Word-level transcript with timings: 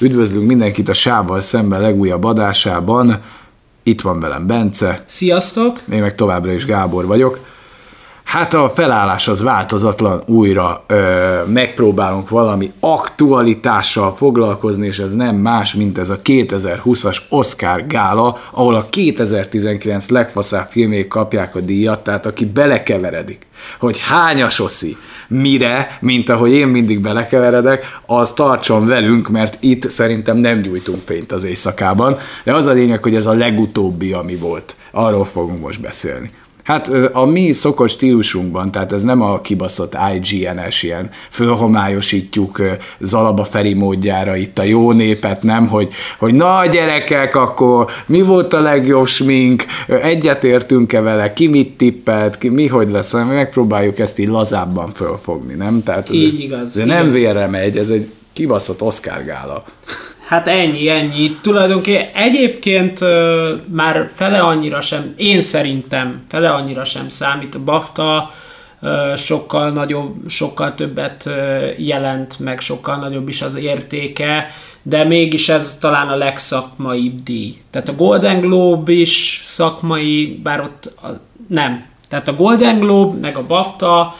Üdvözlünk 0.00 0.46
mindenkit 0.46 0.88
a 0.88 0.92
Sávval 0.92 1.40
szemben 1.40 1.80
legújabb 1.80 2.24
adásában. 2.24 3.22
Itt 3.82 4.00
van 4.00 4.20
velem 4.20 4.46
Bence. 4.46 5.04
Sziasztok! 5.06 5.80
Én 5.92 6.00
meg 6.00 6.14
továbbra 6.14 6.52
is 6.52 6.64
Gábor 6.64 7.06
vagyok. 7.06 7.40
Hát 8.28 8.54
a 8.54 8.70
felállás 8.74 9.28
az 9.28 9.42
változatlan, 9.42 10.22
újra 10.26 10.84
ö, 10.86 11.42
megpróbálunk 11.46 12.28
valami 12.28 12.70
aktualitással 12.80 14.14
foglalkozni, 14.14 14.86
és 14.86 14.98
ez 14.98 15.14
nem 15.14 15.36
más, 15.36 15.74
mint 15.74 15.98
ez 15.98 16.08
a 16.08 16.20
2020-as 16.24 17.16
Oscar 17.28 17.86
gála, 17.86 18.36
ahol 18.50 18.74
a 18.74 18.86
2019 18.90 20.08
legfaszább 20.08 20.68
filmék 20.70 21.08
kapják 21.08 21.54
a 21.54 21.60
díjat, 21.60 22.04
tehát 22.04 22.26
aki 22.26 22.46
belekeveredik, 22.46 23.46
hogy 23.78 23.98
hányas 23.98 24.60
oszi, 24.60 24.96
mire, 25.28 25.98
mint 26.00 26.28
ahogy 26.28 26.52
én 26.52 26.66
mindig 26.68 27.00
belekeveredek, 27.00 27.98
az 28.06 28.32
tartson 28.32 28.86
velünk, 28.86 29.28
mert 29.28 29.56
itt 29.60 29.90
szerintem 29.90 30.36
nem 30.36 30.60
gyújtunk 30.60 31.00
fényt 31.04 31.32
az 31.32 31.44
éjszakában, 31.44 32.18
de 32.44 32.54
az 32.54 32.66
a 32.66 32.72
lényeg, 32.72 33.02
hogy 33.02 33.14
ez 33.14 33.26
a 33.26 33.34
legutóbbi, 33.34 34.12
ami 34.12 34.36
volt. 34.36 34.74
Arról 34.90 35.24
fogunk 35.24 35.60
most 35.60 35.80
beszélni. 35.80 36.30
Hát 36.68 36.88
a 37.12 37.24
mi 37.24 37.52
szokott 37.52 37.88
stílusunkban, 37.88 38.70
tehát 38.70 38.92
ez 38.92 39.02
nem 39.02 39.22
a 39.22 39.40
kibaszott 39.40 39.96
IGN-es 40.14 40.82
ilyen 40.82 41.10
fölhomályosítjuk 41.30 42.62
Zalaba 43.00 43.44
Feri 43.44 43.74
módjára 43.74 44.36
itt 44.36 44.58
a 44.58 44.62
jó 44.62 44.92
népet, 44.92 45.42
nem, 45.42 45.66
hogy, 45.66 45.88
hogy 46.18 46.34
na 46.34 46.66
gyerekek, 46.66 47.36
akkor 47.36 47.90
mi 48.06 48.22
volt 48.22 48.52
a 48.52 48.60
legjobb 48.60 49.06
smink, 49.06 49.64
egyetértünk-e 49.86 51.00
vele, 51.00 51.32
ki 51.32 51.46
mit 51.46 51.76
tippelt, 51.76 52.38
ki, 52.38 52.48
mi 52.48 52.66
hogy 52.66 52.90
lesz, 52.90 53.12
megpróbáljuk 53.12 53.98
ezt 53.98 54.18
így 54.18 54.28
lazábban 54.28 54.92
fölfogni, 54.94 55.54
nem? 55.54 55.82
Tehát 55.82 56.08
ez 56.08 56.14
így 56.14 56.40
igaz. 56.40 56.78
Ez 56.78 56.86
nem 56.86 57.12
vérre 57.12 57.46
megy, 57.46 57.78
ez 57.78 57.88
egy 57.88 58.10
kibaszott 58.32 58.82
Oscar 58.82 59.24
gála. 59.24 59.64
Hát 60.28 60.48
ennyi, 60.48 60.88
ennyi. 60.88 61.36
Tulajdonképpen 61.40 62.06
egyébként 62.14 63.00
ö, 63.00 63.54
már 63.68 64.10
fele 64.14 64.40
annyira 64.40 64.80
sem, 64.80 65.14
én 65.16 65.40
szerintem 65.40 66.22
fele 66.28 66.50
annyira 66.50 66.84
sem 66.84 67.08
számít. 67.08 67.54
A 67.54 67.64
BAFTA 67.64 68.30
ö, 68.80 69.12
sokkal 69.16 69.70
nagyobb, 69.70 70.14
sokkal 70.28 70.74
többet 70.74 71.26
ö, 71.26 71.66
jelent, 71.76 72.38
meg 72.38 72.60
sokkal 72.60 72.96
nagyobb 72.96 73.28
is 73.28 73.42
az 73.42 73.56
értéke, 73.56 74.50
de 74.82 75.04
mégis 75.04 75.48
ez 75.48 75.78
talán 75.80 76.08
a 76.08 76.16
legszakmaibb 76.16 77.22
díj. 77.22 77.56
Tehát 77.70 77.88
a 77.88 77.94
Golden 77.94 78.40
Globe 78.40 78.92
is 78.92 79.40
szakmai, 79.42 80.40
bár 80.42 80.60
ott 80.60 80.92
a, 81.02 81.08
nem. 81.46 81.84
Tehát 82.08 82.28
a 82.28 82.34
Golden 82.34 82.78
Globe, 82.78 83.18
meg 83.20 83.36
a 83.36 83.46
BAFTA, 83.46 84.16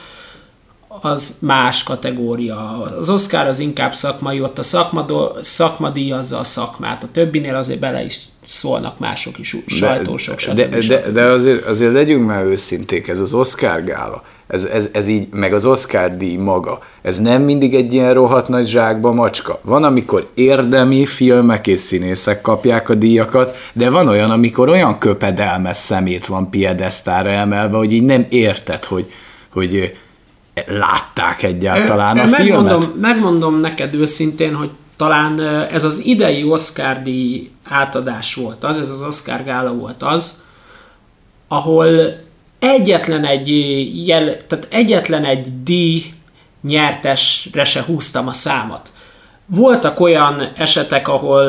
az 0.88 1.36
más 1.40 1.82
kategória. 1.82 2.82
Az 2.98 3.08
Oscar 3.08 3.46
az 3.46 3.58
inkább 3.58 3.94
szakmai, 3.94 4.40
ott 4.40 4.58
a 4.58 4.62
szakma, 4.62 5.06
szakma 5.40 5.90
díjazza 5.90 6.38
a 6.38 6.44
szakmát. 6.44 7.02
A 7.04 7.08
többinél 7.12 7.54
azért 7.54 7.80
bele 7.80 8.04
is 8.04 8.18
szólnak 8.44 8.98
mások 8.98 9.38
is, 9.38 9.56
sajtósok, 9.66 10.38
stb. 10.38 10.54
De, 10.54 10.66
de, 10.66 10.86
de, 10.86 11.10
de 11.10 11.22
azért, 11.22 11.64
azért 11.64 11.92
legyünk 11.92 12.26
már 12.26 12.44
őszinték, 12.44 13.08
ez 13.08 13.20
az 13.20 13.34
Oscar 13.34 13.84
gála, 13.84 14.22
ez, 14.46 14.64
ez, 14.64 14.88
ez 14.92 15.08
így, 15.08 15.28
meg 15.30 15.54
az 15.54 15.64
Oscar 15.64 16.16
díj 16.16 16.36
maga, 16.36 16.78
ez 17.02 17.18
nem 17.18 17.42
mindig 17.42 17.74
egy 17.74 17.92
ilyen 17.92 18.14
rohadt 18.14 18.48
nagy 18.48 18.66
zsákba 18.66 19.12
macska. 19.12 19.60
Van, 19.62 19.84
amikor 19.84 20.28
érdemi 20.34 21.06
filmek 21.06 21.66
és 21.66 21.78
színészek 21.78 22.40
kapják 22.40 22.88
a 22.88 22.94
díjakat, 22.94 23.56
de 23.72 23.90
van 23.90 24.08
olyan, 24.08 24.30
amikor 24.30 24.68
olyan 24.68 24.98
köpedelmes 24.98 25.76
szemét 25.76 26.26
van 26.26 26.50
piedesztára 26.50 27.30
emelve, 27.30 27.76
hogy 27.76 27.92
így 27.92 28.04
nem 28.04 28.26
érted, 28.28 28.84
hogy, 28.84 29.12
hogy 29.52 29.96
látták 30.66 31.42
egyáltalán 31.42 32.18
a 32.18 32.24
megmondom, 32.24 32.80
filmet? 32.80 33.00
Megmondom 33.00 33.60
neked 33.60 33.94
őszintén, 33.94 34.54
hogy 34.54 34.70
talán 34.96 35.40
ez 35.72 35.84
az 35.84 36.04
idei 36.04 36.44
Oscar 36.44 37.02
átadás 37.64 38.34
volt 38.34 38.64
az, 38.64 38.78
ez 38.78 38.90
az 38.90 39.02
Oscar 39.02 39.44
gála 39.44 39.72
volt 39.72 40.02
az, 40.02 40.42
ahol 41.48 41.88
egyetlen 42.58 43.24
egy 43.24 43.48
jel, 44.06 44.46
tehát 44.46 44.66
egyetlen 44.70 45.24
egy 45.24 45.62
díj 45.62 46.04
nyertesre 46.62 47.64
se 47.64 47.82
húztam 47.82 48.28
a 48.28 48.32
számat. 48.32 48.92
Voltak 49.46 50.00
olyan 50.00 50.52
esetek, 50.56 51.08
ahol 51.08 51.44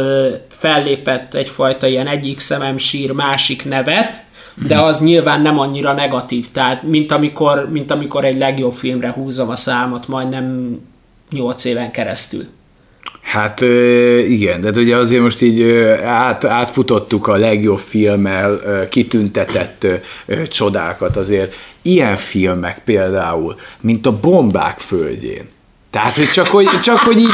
fellépett 0.50 1.34
egyfajta 1.34 1.88
ilyen 1.88 2.07
egyik 2.07 2.39
szemem 2.39 2.78
sír, 2.78 3.11
másik 3.11 3.66
nevet, 3.66 4.23
de 4.55 4.79
az 4.79 5.01
nyilván 5.01 5.41
nem 5.41 5.59
annyira 5.59 5.93
negatív, 5.93 6.47
tehát 6.51 6.83
mint 6.83 7.11
amikor, 7.11 7.69
mint 7.71 7.91
amikor 7.91 8.25
egy 8.25 8.37
legjobb 8.37 8.73
filmre 8.73 9.11
húzom 9.11 9.49
a 9.49 9.55
számot 9.55 10.07
majdnem 10.07 10.77
8 11.31 11.65
éven 11.65 11.91
keresztül. 11.91 12.45
Hát 13.21 13.61
igen, 14.27 14.61
de 14.61 14.69
ugye 14.75 14.95
azért 14.95 15.21
most 15.21 15.41
így 15.41 15.71
át, 16.03 16.45
átfutottuk 16.45 17.27
a 17.27 17.35
legjobb 17.35 17.79
filmmel 17.79 18.59
kitüntetett 18.89 19.87
csodákat, 20.47 21.17
azért 21.17 21.53
ilyen 21.81 22.17
filmek 22.17 22.81
például, 22.85 23.55
mint 23.81 24.05
a 24.05 24.19
Bombák 24.19 24.79
földjén. 24.79 25.47
Tehát, 25.91 26.16
hogy 26.16 26.29
csak 26.29 26.47
hogy, 26.47 26.67
csak, 26.83 26.97
hogy 26.97 27.17
így 27.19 27.33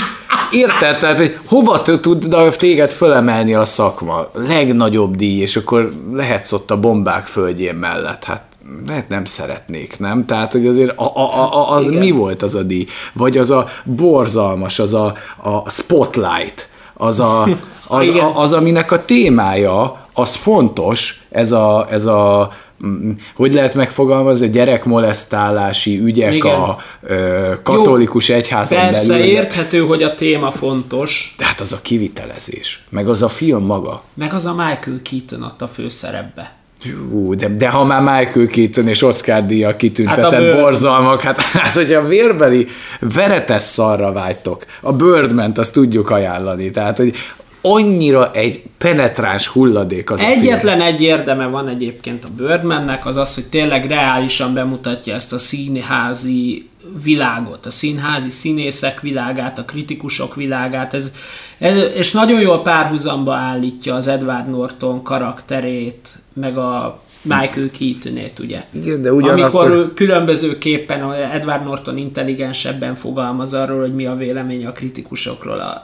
érted, 0.52 0.98
tehát, 0.98 1.18
hogy 1.18 1.38
hova 1.48 1.82
tud 1.82 2.36
téged 2.58 2.92
fölemelni 2.92 3.54
a 3.54 3.66
szakma? 3.66 4.28
Legnagyobb 4.34 5.16
díj, 5.16 5.42
és 5.42 5.56
akkor 5.56 5.92
lehetsz 6.14 6.52
ott 6.52 6.72
a 6.72 6.80
bombák 6.80 7.26
földjén 7.26 7.76
mellett. 7.76 8.24
Hát 8.24 8.42
lehet 8.88 9.10
nem 9.10 9.26
szeretnék, 9.26 10.00
nem? 10.00 10.26
Tehát, 10.26 10.52
hogy 10.52 10.68
azért 10.68 10.98
a, 10.98 11.16
a, 11.16 11.54
a, 11.54 11.72
az 11.72 11.88
Igen. 11.88 12.00
mi 12.00 12.12
volt 12.12 12.42
az 12.42 12.56
a 12.56 12.62
díj? 12.62 12.86
Vagy 13.14 13.38
az 13.38 13.52
a 13.52 13.66
borzalmas, 13.84 14.80
az 14.80 14.94
a, 14.94 15.14
a 15.38 15.70
spotlight, 15.70 16.70
az, 16.94 17.20
a, 17.20 17.48
az, 17.88 18.08
a, 18.08 18.40
az, 18.40 18.54
aminek 18.54 18.92
a 18.92 19.06
témája, 19.06 20.06
az 20.14 20.36
fontos, 20.36 21.24
ez 21.30 21.52
a, 21.52 21.88
ez 21.90 22.06
a 22.06 22.50
hogy 23.36 23.54
lehet 23.54 23.74
megfogalmazni, 23.74 24.50
gyerekmolesztálási 24.50 26.00
ügyek 26.00 26.34
Igen. 26.34 26.56
a 26.56 26.78
ö, 27.02 27.54
katolikus 27.64 28.30
Jó, 28.30 28.36
egyházon 28.36 28.80
persze, 28.80 29.08
belül. 29.08 29.24
Persze, 29.24 29.42
érthető, 29.42 29.80
hogy 29.80 30.04
a 30.04 30.16
téma 30.16 30.52
fontos. 30.52 31.36
De 31.38 31.46
hát 31.46 31.60
az 31.60 31.72
a 31.72 31.80
kivitelezés, 31.82 32.84
meg 32.90 33.08
az 33.08 33.22
a 33.22 33.30
film 33.30 33.64
maga. 33.64 34.04
Meg 34.14 34.34
az 34.34 34.46
a 34.46 34.52
Michael 34.52 35.00
Keaton 35.04 35.44
ott 35.44 35.62
a 35.62 35.68
főszerepbe. 35.68 36.54
Jú, 36.84 37.36
de, 37.36 37.48
de 37.48 37.70
ha 37.70 37.84
már 37.84 38.02
Michael 38.02 38.48
Keaton 38.48 38.88
és 38.88 39.02
Oscar 39.02 39.46
díja 39.46 39.76
kitüntetett 39.76 40.32
hát 40.32 40.40
bőr... 40.40 40.62
borzalmak, 40.62 41.22
hát, 41.22 41.42
hát 41.42 41.74
hogyha 41.74 42.00
a 42.00 42.08
vérbeli 42.08 42.68
veretes 43.00 43.64
szarra 43.64 44.12
vágytok, 44.12 44.66
a 44.82 44.94
birdman 44.94 45.52
azt 45.56 45.74
tudjuk 45.74 46.10
ajánlani. 46.10 46.72
Tehát, 46.72 46.98
hogy 46.98 47.16
annyira 47.66 48.32
egy 48.32 48.64
penetráns 48.78 49.48
hulladék 49.48 50.12
az 50.12 50.22
Egyetlen 50.22 50.82
egy 50.82 51.02
érdeme 51.02 51.46
van 51.46 51.68
egyébként 51.68 52.24
a 52.24 52.28
Birdmannek, 52.38 53.06
az 53.06 53.18
az, 53.18 53.36
hogy 53.36 53.46
tényleg 53.46 53.86
reálisan 53.86 54.54
bemutatja 54.54 55.14
ezt 55.14 55.34
a 55.34 55.38
színházi 55.38 56.70
világot, 57.04 57.66
a 57.66 57.70
színházi 57.70 58.30
színészek 58.30 59.02
világát, 59.02 59.60
a 59.60 59.66
kritikusok 59.66 60.36
világát, 60.36 60.94
ez, 60.94 61.14
ez, 61.58 61.78
és 61.96 62.12
nagyon 62.12 62.42
jól 62.42 62.62
párhuzamba 62.62 63.34
állítja 63.34 63.96
az 63.96 64.08
Edward 64.08 64.50
Norton 64.50 65.04
karakterét, 65.04 66.10
meg 66.34 66.58
a 66.58 67.00
Michael 67.22 67.70
Keatonét, 67.80 68.40
ugye? 68.40 68.64
Igen, 68.74 69.02
de 69.02 69.14
ugyanakkor... 69.14 69.66
Amikor 69.66 69.94
különbözőképpen 69.94 71.14
Edward 71.14 71.64
Norton 71.64 71.98
intelligensebben 71.98 72.96
fogalmaz 72.96 73.54
arról, 73.54 73.80
hogy 73.80 73.96
mi 73.96 74.06
a 74.06 74.16
vélemény 74.16 74.66
a 74.66 74.72
kritikusokról 74.72 75.60
a 75.60 75.82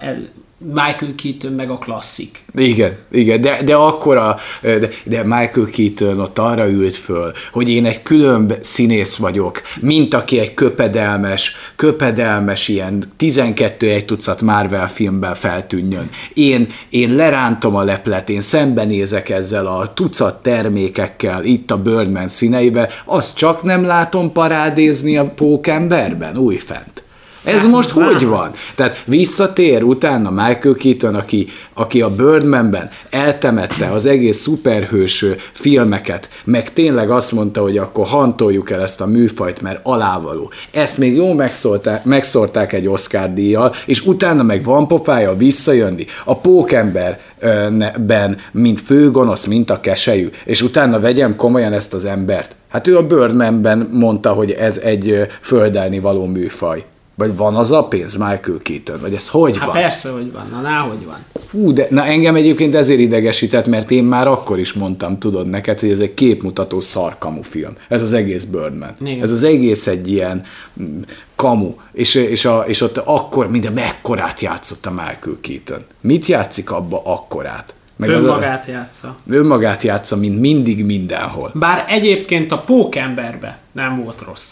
Michael 0.63 1.15
Keaton 1.15 1.51
meg 1.51 1.69
a 1.69 1.77
klasszik. 1.77 2.39
Igen, 2.55 2.97
igen, 3.11 3.41
de, 3.41 3.63
de 3.63 3.75
akkor 3.75 4.17
a, 4.17 4.37
de, 4.61 4.89
de 5.03 5.23
Michael 5.23 5.67
Keaton 5.71 6.19
ott 6.19 6.39
arra 6.39 6.69
ült 6.69 6.95
föl, 6.95 7.31
hogy 7.51 7.69
én 7.69 7.85
egy 7.85 8.03
külön 8.03 8.53
színész 8.61 9.15
vagyok, 9.15 9.61
mint 9.79 10.13
aki 10.13 10.39
egy 10.39 10.53
köpedelmes, 10.53 11.55
köpedelmes 11.75 12.67
ilyen 12.67 13.03
12 13.17 13.89
egy 13.89 14.05
tucat 14.05 14.41
Marvel 14.41 14.89
filmben 14.89 15.35
feltűnjön. 15.35 16.09
Én, 16.33 16.67
én 16.89 17.15
lerántom 17.15 17.75
a 17.75 17.83
leplet, 17.83 18.29
én 18.29 18.41
szembenézek 18.41 19.29
ezzel 19.29 19.67
a 19.67 19.93
tucat 19.93 20.41
termékekkel 20.41 21.43
itt 21.43 21.71
a 21.71 21.77
Birdman 21.77 22.27
színeiben, 22.27 22.87
azt 23.05 23.35
csak 23.35 23.63
nem 23.63 23.85
látom 23.85 24.31
parádézni 24.31 25.17
a 25.17 25.29
pókemberben, 25.29 26.37
újfent. 26.37 27.00
Ez 27.43 27.65
most 27.65 27.89
hogy 27.89 28.25
van? 28.25 28.51
Tehát 28.75 29.03
visszatér 29.05 29.83
utána 29.83 30.29
Michael 30.29 30.75
Keaton, 30.75 31.15
aki, 31.15 31.47
aki 31.73 32.01
a 32.01 32.09
Birdmanben 32.09 32.89
eltemette 33.09 33.91
az 33.91 34.05
egész 34.05 34.37
szuperhős 34.37 35.25
filmeket, 35.51 36.29
meg 36.43 36.73
tényleg 36.73 37.09
azt 37.09 37.31
mondta, 37.31 37.61
hogy 37.61 37.77
akkor 37.77 38.05
hantoljuk 38.05 38.71
el 38.71 38.81
ezt 38.81 39.01
a 39.01 39.05
műfajt, 39.05 39.61
mert 39.61 39.79
alávaló. 39.83 40.51
Ezt 40.71 40.97
még 40.97 41.15
jól 41.15 41.35
megszólták, 41.35 42.05
megszórták 42.05 42.73
egy 42.73 42.87
Oscar 42.87 43.33
díjjal, 43.33 43.73
és 43.85 44.05
utána 44.05 44.43
meg 44.43 44.63
van 44.63 44.87
pofája 44.87 45.35
visszajönni. 45.35 46.05
A 46.25 46.37
pókemberben, 46.37 48.37
mint 48.51 48.81
főgonosz, 48.81 49.45
mint 49.45 49.69
a 49.69 49.79
keselyű, 49.79 50.29
és 50.45 50.61
utána 50.61 50.99
vegyem 50.99 51.35
komolyan 51.35 51.73
ezt 51.73 51.93
az 51.93 52.05
embert. 52.05 52.55
Hát 52.69 52.87
ő 52.87 52.97
a 52.97 53.07
Birdmanben 53.07 53.89
mondta, 53.91 54.33
hogy 54.33 54.51
ez 54.51 54.77
egy 54.77 55.27
földelni 55.41 55.99
való 55.99 56.25
műfaj. 56.25 56.85
Vagy 57.21 57.35
van 57.35 57.55
az 57.55 57.71
a 57.71 57.83
pénz 57.83 58.13
Michael 58.15 58.59
Keaton? 58.61 58.99
Vagy 59.01 59.13
ez 59.13 59.27
hogy 59.29 59.57
Hát 59.57 59.65
van? 59.65 59.75
persze, 59.81 60.09
hogy 60.09 60.31
van. 60.31 60.47
Na, 60.51 60.61
na, 60.61 60.79
hogy 60.79 61.05
van. 61.05 61.17
Fú, 61.45 61.73
de 61.73 61.87
na 61.89 62.05
engem 62.05 62.35
egyébként 62.35 62.75
ezért 62.75 62.99
idegesített, 62.99 63.67
mert 63.67 63.91
én 63.91 64.03
már 64.03 64.27
akkor 64.27 64.59
is 64.59 64.73
mondtam, 64.73 65.19
tudod 65.19 65.47
neked, 65.49 65.79
hogy 65.79 65.89
ez 65.89 65.99
egy 65.99 66.13
képmutató 66.13 66.79
szarkamu 66.79 67.41
film. 67.41 67.73
Ez 67.87 68.01
az 68.01 68.13
egész 68.13 68.43
Birdman. 68.43 68.95
Igen. 69.05 69.23
Ez 69.23 69.31
az 69.31 69.43
egész 69.43 69.87
egy 69.87 70.11
ilyen 70.11 70.43
mm, 70.81 70.99
kamu. 71.35 71.73
És, 71.91 72.15
és, 72.15 72.45
a, 72.45 72.63
és 72.67 72.81
ott 72.81 72.97
akkor 72.97 73.49
minden 73.49 73.73
mekkorát 73.73 74.41
játszott 74.41 74.85
a 74.85 74.89
Michael 74.91 75.37
Keaton. 75.41 75.85
Mit 76.01 76.25
játszik 76.25 76.71
abba 76.71 77.01
akkorát? 77.03 77.73
Meg 77.95 78.09
az 78.09 78.15
a- 78.15 78.19
Önmagát 78.19 78.65
játsza. 78.65 79.15
önmagát 79.29 79.83
játsza, 79.83 80.15
mint 80.17 80.39
mindig 80.39 80.85
mindenhol. 80.85 81.51
Bár 81.53 81.85
egyébként 81.87 82.51
a 82.51 82.57
pókemberbe 82.57 83.59
nem 83.71 84.03
volt 84.03 84.21
rossz. 84.27 84.51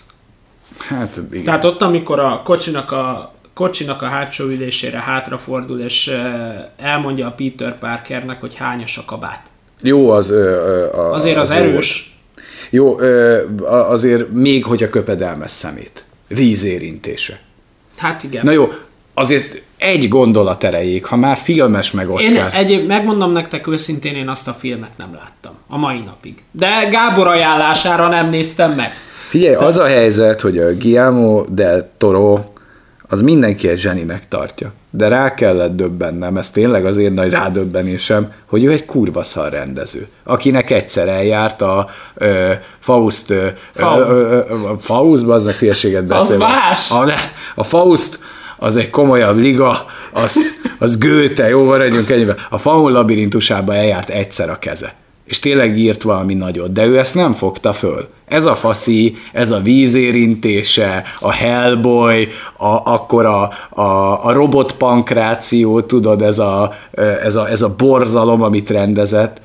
Hát 0.88 1.20
igen. 1.32 1.44
Tehát 1.44 1.66
ott, 1.66 1.82
amikor 1.82 2.20
a 2.20 2.42
kocsinak 2.44 2.92
a, 2.92 3.32
kocsinak 3.54 4.02
a 4.02 4.06
hátsó 4.06 4.46
ülésére 4.46 5.00
hátrafordul, 5.00 5.80
és 5.80 6.12
elmondja 6.78 7.28
a 7.28 7.32
Peter 7.32 7.78
Parkernek, 7.78 8.40
hogy 8.40 8.56
hányas 8.56 8.98
a 8.98 9.06
kabát. 9.06 9.42
Jó 9.82 10.10
az... 10.10 10.30
Ö, 10.30 10.86
a, 10.94 11.14
Azért 11.14 11.38
az, 11.38 11.50
jó 11.52 11.56
erős. 11.58 12.18
Jó, 12.70 13.00
ö, 13.00 13.42
a- 13.64 13.90
azért 13.90 14.30
még, 14.32 14.66
hogyha 14.66 14.90
köpedelmes 14.90 15.52
szemét. 15.52 16.04
Vízérintése. 16.28 17.40
Hát 17.98 18.24
igen. 18.24 18.46
Na 18.46 18.52
jó, 18.52 18.74
azért 19.14 19.62
egy 19.78 20.08
gondolat 20.08 20.64
erejéig, 20.64 21.06
ha 21.06 21.16
már 21.16 21.38
filmes 21.38 21.92
meg 21.92 22.10
Én 22.18 22.38
egyéb, 22.38 22.88
megmondom 22.88 23.32
nektek 23.32 23.68
őszintén, 23.68 24.16
én 24.16 24.30
azt 24.30 24.48
a 24.48 24.54
filmet 24.54 24.98
nem 24.98 25.14
láttam. 25.14 25.54
A 25.68 25.78
mai 25.78 26.00
napig. 26.00 26.44
De 26.52 26.88
Gábor 26.92 27.28
ajánlására 27.28 28.08
nem 28.08 28.30
néztem 28.30 28.72
meg. 28.72 28.92
Figyelj, 29.30 29.56
az 29.56 29.78
a 29.78 29.86
helyzet, 29.86 30.42
hogy 30.42 30.58
a 30.58 30.74
Guillermo 30.74 31.46
del 31.50 31.90
Toro 31.98 32.40
az 33.08 33.22
mindenki 33.22 33.68
egy 33.68 33.78
zseninek 33.78 34.28
tartja. 34.28 34.72
De 34.90 35.08
rá 35.08 35.34
kellett 35.34 35.76
döbbennem, 35.76 36.38
ez 36.38 36.52
tényleg 36.52 36.86
az 36.86 36.98
én 36.98 37.12
nagy 37.12 37.32
rádöbbenésem, 37.32 38.32
hogy 38.46 38.64
ő 38.64 38.72
egy 38.72 38.86
kurva 38.86 39.24
szar 39.24 39.52
rendező, 39.52 40.08
akinek 40.24 40.70
egyszer 40.70 41.08
eljárt 41.08 41.62
a 41.62 41.88
ö, 42.16 42.52
Faust, 42.80 43.30
ö, 43.30 43.48
Faust. 43.74 44.10
ö, 44.10 44.40
ö, 44.50 44.70
a 44.70 44.78
Faust, 44.80 45.24
az 45.24 45.48
hülyeséget 45.50 46.08
más. 46.38 46.92
A, 46.92 47.12
a 47.56 47.64
Faust 47.64 48.20
az 48.58 48.76
egy 48.76 48.90
komolyabb 48.90 49.38
liga, 49.38 49.86
az, 50.14 50.38
az 50.80 50.98
Goethe, 50.98 51.50
jó, 51.50 51.64
maradjunk 51.64 52.10
ennyiben. 52.10 52.38
A 52.50 52.58
Faun 52.58 52.92
labirintusába 52.92 53.76
eljárt 53.76 54.10
egyszer 54.10 54.50
a 54.50 54.60
keze. 54.60 54.94
És 55.30 55.40
tényleg 55.40 55.78
írt 55.78 56.02
valami 56.02 56.34
nagyot, 56.34 56.72
de 56.72 56.86
ő 56.86 56.98
ezt 57.00 57.16
nem 57.16 57.34
fogta 57.34 57.74
föl. 57.74 58.08
Ez 58.28 58.46
a 58.46 58.56
faszi, 58.56 59.16
ez 59.34 59.52
a 59.52 59.60
vízérintése, 59.60 61.04
a 61.20 61.32
Hellboy, 61.32 62.28
a, 62.58 62.92
akkor 62.92 63.26
a, 63.26 63.52
a, 63.70 64.26
a 64.26 64.32
robotpankráció, 64.32 65.82
tudod, 65.82 66.22
ez 66.22 66.40
a, 66.40 66.74
ez, 67.24 67.36
a, 67.36 67.50
ez 67.50 67.62
a 67.62 67.76
borzalom, 67.78 68.42
amit 68.42 68.70
rendezett, 68.70 69.42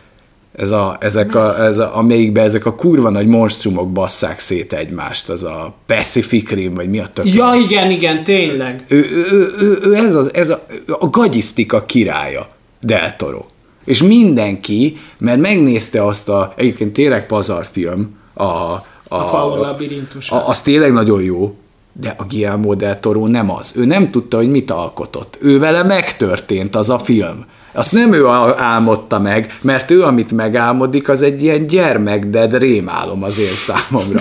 ez 0.57 0.71
a, 0.71 0.97
ezek 1.01 1.35
a, 1.35 1.65
ez 1.65 1.79
a, 1.79 1.97
amelyikben 1.97 2.45
ezek 2.45 2.67
a 2.67 2.75
kurva 2.75 3.11
nagy 3.11 3.27
monstrumok 3.27 3.93
basszák 3.93 4.39
szét 4.39 4.73
egymást, 4.73 5.29
az 5.29 5.43
a 5.43 5.75
Pacific 5.87 6.51
Rim, 6.51 6.75
vagy 6.75 6.91
mi 6.91 6.99
a 6.99 7.07
tök. 7.13 7.35
Ja, 7.35 7.53
igen, 7.65 7.91
igen, 7.91 8.25
tényleg. 8.25 8.85
Ő, 8.89 8.97
ő, 8.97 9.27
ő, 9.31 9.55
ő, 9.59 9.79
ő 9.83 9.95
ez, 9.95 10.15
az, 10.15 10.35
ez 10.35 10.49
a, 10.49 10.67
a 10.99 11.11
gagyisztika 11.11 11.85
királya, 11.85 12.49
Del 12.81 13.17
Toro. 13.17 13.47
És 13.85 14.03
mindenki, 14.03 14.97
mert 15.19 15.41
megnézte 15.41 16.07
azt 16.07 16.29
a, 16.29 16.53
egyébként 16.57 16.93
tényleg 16.93 17.27
pazarfilm, 17.27 18.17
a, 18.35 18.43
a, 18.45 18.83
A 19.09 19.25
Faun 19.25 19.59
labirintus. 19.59 20.31
a, 20.31 20.49
az 20.49 20.61
tényleg 20.61 20.93
nagyon 20.93 21.23
jó, 21.23 21.55
de 21.93 22.15
a 22.19 22.25
Guillermo 22.25 22.75
del 22.75 23.01
Toro 23.01 23.27
nem 23.27 23.51
az. 23.51 23.73
Ő 23.77 23.85
nem 23.85 24.11
tudta, 24.11 24.37
hogy 24.37 24.51
mit 24.51 24.71
alkotott. 24.71 25.37
Ő 25.41 25.59
vele 25.59 25.83
megtörtént 25.83 26.77
az 26.77 26.91
a 26.91 26.99
film. 26.99 27.45
Azt 27.73 27.93
nem 27.93 28.13
ő 28.13 28.27
ál- 28.27 28.59
álmodta 28.59 29.19
meg, 29.19 29.59
mert 29.61 29.91
ő, 29.91 30.03
amit 30.03 30.33
megálmodik, 30.33 31.09
az 31.09 31.23
egy 31.23 31.43
ilyen 31.43 31.67
gyermekded 31.67 32.57
rémálom 32.59 33.23
az 33.23 33.39
én 33.39 33.55
számomra. 33.55 34.21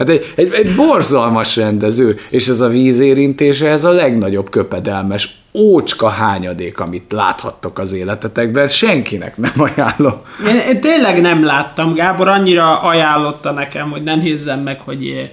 Hát 0.00 0.08
egy, 0.08 0.32
egy, 0.34 0.52
egy 0.52 0.74
borzalmas 0.74 1.56
rendező, 1.56 2.16
és 2.30 2.48
ez 2.48 2.60
a 2.60 2.68
vízérintése, 2.68 3.68
ez 3.68 3.84
a 3.84 3.90
legnagyobb 3.90 4.50
köpedelmes 4.50 5.38
ócska 5.54 6.08
hányadék, 6.08 6.80
amit 6.80 7.12
láthattok 7.12 7.78
az 7.78 7.92
életetekben, 7.92 8.68
senkinek 8.68 9.36
nem 9.36 9.52
ajánlom. 9.56 10.20
Én, 10.48 10.56
én 10.56 10.80
tényleg 10.80 11.20
nem 11.20 11.44
láttam, 11.44 11.94
Gábor 11.94 12.28
annyira 12.28 12.80
ajánlotta 12.80 13.50
nekem, 13.52 13.90
hogy 13.90 14.02
nem 14.02 14.18
nézzem 14.18 14.60
meg, 14.60 14.80
hogy 14.80 15.30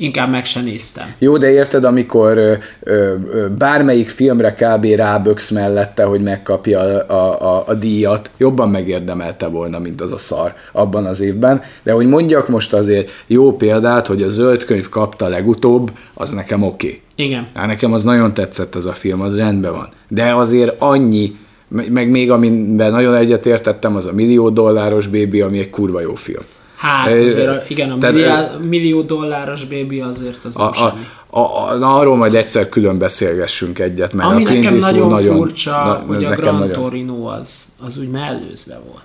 inkább 0.00 0.30
meg 0.30 0.44
se 0.44 0.60
néztem. 0.60 1.14
Jó, 1.18 1.36
de 1.36 1.50
érted, 1.50 1.84
amikor 1.84 2.36
ö, 2.36 2.54
ö, 2.80 3.14
ö, 3.32 3.48
bármelyik 3.48 4.08
filmre 4.08 4.54
kb. 4.54 4.84
ráböksz 4.84 5.50
mellette, 5.50 6.04
hogy 6.04 6.20
megkapja 6.20 6.80
a, 6.80 7.12
a, 7.12 7.56
a, 7.56 7.64
a 7.66 7.74
díjat, 7.74 8.30
jobban 8.38 8.70
megérdemelte 8.70 9.46
volna, 9.46 9.78
mint 9.78 10.00
az 10.00 10.12
a 10.12 10.18
szar 10.18 10.54
abban 10.72 11.06
az 11.06 11.20
évben. 11.20 11.60
De 11.82 11.92
hogy 11.92 12.06
mondjak 12.06 12.48
most 12.48 12.72
azért 12.72 13.10
jó 13.26 13.56
példát, 13.56 14.06
hogy 14.06 14.22
a 14.22 14.28
zöld 14.28 14.64
könyv 14.64 14.88
kapta 14.88 15.28
legutóbb, 15.28 15.90
az 16.14 16.30
nekem 16.30 16.62
oké. 16.62 16.86
Okay. 16.86 17.00
Igen. 17.26 17.46
Hát 17.54 17.66
nekem 17.66 17.92
az 17.92 18.02
nagyon 18.02 18.34
tetszett 18.34 18.74
az 18.74 18.86
a 18.86 18.92
film, 18.92 19.20
az 19.20 19.36
rendben 19.36 19.72
van. 19.72 19.88
De 20.08 20.34
azért 20.34 20.74
annyi, 20.78 21.36
meg 21.68 22.10
még 22.10 22.30
amiben 22.30 22.90
nagyon 22.90 23.14
egyetértettem, 23.14 23.96
az 23.96 24.06
a 24.06 24.12
millió 24.12 24.50
dolláros 24.50 25.06
bébi, 25.06 25.40
ami 25.40 25.58
egy 25.58 25.70
kurva 25.70 26.00
jó 26.00 26.14
film. 26.14 26.42
Hát 26.80 27.20
azért, 27.20 27.48
a- 27.48 27.62
igen, 27.68 27.90
a 27.90 27.98
tehát, 27.98 28.14
milliá, 28.14 28.50
millió 28.68 29.00
dolláros 29.02 29.64
bébi 29.64 30.00
azért 30.00 30.44
az 30.44 30.54
nem 30.54 30.66
A, 30.66 30.70
a, 30.70 30.74
semmi. 30.74 31.06
a, 31.30 31.40
a, 31.40 31.74
na, 31.78 31.94
arról 31.94 32.16
majd 32.16 32.34
egyszer 32.34 32.68
külön 32.68 32.98
beszélgessünk 32.98 33.78
egyet, 33.78 34.12
mert 34.12 34.28
Ami 34.30 34.44
a 34.46 34.50
nekem 34.50 34.74
Eastwood 34.74 35.10
nagyon, 35.10 35.36
furcsa, 35.36 35.70
na- 35.70 36.02
hogy 36.06 36.24
a 36.24 36.30
Gran 36.34 36.54
nagyon- 36.54 36.72
Torino 36.72 37.26
az, 37.26 37.64
az 37.86 37.98
úgy 37.98 38.08
mellőzve 38.10 38.80
volt. 38.90 39.02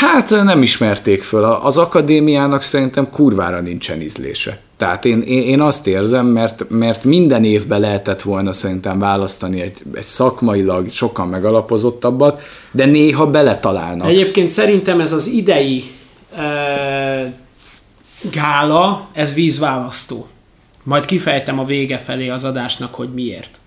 Hát 0.00 0.30
nem 0.30 0.62
ismerték 0.62 1.22
föl. 1.22 1.44
Az 1.44 1.76
akadémiának 1.76 2.62
szerintem 2.62 3.10
kurvára 3.10 3.60
nincsen 3.60 4.00
ízlése. 4.00 4.58
Tehát 4.76 5.04
én, 5.04 5.20
én, 5.20 5.42
én 5.42 5.60
azt 5.60 5.86
érzem, 5.86 6.26
mert, 6.26 6.64
mert 6.68 7.04
minden 7.04 7.44
évben 7.44 7.80
lehetett 7.80 8.22
volna 8.22 8.52
szerintem 8.52 8.98
választani 8.98 9.60
egy, 9.60 9.82
egy 9.94 10.02
szakmailag 10.02 10.90
sokkal 10.90 11.26
megalapozottabbat, 11.26 12.42
de 12.70 12.84
néha 12.84 13.26
beletalálnak. 13.26 14.08
Egyébként 14.08 14.50
szerintem 14.50 15.00
ez 15.00 15.12
az 15.12 15.26
idei 15.26 15.84
gála, 18.30 19.08
ez 19.12 19.34
vízválasztó. 19.34 20.26
Majd 20.82 21.04
kifejtem 21.04 21.58
a 21.58 21.64
vége 21.64 21.98
felé 21.98 22.28
az 22.28 22.44
adásnak, 22.44 22.94
hogy 22.94 23.08
miért. 23.14 23.60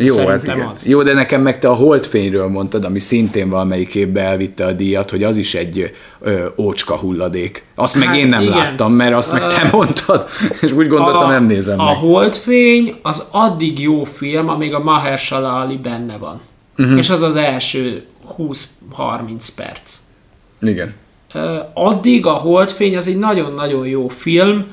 Jó, 0.00 0.16
hát 0.16 0.24
Szerintem 0.26 0.56
igen. 0.56 0.68
az. 0.68 0.86
Jó, 0.86 1.02
de 1.02 1.12
nekem 1.12 1.42
meg 1.42 1.58
te 1.58 1.68
a 1.68 1.74
Holdfényről 1.74 2.48
mondtad, 2.48 2.84
ami 2.84 2.98
szintén 2.98 3.48
valamelyik 3.48 3.94
évben 3.94 4.24
elvitte 4.24 4.66
a 4.66 4.72
díjat, 4.72 5.10
hogy 5.10 5.22
az 5.24 5.36
is 5.36 5.54
egy 5.54 5.90
ö, 6.20 6.48
ócska 6.56 6.96
hulladék. 6.96 7.64
Azt 7.74 7.94
hát, 7.94 8.02
meg 8.02 8.12
Hát 8.12 8.22
én 8.22 8.28
nem 8.28 8.40
igen. 8.40 8.56
láttam, 8.56 8.92
mert 8.92 9.14
azt 9.14 9.32
meg 9.32 9.46
te 9.46 9.68
mondtad, 9.72 10.28
és 10.60 10.72
úgy 10.72 10.88
gondoltam, 10.88 11.30
nem 11.30 11.46
nézem 11.46 11.80
a 11.80 11.84
meg. 11.84 11.96
Holdfény 11.96 12.94
az 13.02 13.28
addig 13.30 13.80
jó 13.80 14.04
film, 14.04 14.48
amíg 14.48 14.74
a 14.74 14.82
Mahershala 14.82 15.60
Ali 15.60 15.76
benne 15.76 16.16
van. 16.16 16.40
Uh-huh. 16.78 16.98
És 16.98 17.10
az 17.10 17.22
az 17.22 17.36
első 17.36 18.06
20-30 18.38 19.48
perc. 19.56 19.96
Igen. 20.60 20.94
Addig 21.74 22.26
a 22.26 22.32
Holdfény 22.32 22.96
az 22.96 23.08
egy 23.08 23.18
nagyon-nagyon 23.18 23.86
jó 23.86 24.08
film. 24.08 24.66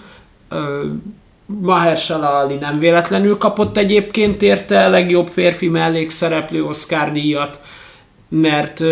Mahershala 1.45 2.29
Ali 2.37 2.55
nem 2.55 2.79
véletlenül 2.79 3.37
kapott 3.37 3.77
egyébként 3.77 4.41
érte 4.41 4.85
a 4.85 4.89
legjobb 4.89 5.27
férfi 5.27 5.67
mellékszereplő 5.67 6.63
Oscar 6.63 7.11
díjat, 7.11 7.61
mert 8.29 8.83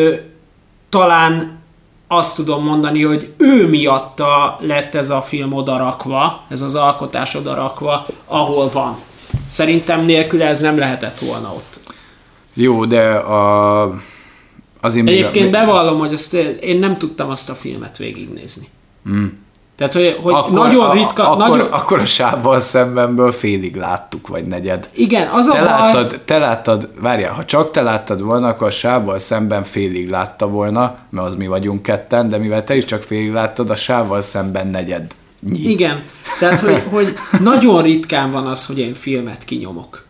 talán 0.89 1.61
azt 2.07 2.35
tudom 2.35 2.63
mondani, 2.63 3.03
hogy 3.03 3.33
ő 3.37 3.67
miatta 3.67 4.57
lett 4.59 4.95
ez 4.95 5.09
a 5.09 5.21
film 5.21 5.53
odarakva, 5.53 6.43
ez 6.49 6.61
az 6.61 6.75
alkotás 6.75 7.35
odarakva, 7.35 8.05
ahol 8.25 8.69
van. 8.69 8.97
Szerintem 9.47 10.05
nélküle 10.05 10.47
ez 10.47 10.59
nem 10.59 10.77
lehetett 10.77 11.19
volna 11.19 11.53
ott. 11.55 11.79
Jó, 12.53 12.85
de 12.85 13.13
a... 13.13 13.93
Azért 14.83 15.05
még- 15.05 15.17
Egyébként 15.17 15.51
bevallom, 15.51 15.99
hogy 15.99 16.13
azt 16.13 16.33
én 16.61 16.79
nem 16.79 16.97
tudtam 16.97 17.29
azt 17.29 17.49
a 17.49 17.53
filmet 17.53 17.97
végignézni. 17.97 18.67
Mm. 19.09 19.25
Tehát, 19.75 19.93
hogy, 19.93 20.17
hogy 20.21 20.33
akkor, 20.33 20.51
nagyon 20.51 20.85
a- 20.89 20.93
ritka... 20.93 21.29
Akkor, 21.31 21.49
nagyon, 21.49 21.71
akkor 21.71 21.99
a 21.99 22.05
sávval 22.05 22.59
szembenből 22.59 23.31
félig 23.31 23.75
láttuk, 23.75 24.27
vagy 24.27 24.45
negyed. 24.47 24.89
igen, 24.93 25.27
az 25.27 25.47
a 25.47 25.51
Te 25.53 25.59
baj... 25.59 25.67
láttad, 25.67 26.19
te 26.25 26.37
láttad, 26.37 26.89
várjál, 26.99 27.33
ha 27.33 27.45
csak 27.45 27.71
te 27.71 27.81
láttad 27.81 28.21
volna, 28.21 28.47
akkor 28.47 28.67
a 28.67 28.71
sávval 28.71 29.19
szemben 29.19 29.63
félig 29.63 30.09
látta 30.09 30.47
volna, 30.47 30.97
mert 31.09 31.27
az 31.27 31.35
mi 31.35 31.47
vagyunk 31.47 31.81
ketten, 31.81 32.29
de 32.29 32.37
mivel 32.37 32.63
te 32.63 32.75
is 32.75 32.85
csak 32.85 33.03
félig 33.03 33.31
láttad, 33.31 33.69
a 33.69 33.75
sávval 33.75 34.21
szemben 34.21 34.67
negyed. 34.67 35.11
Nyi. 35.51 35.59
Igen, 35.69 36.03
tehát 36.39 36.59
hogy, 36.59 36.83
hogy 36.89 37.13
nagyon 37.39 37.81
ritkán 37.81 38.31
van 38.31 38.47
az, 38.47 38.65
hogy 38.65 38.79
én 38.79 38.93
filmet 38.93 39.45
kinyomok. 39.45 40.05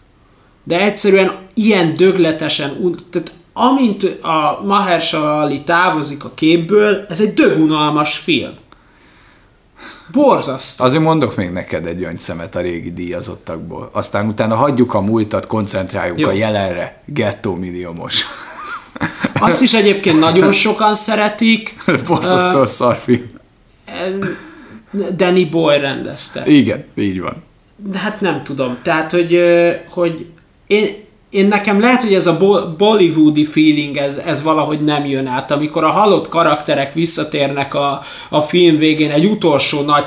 De 0.64 0.82
egyszerűen 0.82 1.32
ilyen 1.54 1.94
dögletesen, 1.94 2.98
tehát 3.10 3.32
amint 3.54 4.04
a 4.22 4.62
Mahershala 4.66 5.40
Ali 5.40 5.62
távozik 5.62 6.24
a 6.24 6.32
képből, 6.34 7.06
ez 7.10 7.22
egy 7.22 7.34
dögunalmas 7.34 8.18
film. 8.18 8.54
Borzasztó. 10.12 10.84
Azért 10.84 11.04
mondok 11.04 11.36
még 11.36 11.50
neked 11.50 11.86
egy 11.86 11.98
gyöngyszemet 11.98 12.56
a 12.56 12.62
régi 12.62 12.94
díjazottakból. 12.94 13.90
Aztán 13.94 14.28
utána 14.28 14.56
hagyjuk 14.56 14.94
a 14.94 15.02
múltat, 15.02 15.48
koncentráljunk 15.48 16.20
Jó. 16.20 16.28
a 16.28 16.32
jelenre. 16.32 17.02
Gettó 17.06 17.56
milliómos. 17.56 18.26
Azt 19.40 19.62
is 19.62 19.74
egyébként 19.74 20.20
nagyon 20.20 20.52
sokan 20.52 20.96
szeretik. 20.96 21.76
Borzasztó 22.08 22.60
a 22.60 22.66
szarfilm. 22.66 23.32
Danny 25.16 25.50
Boy 25.50 25.80
rendezte. 25.80 26.46
Igen, 26.46 26.86
így 26.96 27.22
van. 27.22 27.44
De 27.76 27.98
hát 27.98 28.22
nem 28.22 28.44
tudom. 28.44 28.78
Tehát, 28.84 29.12
hogy, 29.12 29.40
hogy 29.90 30.26
én, 30.68 31.03
én 31.34 31.48
nekem 31.48 31.80
lehet, 31.80 32.04
hogy 32.04 32.14
ez 32.14 32.28
a 32.28 32.38
bo- 32.38 32.78
bollywoodi 32.78 33.46
feeling, 33.46 33.98
ez, 33.98 34.18
ez 34.18 34.44
valahogy 34.44 34.84
nem 34.84 35.06
jön 35.06 35.28
át. 35.28 35.52
Amikor 35.52 35.84
a 35.84 35.90
halott 35.90 36.30
karakterek 36.30 36.94
visszatérnek 36.94 37.74
a, 37.74 38.02
a 38.30 38.42
film 38.42 38.78
végén 38.78 39.12
egy 39.12 39.26
utolsó 39.26 39.82
nagy 39.82 40.06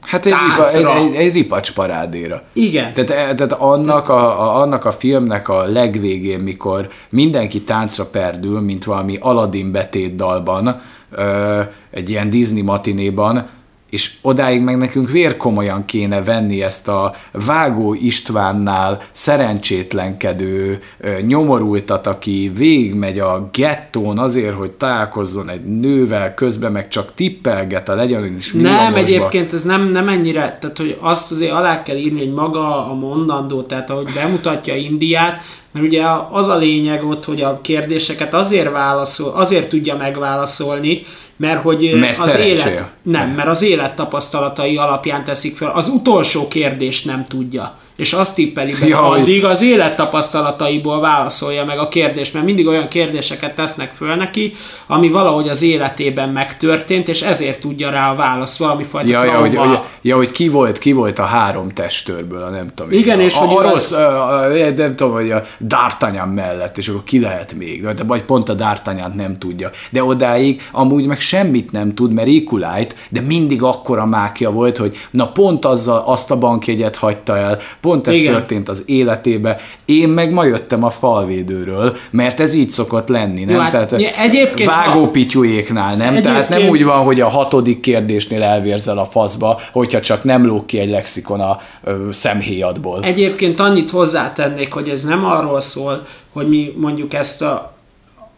Hát 0.00 0.26
egy, 0.26 0.32
ripa, 0.32 0.68
egy, 0.68 1.06
egy, 1.06 1.14
egy 1.14 1.32
ripacs 1.32 1.72
parádéra. 1.72 2.42
Igen. 2.52 2.92
Tehát, 2.92 3.10
e- 3.10 3.34
tehát 3.34 3.52
annak, 3.52 4.08
a, 4.08 4.40
a, 4.40 4.60
annak 4.60 4.84
a 4.84 4.92
filmnek 4.92 5.48
a 5.48 5.64
legvégén, 5.64 6.40
mikor 6.40 6.88
mindenki 7.08 7.60
táncra 7.62 8.04
perdül, 8.06 8.60
mint 8.60 8.84
valami 8.84 9.16
Aladdin 9.20 9.72
betétdalban, 9.72 10.80
ö, 11.10 11.60
egy 11.90 12.10
ilyen 12.10 12.30
Disney 12.30 12.62
matinéban, 12.62 13.48
és 13.90 14.12
odáig 14.22 14.60
meg 14.60 14.78
nekünk 14.78 15.10
vérkomolyan 15.10 15.84
kéne 15.84 16.22
venni 16.22 16.62
ezt 16.62 16.88
a 16.88 17.14
Vágó 17.32 17.94
Istvánnál 17.94 19.02
szerencsétlenkedő 19.12 20.80
nyomorultat, 21.26 22.06
aki 22.06 22.52
végigmegy 22.54 23.18
a 23.18 23.48
gettón 23.52 24.18
azért, 24.18 24.54
hogy 24.54 24.70
találkozzon 24.70 25.48
egy 25.48 25.64
nővel, 25.64 26.34
közben 26.34 26.72
meg 26.72 26.88
csak 26.88 27.14
tippelget 27.14 27.88
a 27.88 27.94
legyen 27.94 28.36
is 28.36 28.52
Nem, 28.52 28.94
egyébként 28.94 29.52
ez 29.52 29.64
nem, 29.64 29.88
nem 29.88 30.08
ennyire, 30.08 30.58
tehát 30.60 30.78
hogy 30.78 30.96
azt 31.00 31.30
azért 31.30 31.52
alá 31.52 31.82
kell 31.82 31.96
írni, 31.96 32.18
hogy 32.18 32.32
maga 32.32 32.90
a 32.90 32.94
mondandó, 32.94 33.62
tehát 33.62 33.90
ahogy 33.90 34.12
bemutatja 34.14 34.76
Indiát, 34.76 35.40
mert 35.72 35.86
ugye 35.86 36.04
az 36.30 36.48
a 36.48 36.56
lényeg 36.56 37.04
ott, 37.04 37.24
hogy 37.24 37.40
a 37.40 37.60
kérdéseket 37.60 38.34
azért 38.34 38.70
válaszol, 38.70 39.32
azért 39.34 39.68
tudja 39.68 39.96
megválaszolni, 39.96 41.02
mert 41.38 41.62
hogy 41.62 41.94
Mert 41.98 42.18
az 42.18 42.36
élet, 42.38 42.84
nem, 43.02 43.30
mert 43.30 43.48
az 43.48 43.62
élettapasztalatai 43.62 44.76
alapján 44.76 45.24
teszik 45.24 45.56
fel. 45.56 45.70
Az 45.70 45.88
utolsó 45.88 46.48
kérdést 46.48 47.04
nem 47.04 47.24
tudja. 47.24 47.78
És 47.98 48.12
azt 48.12 48.34
tippeli 48.34 48.74
be, 48.80 48.86
Ja, 48.86 48.96
hogy- 48.98 49.20
addig 49.20 49.44
az 49.44 49.62
élettapasztalataiból 49.62 51.00
válaszolja 51.00 51.64
meg 51.64 51.78
a 51.78 51.88
kérdést, 51.88 52.32
mert 52.34 52.44
mindig 52.44 52.66
olyan 52.66 52.88
kérdéseket 52.88 53.54
tesznek 53.54 53.92
föl 53.96 54.14
neki, 54.14 54.54
ami 54.86 55.08
valahogy 55.08 55.48
az 55.48 55.62
életében 55.62 56.28
megtörtént, 56.28 57.08
és 57.08 57.22
ezért 57.22 57.60
tudja 57.60 57.90
rá 57.90 58.10
a 58.10 58.14
választ, 58.14 58.58
valami 58.58 58.84
fajta 58.84 59.08
Ja, 59.08 59.24
ja, 59.24 59.30
trauma. 59.30 59.46
hogy, 59.46 59.56
hogy, 59.56 59.78
ja, 60.02 60.16
hogy 60.16 60.30
ki 60.30 60.48
volt, 60.48 60.78
ki 60.78 60.92
volt 60.92 61.18
a 61.18 61.22
három 61.24 61.68
testőrből, 61.72 62.42
a 62.42 62.48
nem 62.48 62.66
tudom. 62.74 62.92
Igen, 62.92 63.20
én, 63.20 63.26
és 63.26 63.34
a, 63.34 63.38
hogy 63.38 63.66
a, 63.66 63.70
rossz, 63.70 63.90
a, 63.92 64.28
a, 64.40 64.48
nem 64.76 64.96
tudom, 64.96 65.12
hogy 65.12 65.30
a 65.30 65.42
D'Artagnan 65.68 66.34
mellett, 66.34 66.78
és 66.78 66.88
akkor 66.88 67.02
ki 67.04 67.20
lehet 67.20 67.54
még, 67.54 67.86
de 67.86 68.04
vagy 68.04 68.22
pont 68.22 68.48
a 68.48 68.54
D'Artagnan 68.54 69.14
nem 69.14 69.38
tudja. 69.38 69.70
De 69.90 70.04
odáig 70.04 70.62
amúgy 70.72 71.04
meg 71.06 71.20
semmit 71.20 71.72
nem 71.72 71.94
tud, 71.94 72.12
mert 72.12 72.28
Ikulájt, 72.28 72.94
de 73.08 73.20
mindig 73.20 73.62
akkora 73.62 74.06
mákja 74.06 74.50
volt, 74.50 74.76
hogy 74.76 74.96
na 75.10 75.32
pont 75.32 75.64
azzal 75.64 76.02
azt 76.06 76.30
a 76.30 76.38
bankjegyet 76.38 76.96
hagyta 76.96 77.36
el, 77.36 77.58
pont 77.88 78.06
ez 78.06 78.14
Igen. 78.16 78.32
történt 78.32 78.68
az 78.68 78.82
életébe. 78.86 79.56
Én 79.84 80.08
meg 80.08 80.32
ma 80.32 80.44
jöttem 80.44 80.84
a 80.84 80.90
falvédőről, 80.90 81.96
mert 82.10 82.40
ez 82.40 82.52
így 82.52 82.70
szokott 82.70 83.08
lenni, 83.08 83.44
nem? 83.44 83.54
Jó, 83.54 83.60
hát 83.60 83.70
Tehát 83.70 84.00
ja, 84.00 84.10
egyébként, 84.22 84.70
vágópityujéknál, 84.70 85.96
nem? 85.96 86.14
Tehát 86.22 86.22
nem 86.24 86.36
Egyébként- 86.36 86.70
úgy 86.70 86.84
van, 86.84 87.04
hogy 87.04 87.20
a 87.20 87.28
hatodik 87.28 87.80
kérdésnél 87.80 88.42
elvérzel 88.42 88.98
a 88.98 89.04
faszba, 89.04 89.60
hogyha 89.72 90.00
csak 90.00 90.24
nem 90.24 90.46
lóg 90.46 90.66
ki 90.66 90.78
egy 90.78 90.90
lexikon 90.90 91.40
a 91.40 91.58
ö, 91.84 92.08
szemhéjadból. 92.12 93.02
Egyébként 93.02 93.60
annyit 93.60 93.90
hozzátennék, 93.90 94.72
hogy 94.72 94.88
ez 94.88 95.04
nem 95.04 95.24
arról 95.24 95.60
szól, 95.60 96.06
hogy 96.32 96.48
mi 96.48 96.74
mondjuk 96.76 97.14
ezt 97.14 97.42
a, 97.42 97.72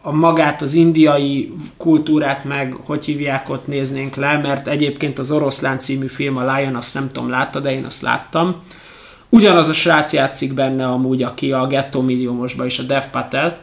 a 0.01 0.11
magát, 0.11 0.61
az 0.61 0.73
indiai 0.73 1.53
kultúrát 1.77 2.43
meg, 2.43 2.75
hogy 2.85 3.05
hívják, 3.05 3.49
ott 3.49 3.67
néznénk 3.67 4.15
le, 4.15 4.37
mert 4.37 4.67
egyébként 4.67 5.19
az 5.19 5.31
Oroszlán 5.31 5.79
című 5.79 6.07
film, 6.07 6.37
a 6.37 6.55
Lion, 6.55 6.75
azt 6.75 6.93
nem 6.93 7.09
tudom, 7.13 7.29
látta, 7.29 7.59
de 7.59 7.71
én 7.71 7.85
azt 7.85 8.01
láttam. 8.01 8.55
Ugyanaz 9.33 9.69
a 9.69 9.73
srác 9.73 10.13
játszik 10.13 10.53
benne 10.53 10.85
amúgy, 10.85 11.23
aki 11.23 11.51
a 11.51 11.67
Ghetto 11.67 12.01
Milliómosban 12.01 12.65
is, 12.65 12.79
a 12.79 12.83
Dev 12.83 13.03
Patel. 13.11 13.57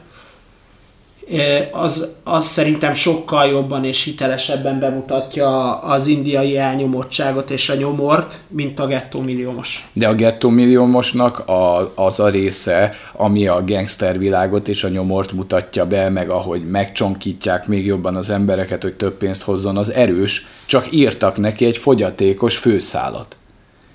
Az, 1.73 2.15
az 2.25 2.47
szerintem 2.47 2.93
sokkal 2.93 3.47
jobban 3.47 3.85
és 3.85 4.05
hitelesebben 4.05 4.79
bemutatja 4.79 5.79
az 5.79 6.07
indiai 6.07 6.57
elnyomottságot 6.57 7.51
és 7.51 7.69
a 7.69 7.75
nyomort, 7.75 8.39
mint 8.49 8.81
a 8.81 8.87
Ghetto 8.87 9.21
Milliómos. 9.21 9.89
De 9.93 10.09
a 10.09 10.15
gettó 10.15 10.49
milliómosnak 10.49 11.39
a, 11.39 11.93
az 11.95 12.21
a 12.21 12.29
része, 12.29 12.95
ami 13.13 13.47
a 13.47 13.65
gangster 13.65 14.19
világot 14.19 14.69
és 14.69 14.85
a 14.85 14.89
nyomort 14.89 15.33
mutatja 15.33 15.87
be, 15.87 16.09
meg 16.09 16.31
ahogy 16.31 16.67
megcsonkítják 16.67 17.67
még 17.67 17.87
jobban 17.87 18.17
az 18.17 18.31
embereket, 18.31 18.83
hogy 18.83 18.95
több 18.95 19.17
pénzt 19.17 19.43
hozzon, 19.43 19.77
az 19.77 19.93
erős, 19.93 20.47
csak 20.67 20.93
írtak 20.93 21.37
neki 21.37 21.65
egy 21.65 21.79
fogyatékos 21.79 22.57
főszálat. 22.57 23.37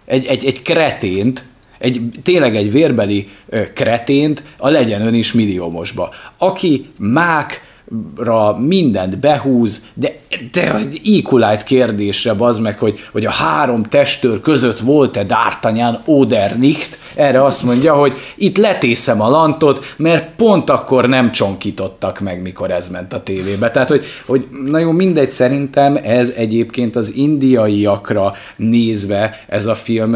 Egy, 0.05 0.25
egy, 0.25 0.45
egy 0.45 0.61
kretént, 0.61 1.51
egy, 1.83 2.01
tényleg 2.23 2.55
egy 2.55 2.71
vérbeli 2.71 3.29
kretént 3.73 4.43
a 4.57 4.69
legyen 4.69 5.01
ön 5.01 5.13
is 5.13 5.31
milliómosba. 5.31 6.09
Aki 6.37 6.89
mákra 6.99 8.57
mindent 8.59 9.19
behúz, 9.19 9.85
de, 9.93 10.15
de 10.51 10.75
egy 10.75 11.01
equalize 11.19 11.63
kérdésre 11.63 12.33
bazd 12.33 12.61
meg, 12.61 12.79
hogy, 12.79 12.99
hogy 13.11 13.25
a 13.25 13.31
három 13.31 13.83
testőr 13.83 14.41
között 14.41 14.79
volt-e 14.79 15.25
D'Artagnan 15.27 15.97
Odernicht, 16.05 16.97
erre 17.15 17.43
azt 17.43 17.63
mondja, 17.63 17.93
hogy 17.93 18.13
itt 18.35 18.57
letészem 18.57 19.21
a 19.21 19.29
lantot, 19.29 19.93
mert 19.97 20.35
pont 20.35 20.69
akkor 20.69 21.09
nem 21.09 21.31
csonkítottak 21.31 22.19
meg, 22.19 22.41
mikor 22.41 22.71
ez 22.71 22.87
ment 22.87 23.13
a 23.13 23.23
tévébe. 23.23 23.71
Tehát, 23.71 23.89
hogy, 23.89 24.05
hogy 24.25 24.47
na 24.65 24.79
jó, 24.79 24.91
mindegy, 24.91 25.29
szerintem 25.29 25.97
ez 26.03 26.33
egyébként 26.35 26.95
az 26.95 27.13
indiaiakra 27.15 28.33
nézve 28.55 29.43
ez 29.47 29.65
a 29.65 29.75
film, 29.75 30.11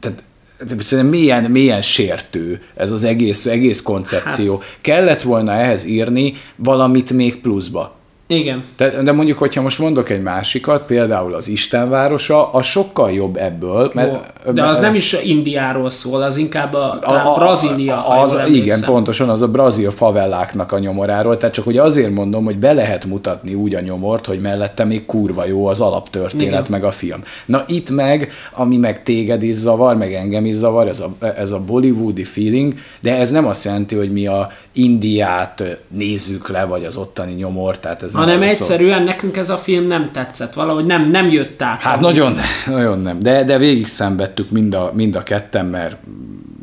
tehát 0.00 0.22
Szerintem 0.66 1.06
milyen, 1.06 1.50
milyen 1.50 1.82
sértő 1.82 2.62
ez 2.74 2.90
az 2.90 3.04
egész, 3.04 3.46
egész 3.46 3.82
koncepció. 3.82 4.56
Hát. 4.56 4.78
Kellett 4.80 5.22
volna 5.22 5.52
ehhez 5.52 5.84
írni 5.84 6.34
valamit 6.56 7.12
még 7.12 7.40
pluszba. 7.40 8.00
Igen. 8.26 8.64
De, 8.76 9.02
de 9.02 9.12
mondjuk, 9.12 9.38
hogyha 9.38 9.62
most 9.62 9.78
mondok 9.78 10.10
egy 10.10 10.22
másikat, 10.22 10.86
például 10.86 11.34
az 11.34 11.48
Istenvárosa, 11.48 12.52
az 12.52 12.66
sokkal 12.66 13.12
jobb 13.12 13.36
ebből, 13.36 13.90
mert... 13.94 14.10
Jó, 14.46 14.52
De 14.52 14.62
az 14.62 14.78
nem 14.78 14.94
is 14.94 15.12
Indiáról 15.12 15.90
szól, 15.90 16.22
az 16.22 16.36
inkább 16.36 16.74
a, 16.74 16.98
talán 17.00 17.26
a, 17.26 17.34
Brazília. 17.34 18.06
az, 18.06 18.32
jól 18.32 18.46
igen, 18.46 18.80
pontosan, 18.80 19.28
az 19.28 19.42
a 19.42 19.48
brazil 19.48 19.90
favelláknak 19.90 20.72
a 20.72 20.78
nyomoráról, 20.78 21.36
tehát 21.36 21.54
csak 21.54 21.64
hogy 21.64 21.78
azért 21.78 22.10
mondom, 22.10 22.44
hogy 22.44 22.56
be 22.56 22.72
lehet 22.72 23.04
mutatni 23.04 23.54
úgy 23.54 23.74
a 23.74 23.80
nyomort, 23.80 24.26
hogy 24.26 24.40
mellette 24.40 24.84
még 24.84 25.06
kurva 25.06 25.46
jó 25.46 25.66
az 25.66 25.80
alaptörténet, 25.80 26.46
Igen. 26.46 26.64
meg 26.68 26.84
a 26.84 26.90
film. 26.90 27.22
Na 27.46 27.64
itt 27.66 27.90
meg, 27.90 28.32
ami 28.52 28.76
meg 28.76 29.02
téged 29.02 29.42
is 29.42 29.54
zavar, 29.54 29.96
meg 29.96 30.14
engem 30.14 30.44
is 30.44 30.54
zavar, 30.54 30.88
ez 30.88 31.00
a, 31.00 31.26
ez 31.26 31.50
a 31.50 31.60
bollywoodi 31.66 32.24
feeling, 32.24 32.74
de 33.00 33.16
ez 33.16 33.30
nem 33.30 33.46
azt 33.46 33.64
jelenti, 33.64 33.94
hogy 33.94 34.12
mi 34.12 34.26
a 34.26 34.48
Indiát 34.72 35.62
nézzük 35.88 36.48
le, 36.48 36.64
vagy 36.64 36.84
az 36.84 36.96
ottani 36.96 37.32
nyomort, 37.32 37.80
tehát 37.80 38.02
ez 38.02 38.14
Hanem 38.24 38.40
szól. 38.40 38.48
egyszerűen 38.48 39.02
nekünk 39.02 39.36
ez 39.36 39.50
a 39.50 39.56
film 39.56 39.84
nem 39.84 40.10
tetszett, 40.12 40.54
valahogy 40.54 40.86
nem, 40.86 41.10
nem 41.10 41.30
jött 41.30 41.62
át. 41.62 41.80
Hát 41.80 42.00
nagyon, 42.00 42.34
nagyon 42.66 43.00
nem, 43.00 43.18
de, 43.18 43.44
de 43.44 43.58
végig 43.58 43.86
szenvedtük 43.86 44.50
mind 44.50 44.74
a, 44.74 44.90
mind 44.94 45.14
a 45.16 45.22
ketten, 45.22 45.66
mert 45.66 45.96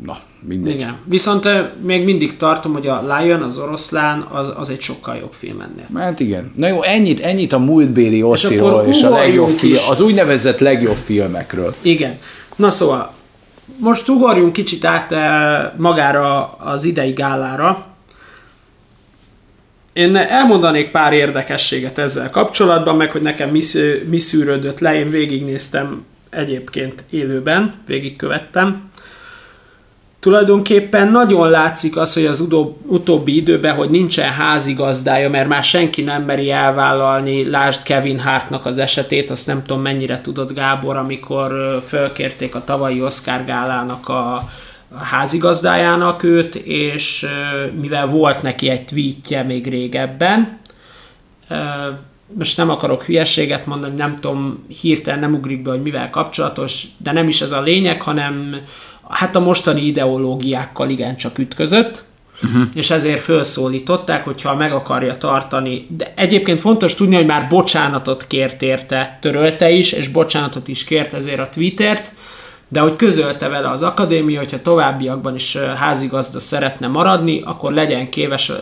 na, 0.04 0.18
mindegy. 0.48 0.74
Igen. 0.74 0.96
Viszont 1.04 1.48
még 1.82 2.04
mindig 2.04 2.36
tartom, 2.36 2.72
hogy 2.72 2.86
a 2.86 3.02
Lion, 3.18 3.42
az 3.42 3.58
oroszlán, 3.58 4.26
az, 4.30 4.52
az 4.56 4.70
egy 4.70 4.80
sokkal 4.80 5.16
jobb 5.16 5.32
film 5.32 5.60
ennél. 5.60 6.02
Hát 6.04 6.20
igen. 6.20 6.52
Na 6.56 6.68
jó, 6.68 6.82
ennyit, 6.82 7.20
ennyit 7.20 7.52
a 7.52 7.58
múltbéli 7.58 8.22
Osziról 8.22 8.74
akkor 8.74 8.88
és, 8.88 9.02
a 9.02 9.10
legjobb 9.10 9.48
fi- 9.48 9.70
is. 9.70 9.86
az 9.88 10.00
úgynevezett 10.00 10.58
legjobb 10.58 10.96
filmekről. 10.96 11.74
Igen. 11.80 12.18
Na 12.56 12.70
szóval, 12.70 13.12
most 13.78 14.08
ugorjunk 14.08 14.52
kicsit 14.52 14.84
át 14.84 15.14
magára 15.76 16.46
az 16.46 16.84
idei 16.84 17.10
gálára. 17.10 17.84
Én 20.00 20.16
elmondanék 20.16 20.90
pár 20.90 21.12
érdekességet 21.12 21.98
ezzel 21.98 22.30
kapcsolatban, 22.30 22.96
meg 22.96 23.10
hogy 23.10 23.22
nekem 23.22 23.50
mi, 23.50 23.60
szű- 23.60 24.08
mi 24.08 24.18
szűrődött 24.18 24.78
le, 24.78 24.94
én 24.94 25.10
végignéztem 25.10 26.04
egyébként 26.30 27.04
élőben, 27.10 27.74
végigkövettem. 27.86 28.90
Tulajdonképpen 30.20 31.10
nagyon 31.10 31.50
látszik 31.50 31.96
az, 31.96 32.14
hogy 32.14 32.26
az 32.26 32.46
utóbbi 32.86 33.36
időben, 33.36 33.74
hogy 33.74 33.90
nincsen 33.90 34.30
házigazdája, 34.30 35.30
mert 35.30 35.48
már 35.48 35.64
senki 35.64 36.02
nem 36.02 36.22
meri 36.22 36.50
elvállalni, 36.50 37.50
lásd 37.50 37.82
Kevin 37.82 38.18
Hartnak 38.18 38.66
az 38.66 38.78
esetét, 38.78 39.30
azt 39.30 39.46
nem 39.46 39.62
tudom 39.62 39.82
mennyire 39.82 40.20
tudod 40.20 40.52
Gábor, 40.52 40.96
amikor 40.96 41.80
fölkérték 41.88 42.54
a 42.54 42.64
tavalyi 42.64 43.02
Oscar 43.02 43.44
gálának 43.44 44.08
a, 44.08 44.48
a 44.94 45.04
házigazdájának 45.04 46.22
őt, 46.22 46.54
és 46.54 47.26
mivel 47.80 48.06
volt 48.06 48.42
neki 48.42 48.68
egy 48.68 48.84
tweetje 48.84 49.42
még 49.42 49.68
régebben, 49.68 50.58
most 52.34 52.56
nem 52.56 52.70
akarok 52.70 53.02
hülyeséget 53.02 53.66
mondani, 53.66 53.96
nem 53.96 54.16
tudom, 54.16 54.64
hirtelen 54.80 55.20
nem 55.20 55.34
ugrik 55.34 55.62
be, 55.62 55.70
hogy 55.70 55.82
mivel 55.82 56.10
kapcsolatos, 56.10 56.84
de 56.98 57.12
nem 57.12 57.28
is 57.28 57.40
ez 57.40 57.52
a 57.52 57.60
lényeg, 57.60 58.02
hanem 58.02 58.56
hát 59.08 59.36
a 59.36 59.40
mostani 59.40 59.86
ideológiákkal 59.86 60.90
igencsak 60.90 61.38
ütközött, 61.38 62.02
uh-huh. 62.42 62.62
és 62.74 62.90
ezért 62.90 63.20
felszólították, 63.20 64.24
hogyha 64.24 64.56
meg 64.56 64.72
akarja 64.72 65.16
tartani. 65.16 65.86
De 65.88 66.12
egyébként 66.16 66.60
fontos 66.60 66.94
tudni, 66.94 67.14
hogy 67.14 67.26
már 67.26 67.46
bocsánatot 67.48 68.26
kért 68.26 68.62
érte, 68.62 69.18
törölte 69.20 69.70
is, 69.70 69.92
és 69.92 70.08
bocsánatot 70.08 70.68
is 70.68 70.84
kért 70.84 71.12
ezért 71.12 71.40
a 71.40 71.48
Twittert, 71.48 72.12
de 72.72 72.80
hogy 72.80 72.96
közölte 72.96 73.48
vele 73.48 73.70
az 73.70 73.82
akadémia, 73.82 74.38
hogyha 74.38 74.62
továbbiakban 74.62 75.34
is 75.34 75.56
házigazda 75.56 76.38
szeretne 76.38 76.86
maradni, 76.86 77.40
akkor 77.44 77.72
legyen, 77.72 78.10
kéves, 78.10 78.52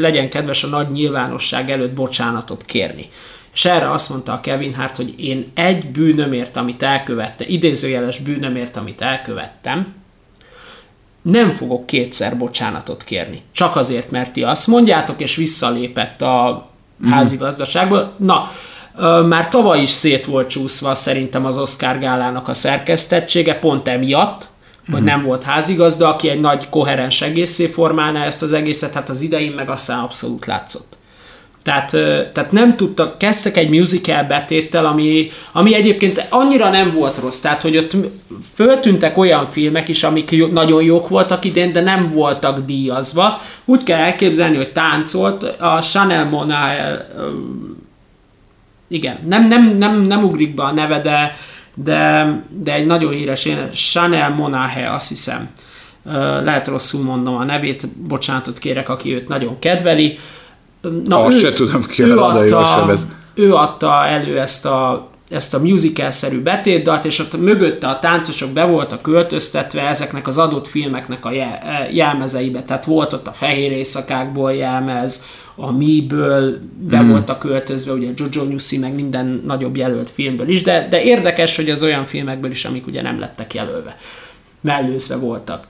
legyen 0.00 0.28
kedves 0.28 0.64
a 0.64 0.66
nagy 0.66 0.90
nyilvánosság 0.90 1.70
előtt 1.70 1.92
bocsánatot 1.92 2.64
kérni. 2.64 3.08
És 3.54 3.64
erre 3.64 3.90
azt 3.90 4.10
mondta 4.10 4.32
a 4.32 4.40
Kevin 4.40 4.74
Hart, 4.74 4.96
hogy 4.96 5.14
én 5.16 5.50
egy 5.54 5.90
bűnömért, 5.90 6.56
amit 6.56 6.82
elkövette, 6.82 7.46
idézőjeles 7.46 8.18
bűnömért, 8.18 8.76
amit 8.76 9.00
elkövettem, 9.00 9.94
nem 11.22 11.50
fogok 11.50 11.86
kétszer 11.86 12.36
bocsánatot 12.36 13.04
kérni. 13.04 13.42
Csak 13.52 13.76
azért, 13.76 14.10
mert 14.10 14.32
ti 14.32 14.42
azt 14.42 14.66
mondjátok, 14.66 15.20
és 15.20 15.36
visszalépett 15.36 16.22
a 16.22 16.68
mm. 17.06 17.10
házigazdaságból. 17.10 18.14
Na, 18.16 18.50
már 19.26 19.48
tavaly 19.48 19.80
is 19.80 19.90
szét 19.90 20.26
volt 20.26 20.48
csúszva 20.48 20.94
szerintem 20.94 21.44
az 21.44 21.58
Oscar 21.58 21.98
gálának 21.98 22.48
a 22.48 22.54
szerkesztettsége, 22.54 23.54
pont 23.54 23.88
emiatt, 23.88 24.48
hogy 24.92 25.02
nem 25.02 25.22
volt 25.22 25.42
házigazda, 25.42 26.08
aki 26.08 26.28
egy 26.28 26.40
nagy 26.40 26.68
koherens 26.68 27.22
egészé 27.22 27.66
formálná 27.66 28.24
ezt 28.24 28.42
az 28.42 28.52
egészet, 28.52 28.94
hát 28.94 29.08
az 29.08 29.20
idején 29.20 29.52
meg 29.52 29.68
aztán 29.68 29.98
abszolút 29.98 30.46
látszott. 30.46 30.96
Tehát, 31.62 31.90
tehát 32.32 32.52
nem 32.52 32.76
tudtak, 32.76 33.18
kezdtek 33.18 33.56
egy 33.56 33.68
musical 33.68 34.22
betéttel, 34.22 34.86
ami, 34.86 35.30
ami 35.52 35.74
egyébként 35.74 36.26
annyira 36.28 36.70
nem 36.70 36.92
volt 36.92 37.18
rossz, 37.18 37.40
tehát 37.40 37.62
hogy 37.62 37.76
ott 37.76 37.96
föltűntek 38.54 39.18
olyan 39.18 39.46
filmek 39.46 39.88
is, 39.88 40.02
amik 40.04 40.52
nagyon 40.52 40.82
jók 40.82 41.08
voltak 41.08 41.44
idén, 41.44 41.72
de 41.72 41.80
nem 41.80 42.10
voltak 42.10 42.58
díjazva. 42.58 43.40
Úgy 43.64 43.82
kell 43.82 43.98
elképzelni, 43.98 44.56
hogy 44.56 44.72
táncolt, 44.72 45.42
a 45.42 45.80
Chanel 45.80 46.24
Monael, 46.24 47.06
igen, 48.88 49.18
nem, 49.26 49.48
nem, 49.48 49.76
nem, 49.76 50.00
nem 50.00 50.24
ugrik 50.24 50.54
be 50.54 50.62
a 50.62 50.72
neve, 50.72 51.00
de, 51.00 51.36
de, 51.74 52.42
de 52.48 52.74
egy 52.74 52.86
nagyon 52.86 53.12
híres, 53.12 53.44
én 53.44 53.70
Chanel 53.72 54.30
Monahe, 54.30 54.92
azt 54.92 55.08
hiszem, 55.08 55.48
lehet 56.44 56.68
rosszul 56.68 57.02
mondom 57.02 57.36
a 57.36 57.44
nevét, 57.44 57.88
bocsánatot 57.88 58.58
kérek, 58.58 58.88
aki 58.88 59.14
őt 59.14 59.28
nagyon 59.28 59.58
kedveli, 59.58 60.18
Na, 61.04 61.24
Azt 61.24 61.36
ő, 61.36 61.40
se 61.40 61.52
tudom 61.52 61.86
ki, 61.86 62.02
ő 62.02 62.18
adta, 62.18 62.96
ő 63.34 63.54
adta 63.54 64.06
elő 64.06 64.38
ezt 64.38 64.66
a, 64.66 65.08
ezt 65.30 65.54
a 65.54 65.58
musical-szerű 65.58 66.40
betétdalt, 66.40 67.04
és 67.04 67.18
ott 67.18 67.40
mögötte 67.40 67.86
a 67.86 67.98
táncosok 67.98 68.50
be 68.50 68.64
voltak 68.64 69.02
költöztetve 69.02 69.88
ezeknek 69.88 70.26
az 70.26 70.38
adott 70.38 70.66
filmeknek 70.66 71.24
a 71.24 71.32
e, 71.32 71.88
jelmezeibe. 71.92 72.62
Tehát 72.62 72.84
volt 72.84 73.12
ott 73.12 73.26
a 73.26 73.32
Fehér 73.32 73.72
Éjszakákból 73.72 74.52
jelmez, 74.52 75.24
a 75.54 75.70
Mi-ből 75.70 76.58
be 76.80 77.02
mm. 77.02 77.08
voltak 77.08 77.38
költözve, 77.38 77.92
ugye 77.92 78.10
Jojo 78.16 78.48
Newsy, 78.48 78.78
meg 78.78 78.94
minden 78.94 79.42
nagyobb 79.46 79.76
jelölt 79.76 80.10
filmből 80.10 80.48
is, 80.48 80.62
de, 80.62 80.88
de 80.90 81.02
érdekes, 81.02 81.56
hogy 81.56 81.70
az 81.70 81.82
olyan 81.82 82.04
filmekből 82.04 82.50
is, 82.50 82.64
amik 82.64 82.86
ugye 82.86 83.02
nem 83.02 83.18
lettek 83.18 83.54
jelölve, 83.54 83.98
mellőzve 84.60 85.16
voltak. 85.16 85.66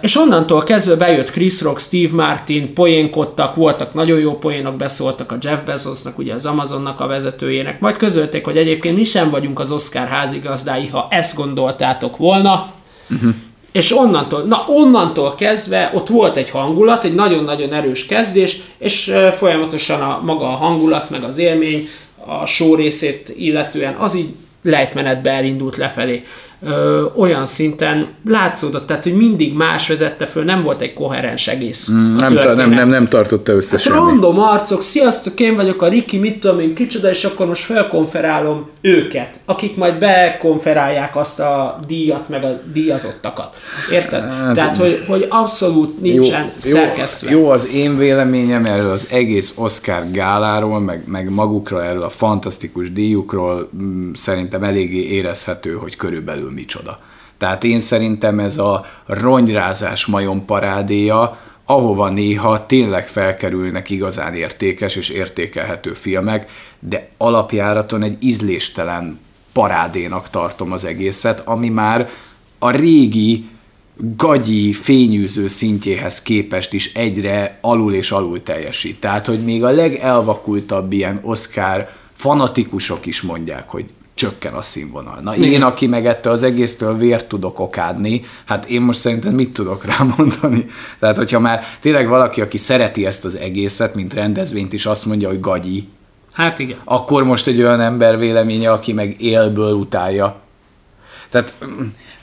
És 0.00 0.16
onnantól 0.16 0.62
kezdve 0.62 0.94
bejött 0.94 1.30
Chris 1.30 1.62
Rock, 1.62 1.80
Steve 1.80 2.14
Martin, 2.14 2.74
poénkodtak, 2.74 3.54
voltak 3.54 3.94
nagyon 3.94 4.18
jó 4.18 4.38
poénok, 4.38 4.76
beszóltak 4.76 5.32
a 5.32 5.38
Jeff 5.40 5.58
Bezosnak, 5.64 6.18
ugye 6.18 6.34
az 6.34 6.46
Amazonnak 6.46 7.00
a 7.00 7.06
vezetőjének, 7.06 7.80
majd 7.80 7.96
közölték, 7.96 8.44
hogy 8.44 8.56
egyébként 8.56 8.96
mi 8.96 9.04
sem 9.04 9.30
vagyunk 9.30 9.58
az 9.58 9.72
Oscar 9.72 10.06
házigazdái, 10.06 10.86
ha 10.86 11.06
ezt 11.10 11.36
gondoltátok 11.36 12.16
volna. 12.16 12.72
Uh-huh. 13.10 13.34
És 13.72 13.96
onnantól, 13.96 14.42
na 14.42 14.64
onnantól 14.68 15.34
kezdve 15.34 15.90
ott 15.94 16.08
volt 16.08 16.36
egy 16.36 16.50
hangulat, 16.50 17.04
egy 17.04 17.14
nagyon-nagyon 17.14 17.72
erős 17.72 18.06
kezdés, 18.06 18.60
és 18.78 19.12
folyamatosan 19.32 20.00
a 20.00 20.20
maga 20.24 20.44
a 20.44 20.56
hangulat, 20.56 21.10
meg 21.10 21.22
az 21.22 21.38
élmény, 21.38 21.88
a 22.26 22.46
show 22.46 22.74
részét 22.74 23.32
illetően 23.36 23.94
az 23.94 24.16
így 24.16 24.28
lejtmenetbe 24.62 25.30
elindult 25.30 25.76
lefelé 25.76 26.22
ö, 26.62 27.04
olyan 27.16 27.46
szinten 27.46 28.08
látszódott, 28.28 28.86
tehát 28.86 29.02
hogy 29.02 29.16
mindig 29.16 29.54
más 29.54 29.88
vezette 29.88 30.26
föl, 30.26 30.44
nem 30.44 30.62
volt 30.62 30.80
egy 30.80 30.92
koherens 30.92 31.48
egész. 31.48 31.90
Mm, 31.92 32.14
nem, 32.14 32.34
ta, 32.34 32.54
nem, 32.54 32.70
nem, 32.70 32.88
nem 32.88 33.08
tartotta 33.08 33.52
össze 33.52 33.70
hát 33.70 33.80
semmi. 33.80 33.96
random 33.96 34.38
arcok, 34.38 34.82
sziasztok, 34.82 35.40
én 35.40 35.56
vagyok 35.56 35.82
a 35.82 35.88
Riki, 35.88 36.18
mit 36.18 36.40
tudom 36.40 36.60
én, 36.60 36.74
kicsoda, 36.74 37.10
és 37.10 37.24
akkor 37.24 37.46
most 37.46 37.62
felkonferálom 37.62 38.68
őket, 38.80 39.38
akik 39.44 39.76
majd 39.76 39.98
bekonferálják 39.98 41.16
azt 41.16 41.40
a 41.40 41.80
díjat, 41.86 42.28
meg 42.28 42.44
a 42.44 42.60
díjazottakat. 42.72 43.56
Érted? 43.90 44.22
Hát, 44.22 44.54
tehát, 44.54 44.76
hogy, 44.76 45.04
hogy 45.06 45.26
abszolút 45.28 46.00
nincsen 46.00 46.52
jó, 46.64 46.70
szerkesztve. 46.70 47.30
Jó, 47.30 47.38
jó 47.38 47.48
az 47.48 47.68
én 47.68 47.96
véleményem 47.96 48.64
erről 48.64 48.90
az 48.90 49.08
egész 49.10 49.52
Oscar 49.56 50.10
gáláról, 50.10 50.80
meg, 50.80 51.02
meg 51.06 51.30
magukra 51.30 51.84
erről 51.84 52.02
a 52.02 52.08
fantasztikus 52.08 52.92
díjukról 52.92 53.70
mm, 53.76 54.12
szerintem 54.12 54.62
eléggé 54.62 55.00
érezhető, 55.00 55.72
hogy 55.72 55.96
körülbelül 55.96 56.45
körül 56.46 56.52
micsoda. 56.52 56.98
Tehát 57.38 57.64
én 57.64 57.80
szerintem 57.80 58.38
ez 58.38 58.58
a 58.58 58.84
ronyrázás 59.06 60.06
majom 60.06 60.44
parádéja, 60.44 61.38
ahova 61.64 62.08
néha 62.08 62.66
tényleg 62.66 63.08
felkerülnek 63.08 63.90
igazán 63.90 64.34
értékes 64.34 64.96
és 64.96 65.08
értékelhető 65.08 65.94
filmek, 65.94 66.50
de 66.78 67.08
alapjáraton 67.16 68.02
egy 68.02 68.16
ízléstelen 68.20 69.18
parádénak 69.52 70.30
tartom 70.30 70.72
az 70.72 70.84
egészet, 70.84 71.40
ami 71.44 71.68
már 71.68 72.08
a 72.58 72.70
régi 72.70 73.48
gagyi, 74.16 74.72
fényűző 74.72 75.48
szintjéhez 75.48 76.22
képest 76.22 76.72
is 76.72 76.92
egyre 76.94 77.58
alul 77.60 77.94
és 77.94 78.10
alul 78.10 78.42
teljesít. 78.42 79.00
Tehát, 79.00 79.26
hogy 79.26 79.44
még 79.44 79.64
a 79.64 79.70
legelvakultabb 79.70 80.92
ilyen 80.92 81.20
Oscar 81.22 81.88
fanatikusok 82.16 83.06
is 83.06 83.22
mondják, 83.22 83.68
hogy 83.68 83.84
csökken 84.16 84.54
a 84.54 84.62
színvonal. 84.62 85.20
Na 85.22 85.36
én, 85.36 85.62
aki 85.62 85.86
meg 85.86 86.06
ettől 86.06 86.32
az 86.32 86.42
egésztől 86.42 86.96
vért 86.96 87.28
tudok 87.28 87.60
okádni, 87.60 88.22
hát 88.44 88.64
én 88.64 88.80
most 88.80 88.98
szerintem 88.98 89.34
mit 89.34 89.52
tudok 89.52 89.84
rá 89.84 89.96
mondani? 90.16 90.66
Tehát, 90.98 91.16
hogyha 91.16 91.40
már 91.40 91.64
tényleg 91.80 92.08
valaki, 92.08 92.40
aki 92.40 92.58
szereti 92.58 93.06
ezt 93.06 93.24
az 93.24 93.36
egészet, 93.36 93.94
mint 93.94 94.14
rendezvényt 94.14 94.72
is 94.72 94.86
azt 94.86 95.06
mondja, 95.06 95.28
hogy 95.28 95.40
gagyi, 95.40 95.88
Hát 96.36 96.58
igen. 96.58 96.78
Akkor 96.84 97.24
most 97.24 97.46
egy 97.46 97.62
olyan 97.62 97.80
ember 97.80 98.18
véleménye, 98.18 98.72
aki 98.72 98.92
meg 98.92 99.20
élből 99.20 99.72
utálja. 99.72 100.40
Tehát 101.30 101.54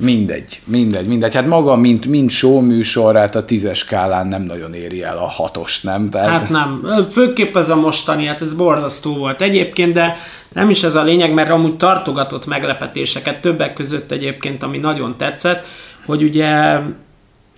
mindegy, 0.03 0.61
mindegy, 0.65 1.07
mindegy. 1.07 1.35
Hát 1.35 1.47
maga, 1.47 1.75
mint, 1.75 2.05
mint 2.05 2.29
show 2.29 2.59
műsor, 2.59 3.15
hát 3.15 3.35
a 3.35 3.45
tízes 3.45 3.77
skálán 3.77 4.27
nem 4.27 4.41
nagyon 4.41 4.73
éri 4.73 5.03
el 5.03 5.17
a 5.17 5.27
hatost, 5.27 5.83
nem? 5.83 6.09
Tehát... 6.09 6.29
Hát 6.29 6.49
nem. 6.49 6.87
Főképp 7.11 7.55
ez 7.55 7.69
a 7.69 7.75
mostani, 7.75 8.25
hát 8.25 8.41
ez 8.41 8.53
borzasztó 8.55 9.13
volt 9.13 9.41
egyébként, 9.41 9.93
de 9.93 10.17
nem 10.53 10.69
is 10.69 10.83
ez 10.83 10.95
a 10.95 11.03
lényeg, 11.03 11.33
mert 11.33 11.49
amúgy 11.49 11.77
tartogatott 11.77 12.45
meglepetéseket, 12.45 13.41
többek 13.41 13.73
között 13.73 14.11
egyébként, 14.11 14.63
ami 14.63 14.77
nagyon 14.77 15.17
tetszett, 15.17 15.65
hogy 16.05 16.23
ugye 16.23 16.79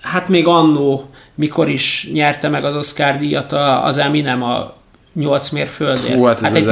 hát 0.01 0.29
még 0.29 0.47
annó, 0.47 1.09
mikor 1.35 1.69
is 1.69 2.09
nyerte 2.13 2.49
meg 2.49 2.65
az 2.65 2.75
Oscar 2.75 3.17
díjat 3.17 3.51
az 3.83 3.97
Eminem 3.97 4.43
a 4.43 4.73
8 5.13 5.49
mérföldért. 5.49 6.15
Hú, 6.15 6.23
hát, 6.23 6.39
hát 6.39 6.55
egy 6.55 6.65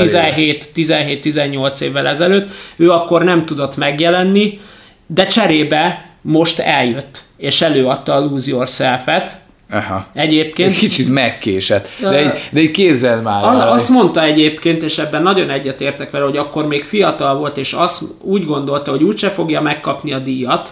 17-18 0.76 1.82
évvel 1.82 2.08
ezelőtt. 2.08 2.52
Ő 2.76 2.92
akkor 2.92 3.24
nem 3.24 3.46
tudott 3.46 3.78
megjelenni, 3.78 4.60
de 5.08 5.26
cserébe 5.26 6.06
most 6.22 6.60
eljött, 6.60 7.24
és 7.38 7.62
előadta 7.62 8.14
a 8.14 8.20
Lose 8.20 8.50
Yourself-et, 8.50 9.42
Aha. 9.72 10.06
Egyébként. 10.14 10.70
Egy 10.70 10.78
kicsit 10.78 11.10
megkésett, 11.10 11.90
de 12.00 12.10
egy, 12.10 12.50
de 12.52 12.60
egy 12.60 12.72
kézzel 12.72 13.22
már. 13.22 13.44
Az, 13.44 13.58
azt 13.58 13.90
mondta 13.90 14.24
egyébként, 14.24 14.84
és 14.84 14.98
ebben 14.98 15.24
nagyon 15.24 15.50
egyetértek 15.50 16.12
vele, 16.12 16.26
hogy 16.26 16.38
akkor 16.38 16.68
még 16.68 16.84
fiatal 16.84 17.38
volt, 17.38 17.58
és 17.58 17.74
azt 17.74 18.04
úgy 18.22 18.46
gondolta, 18.46 18.92
hogy 18.92 19.04
úgyse 19.04 19.30
fogja 19.30 19.62
megkapni 19.62 20.14
a 20.14 20.20
díjat, 20.20 20.70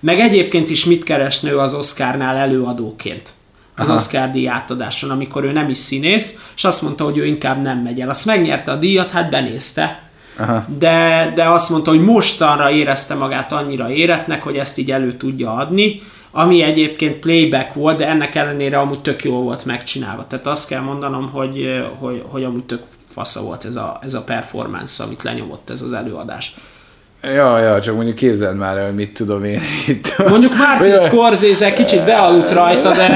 meg 0.00 0.20
egyébként 0.20 0.70
is 0.70 0.84
mit 0.84 1.04
keresne 1.04 1.50
ő 1.50 1.58
az 1.58 1.74
Oscarnál 1.74 2.36
előadóként 2.36 3.32
az 3.76 3.88
Aha. 3.88 3.96
Oscar 3.96 4.30
díj 4.30 4.48
átadáson, 4.48 5.10
amikor 5.10 5.44
ő 5.44 5.52
nem 5.52 5.68
is 5.68 5.78
színész, 5.78 6.38
és 6.56 6.64
azt 6.64 6.82
mondta, 6.82 7.04
hogy 7.04 7.18
ő 7.18 7.26
inkább 7.26 7.62
nem 7.62 7.78
megy 7.78 8.00
el. 8.00 8.10
Azt 8.10 8.24
megnyerte 8.24 8.70
a 8.72 8.76
díjat, 8.76 9.10
hát 9.10 9.30
benézte, 9.30 10.03
Aha. 10.36 10.66
De, 10.78 11.32
de 11.34 11.48
azt 11.48 11.70
mondta, 11.70 11.90
hogy 11.90 12.04
mostanra 12.04 12.70
érezte 12.70 13.14
magát 13.14 13.52
annyira 13.52 13.90
éretnek, 13.90 14.42
hogy 14.42 14.56
ezt 14.56 14.78
így 14.78 14.90
elő 14.90 15.12
tudja 15.12 15.52
adni, 15.52 16.02
ami 16.30 16.62
egyébként 16.62 17.18
playback 17.18 17.74
volt, 17.74 17.96
de 17.96 18.08
ennek 18.08 18.34
ellenére 18.34 18.78
amúgy 18.78 19.00
tök 19.00 19.24
jó 19.24 19.42
volt 19.42 19.64
megcsinálva. 19.64 20.26
Tehát 20.26 20.46
azt 20.46 20.68
kell 20.68 20.80
mondanom, 20.80 21.30
hogy, 21.30 21.84
hogy, 21.98 22.24
hogy 22.28 22.44
amúgy 22.44 22.64
tök 22.64 22.82
fasza 23.06 23.42
volt 23.42 23.64
ez 23.64 23.76
a, 23.76 23.98
ez 24.02 24.14
a 24.14 24.22
performance, 24.22 25.02
amit 25.02 25.22
lenyomott 25.22 25.70
ez 25.70 25.82
az 25.82 25.92
előadás. 25.92 26.54
Ja, 27.32 27.58
ja, 27.58 27.80
csak 27.80 27.94
mondjuk 27.94 28.16
képzeld 28.16 28.56
már, 28.56 28.84
hogy 28.84 28.94
mit 28.94 29.12
tudom 29.12 29.44
én 29.44 29.60
itt. 29.86 30.14
Mondjuk 30.28 30.52
Martin 30.56 30.98
Scorsese 30.98 31.72
kicsit 31.72 32.04
bealudt 32.04 32.52
rajta, 32.52 32.92
de, 32.92 33.08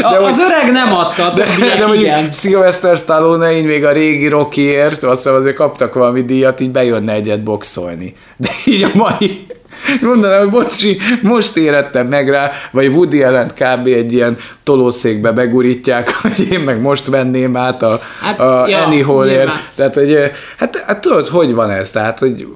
de 0.00 0.16
az 0.16 0.36
hogy, 0.38 0.46
öreg 0.46 0.72
nem 0.72 0.94
adta, 0.94 1.32
de, 1.34 1.44
de, 1.44 1.76
de 1.76 1.86
mondjuk 1.86 2.06
igen. 2.06 2.32
Sylvester 2.32 2.96
Stallone 2.96 3.52
így 3.52 3.64
még 3.64 3.84
a 3.84 3.92
régi 3.92 4.28
Rockyért, 4.28 5.04
azt 5.04 5.22
hiszem 5.22 5.34
azért 5.34 5.56
kaptak 5.56 5.94
valami 5.94 6.22
díjat, 6.22 6.60
így 6.60 6.70
bejönne 6.70 7.12
egyet 7.12 7.42
boxolni. 7.42 8.14
De 8.36 8.48
így 8.64 8.82
a 8.82 8.90
mai 8.94 9.46
Mondanám, 10.00 10.40
hogy 10.40 10.50
bocsi, 10.50 10.98
most 11.22 11.56
érettem 11.56 12.06
meg 12.06 12.30
rá, 12.30 12.50
vagy 12.70 12.86
Woody 12.86 13.22
allen 13.22 13.48
kb. 13.48 13.86
egy 13.86 14.12
ilyen 14.12 14.38
tolószékbe 14.64 15.32
begurítják, 15.32 16.14
hogy 16.22 16.52
én 16.52 16.60
meg 16.60 16.80
most 16.80 17.06
venném 17.06 17.56
át 17.56 17.82
a, 17.82 18.00
hát, 18.20 18.40
a 18.40 18.66
ja, 18.68 18.84
Annie 18.84 19.04
Hallért. 19.04 19.50
Tehát, 19.74 19.94
hogy 19.94 20.30
hát, 20.56 20.84
hát 20.86 21.00
tudod, 21.00 21.28
hogy 21.28 21.54
van 21.54 21.70
ez? 21.70 21.90
Tehát, 21.90 22.18
hogy 22.18 22.46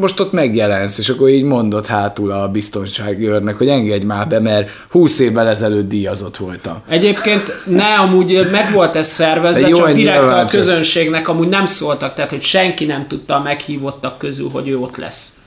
most 0.00 0.20
ott 0.20 0.32
megjelensz, 0.32 0.98
és 0.98 1.08
akkor 1.08 1.28
így 1.28 1.44
mondod 1.44 1.86
hátul 1.86 2.30
a 2.30 2.48
biztonsági 2.48 3.28
őrnek, 3.28 3.56
hogy 3.56 3.68
engedj 3.68 4.04
már 4.04 4.28
be, 4.28 4.40
mert 4.40 4.70
20 4.90 5.18
évvel 5.18 5.48
ezelőtt 5.48 5.88
díjazott 5.88 6.36
voltam. 6.36 6.76
Egyébként 6.88 7.54
ne, 7.64 7.94
amúgy 7.94 8.48
meg 8.50 8.72
volt 8.72 8.96
ez 8.96 9.08
szervezve, 9.08 9.68
jó, 9.68 9.76
csak 9.76 9.92
direkt 9.92 10.30
a 10.30 10.44
közönségnek 10.44 11.28
amúgy 11.28 11.48
nem 11.48 11.66
szóltak, 11.66 12.14
tehát 12.14 12.30
hogy 12.30 12.42
senki 12.42 12.84
nem 12.84 13.06
tudta 13.06 13.34
a 13.34 13.42
meghívottak 13.42 14.18
közül, 14.18 14.48
hogy 14.52 14.68
ő 14.68 14.78
ott 14.78 14.96
lesz. 14.96 15.39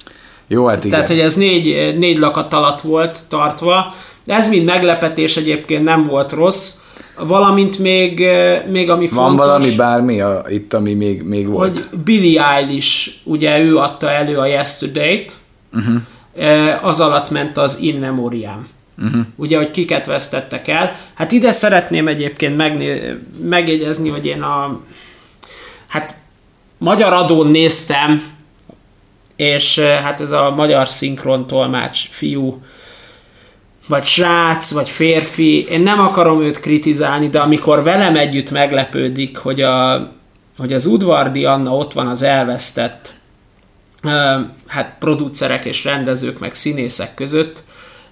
Jó, 0.47 0.65
hát 0.65 0.77
igen. 0.77 0.89
Tehát, 0.89 1.07
hogy 1.07 1.19
ez 1.19 1.35
négy, 1.35 1.97
négy 1.97 2.17
lakat 2.17 2.53
alatt 2.53 2.81
volt 2.81 3.19
tartva. 3.27 3.95
Ez 4.25 4.49
mind 4.49 4.65
meglepetés 4.65 5.37
egyébként 5.37 5.83
nem 5.83 6.05
volt 6.05 6.31
rossz. 6.31 6.73
Valamint 7.19 7.79
még, 7.79 8.27
még 8.71 8.89
ami 8.89 9.07
Van 9.07 9.27
fontos... 9.27 9.45
valami 9.45 9.71
bármi 9.75 10.21
a, 10.21 10.45
itt, 10.49 10.73
ami 10.73 10.93
még, 10.93 11.21
még 11.21 11.47
volt? 11.47 11.85
Hogy 11.89 11.99
Billie 11.99 12.47
Eilish, 12.53 13.09
ugye 13.23 13.59
ő 13.59 13.77
adta 13.77 14.11
elő 14.11 14.37
a 14.37 14.45
Yesterday-t, 14.45 15.33
uh-huh. 15.73 16.85
az 16.85 16.99
alatt 16.99 17.29
ment 17.29 17.57
az 17.57 17.77
In 17.81 17.95
Memoriam. 17.95 18.67
Uh-huh. 19.03 19.21
Ugye, 19.35 19.57
hogy 19.57 19.71
kiket 19.71 20.05
vesztettek 20.05 20.67
el. 20.67 20.95
Hát 21.13 21.31
ide 21.31 21.51
szeretném 21.51 22.07
egyébként 22.07 22.57
megné- 22.57 23.15
megjegyezni, 23.43 24.09
hogy 24.09 24.25
én 24.25 24.41
a 24.41 24.79
hát 25.87 26.15
magyar 26.77 27.13
adón 27.13 27.47
néztem 27.47 28.23
és 29.35 29.79
hát 29.79 30.21
ez 30.21 30.31
a 30.31 30.51
magyar 30.55 30.87
szinkron 30.87 31.47
tolmács 31.47 32.07
fiú, 32.09 32.61
vagy 33.87 34.03
srác, 34.03 34.71
vagy 34.71 34.89
férfi, 34.89 35.67
én 35.67 35.81
nem 35.81 35.99
akarom 35.99 36.41
őt 36.41 36.59
kritizálni, 36.59 37.29
de 37.29 37.39
amikor 37.39 37.83
velem 37.83 38.15
együtt 38.15 38.51
meglepődik, 38.51 39.37
hogy, 39.37 39.61
a, 39.61 40.11
hogy 40.57 40.73
az 40.73 40.85
udvardi 40.85 41.45
Anna 41.45 41.75
ott 41.75 41.93
van 41.93 42.07
az 42.07 42.21
elvesztett 42.21 43.13
hát 44.67 44.95
producerek 44.99 45.65
és 45.65 45.83
rendezők, 45.83 46.39
meg 46.39 46.55
színészek 46.55 47.13
között, 47.13 47.63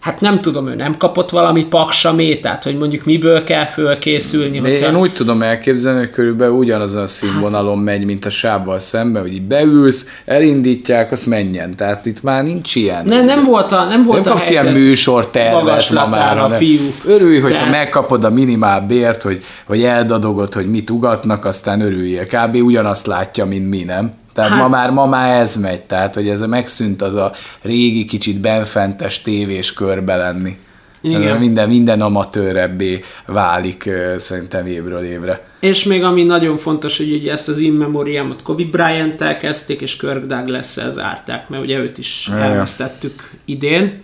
hát 0.01 0.21
nem 0.21 0.41
tudom, 0.41 0.67
ő 0.67 0.75
nem 0.75 0.97
kapott 0.97 1.29
valami 1.29 1.65
paksamétát, 1.65 2.63
hogy 2.63 2.77
mondjuk 2.77 3.05
miből 3.05 3.43
kell 3.43 3.65
fölkészülni. 3.65 4.55
Én, 4.55 4.61
hogyha... 4.61 4.87
én 4.87 4.95
úgy 4.95 5.13
tudom 5.13 5.41
elképzelni, 5.41 5.99
hogy 5.99 6.09
körülbelül 6.09 6.53
ugyanaz 6.53 6.93
a 6.93 7.07
színvonalon 7.07 7.75
hát... 7.75 7.85
megy, 7.85 8.05
mint 8.05 8.25
a 8.25 8.29
sávval 8.29 8.79
szemben, 8.79 9.21
hogy 9.21 9.33
így 9.33 9.41
beülsz, 9.41 10.05
elindítják, 10.25 11.11
azt 11.11 11.25
menjen. 11.25 11.75
Tehát 11.75 12.05
itt 12.05 12.23
már 12.23 12.43
nincs 12.43 12.75
ilyen. 12.75 13.05
Ne, 13.05 13.23
nem 13.23 13.43
volt 13.43 13.71
a, 13.71 13.85
nem 13.85 14.03
volt 14.03 14.23
nem 14.23 14.31
a 14.31 14.35
kapsz 14.35 14.49
ilyen 14.49 14.73
műsortervet 14.73 15.89
ma 15.89 16.07
már. 16.07 16.39
A 16.39 16.49
fiú. 16.49 16.93
Örülj, 17.05 17.39
hogyha 17.39 17.63
De... 17.63 17.69
megkapod 17.69 18.23
a 18.23 18.29
minimál 18.29 18.81
bért, 18.81 19.21
hogy, 19.21 19.43
hogy 19.65 19.83
eldadogod, 19.83 20.53
hogy 20.53 20.69
mit 20.69 20.89
ugatnak, 20.89 21.45
aztán 21.45 21.81
örüljél. 21.81 22.25
Kb. 22.25 22.55
ugyanazt 22.55 23.05
látja, 23.07 23.45
mint 23.45 23.69
mi, 23.69 23.83
nem? 23.83 24.09
Tehát 24.33 24.49
hát, 24.49 24.59
ma, 24.59 24.67
már, 24.67 24.91
ma 24.91 25.05
már 25.05 25.41
ez 25.41 25.55
megy, 25.55 25.81
tehát 25.81 26.13
hogy 26.15 26.29
ez 26.29 26.41
megszűnt 26.41 27.01
az 27.01 27.13
a 27.13 27.31
régi 27.61 28.05
kicsit 28.05 28.39
benfentes 28.39 29.21
tévés 29.21 29.73
körbe 29.73 30.15
lenni. 30.15 30.57
Igen. 31.01 31.37
Minden, 31.37 31.69
minden 31.69 32.01
amatőrebbé 32.01 33.03
válik 33.25 33.89
szerintem 34.17 34.65
évről 34.65 35.03
évre. 35.03 35.47
És 35.59 35.83
még 35.83 36.03
ami 36.03 36.23
nagyon 36.23 36.57
fontos, 36.57 36.97
hogy 36.97 37.13
ugye 37.13 37.31
ezt 37.31 37.49
az 37.49 37.57
in 37.57 37.73
memoriamot 37.73 38.41
Kobe 38.41 38.63
Bryant-tel 38.63 39.37
kezdték, 39.37 39.81
és 39.81 39.95
Kirk 39.95 40.25
Douglas-szel 40.25 40.91
zárták, 40.91 41.49
mert 41.49 41.63
ugye 41.63 41.77
őt 41.79 41.97
is 41.97 42.27
ja. 42.31 42.37
elvesztettük 42.37 43.29
idén. 43.45 44.01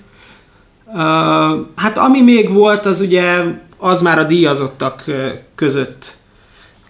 Uh, 0.85 0.95
hát 1.75 1.97
ami 1.97 2.21
még 2.21 2.53
volt, 2.53 2.85
az 2.85 3.01
ugye 3.01 3.39
az 3.77 4.01
már 4.01 4.19
a 4.19 4.23
díjazottak 4.23 5.03
között 5.55 6.17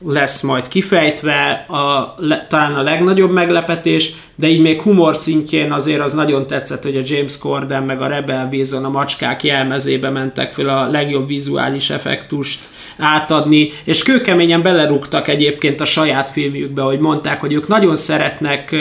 lesz 0.05 0.41
majd 0.41 0.67
kifejtve, 0.67 1.65
a, 1.67 2.15
le, 2.17 2.45
talán 2.49 2.73
a 2.73 2.81
legnagyobb 2.81 3.31
meglepetés, 3.31 4.13
de 4.35 4.47
így 4.47 4.61
még 4.61 4.81
humor 4.81 5.15
szintjén 5.15 5.71
azért 5.71 6.01
az 6.01 6.13
nagyon 6.13 6.47
tetszett, 6.47 6.83
hogy 6.83 6.95
a 6.95 7.01
James 7.05 7.37
Corden 7.37 7.83
meg 7.83 8.01
a 8.01 8.07
Rebel 8.07 8.49
Wilson 8.51 8.85
a 8.85 8.89
macskák 8.89 9.43
jelmezébe 9.43 10.09
mentek 10.09 10.51
föl 10.51 10.69
a 10.69 10.87
legjobb 10.87 11.27
vizuális 11.27 11.89
effektust 11.89 12.59
átadni, 12.97 13.69
és 13.83 14.03
kőkeményen 14.03 14.61
belerúgtak 14.61 15.27
egyébként 15.27 15.81
a 15.81 15.85
saját 15.85 16.29
filmjükbe, 16.29 16.81
hogy 16.81 16.99
mondták, 16.99 17.39
hogy 17.39 17.53
ők 17.53 17.67
nagyon 17.67 17.95
szeretnek 17.95 18.75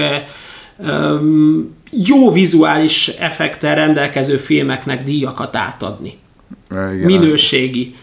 um, 0.77 1.75
jó 2.07 2.33
vizuális 2.33 3.09
effektel 3.09 3.75
rendelkező 3.75 4.37
filmeknek 4.37 5.03
díjakat 5.03 5.57
átadni. 5.57 6.19
Igen. 6.71 6.95
Minőségi 6.95 7.95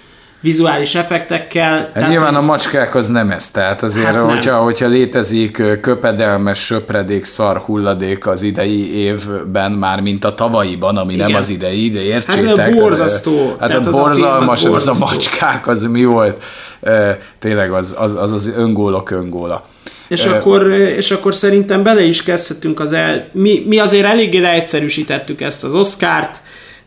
vizuális 0.44 0.96
effektekkel. 0.96 1.78
Hát 1.78 1.92
tehát, 1.94 2.10
nyilván 2.10 2.36
a 2.36 2.42
macskák 2.42 2.96
az 2.96 3.08
nem 3.08 3.30
ez, 3.30 3.52
tehát 3.52 3.84
azért, 3.84 4.06
hát 4.06 4.16
hogyha, 4.16 4.58
hogyha 4.58 4.88
létezik 4.88 5.62
köpedelmes 5.82 6.66
söpredék, 6.66 7.24
szar 7.24 7.58
hulladék 7.58 8.28
az 8.28 8.42
idei 8.42 8.96
évben, 8.96 9.72
már 9.72 10.02
mint 10.02 10.26
a 10.26 10.36
tavalyiban, 10.36 10.98
ami 10.98 11.14
Igen. 11.14 11.32
nem 11.32 11.40
az 11.40 11.50
idei, 11.50 11.90
de 11.90 12.02
értsétek. 12.02 12.58
Hát 12.58 12.76
borzasztó. 12.76 13.56
Hát 13.60 13.70
tehát 13.70 13.86
a 13.86 13.92
borzalmas, 13.92 14.64
az, 14.64 14.74
az, 14.74 14.88
az 14.88 15.02
a 15.02 15.06
macskák, 15.06 15.68
az 15.68 15.84
mi 15.84 16.04
volt? 16.04 16.44
Tényleg 17.40 17.72
az 17.72 17.96
az, 17.98 18.16
az, 18.18 18.32
az 18.32 18.52
öngólok 18.56 19.12
öngóla. 19.12 19.66
És, 20.08 20.26
uh, 20.26 20.34
akkor, 20.34 20.72
és 20.72 21.12
akkor 21.12 21.36
szerintem 21.36 21.84
bele 21.84 22.04
is 22.04 22.24
kezdhetünk 22.24 22.80
az 22.80 22.94
el... 22.94 23.28
Mi, 23.32 23.64
mi 23.68 23.80
azért 23.80 24.06
eléggé 24.06 24.38
leegyszerűsítettük 24.38 25.42
ezt 25.42 25.64
az 25.64 25.76
Oscárt, 25.76 26.42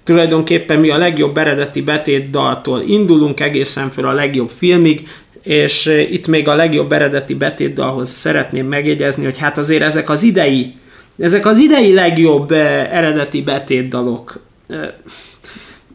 Tulajdonképpen 0.06 0.78
mi 0.78 0.90
a 0.90 0.98
legjobb 0.98 1.36
eredeti 1.36 1.82
betétdaltól 1.82 2.82
indulunk 2.86 3.40
egészen 3.40 3.90
föl 3.90 4.06
a 4.06 4.12
legjobb 4.12 4.50
filmig, 4.56 5.08
és 5.42 5.86
eh, 5.86 6.12
itt 6.12 6.26
még 6.26 6.48
a 6.48 6.54
legjobb 6.54 6.92
eredeti 6.92 7.34
betétdalhoz 7.34 8.08
szeretném 8.08 8.66
megjegyezni, 8.66 9.24
hogy 9.24 9.38
hát 9.38 9.58
azért 9.58 9.82
ezek 9.82 10.10
az 10.10 10.22
idei, 10.22 10.74
ezek 11.18 11.46
az 11.46 11.58
idei 11.58 11.94
legjobb 11.94 12.50
eh, 12.50 12.96
eredeti 12.96 13.42
betétdalok, 13.42 14.40
eh, 14.68 14.78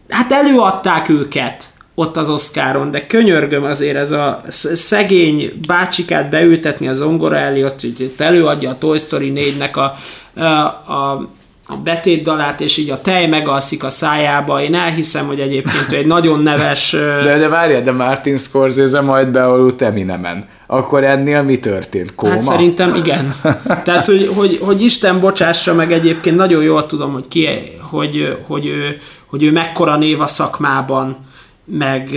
hát 0.09 0.31
előadták 0.31 1.09
őket 1.09 1.63
ott 1.95 2.17
az 2.17 2.29
Oscaron, 2.29 2.91
de 2.91 3.07
könyörgöm 3.07 3.63
azért 3.63 3.97
ez 3.97 4.11
a 4.11 4.41
szegény 4.47 5.59
bácsikát 5.67 6.29
beültetni 6.29 6.87
az 6.87 6.97
zongora 6.97 7.37
elé, 7.37 7.63
ott 7.63 7.81
hogy 7.81 8.13
előadja 8.17 8.69
a 8.69 8.77
Toy 8.77 8.97
Story 8.97 9.33
4-nek 9.35 9.73
a, 9.73 9.97
a, 10.39 10.65
a 10.93 11.29
a 11.71 11.75
betétdalát, 11.83 12.61
és 12.61 12.77
így 12.77 12.89
a 12.89 13.01
tej 13.01 13.27
megalszik 13.27 13.83
a 13.83 13.89
szájába. 13.89 14.61
Én 14.61 14.75
elhiszem, 14.75 15.27
hogy 15.27 15.39
egyébként 15.39 15.91
egy 15.91 16.05
nagyon 16.05 16.39
neves... 16.39 16.91
De, 17.23 17.37
de 17.37 17.47
várjál, 17.47 17.81
de 17.81 17.91
Martin 17.91 18.37
Scorsese 18.37 19.01
majd 19.01 19.27
bealudt 19.27 19.81
Eminemen. 19.81 20.45
Akkor 20.67 21.03
ennél 21.03 21.43
mi 21.43 21.59
történt? 21.59 22.15
Kóma? 22.15 22.33
Hát 22.33 22.43
szerintem 22.43 22.95
igen. 22.95 23.35
Tehát, 23.83 24.05
hogy, 24.05 24.31
hogy, 24.35 24.59
hogy 24.61 24.83
Isten 24.83 25.19
bocsássa 25.19 25.73
meg 25.73 25.91
egyébként 25.91 26.35
nagyon 26.35 26.63
jól 26.63 26.85
tudom, 26.85 27.13
hogy, 27.13 27.27
ki, 27.27 27.47
hogy, 27.89 28.37
hogy, 28.47 28.65
ő, 28.65 29.01
hogy 29.25 29.43
ő 29.43 29.51
mekkora 29.51 29.97
név 29.97 30.21
a 30.21 30.27
szakmában, 30.27 31.17
meg, 31.65 32.09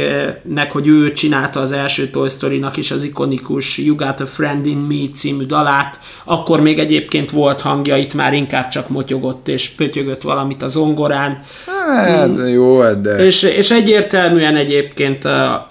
meg 0.43 0.71
hogy 0.71 0.87
ő 0.87 1.13
csinálta 1.13 1.61
az 1.61 1.73
első 1.73 2.09
Toy 2.09 2.29
Story-nak 2.29 2.77
is 2.77 2.91
az 2.91 3.05
ikonikus 3.05 3.79
You 3.79 3.97
Got 3.97 4.21
a 4.21 4.27
Friend 4.27 4.67
in 4.67 4.79
Me 4.79 5.11
című 5.15 5.45
dalát, 5.45 5.99
akkor 6.25 6.61
még 6.61 6.79
egyébként 6.79 7.31
volt 7.31 7.61
hangja, 7.61 7.97
itt 7.97 8.15
már 8.15 8.33
inkább 8.33 8.69
csak 8.69 8.89
motyogott 8.89 9.49
és 9.49 9.69
pötyögött 9.69 10.23
valamit 10.23 10.63
a 10.63 10.69
zongorán. 10.69 11.43
Hát 11.67 12.29
mm. 12.29 12.47
jó, 12.47 12.93
de... 12.93 13.27
És, 13.27 13.43
és 13.43 13.71
egyértelműen 13.71 14.57
egyébként 14.57 15.25
a, 15.25 15.53
a 15.53 15.69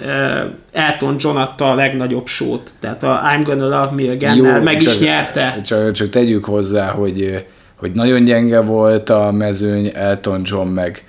Elton 0.72 1.16
John 1.20 1.38
adta 1.38 1.72
a 1.72 1.76
legnagyobb 1.76 2.28
sót, 2.28 2.72
tehát 2.80 3.04
a 3.04 3.22
I'm 3.24 3.42
Gonna 3.44 3.64
Love 3.64 3.92
Me 3.96 4.12
again 4.12 4.62
meg 4.64 4.78
csak, 4.78 4.94
is 4.94 5.00
nyerte. 5.00 5.62
Csak, 5.66 5.92
csak 5.92 6.10
tegyük 6.10 6.46
hozzá, 6.46 6.92
hogy, 6.92 7.46
hogy 7.76 7.92
nagyon 7.92 8.24
gyenge 8.24 8.60
volt 8.60 9.10
a 9.10 9.32
mezőny, 9.32 9.92
Elton 9.94 10.42
John 10.44 10.68
meg 10.68 11.04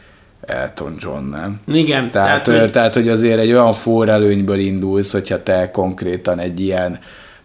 Elton 0.46 0.94
John, 0.98 1.24
nem? 1.30 1.60
Igen. 1.66 2.10
Tehát, 2.10 2.42
tehát, 2.42 2.60
hogy... 2.60 2.70
tehát, 2.70 2.94
hogy 2.94 3.08
azért 3.08 3.38
egy 3.38 3.52
olyan 3.52 3.72
forrelőnyből 3.72 4.58
indulsz, 4.58 5.12
hogyha 5.12 5.42
te 5.42 5.70
konkrétan 5.70 6.38
egy 6.38 6.60
ilyen 6.60 6.98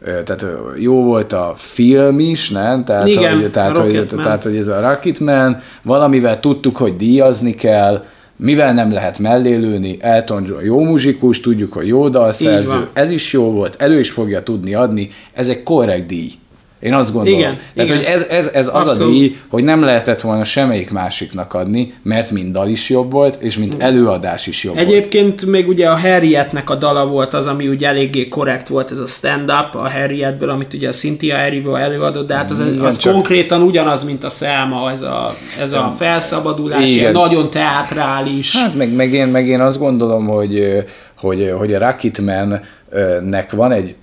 tehát 0.04 0.46
jó 0.78 1.04
volt 1.04 1.34
a 1.34 1.54
film 1.58 2.20
is, 2.20 2.50
nem? 2.50 2.84
Tehát, 2.84 3.08
Igen, 3.08 3.40
hogy, 3.40 3.52
tehát, 3.52 3.78
hogy, 3.78 4.08
tehát, 4.16 4.44
hogy 4.44 4.58
ez 4.58 4.68
a 4.68 4.82
Rocketman, 4.82 5.58
valamivel 5.82 6.40
tudtuk, 6.40 6.78
hogy 6.78 6.96
díjazni 6.96 7.56
kell, 7.56 8.06
mivel 8.36 8.74
nem 8.74 8.92
lehet 8.92 9.20
mellélőni, 9.20 9.98
Elton 10.00 10.46
John 10.48 10.64
jó 10.64 10.84
muzsikus, 10.84 11.40
tudjuk, 11.40 11.74
hogy 11.74 11.88
jó 11.88 12.10
dalszerző, 12.10 12.88
ez 12.94 13.10
is 13.10 13.34
jó 13.34 13.52
volt, 13.52 13.76
elő 13.82 14.00
is 14.00 14.10
fogja 14.10 14.44
tudni 14.44 14.74
adni, 14.74 15.10
ez 15.34 15.48
egy 15.48 15.64
korrekt 15.64 16.06
díj. 16.06 16.32
Én 16.80 16.94
azt 16.94 17.14
gondolom. 17.14 17.40
Igen, 17.40 17.58
Tehát, 17.76 17.90
igen. 17.90 17.96
hogy 17.98 18.06
ez, 18.06 18.26
ez, 18.30 18.48
ez 18.54 18.68
az 18.68 18.74
Abszolút. 18.74 19.14
a 19.14 19.18
díj, 19.18 19.38
hogy 19.50 19.64
nem 19.64 19.82
lehetett 19.82 20.22
volna 20.22 20.44
semmelyik 20.44 20.92
másiknak 20.92 21.54
adni, 21.54 21.94
mert 22.04 22.32
mind 22.32 22.54
dal 22.54 22.68
is 22.68 22.90
jobb 22.90 23.12
volt, 23.12 23.42
és 23.42 23.58
mint 23.58 23.76
előadás 23.84 24.48
is 24.48 24.64
jobb 24.64 24.76
volt. 24.76 24.88
Egyébként 24.88 25.46
még 25.46 25.68
ugye 25.68 25.90
a 25.90 25.98
Harrietnek 25.98 26.70
a 26.70 26.76
dala 26.76 27.08
volt 27.08 27.34
az, 27.34 27.48
ami 27.48 27.68
ugye 27.68 27.88
eléggé 27.88 28.28
korrekt 28.28 28.68
volt, 28.68 28.92
ez 28.92 29.00
a 29.00 29.06
stand-up 29.06 29.76
a 29.76 29.90
Harrietből, 29.90 30.50
amit 30.50 30.74
ugye 30.74 30.88
a 30.88 30.92
Cynthia 30.92 31.36
Erivo 31.38 31.76
előadott, 31.76 32.28
de 32.28 32.36
hát 32.36 32.52
az, 32.52 32.60
Igen, 32.60 32.80
az 32.80 32.98
csak- 32.98 33.14
konkrétan 33.14 33.62
ugyanaz, 33.62 34.04
mint 34.04 34.24
a 34.24 34.30
Selma, 34.30 34.92
ez 34.92 35.02
a, 35.02 35.36
ez 35.60 35.72
a 35.72 35.94
felszabadulás, 35.98 36.90
Igen. 36.90 37.12
nagyon 37.12 37.50
teátrális. 37.50 38.56
Hát 38.58 38.76
meg, 38.76 38.94
meg, 38.94 39.14
én, 39.14 39.28
meg 39.28 39.48
én 39.48 39.60
azt 39.62 39.80
gondolom, 39.80 40.28
hogy, 40.28 40.84
hogy, 41.18 41.54
hogy 41.58 41.74
a 41.74 41.80
Rocketman-nek 41.80 43.52
van 43.52 43.72
egy, 43.72 43.96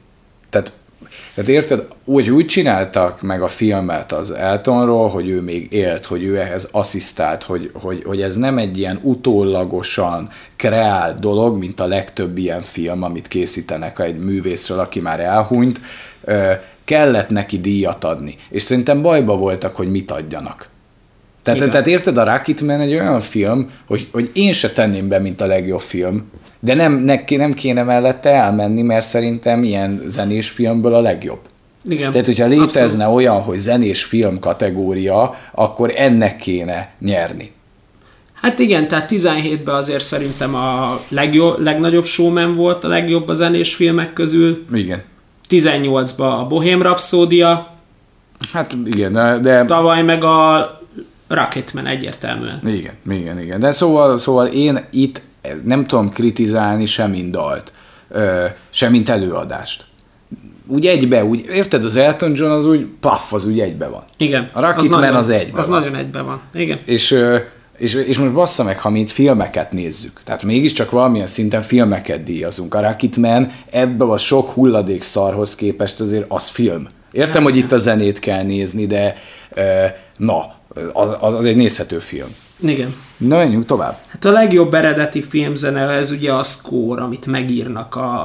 tehát 1.37 1.51
érted, 1.51 1.87
úgy, 2.05 2.31
úgy 2.31 2.47
csináltak 2.47 3.23
meg 3.23 3.43
a 3.43 3.49
filmet 3.49 4.13
az 4.13 4.31
Eltonról, 4.31 5.09
hogy 5.09 5.29
ő 5.29 5.41
még 5.41 5.73
élt, 5.73 6.07
hogy 6.07 6.25
ő 6.25 6.39
ehhez 6.39 6.69
asszisztált, 6.73 7.43
hogy, 7.43 7.71
hogy, 7.75 8.03
hogy 8.05 8.23
ez 8.23 8.37
nem 8.37 8.59
egy 8.59 8.79
ilyen 8.79 9.01
utólagosan 9.03 10.29
kreált 10.57 11.19
dolog, 11.19 11.59
mint 11.59 11.81
a 11.81 11.87
legtöbb 11.87 12.37
ilyen 12.37 12.63
film, 12.63 13.03
amit 13.03 13.29
készítenek 13.29 13.99
egy 13.99 14.19
művészről, 14.19 14.79
aki 14.79 15.01
már 15.01 15.21
elhunyt, 15.21 15.81
kellett 16.85 17.29
neki 17.29 17.61
díjat 17.61 18.05
adni. 18.05 18.35
És 18.51 18.63
szerintem 18.63 19.03
bajba 19.03 19.37
voltak, 19.37 19.77
hogy 19.77 19.91
mit 19.91 20.11
adjanak. 20.11 20.69
Tehát, 21.43 21.61
Igen. 21.61 21.71
tehát 21.71 21.87
érted, 21.87 22.17
a 22.17 22.25
Rocketman 22.25 22.81
egy 22.81 22.93
olyan 22.93 23.21
film, 23.21 23.71
hogy, 23.87 24.09
hogy 24.13 24.31
én 24.35 24.53
se 24.53 24.73
tenném 24.73 25.09
be, 25.09 25.19
mint 25.19 25.41
a 25.41 25.47
legjobb 25.47 25.81
film, 25.81 26.31
de 26.61 26.75
nem, 26.75 26.93
ne, 26.93 27.23
nem 27.29 27.53
kéne 27.55 27.83
mellette 27.83 28.31
elmenni, 28.31 28.83
mert 28.83 29.07
szerintem 29.07 29.65
ilyen 29.65 30.03
zenés 30.07 30.49
filmből 30.49 30.95
a 30.95 31.01
legjobb. 31.01 31.41
Igen. 31.89 32.11
Tehát, 32.11 32.27
hogyha 32.27 32.45
Abszolút. 32.45 32.75
létezne 32.75 33.07
olyan, 33.09 33.43
hogy 33.43 33.59
zenés 33.59 34.05
film 34.05 34.39
kategória, 34.39 35.35
akkor 35.53 35.93
ennek 35.97 36.37
kéne 36.37 36.91
nyerni. 37.01 37.53
Hát 38.33 38.59
igen, 38.59 38.89
tehát 38.89 39.11
17-ben 39.11 39.75
azért 39.75 40.05
szerintem 40.05 40.55
a 40.55 41.01
legjobb, 41.09 41.61
legnagyobb 41.61 42.05
showman 42.05 42.55
volt 42.55 42.85
a 42.85 42.89
legjobb 42.89 43.29
a 43.29 43.35
zenés 43.35 43.75
filmek 43.75 44.13
közül, 44.13 44.67
Igen. 44.75 45.03
18-ban 45.49 46.39
a 46.41 46.47
Bohém 46.47 46.83
Rhapsódia, 46.83 47.75
Hát 48.53 48.77
igen, 48.85 49.13
de, 49.13 49.39
de 49.39 49.65
tavaly 49.65 50.03
meg 50.03 50.25
a 50.25 50.71
Rocketman 51.29 51.87
egyértelműen. 51.87 52.61
Igen, 52.67 52.95
igen, 53.11 53.41
igen. 53.41 53.61
De 53.61 53.73
szóval, 53.73 54.19
szóval 54.19 54.47
én 54.47 54.79
itt 54.91 55.21
nem 55.65 55.87
tudom 55.87 56.11
kritizálni 56.11 56.87
sem 56.87 57.11
mint 57.11 57.31
dalt, 57.31 57.73
sem 58.71 58.91
mint 58.91 59.11
előadást. 59.11 59.85
Úgy 60.67 60.87
egybe, 60.87 61.25
úgy, 61.25 61.45
érted, 61.53 61.85
az 61.85 61.97
Elton 61.97 62.33
John 62.35 62.51
az 62.51 62.67
úgy, 62.67 62.87
paff, 63.01 63.33
az 63.33 63.47
úgy 63.47 63.61
egybe 63.61 63.89
van. 63.89 64.05
Igen. 64.17 64.49
A 64.53 64.61
Rocketman 64.61 65.01
nagyon- 65.01 65.17
az 65.17 65.29
egyben 65.29 65.61
Az 65.61 65.69
van. 65.69 65.79
nagyon 65.81 65.95
egyben 65.95 66.25
van. 66.25 66.41
Igen. 66.55 66.79
És, 66.85 67.19
és, 67.79 67.95
és 67.95 68.19
most 68.19 68.33
bassza 68.33 68.65
meg, 68.65 68.79
ha 68.81 68.91
mi 68.91 69.01
itt 69.01 69.11
filmeket 69.11 69.73
nézzük, 69.73 70.21
tehát 70.25 70.43
mégiscsak 70.43 70.91
valamilyen 70.91 71.27
szinten 71.27 71.63
filmeket 71.63 72.23
díjazunk. 72.23 72.75
A 72.75 72.81
Rocketman 72.81 73.51
ebbe 73.71 74.05
a 74.05 74.19
sok 74.19 74.51
hulladék 74.51 75.03
szarhoz 75.03 75.55
képest 75.55 76.01
azért 76.01 76.25
az 76.29 76.49
film. 76.49 76.89
Értem, 77.13 77.43
hogy 77.43 77.57
itt 77.57 77.73
a 77.73 77.77
zenét 77.79 78.19
kell 78.19 78.43
nézni, 78.43 78.87
de 78.87 79.17
na, 80.17 80.55
az, 80.93 81.11
az, 81.21 81.35
az 81.35 81.45
egy 81.45 81.57
nézhető 81.57 81.99
film. 81.99 82.35
Igen. 82.61 82.95
Na, 83.17 83.37
menjünk 83.37 83.65
tovább. 83.65 83.99
Hát 84.07 84.25
a 84.25 84.31
legjobb 84.31 84.75
eredeti 84.75 85.23
filmzene, 85.23 85.81
ez 85.81 86.11
ugye 86.11 86.33
a 86.33 86.43
score, 86.43 87.03
amit 87.03 87.27
megírnak 87.27 87.95
a, 87.95 88.25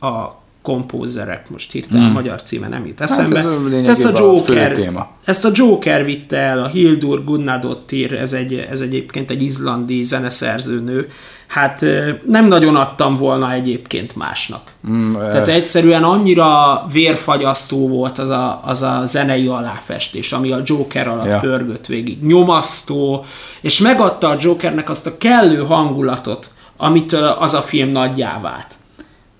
a 0.00 0.40
kompózerek, 0.66 1.50
most 1.50 1.72
hirtelen 1.72 2.02
hmm. 2.02 2.10
a 2.10 2.14
magyar 2.14 2.42
címe 2.42 2.68
nem 2.68 2.86
jut 2.86 3.00
eszembe. 3.00 3.38
ez 3.38 3.44
a 3.44 3.48
lényegében 3.48 3.90
ezt 3.90 4.04
a 4.04 4.08
a 4.08 4.18
Joker, 4.18 4.72
téma. 4.72 5.08
ezt 5.24 5.44
a 5.44 5.50
Joker 5.52 6.04
vitte 6.04 6.36
el, 6.36 6.62
a 6.62 6.66
Hildur 6.66 7.24
Gunnadottir, 7.24 8.12
ez, 8.12 8.32
egy, 8.32 8.66
ez 8.70 8.80
egyébként 8.80 9.30
egy 9.30 9.42
izlandi 9.42 10.04
zeneszerzőnő. 10.04 11.08
Hát 11.46 11.84
nem 12.28 12.46
nagyon 12.46 12.76
adtam 12.76 13.14
volna 13.14 13.52
egyébként 13.52 14.16
másnak. 14.16 14.72
Mm, 14.88 15.12
Tehát 15.12 15.48
egyszerűen 15.48 16.02
annyira 16.02 16.84
vérfagyasztó 16.92 17.88
volt 17.88 18.18
az 18.18 18.28
a, 18.28 18.60
az 18.64 18.82
a 18.82 19.02
zenei 19.04 19.46
aláfestés, 19.46 20.32
ami 20.32 20.52
a 20.52 20.60
Joker 20.64 21.08
alatt 21.08 21.26
ja. 21.26 21.38
pörgött 21.38 21.86
végig. 21.86 22.22
Nyomasztó, 22.22 23.24
és 23.60 23.80
megadta 23.80 24.28
a 24.28 24.36
Jokernek 24.40 24.90
azt 24.90 25.06
a 25.06 25.16
kellő 25.16 25.64
hangulatot, 25.64 26.50
amitől 26.76 27.28
az 27.28 27.54
a 27.54 27.60
film 27.60 27.88
nagyjá 27.88 28.40
vált. 28.40 28.74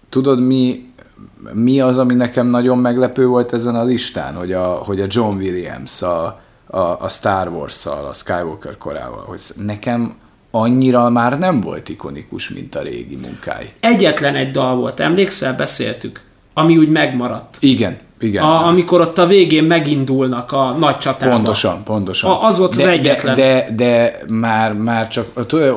Tudod, 0.09 0.41
mi, 0.41 0.86
mi 1.53 1.81
az, 1.81 1.99
ami 1.99 2.15
nekem 2.15 2.47
nagyon 2.47 2.79
meglepő 2.79 3.27
volt 3.27 3.53
ezen 3.53 3.75
a 3.75 3.85
listán, 3.85 4.35
hogy 4.35 4.53
a, 4.53 4.67
hogy 4.67 5.01
a 5.01 5.07
John 5.09 5.37
Williams 5.37 6.03
a, 6.03 6.41
a, 6.67 6.79
a 6.79 7.09
Star 7.09 7.49
Wars-szal, 7.49 8.07
a 8.07 8.13
Skywalker 8.13 8.79
korával, 8.79 9.25
hogy 9.27 9.41
nekem 9.57 10.15
annyira 10.51 11.11
már 11.11 11.39
nem 11.39 11.61
volt 11.61 11.89
ikonikus, 11.89 12.51
mint 12.51 12.75
a 12.75 12.83
régi 12.83 13.17
munkái. 13.17 13.69
Egyetlen 13.81 14.35
egy 14.35 14.51
dal 14.51 14.77
volt, 14.77 15.01
emlékszel, 15.01 15.55
beszéltük, 15.55 16.21
ami 16.55 16.77
úgy 16.77 16.89
megmaradt. 16.89 17.57
Igen, 17.61 17.99
igen. 18.21 18.43
A, 18.43 18.67
amikor 18.67 19.01
ott 19.01 19.19
a 19.19 19.27
végén 19.27 19.65
megindulnak 19.65 20.53
a 20.53 20.71
nagy 20.79 20.97
csatába. 20.99 21.35
Pontosan, 21.35 21.83
pontosan. 21.85 22.31
A- 22.31 22.45
az 22.45 22.59
volt 22.59 22.71
az 22.71 22.77
de, 22.77 22.91
egyetlen. 22.91 23.35
De, 23.35 23.43
de, 23.43 23.75
de 23.77 24.19
már, 24.29 24.73
már 24.73 25.09
csak 25.09 25.27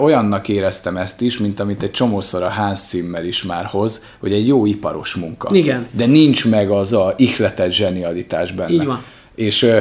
olyannak 0.02 0.48
éreztem 0.48 0.98
ezt 0.98 1.22
is, 1.22 1.38
mint 1.38 1.60
amit 1.60 1.84
egy 1.84 1.92
csomószor 1.92 2.44
a 2.44 2.50
Hans 2.50 2.80
Zimmer 2.80 3.26
is 3.26 3.44
már 3.44 3.66
hoz, 3.66 4.04
hogy 4.20 4.34
egy 4.34 4.48
jó 4.48 4.66
iparos 4.66 5.16
munka. 5.16 5.50
Igen. 5.56 5.88
De 5.92 6.06
nincs 6.06 6.46
meg 6.50 6.70
az 6.70 6.94
a 6.94 7.14
ihletes 7.18 7.76
zsenialitás 7.76 8.52
benne. 8.52 8.72
Így 8.74 8.86
van. 8.86 9.04
És, 9.36 9.72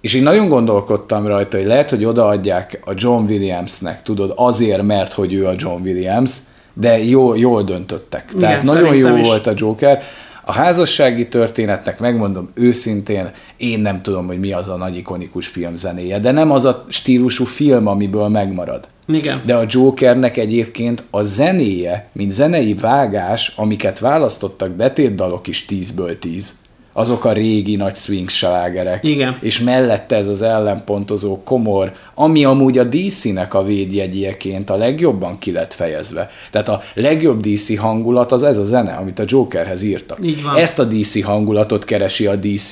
és 0.00 0.14
én 0.14 0.22
nagyon 0.22 0.48
gondolkodtam 0.48 1.26
rajta, 1.26 1.56
hogy 1.56 1.66
lehet, 1.66 1.90
hogy 1.90 2.04
odaadják 2.04 2.80
a 2.84 2.92
John 2.96 3.24
Williamsnek, 3.24 4.02
tudod, 4.02 4.32
azért, 4.36 4.82
mert 4.82 5.12
hogy 5.12 5.32
ő 5.34 5.46
a 5.46 5.52
John 5.56 5.82
Williams, 5.82 6.30
de 6.74 7.04
jól, 7.04 7.38
jól 7.38 7.62
döntöttek. 7.62 8.24
Igen, 8.28 8.40
Tehát 8.40 8.62
nagyon 8.62 8.94
jó 8.94 9.16
is. 9.16 9.26
volt 9.26 9.46
a 9.46 9.52
Joker. 9.56 10.02
A 10.48 10.52
házassági 10.52 11.28
történetnek 11.28 11.98
megmondom 11.98 12.50
őszintén, 12.54 13.30
én 13.56 13.80
nem 13.80 14.02
tudom, 14.02 14.26
hogy 14.26 14.38
mi 14.38 14.52
az 14.52 14.68
a 14.68 14.76
nagy 14.76 14.96
ikonikus 14.96 15.46
filmzenéje, 15.46 16.18
de 16.18 16.30
nem 16.30 16.50
az 16.50 16.64
a 16.64 16.84
stílusú 16.88 17.44
film, 17.44 17.86
amiből 17.86 18.28
megmarad. 18.28 18.88
Igen. 19.08 19.42
De 19.44 19.54
a 19.54 19.64
Jokernek 19.68 20.36
egyébként 20.36 21.02
a 21.10 21.22
zenéje, 21.22 22.08
mint 22.12 22.30
zenei 22.30 22.74
vágás, 22.74 23.52
amiket 23.56 23.98
választottak 23.98 24.70
betétdalok 24.70 25.46
is 25.46 25.66
10-ből 25.68 26.18
10, 26.18 26.54
azok 26.96 27.24
a 27.24 27.32
régi 27.32 27.76
nagy 27.76 27.94
swing 27.94 28.28
slágerek. 28.28 29.04
Igen. 29.04 29.38
És 29.40 29.60
mellette 29.60 30.16
ez 30.16 30.28
az 30.28 30.42
ellenpontozó 30.42 31.42
komor, 31.44 31.92
ami 32.14 32.44
amúgy 32.44 32.78
a 32.78 32.84
DC-nek 32.84 33.54
a 33.54 33.64
védjegyeként 33.64 34.70
a 34.70 34.76
legjobban 34.76 35.38
ki 35.38 35.52
lett 35.52 35.74
fejezve. 35.74 36.30
Tehát 36.50 36.68
a 36.68 36.82
legjobb 36.94 37.40
DC 37.40 37.78
hangulat 37.78 38.32
az 38.32 38.42
ez 38.42 38.56
a 38.56 38.64
zene, 38.64 38.92
amit 38.92 39.18
a 39.18 39.24
Jokerhez 39.26 39.82
írtak. 39.82 40.18
Így 40.22 40.42
van. 40.42 40.56
Ezt 40.56 40.78
a 40.78 40.84
DC 40.84 41.24
hangulatot 41.24 41.84
keresi 41.84 42.26
a 42.26 42.36
DC, 42.36 42.70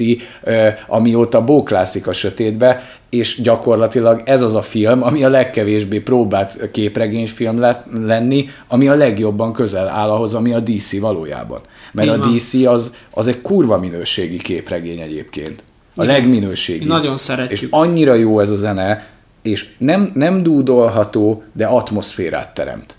amióta 0.86 1.44
bóklászik 1.44 2.06
a 2.06 2.12
sötétbe, 2.12 2.82
és 3.10 3.40
gyakorlatilag 3.42 4.22
ez 4.24 4.40
az 4.40 4.54
a 4.54 4.62
film, 4.62 5.02
ami 5.02 5.24
a 5.24 5.28
legkevésbé 5.28 5.98
próbált 5.98 6.70
képregényfilm 6.70 7.58
lett, 7.58 7.84
lenni, 8.06 8.48
ami 8.68 8.88
a 8.88 8.94
legjobban 8.94 9.52
közel 9.52 9.88
áll 9.88 10.10
ahhoz, 10.10 10.34
ami 10.34 10.52
a 10.52 10.60
DC 10.60 11.00
valójában. 11.00 11.60
Mert 11.94 12.08
Így 12.08 12.14
a 12.14 12.18
van. 12.18 12.36
DC 12.36 12.54
az, 12.54 12.94
az 13.10 13.26
egy 13.26 13.40
kurva 13.40 13.78
minőségi 13.78 14.36
képregény 14.36 15.00
egyébként. 15.00 15.62
A 15.96 16.02
legminőségi. 16.04 16.78
Mi 16.84 16.90
nagyon 16.90 17.16
szeretjük. 17.16 17.60
És 17.60 17.66
annyira 17.70 18.14
jó 18.14 18.40
ez 18.40 18.50
a 18.50 18.56
zene, 18.56 19.06
és 19.42 19.68
nem, 19.78 20.10
nem 20.14 20.42
dúdolható, 20.42 21.42
de 21.52 21.66
atmoszférát 21.66 22.54
teremt. 22.54 22.94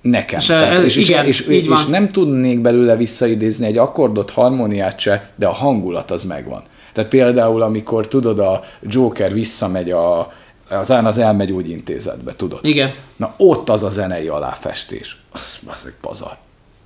Nekem. 0.00 0.38
És, 0.38 0.46
Tehát, 0.46 0.72
ez- 0.76 0.84
és, 0.84 0.96
és, 0.96 1.08
igen, 1.08 1.26
és, 1.26 1.40
és, 1.40 1.66
és 1.68 1.86
nem 1.86 2.12
tudnék 2.12 2.60
belőle 2.60 2.96
visszaidézni 2.96 3.66
egy 3.66 3.78
akkordot, 3.78 4.30
harmóniát 4.30 4.98
se, 4.98 5.30
de 5.36 5.46
a 5.46 5.52
hangulat 5.52 6.10
az 6.10 6.24
megvan. 6.24 6.62
Tehát 6.92 7.10
például, 7.10 7.62
amikor 7.62 8.08
tudod, 8.08 8.38
a 8.38 8.62
Joker 8.82 9.32
visszamegy 9.32 9.90
a, 9.90 10.32
talán 10.68 11.06
az 11.06 11.18
elmegyógyintézetbe, 11.18 12.34
tudod. 12.36 12.58
Igen. 12.62 12.92
Na 13.16 13.34
ott 13.36 13.68
az 13.68 13.82
a 13.82 13.90
zenei 13.90 14.28
aláfestés. 14.28 15.16
Az, 15.32 15.58
az 15.66 15.86
egy 15.86 15.94
pazar. 16.00 16.36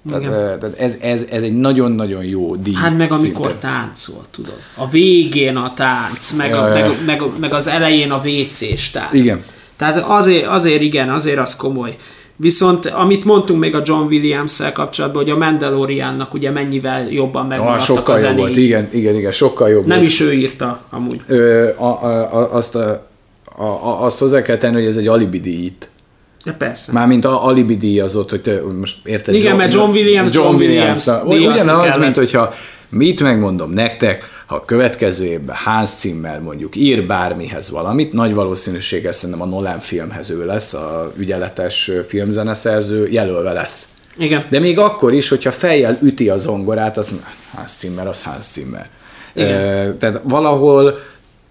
Tehát, 0.08 0.22
Igen. 0.22 0.32
ö, 0.34 0.56
tehát 0.58 0.78
ez, 0.78 0.96
ez, 1.00 1.24
ez 1.30 1.42
egy 1.42 1.56
nagyon-nagyon 1.58 2.24
jó 2.24 2.56
díj. 2.56 2.74
Hát 2.74 2.96
meg 2.96 3.12
amikor 3.12 3.50
szinten. 3.50 3.58
táncol, 3.70 4.24
tudod. 4.30 4.56
A 4.76 4.88
végén 4.88 5.56
a 5.56 5.72
tánc, 5.74 6.32
meg, 6.32 6.54
a, 6.54 6.68
meg, 6.68 6.90
meg, 7.06 7.22
meg 7.40 7.52
az 7.52 7.66
elején 7.66 8.10
a 8.10 8.20
WC-s 8.24 8.90
tánc. 8.90 9.12
Igen. 9.14 9.44
Tehát 9.76 10.04
azért, 10.08 10.46
azért 10.46 10.82
igen, 10.82 11.10
azért 11.10 11.38
az 11.38 11.56
komoly. 11.56 11.96
Viszont 12.36 12.86
amit 12.86 13.24
mondtunk 13.24 13.60
még 13.60 13.74
a 13.74 13.82
John 13.84 14.06
Williams-szel 14.06 14.72
kapcsolatban, 14.72 15.22
hogy 15.22 15.30
a 15.32 15.36
Mandaloriannak 15.36 16.34
ugye 16.34 16.50
mennyivel 16.50 17.08
jobban 17.10 17.42
Ah, 17.42 17.48
megmaradtak 17.48 17.84
sokkal 17.84 18.14
a 18.14 18.18
jobb 18.18 18.26
zenéi. 18.26 18.38
volt, 18.40 18.56
igen, 18.56 18.88
igen, 18.92 19.14
igen, 19.14 19.32
sokkal 19.32 19.68
jobb 19.68 19.86
Nem 19.86 19.96
volt. 19.98 20.08
is 20.10 20.20
ő 20.20 20.32
írta 20.32 20.80
amúgy. 20.90 21.20
Ö, 21.26 21.68
a, 21.76 21.84
a, 22.04 22.34
a, 22.36 22.54
azt, 22.54 22.74
a, 22.74 23.08
a, 23.56 24.04
azt 24.04 24.18
hozzá 24.18 24.42
kell 24.42 24.56
tenni, 24.56 24.74
hogy 24.74 24.84
ez 24.84 24.96
egy 24.96 25.06
alibi 25.06 25.40
díj 25.40 25.64
itt. 25.64 25.88
De 26.48 26.54
persze. 26.54 26.92
Mármint 26.92 27.24
a 27.24 27.44
alibi 27.46 27.76
díjazott, 27.76 28.30
hogy 28.30 28.40
te 28.40 28.60
most 28.80 29.06
érted? 29.06 29.34
Igen, 29.34 29.56
mert 29.56 29.72
John 29.72 29.90
Williams, 29.90 30.34
John 30.34 30.54
Williams 30.54 31.06
John 31.06 31.28
díjazni 31.28 31.46
Ugyanaz, 31.46 31.82
kellett. 31.82 31.98
mint 31.98 32.16
hogyha 32.16 32.54
mit 32.88 33.20
megmondom 33.20 33.72
nektek, 33.72 34.24
ha 34.46 34.54
a 34.54 34.64
következő 34.64 35.24
évben 35.24 35.56
Hans 35.64 35.90
Zimmer 35.90 36.40
mondjuk 36.40 36.76
ír 36.76 37.06
bármihez 37.06 37.70
valamit, 37.70 38.12
nagy 38.12 38.34
valószínűséggel 38.34 39.12
szerintem 39.12 39.42
a 39.42 39.46
Nolan 39.46 39.80
filmhez 39.80 40.30
ő 40.30 40.46
lesz, 40.46 40.74
a 40.74 41.12
ügyeletes 41.16 41.90
filmzeneszerző, 42.06 43.08
jelölve 43.10 43.52
lesz. 43.52 43.88
Igen. 44.18 44.44
De 44.50 44.58
még 44.58 44.78
akkor 44.78 45.12
is, 45.12 45.28
hogyha 45.28 45.50
fejjel 45.50 45.98
üti 46.02 46.28
a 46.28 46.38
zongorát, 46.38 46.96
az 46.96 47.10
Hans 47.54 47.70
Zimmer, 47.70 48.06
az 48.06 48.22
Hans 48.22 48.44
Zimmer. 48.44 48.88
E, 49.34 49.44
tehát 49.98 50.20
valahol 50.22 50.98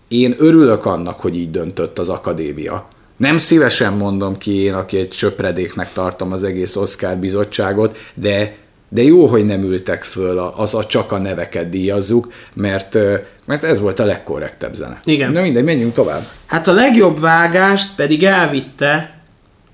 én 0.07 0.35
örülök 0.37 0.85
annak, 0.85 1.19
hogy 1.19 1.35
így 1.35 1.51
döntött 1.51 1.99
az 1.99 2.09
akadémia. 2.09 2.87
Nem 3.17 3.37
szívesen 3.37 3.93
mondom 3.93 4.37
ki 4.37 4.55
én, 4.55 4.73
aki 4.73 4.97
egy 4.97 5.11
söpredéknek 5.11 5.93
tartom 5.93 6.31
az 6.31 6.43
egész 6.43 6.75
Oscar 6.75 7.15
bizottságot, 7.15 7.97
de, 8.13 8.55
de 8.89 9.01
jó, 9.01 9.25
hogy 9.25 9.45
nem 9.45 9.63
ültek 9.63 10.03
föl, 10.03 10.39
az 10.39 10.73
a 10.73 10.85
csak 10.85 11.11
a 11.11 11.17
neveket 11.17 11.69
díjazzuk, 11.69 12.31
mert, 12.53 12.97
mert 13.45 13.63
ez 13.63 13.79
volt 13.79 13.99
a 13.99 14.05
legkorrektebb 14.05 14.73
zene. 14.73 15.01
Igen. 15.03 15.31
Na 15.31 15.41
mindegy, 15.41 15.63
menjünk 15.63 15.93
tovább. 15.93 16.27
Hát 16.45 16.67
a 16.67 16.73
legjobb 16.73 17.19
vágást 17.19 17.95
pedig 17.95 18.23
elvitte 18.23 19.21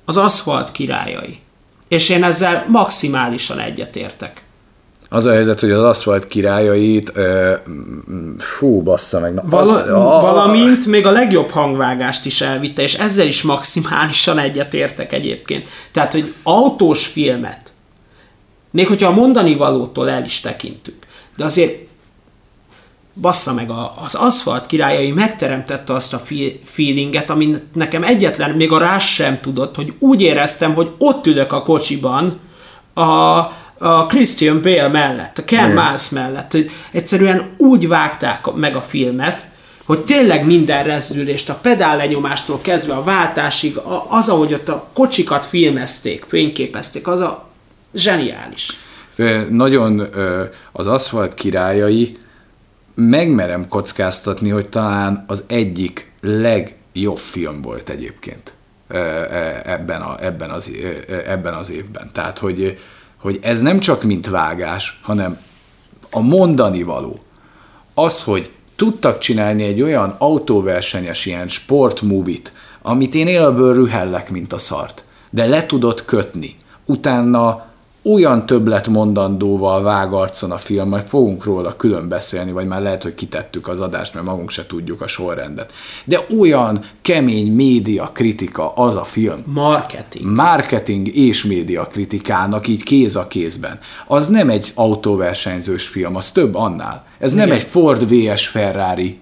az 0.05 0.17
aszfalt 0.17 0.71
királyai. 0.71 1.39
És 1.87 2.09
én 2.09 2.23
ezzel 2.23 2.65
maximálisan 2.69 3.59
egyetértek. 3.59 4.41
Az 5.13 5.25
a 5.25 5.31
helyzet, 5.31 5.59
hogy 5.59 5.71
az 5.71 5.83
aszfalt 5.83 6.27
királyait, 6.27 7.11
uh, 7.15 7.53
fú, 8.37 8.81
bassza 8.81 9.19
meg. 9.19 9.49
Val- 9.49 9.89
a, 9.89 10.19
valamint 10.21 10.85
még 10.85 11.05
a 11.05 11.11
legjobb 11.11 11.49
hangvágást 11.49 12.25
is 12.25 12.41
elvitte, 12.41 12.81
és 12.81 12.93
ezzel 12.93 13.27
is 13.27 13.41
maximálisan 13.41 14.39
egyetértek 14.39 15.13
egyébként. 15.13 15.67
Tehát, 15.91 16.11
hogy 16.11 16.33
autós 16.43 17.07
filmet, 17.07 17.71
még 18.71 18.87
hogyha 18.87 19.07
a 19.09 19.13
mondani 19.13 19.55
valótól 19.55 20.09
el 20.09 20.23
is 20.23 20.39
tekintünk, 20.39 21.05
de 21.37 21.43
azért 21.43 21.87
bassza 23.13 23.53
meg, 23.53 23.69
a, 23.69 23.93
az 24.03 24.15
aszfalt 24.15 24.65
királyai 24.65 25.11
megteremtette 25.11 25.93
azt 25.93 26.13
a 26.13 26.21
feelinget, 26.63 27.29
ami 27.29 27.55
nekem 27.73 28.03
egyetlen, 28.03 28.51
még 28.51 28.71
a 28.71 28.77
rás 28.77 29.13
sem 29.13 29.39
tudott, 29.39 29.75
hogy 29.75 29.93
úgy 29.99 30.21
éreztem, 30.21 30.73
hogy 30.73 30.91
ott 30.97 31.27
ülök 31.27 31.53
a 31.53 31.63
kocsiban, 31.63 32.39
a, 32.93 33.01
a 33.77 34.05
Christian 34.05 34.61
Bale 34.61 34.87
mellett, 34.87 35.37
a 35.37 35.43
Ken 35.45 35.69
Miles 35.69 36.09
mellett, 36.09 36.51
hogy 36.51 36.71
egyszerűen 36.91 37.53
úgy 37.57 37.87
vágták 37.87 38.53
meg 38.53 38.75
a 38.75 38.81
filmet, 38.81 39.47
hogy 39.85 39.99
tényleg 39.99 40.45
minden 40.45 40.83
rezdülést, 40.83 41.49
a 41.49 41.53
pedál 41.53 41.97
lenyomástól 41.97 42.59
kezdve 42.61 42.93
a 42.93 43.03
váltásig, 43.03 43.77
az, 44.07 44.29
ahogy 44.29 44.53
ott 44.53 44.69
a 44.69 44.89
kocsikat 44.93 45.45
filmezték, 45.45 46.25
fényképezték, 46.27 47.07
az 47.07 47.19
a 47.19 47.47
zseniális. 47.93 48.77
Nagyon 49.49 50.07
az 50.71 50.87
aszfalt 50.87 51.33
királyai 51.33 52.17
megmerem 52.95 53.67
kockáztatni, 53.67 54.49
hogy 54.49 54.69
talán 54.69 55.23
az 55.27 55.43
egyik 55.47 56.11
legjobb 56.21 57.17
film 57.17 57.61
volt 57.61 57.89
egyébként 57.89 58.53
ebben, 59.63 60.01
a, 60.01 60.23
ebben, 60.23 60.49
az, 60.49 60.71
ebben 61.27 61.53
az 61.53 61.71
évben. 61.71 62.09
Tehát, 62.13 62.37
hogy 62.37 62.79
hogy 63.23 63.39
ez 63.41 63.61
nem 63.61 63.79
csak 63.79 64.03
mint 64.03 64.27
vágás, 64.27 64.99
hanem 65.01 65.37
a 66.11 66.19
mondani 66.19 66.83
való. 66.83 67.19
Az, 67.93 68.23
hogy 68.23 68.51
tudtak 68.75 69.17
csinálni 69.17 69.63
egy 69.63 69.81
olyan 69.81 70.15
autóversenyes 70.17 71.25
ilyen 71.25 71.47
sportmovit, 71.47 72.51
amit 72.81 73.15
én 73.15 73.27
élből 73.27 73.73
rühellek, 73.73 74.31
mint 74.31 74.53
a 74.53 74.57
szart, 74.57 75.03
de 75.29 75.45
le 75.45 75.65
tudott 75.65 76.05
kötni. 76.05 76.55
Utána 76.85 77.65
olyan 78.03 78.45
többlet 78.45 78.87
mondandóval 78.87 79.81
vág 79.81 80.13
arcon 80.13 80.51
a 80.51 80.57
film, 80.57 80.89
majd 80.89 81.03
fogunk 81.03 81.43
róla 81.43 81.75
külön 81.75 82.07
beszélni, 82.07 82.51
vagy 82.51 82.67
már 82.67 82.81
lehet, 82.81 83.03
hogy 83.03 83.13
kitettük 83.13 83.67
az 83.67 83.79
adást, 83.79 84.13
mert 84.13 84.25
magunk 84.25 84.49
se 84.49 84.65
tudjuk 84.65 85.01
a 85.01 85.07
sorrendet. 85.07 85.71
De 86.05 86.25
olyan 86.39 86.79
kemény 87.01 87.53
média 87.53 88.09
kritika 88.13 88.73
az 88.73 88.95
a 88.95 89.03
film. 89.03 89.43
Marketing. 89.45 90.25
Marketing 90.25 91.15
és 91.15 91.43
média 91.43 91.87
kritikának 91.87 92.67
így 92.67 92.83
kéz 92.83 93.15
a 93.15 93.27
kézben. 93.27 93.79
Az 94.07 94.27
nem 94.27 94.49
egy 94.49 94.71
autóversenyzős 94.75 95.87
film, 95.87 96.15
az 96.15 96.31
több 96.31 96.55
annál. 96.55 97.05
Ez 97.19 97.33
Igen. 97.33 97.47
nem 97.47 97.57
egy 97.57 97.63
Ford 97.63 98.09
vs 98.09 98.47
Ferrari, 98.47 99.21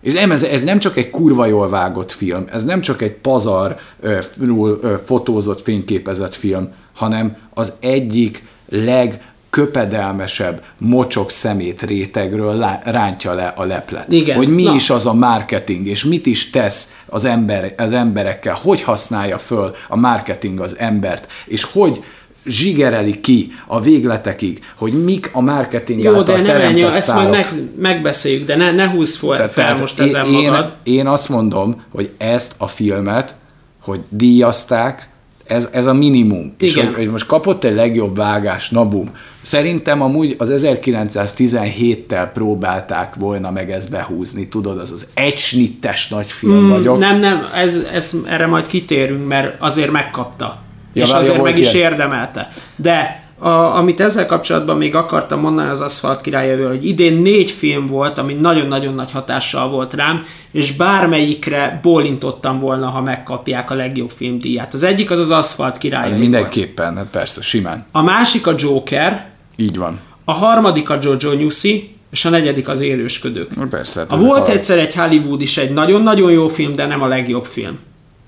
és 0.00 0.12
nem, 0.12 0.32
ez, 0.32 0.42
ez 0.42 0.62
nem 0.62 0.78
csak 0.78 0.96
egy 0.96 1.10
kurva 1.10 1.46
jól 1.46 1.68
vágott 1.68 2.12
film, 2.12 2.44
ez 2.52 2.64
nem 2.64 2.80
csak 2.80 3.02
egy 3.02 3.12
pazarról 3.12 4.80
fotózott, 5.04 5.62
fényképezett 5.62 6.34
film, 6.34 6.68
hanem 7.00 7.36
az 7.54 7.72
egyik 7.80 8.42
legköpedelmesebb 8.68 10.64
mocsok 10.78 11.30
szemét 11.30 11.82
rétegről 11.82 12.66
rántja 12.84 13.32
le 13.32 13.52
a 13.56 13.64
leplet. 13.64 14.12
Igen. 14.12 14.36
Hogy 14.36 14.48
mi 14.48 14.62
Na. 14.62 14.74
is 14.74 14.90
az 14.90 15.06
a 15.06 15.14
marketing, 15.14 15.86
és 15.86 16.04
mit 16.04 16.26
is 16.26 16.50
tesz 16.50 16.94
az, 17.06 17.24
ember, 17.24 17.74
az 17.76 17.92
emberekkel, 17.92 18.56
hogy 18.62 18.82
használja 18.82 19.38
föl 19.38 19.74
a 19.88 19.96
marketing 19.96 20.60
az 20.60 20.78
embert, 20.78 21.26
és 21.46 21.62
hogy 21.62 22.02
zsigereli 22.46 23.20
ki 23.20 23.52
a 23.66 23.80
végletekig, 23.80 24.64
hogy 24.74 25.04
mik 25.04 25.30
a 25.32 25.40
marketing 25.40 26.02
Jó, 26.02 26.22
de 26.22 26.40
nem 26.40 26.60
ennyi, 26.60 26.82
ezt 26.82 27.14
majd 27.14 27.30
meg, 27.30 27.48
megbeszéljük, 27.78 28.46
de 28.46 28.56
ne, 28.56 28.72
ne 28.72 28.88
húzz 28.88 29.16
fel, 29.16 29.36
tehát, 29.36 29.52
fel 29.52 29.64
tehát 29.64 29.80
most 29.80 30.00
ezen 30.00 30.26
én, 30.26 30.50
magad. 30.50 30.74
Én 30.82 31.06
azt 31.06 31.28
mondom, 31.28 31.82
hogy 31.92 32.10
ezt 32.16 32.54
a 32.56 32.66
filmet, 32.66 33.34
hogy 33.82 34.00
díjazták, 34.08 35.09
ez, 35.50 35.68
ez 35.72 35.86
a 35.86 35.94
minimum. 35.94 36.54
Igen. 36.58 36.68
És 36.68 36.74
hogy, 36.74 36.94
hogy 36.94 37.08
most 37.08 37.26
kapott 37.26 37.64
egy 37.64 37.74
legjobb 37.74 38.16
vágás, 38.16 38.70
nabum. 38.70 39.10
Szerintem 39.42 40.02
amúgy 40.02 40.34
az 40.38 40.52
1917-tel 40.52 42.28
próbálták 42.34 43.14
volna 43.14 43.50
meg 43.50 43.70
ezt 43.70 43.90
behúzni, 43.90 44.48
tudod, 44.48 44.78
az 44.78 44.92
az 44.92 45.06
egysnittes 45.14 46.08
nagy 46.08 46.32
film 46.32 46.64
mm, 46.64 46.68
vagyok. 46.68 46.98
Nem, 46.98 47.18
nem, 47.18 47.46
ez, 47.54 47.86
ez, 47.92 48.16
erre 48.26 48.46
majd 48.46 48.66
kitérünk, 48.66 49.28
mert 49.28 49.56
azért 49.58 49.90
megkapta. 49.90 50.62
Ja, 50.92 51.02
és 51.02 51.10
azért 51.10 51.42
meg 51.42 51.58
is 51.58 51.72
ilyen. 51.72 51.92
érdemelte. 51.92 52.52
De 52.76 53.19
a, 53.42 53.76
amit 53.76 54.00
ezzel 54.00 54.26
kapcsolatban 54.26 54.76
még 54.76 54.94
akartam 54.94 55.40
mondani 55.40 55.68
az 55.68 55.80
Aszfalt 55.80 56.20
királyával, 56.20 56.68
hogy 56.68 56.86
idén 56.86 57.16
négy 57.16 57.50
film 57.50 57.86
volt, 57.86 58.18
ami 58.18 58.32
nagyon-nagyon 58.32 58.94
nagy 58.94 59.10
hatással 59.10 59.68
volt 59.68 59.94
rám, 59.94 60.22
és 60.50 60.72
bármelyikre 60.72 61.78
bólintottam 61.82 62.58
volna, 62.58 62.88
ha 62.88 63.00
megkapják 63.00 63.70
a 63.70 63.74
legjobb 63.74 64.10
filmdíját. 64.10 64.74
Az 64.74 64.82
egyik 64.82 65.10
az 65.10 65.18
az 65.18 65.30
Aszfalt 65.30 65.78
király. 65.78 66.18
Mindenképpen, 66.18 66.96
hát 66.96 67.06
persze, 67.06 67.42
simán. 67.42 67.86
A 67.92 68.02
másik 68.02 68.46
a 68.46 68.54
Joker. 68.56 69.28
Így 69.56 69.76
van. 69.76 70.00
A 70.24 70.32
harmadik 70.32 70.90
a 70.90 70.98
Jojo 71.02 71.32
Newsy, 71.32 71.94
és 72.10 72.24
a 72.24 72.30
negyedik 72.30 72.68
az 72.68 72.80
élősködők. 72.80 73.68
Persze. 73.70 74.00
Hát 74.00 74.12
a 74.12 74.16
volt 74.16 74.48
a... 74.48 74.50
egyszer 74.50 74.78
egy 74.78 74.94
Hollywood 74.94 75.40
is 75.40 75.56
egy 75.56 75.72
nagyon-nagyon 75.72 76.30
jó 76.30 76.48
film, 76.48 76.74
de 76.74 76.86
nem 76.86 77.02
a 77.02 77.06
legjobb 77.06 77.44
film. 77.44 77.78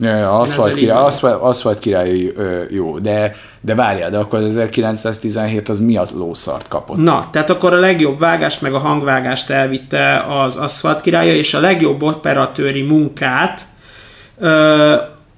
Ja, 0.03 0.39
aszfalt, 0.39 0.75
király, 0.75 1.05
aszfalt, 1.05 1.41
aszfalt 1.41 1.79
király 1.79 2.33
jó, 2.71 2.99
de, 2.99 3.35
de 3.61 3.75
várjál, 3.75 4.11
de 4.11 4.19
akkor 4.19 4.39
az 4.39 4.45
1917 4.45 5.69
az 5.69 5.81
mi 5.81 5.97
a 5.97 6.05
lószart 6.15 6.69
kapott? 6.69 6.97
Na, 6.97 7.29
tehát 7.33 7.51
akkor 7.51 7.73
a 7.73 7.79
legjobb 7.79 8.19
vágást 8.19 8.63
meg 8.63 8.75
a 8.75 8.79
hangvágást 8.79 9.51
elvitte 9.51 10.25
az 10.29 10.57
aszfalt 10.57 11.01
királya, 11.01 11.35
és 11.35 11.55
a 11.55 11.61
legjobb 11.61 12.03
operatőri 12.03 12.83
munkát 12.83 13.61
ö, 14.39 14.95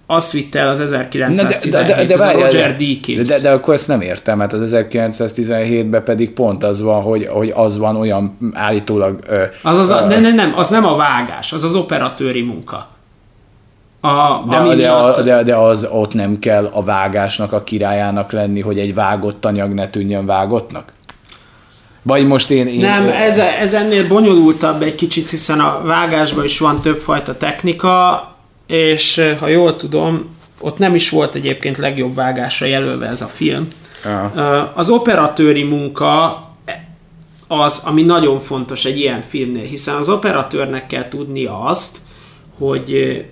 azt 0.06 0.32
vitte 0.32 0.58
el 0.58 0.68
az 0.68 0.80
1917, 0.80 1.72
de, 1.72 1.94
de, 1.94 1.94
de, 1.94 2.06
de, 2.06 2.16
várjál, 2.16 2.50
Roger 2.50 2.76
Deakins. 2.76 3.28
De, 3.28 3.34
de, 3.34 3.40
de 3.42 3.50
akkor 3.50 3.74
ezt 3.74 3.88
nem 3.88 4.00
értem, 4.00 4.38
mert 4.38 4.52
az 4.52 4.74
1917-ben 4.74 6.04
pedig 6.04 6.30
pont 6.30 6.64
az 6.64 6.82
van, 6.82 7.02
hogy, 7.02 7.26
hogy 7.26 7.52
az 7.54 7.78
van 7.78 7.96
olyan 7.96 8.38
állítólag... 8.52 9.18
Ö, 9.28 9.42
az 9.62 9.78
az 9.78 9.90
a, 9.90 10.06
ö, 10.10 10.20
nem, 10.20 10.34
nem, 10.34 10.52
az 10.56 10.68
nem 10.68 10.86
a 10.86 10.96
vágás, 10.96 11.52
az 11.52 11.64
az 11.64 11.74
operatőri 11.74 12.42
munka. 12.42 12.92
A, 14.04 14.44
de, 14.48 14.58
de, 14.58 14.74
miatt... 14.74 15.20
de, 15.20 15.42
de 15.42 15.56
az 15.56 15.88
ott 15.90 16.14
nem 16.14 16.38
kell 16.38 16.70
a 16.72 16.82
vágásnak 16.82 17.52
a 17.52 17.62
királyának 17.62 18.32
lenni, 18.32 18.60
hogy 18.60 18.78
egy 18.78 18.94
vágott 18.94 19.44
anyag 19.44 19.72
ne 19.72 19.88
tűnjön 19.88 20.26
vágottnak? 20.26 20.92
Vagy 22.02 22.26
most 22.26 22.50
én... 22.50 22.66
én 22.66 22.80
nem, 22.80 23.08
ez, 23.08 23.38
ez 23.38 23.74
ennél 23.74 24.08
bonyolultabb 24.08 24.82
egy 24.82 24.94
kicsit, 24.94 25.30
hiszen 25.30 25.60
a 25.60 25.80
vágásban 25.82 26.44
is 26.44 26.58
van 26.58 26.80
többfajta 26.80 27.36
technika, 27.36 28.28
és 28.66 29.18
eh, 29.18 29.38
ha 29.38 29.48
jól 29.48 29.76
tudom, 29.76 30.36
ott 30.60 30.78
nem 30.78 30.94
is 30.94 31.10
volt 31.10 31.34
egyébként 31.34 31.78
legjobb 31.78 32.14
vágásra 32.14 32.66
jelölve 32.66 33.06
ez 33.06 33.22
a 33.22 33.26
film. 33.26 33.68
Ja. 34.04 34.32
Eh, 34.36 34.78
az 34.78 34.90
operatőri 34.90 35.62
munka 35.62 36.42
az, 37.48 37.82
ami 37.84 38.02
nagyon 38.02 38.40
fontos 38.40 38.84
egy 38.84 38.98
ilyen 38.98 39.22
filmnél, 39.22 39.64
hiszen 39.64 39.94
az 39.94 40.08
operatőrnek 40.08 40.86
kell 40.86 41.08
tudnia 41.08 41.60
azt, 41.60 41.98
hogy 42.58 42.92
eh, 42.92 43.24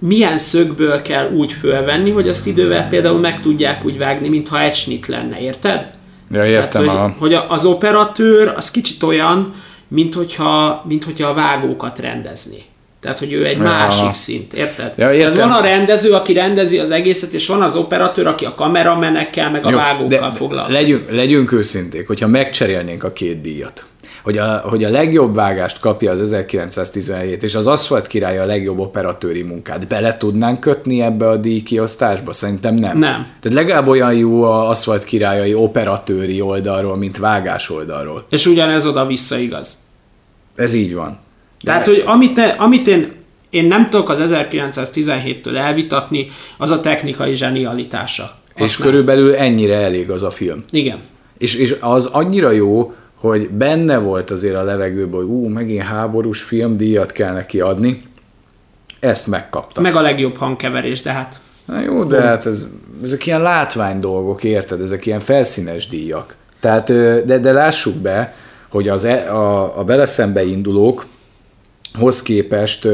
milyen 0.00 0.38
szögből 0.38 1.02
kell 1.02 1.30
úgy 1.30 1.52
fölvenni, 1.52 2.10
hogy 2.10 2.28
azt 2.28 2.46
idővel 2.46 2.88
például 2.88 3.18
meg 3.18 3.40
tudják 3.40 3.84
úgy 3.84 3.98
vágni, 3.98 4.28
mintha 4.28 4.60
egy 4.60 4.74
snit 4.74 5.06
lenne, 5.06 5.40
érted? 5.40 5.90
Ja, 6.30 6.46
értem. 6.46 6.84
Tehát, 6.84 7.16
hogy, 7.18 7.34
hogy 7.34 7.44
az 7.48 7.64
operatőr 7.64 8.52
az 8.56 8.70
kicsit 8.70 9.02
olyan, 9.02 9.54
mint 9.88 10.14
hogyha, 10.14 10.84
mint 10.88 11.04
hogyha 11.04 11.28
a 11.28 11.34
vágókat 11.34 11.98
rendezni. 11.98 12.58
Tehát, 13.00 13.18
hogy 13.18 13.32
ő 13.32 13.46
egy 13.46 13.56
ja. 13.56 13.62
másik 13.62 14.12
szint, 14.12 14.52
érted? 14.52 14.92
Ja, 14.96 15.12
értem. 15.12 15.32
Tehát 15.32 15.48
van 15.48 15.58
a 15.58 15.62
rendező, 15.62 16.12
aki 16.12 16.32
rendezi 16.32 16.78
az 16.78 16.90
egészet, 16.90 17.32
és 17.32 17.46
van 17.46 17.62
az 17.62 17.76
operatőr, 17.76 18.26
aki 18.26 18.44
a 18.44 18.54
kameramenekkel, 18.54 19.50
meg 19.50 19.66
a 19.66 19.70
Jó, 19.70 19.76
vágókkal 19.76 20.32
foglalkozik. 20.32 20.80
Legyünk, 20.80 21.10
legyünk 21.10 21.52
őszinték, 21.52 22.06
hogyha 22.06 22.26
megcserélnénk 22.26 23.04
a 23.04 23.12
két 23.12 23.40
díjat, 23.40 23.84
hogy 24.22 24.38
a, 24.38 24.62
hogy 24.64 24.84
a 24.84 24.90
legjobb 24.90 25.34
vágást 25.34 25.80
kapja 25.80 26.10
az 26.10 26.20
1917, 26.20 27.42
és 27.42 27.54
az 27.54 27.66
Aszfalt 27.66 28.06
király 28.06 28.38
a 28.38 28.44
legjobb 28.44 28.78
operatőri 28.78 29.42
munkát. 29.42 29.88
Bele 29.88 30.16
tudnánk 30.16 30.60
kötni 30.60 31.00
ebbe 31.02 31.28
a 31.28 31.36
díjkiosztásba? 31.36 32.32
Szerintem 32.32 32.74
nem. 32.74 32.98
Nem. 32.98 33.26
Tehát 33.40 33.58
legalább 33.58 33.86
olyan 33.86 34.14
jó 34.14 34.42
a 34.42 34.68
Aszfalt 34.68 35.04
királyai 35.04 35.54
operatőri 35.54 36.40
oldalról, 36.40 36.96
mint 36.96 37.18
vágás 37.18 37.70
oldalról. 37.70 38.24
És 38.30 38.46
ugyanez 38.46 38.86
oda-vissza 38.86 39.38
igaz. 39.38 39.76
Ez 40.56 40.74
így 40.74 40.94
van. 40.94 41.18
De... 41.62 41.70
Tehát, 41.70 41.86
hogy 41.86 42.02
amit, 42.06 42.36
ne, 42.36 42.46
amit 42.48 42.86
én, 42.86 43.12
én 43.50 43.64
nem 43.64 43.90
tudok 43.90 44.08
az 44.08 44.18
1917-től 44.32 45.56
elvitatni, 45.56 46.30
az 46.58 46.70
a 46.70 46.80
technikai 46.80 47.34
zsenialitása. 47.34 48.38
És 48.54 48.78
nem. 48.78 48.88
körülbelül 48.88 49.34
ennyire 49.34 49.76
elég 49.76 50.10
az 50.10 50.22
a 50.22 50.30
film. 50.30 50.64
Igen. 50.70 50.98
És, 51.38 51.54
és 51.54 51.76
az 51.80 52.06
annyira 52.06 52.50
jó, 52.50 52.94
hogy 53.20 53.50
benne 53.50 53.98
volt 53.98 54.30
azért 54.30 54.54
a 54.54 54.62
levegőben, 54.62 55.20
hogy 55.20 55.28
ú, 55.28 55.48
megint 55.48 55.82
háborús 55.82 56.42
filmdíjat 56.42 57.12
kell 57.12 57.32
neki 57.32 57.60
adni, 57.60 58.02
ezt 59.00 59.26
megkapta. 59.26 59.80
Meg 59.80 59.96
a 59.96 60.00
legjobb 60.00 60.36
hangkeverés, 60.36 61.02
de 61.02 61.12
hát... 61.12 61.40
Na 61.64 61.80
jó, 61.80 62.04
de 62.04 62.20
hát 62.20 62.46
ez, 62.46 62.66
ezek 63.02 63.26
ilyen 63.26 63.42
látvány 63.42 64.00
dolgok, 64.00 64.44
érted? 64.44 64.80
Ezek 64.80 65.06
ilyen 65.06 65.20
felszínes 65.20 65.88
díjak. 65.88 66.36
Tehát, 66.60 66.86
de, 67.24 67.38
de 67.38 67.52
lássuk 67.52 67.94
be, 67.94 68.34
hogy 68.70 68.88
az, 68.88 69.04
e, 69.04 69.34
a, 69.34 69.78
a 69.78 69.84
beleszembe 69.84 70.44
indulók 70.44 71.06
hoz 71.98 72.22
képest 72.22 72.88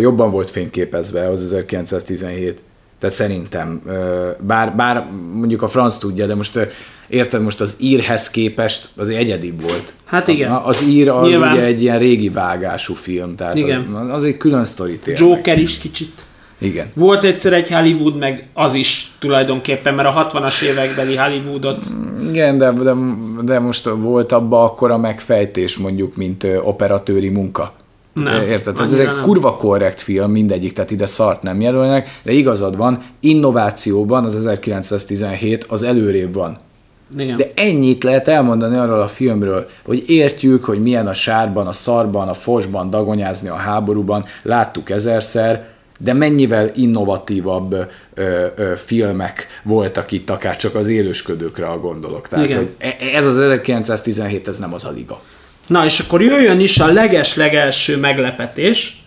jobban 0.00 0.30
volt 0.30 0.50
fényképezve 0.50 1.28
az 1.28 1.40
1917. 1.40 2.62
Tehát 3.00 3.16
szerintem, 3.16 3.82
bár, 4.40 4.76
bár 4.76 5.06
mondjuk 5.34 5.62
a 5.62 5.68
franc 5.68 5.98
tudja, 5.98 6.26
de 6.26 6.34
most 6.34 6.58
érted, 7.08 7.42
most 7.42 7.60
az 7.60 7.76
írhez 7.78 8.30
képest 8.30 8.88
az 8.96 9.08
egyedibb 9.08 9.60
volt. 9.60 9.92
Hát 10.04 10.28
igen. 10.28 10.50
Az 10.50 10.82
ír 10.88 11.08
az 11.08 11.28
Nyilván. 11.28 11.52
ugye 11.52 11.64
egy 11.64 11.82
ilyen 11.82 11.98
régi 11.98 12.28
vágású 12.28 12.94
film, 12.94 13.36
tehát 13.36 13.56
igen. 13.56 13.94
Az, 13.94 14.12
az 14.12 14.24
egy 14.24 14.36
külön 14.36 14.64
sztorit 14.64 15.06
ér 15.06 15.18
Joker 15.18 15.58
is 15.58 15.78
kicsit. 15.78 16.24
Igen. 16.58 16.86
Volt 16.94 17.24
egyszer 17.24 17.52
egy 17.52 17.68
Hollywood, 17.68 18.18
meg 18.18 18.46
az 18.52 18.74
is 18.74 19.12
tulajdonképpen, 19.18 19.94
mert 19.94 20.08
a 20.08 20.28
60-as 20.28 20.62
évekbeli 20.62 21.16
Hollywoodot... 21.16 21.86
Igen, 22.28 22.58
de, 22.58 22.72
de, 22.72 22.94
de 23.42 23.58
most 23.58 23.88
volt 23.88 24.32
abba 24.32 24.64
akkor 24.64 24.90
a 24.90 24.98
megfejtés 24.98 25.76
mondjuk, 25.76 26.16
mint 26.16 26.46
operatőri 26.62 27.28
munka. 27.28 27.74
Nem, 28.12 28.42
Érted? 28.42 28.80
ez 28.80 28.92
egy 28.92 29.06
nem. 29.06 29.20
kurva 29.20 29.56
korrekt 29.56 30.00
film, 30.00 30.30
mindegyik, 30.30 30.72
tehát 30.72 30.90
ide 30.90 31.06
szart 31.06 31.42
nem 31.42 31.60
jelölnek, 31.60 32.18
de 32.22 32.32
igazad 32.32 32.76
van, 32.76 33.02
innovációban 33.20 34.24
az 34.24 34.36
1917 34.36 35.64
az 35.68 35.82
előrébb 35.82 36.34
van. 36.34 36.58
Igen. 37.18 37.36
De 37.36 37.52
ennyit 37.54 38.02
lehet 38.04 38.28
elmondani 38.28 38.76
arról 38.76 39.00
a 39.00 39.08
filmről, 39.08 39.68
hogy 39.84 40.02
értjük, 40.06 40.64
hogy 40.64 40.82
milyen 40.82 41.06
a 41.06 41.14
sárban, 41.14 41.66
a 41.66 41.72
szarban, 41.72 42.28
a 42.28 42.34
fosban 42.34 42.90
dagonyázni 42.90 43.48
a 43.48 43.54
háborúban, 43.54 44.24
láttuk 44.42 44.90
ezerszer, 44.90 45.68
de 45.98 46.12
mennyivel 46.12 46.70
innovatívabb 46.74 47.72
ö, 48.14 48.46
ö, 48.56 48.72
filmek 48.76 49.46
voltak 49.62 50.12
itt, 50.12 50.30
akár 50.30 50.56
csak 50.56 50.74
az 50.74 50.86
élősködőkre 50.86 51.66
a 51.66 51.78
gondolok. 51.78 52.28
Tehát, 52.28 52.46
Igen. 52.46 52.56
hogy 52.56 52.70
e, 52.78 52.96
ez 53.14 53.24
az 53.24 53.38
1917, 53.38 54.48
ez 54.48 54.58
nem 54.58 54.74
az 54.74 54.84
a 54.84 54.90
liga. 54.90 55.20
Na, 55.70 55.84
és 55.84 56.00
akkor 56.00 56.22
jöjjön 56.22 56.60
is 56.60 56.78
a 56.78 56.86
leges-legelső 56.86 57.96
meglepetés, 57.96 59.02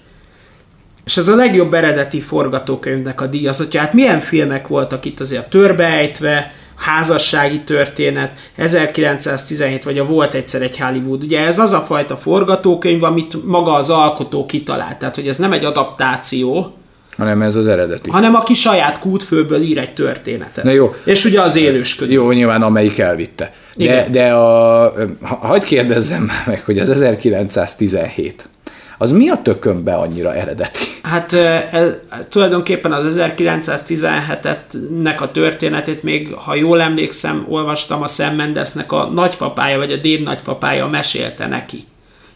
és 1.06 1.18
ez 1.18 1.28
a 1.28 1.36
legjobb 1.36 1.74
eredeti 1.74 2.20
forgatókönyvnek 2.20 3.22
a 3.22 3.28
díjazatja. 3.28 3.80
Hát 3.80 3.94
milyen 3.94 4.20
filmek 4.20 4.68
voltak 4.68 5.06
itt 5.06 5.20
azért 5.20 5.50
törbeejtve, 5.50 6.54
házassági 6.76 7.62
történet, 7.62 8.40
1917, 8.56 9.84
vagy 9.84 10.00
a 10.00 10.06
Volt 10.06 10.34
egyszer 10.34 10.62
egy 10.62 10.80
Hollywood. 10.80 11.24
Ugye 11.24 11.40
ez 11.40 11.60
az 11.60 11.74
a 11.74 11.82
fajta 11.82 12.18
forgatókönyv, 12.18 13.04
amit 13.04 13.46
maga 13.46 13.74
az 13.74 13.90
alkotó 13.90 14.46
kitalált. 14.46 14.98
Tehát, 14.98 15.16
hogy 15.16 15.28
ez 15.28 15.38
nem 15.38 15.54
egy 15.54 15.66
adaptáció, 15.66 16.74
hanem 17.18 17.42
ez 17.42 17.56
az 17.56 17.68
eredeti. 17.68 18.10
Hanem 18.10 18.36
aki 18.36 18.54
saját 18.54 19.00
kútfőből 19.00 19.62
ír 19.62 19.78
egy 19.78 19.94
történetet. 19.94 20.64
Na 20.64 20.72
jó. 20.72 20.96
És 21.04 21.26
ugye 21.26 21.42
az 21.42 21.56
élősködő. 21.56 22.12
Jó, 22.12 22.32
nyilván 22.32 22.62
amelyik 22.62 22.98
elvitte. 22.98 23.54
De, 23.76 24.08
de 24.12 24.34
a, 24.34 24.94
ha, 25.22 25.36
hagyd 25.36 25.64
kérdezzem 25.64 26.32
meg, 26.46 26.62
hogy 26.66 26.80
az 26.80 26.90
1917, 26.90 28.50
az 28.98 29.12
mi 29.12 29.30
a 29.30 29.42
tökönbe 29.42 29.94
annyira 29.94 30.34
eredeti? 30.36 30.84
Hát 31.04 31.34
ez, 31.72 31.92
tulajdonképpen 32.30 32.92
az 32.92 33.18
1917-nek 33.20 35.18
a 35.18 35.32
történetét 35.32 36.04
még, 36.04 36.34
ha 36.34 36.56
jól 36.56 36.82
emlékszem, 36.82 37.46
olvastam 37.50 38.02
a 38.02 38.08
Sam 38.08 38.36
Mendesnek 38.36 38.92
a 38.92 39.06
nagypapája, 39.06 39.78
vagy 39.78 39.92
a 39.92 39.98
déd 39.98 40.22
nagypapája 40.22 40.88
mesélte 40.88 41.48
neki 41.48 41.84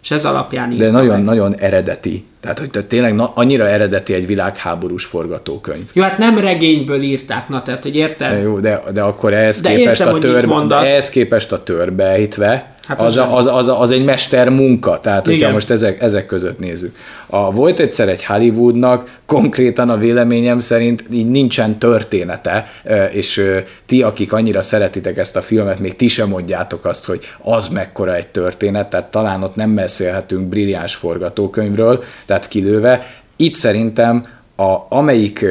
és 0.08 0.14
ez 0.14 0.26
alapján 0.26 0.74
De 0.74 0.90
nagyon-nagyon 0.90 1.56
eredeti. 1.56 2.26
Tehát, 2.40 2.60
hogy 2.60 2.88
tényleg 2.88 3.16
na, 3.16 3.32
annyira 3.36 3.70
eredeti 3.70 4.14
egy 4.14 4.26
világháborús 4.26 5.06
forgatókönyv. 5.06 5.90
Jó, 5.94 6.04
hát 6.04 6.18
nem 6.18 6.38
regényből 6.38 7.02
írták, 7.02 7.50
na 7.50 7.62
tehát, 7.62 7.84
hogy 7.84 7.96
érted? 7.96 8.32
De 8.32 8.42
jó, 8.42 8.60
de, 8.60 8.84
de 8.94 9.02
akkor 9.02 9.34
ehhez, 9.34 9.62
de 9.62 9.70
képest, 9.76 10.02
értem, 10.02 10.16
a 10.16 10.20
tör, 10.20 10.48
ehhez 10.70 11.10
képest 11.10 11.52
a 11.52 11.64
törbeejtve, 11.64 12.76
Hát 12.88 13.02
az, 13.02 13.18
az, 13.18 13.28
az, 13.32 13.46
az, 13.46 13.68
az 13.68 13.92
egy 13.92 14.04
mester 14.04 14.50
munka, 14.50 15.00
tehát 15.00 15.26
hogyha 15.26 15.40
Igen. 15.40 15.52
most 15.52 15.70
ezek, 15.70 16.02
ezek 16.02 16.26
között 16.26 16.60
nézzük. 16.60 16.96
A, 17.26 17.52
volt 17.52 17.80
egyszer 17.80 18.10
egy 18.10 18.26
Hollywoodnak, 18.26 19.20
konkrétan 19.26 19.90
a 19.90 19.98
véleményem 19.98 20.60
szerint 20.60 21.04
így 21.12 21.30
nincsen 21.30 21.80
története, 21.80 22.66
és 23.12 23.44
ti, 23.86 24.02
akik 24.02 24.34
annyira 24.34 24.62
szeretitek 24.62 25.18
ezt 25.18 25.36
a 25.36 25.42
filmet, 25.42 25.80
még 25.80 25.96
ti 25.96 26.08
sem 26.08 26.30
mondjátok 26.30 26.86
azt, 26.86 27.06
hogy 27.06 27.20
az 27.42 27.68
mekkora 27.68 28.16
egy 28.16 28.28
történet, 28.28 28.90
tehát 28.90 29.12
talán 29.12 29.44
ott 29.44 29.56
nem 29.56 29.76
beszélhetünk 29.76 30.48
brilliáns 30.50 30.96
forgatókönyvről, 30.96 32.04
tehát 32.26 32.48
kilőve. 32.48 33.06
Itt 33.36 33.56
szerintem 33.56 34.24
a, 34.60 34.86
amelyik 34.90 35.46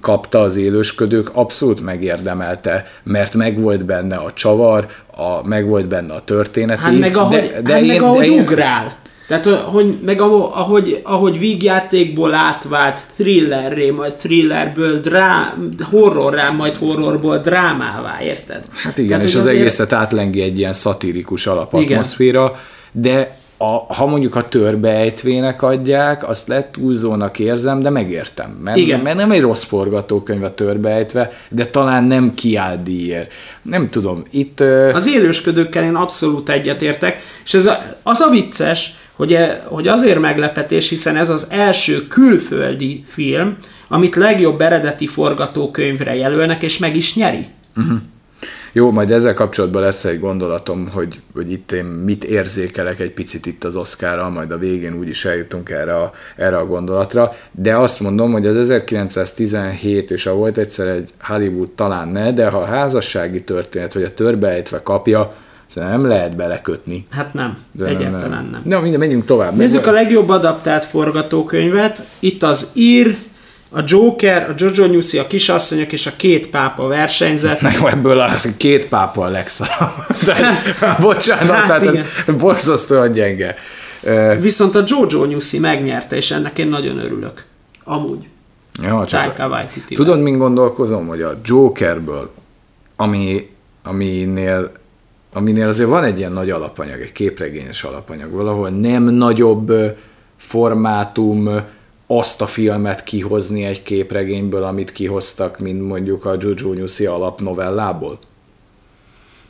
kapta 0.00 0.40
az 0.40 0.56
élősködők, 0.56 1.30
abszolút 1.32 1.80
megérdemelte, 1.80 2.84
mert 3.02 3.34
megvolt 3.34 3.84
benne 3.84 4.16
a 4.16 4.32
csavar, 4.32 4.86
a, 5.16 5.46
megvolt 5.46 5.86
benne 5.86 6.14
a 6.14 6.24
történet. 6.24 6.78
Hát 6.78 6.98
meg 6.98 7.16
ahogy, 7.16 7.50
de, 7.52 7.60
de 7.60 7.72
hát 7.72 7.82
én, 7.82 7.86
meg 7.86 8.02
ahogy 8.02 8.18
de 8.18 8.26
én, 8.26 8.40
ugrál. 8.40 8.96
Tehát, 9.26 9.46
hogy, 9.46 9.98
meg 10.04 10.20
ahogy, 10.20 11.00
ahogy 11.02 11.38
vígjátékból 11.38 12.34
átvált 12.34 13.00
thrillerré, 13.16 13.90
majd 13.90 14.12
thrillerből 14.12 15.00
drá, 15.00 15.54
horrorrá, 15.90 16.50
majd 16.50 16.76
horrorból 16.76 17.38
drámává, 17.38 18.18
érted? 18.22 18.62
Hát 18.72 18.98
igen, 18.98 19.10
Tehát, 19.10 19.24
és 19.24 19.34
az 19.34 19.40
azért... 19.40 19.56
egészet 19.56 19.92
átlengi 19.92 20.42
egy 20.42 20.58
ilyen 20.58 20.72
szatirikus 20.72 21.46
alapatmoszféra, 21.46 22.42
igen. 22.44 23.10
de 23.12 23.36
a, 23.62 23.86
ha 23.94 24.06
mondjuk 24.06 24.34
a 24.34 24.48
törbeejtvének 24.48 25.62
adják, 25.62 26.28
azt 26.28 26.48
lett 26.48 26.72
túlzónak 26.72 27.38
érzem, 27.38 27.80
de 27.80 27.90
megértem. 27.90 28.50
Mert, 28.64 28.76
Igen. 28.76 29.00
mert 29.00 29.16
nem 29.16 29.30
egy 29.30 29.40
rossz 29.40 29.62
forgatókönyv 29.62 30.42
a 30.42 30.54
törbeejtve, 30.54 31.32
de 31.48 31.66
talán 31.66 32.04
nem 32.04 32.34
kiáll 32.34 32.76
díjért. 32.84 33.32
Nem 33.62 33.88
tudom, 33.88 34.22
itt... 34.30 34.60
Az 34.92 35.08
élősködőkkel 35.08 35.84
én 35.84 35.94
abszolút 35.94 36.48
egyetértek, 36.48 37.20
és 37.44 37.54
ez 37.54 37.66
a, 37.66 37.82
az 38.02 38.20
a 38.20 38.30
vicces, 38.30 38.94
hogy, 39.12 39.32
e, 39.32 39.62
hogy 39.66 39.88
azért 39.88 40.18
meglepetés, 40.18 40.88
hiszen 40.88 41.16
ez 41.16 41.30
az 41.30 41.46
első 41.50 42.06
külföldi 42.06 43.04
film, 43.06 43.56
amit 43.88 44.16
legjobb 44.16 44.60
eredeti 44.60 45.06
forgatókönyvre 45.06 46.14
jelölnek, 46.14 46.62
és 46.62 46.78
meg 46.78 46.96
is 46.96 47.14
nyeri. 47.14 47.46
Uh-huh. 47.76 47.98
Jó, 48.74 48.90
majd 48.90 49.10
ezzel 49.10 49.34
kapcsolatban 49.34 49.82
lesz 49.82 50.04
egy 50.04 50.20
gondolatom, 50.20 50.88
hogy, 50.92 51.20
hogy 51.34 51.52
itt 51.52 51.72
én 51.72 51.84
mit 51.84 52.24
érzékelek 52.24 53.00
egy 53.00 53.12
picit 53.12 53.46
itt 53.46 53.64
az 53.64 53.76
Oscarral, 53.76 54.30
majd 54.30 54.50
a 54.50 54.58
végén 54.58 54.98
úgyis 54.98 55.24
eljutunk 55.24 55.70
erre 55.70 55.96
a, 55.96 56.12
erre 56.36 56.56
a 56.56 56.66
gondolatra, 56.66 57.32
de 57.50 57.76
azt 57.76 58.00
mondom, 58.00 58.32
hogy 58.32 58.46
az 58.46 58.56
1917 58.56 60.10
és 60.10 60.26
a 60.26 60.34
volt 60.34 60.58
egyszer 60.58 60.86
egy 60.86 61.10
Hollywood 61.20 61.68
talán 61.68 62.08
ne, 62.08 62.32
de 62.32 62.48
ha 62.48 62.58
a 62.58 62.64
házassági 62.64 63.42
történet, 63.42 63.92
vagy 63.92 64.02
a 64.02 64.14
törbeejtve 64.14 64.82
kapja, 64.82 65.32
nem 65.74 66.06
lehet 66.06 66.36
belekötni. 66.36 67.06
Hát 67.10 67.34
nem, 67.34 67.58
de 67.72 67.86
egyáltalán 67.86 68.30
nem. 68.30 68.50
nem. 68.50 68.62
Na, 68.64 68.80
minden, 68.80 69.00
menjünk 69.00 69.24
tovább. 69.24 69.56
Nézzük 69.56 69.86
a 69.86 69.92
legjobb 69.92 70.28
adaptált 70.28 70.84
forgatókönyvet. 70.84 72.02
Itt 72.18 72.42
az 72.42 72.70
ír, 72.74 73.16
a 73.72 73.82
Joker, 73.86 74.50
a 74.50 74.54
Jojo 74.56 74.86
Newsy, 74.86 75.18
a 75.18 75.26
kisasszonyok 75.26 75.92
és 75.92 76.06
a 76.06 76.10
két 76.16 76.46
pápa 76.46 76.86
versenyzett. 76.86 77.60
Jó, 77.80 77.86
ebből 77.86 78.20
a 78.20 78.30
két 78.56 78.86
pápa 78.86 79.24
a 79.24 79.28
legszarabb. 79.28 79.92
bocsánat, 81.00 81.50
hát 81.50 81.66
tehát 81.66 81.84
igen. 81.84 82.06
borzasztóan 82.38 83.12
gyenge. 83.12 83.56
Viszont 84.40 84.74
a 84.74 84.84
Jojo 84.86 85.24
Newsy 85.24 85.58
megnyerte, 85.58 86.16
és 86.16 86.30
ennek 86.30 86.58
én 86.58 86.68
nagyon 86.68 86.98
örülök. 86.98 87.44
Amúgy. 87.84 88.26
Ja, 88.82 89.04
csak 89.06 89.50
Tudod, 89.94 90.20
min 90.20 90.38
gondolkozom, 90.38 91.06
hogy 91.06 91.22
a 91.22 91.38
Jokerből, 91.44 92.30
ami, 92.96 93.50
aminél, 93.82 94.72
aminél 95.32 95.68
azért 95.68 95.88
van 95.88 96.04
egy 96.04 96.18
ilyen 96.18 96.32
nagy 96.32 96.50
alapanyag, 96.50 97.00
egy 97.00 97.12
képregényes 97.12 97.84
alapanyag, 97.84 98.30
valahol 98.30 98.68
nem 98.68 99.02
nagyobb 99.02 99.72
formátum, 100.36 101.48
azt 102.18 102.40
a 102.40 102.46
filmet 102.46 103.04
kihozni 103.04 103.64
egy 103.64 103.82
képregényből, 103.82 104.62
amit 104.62 104.92
kihoztak, 104.92 105.58
mint 105.58 105.88
mondjuk 105.88 106.24
a 106.24 106.36
Jojo 106.40 106.72
Nyuszi 106.72 107.06
alapnovellából? 107.06 108.18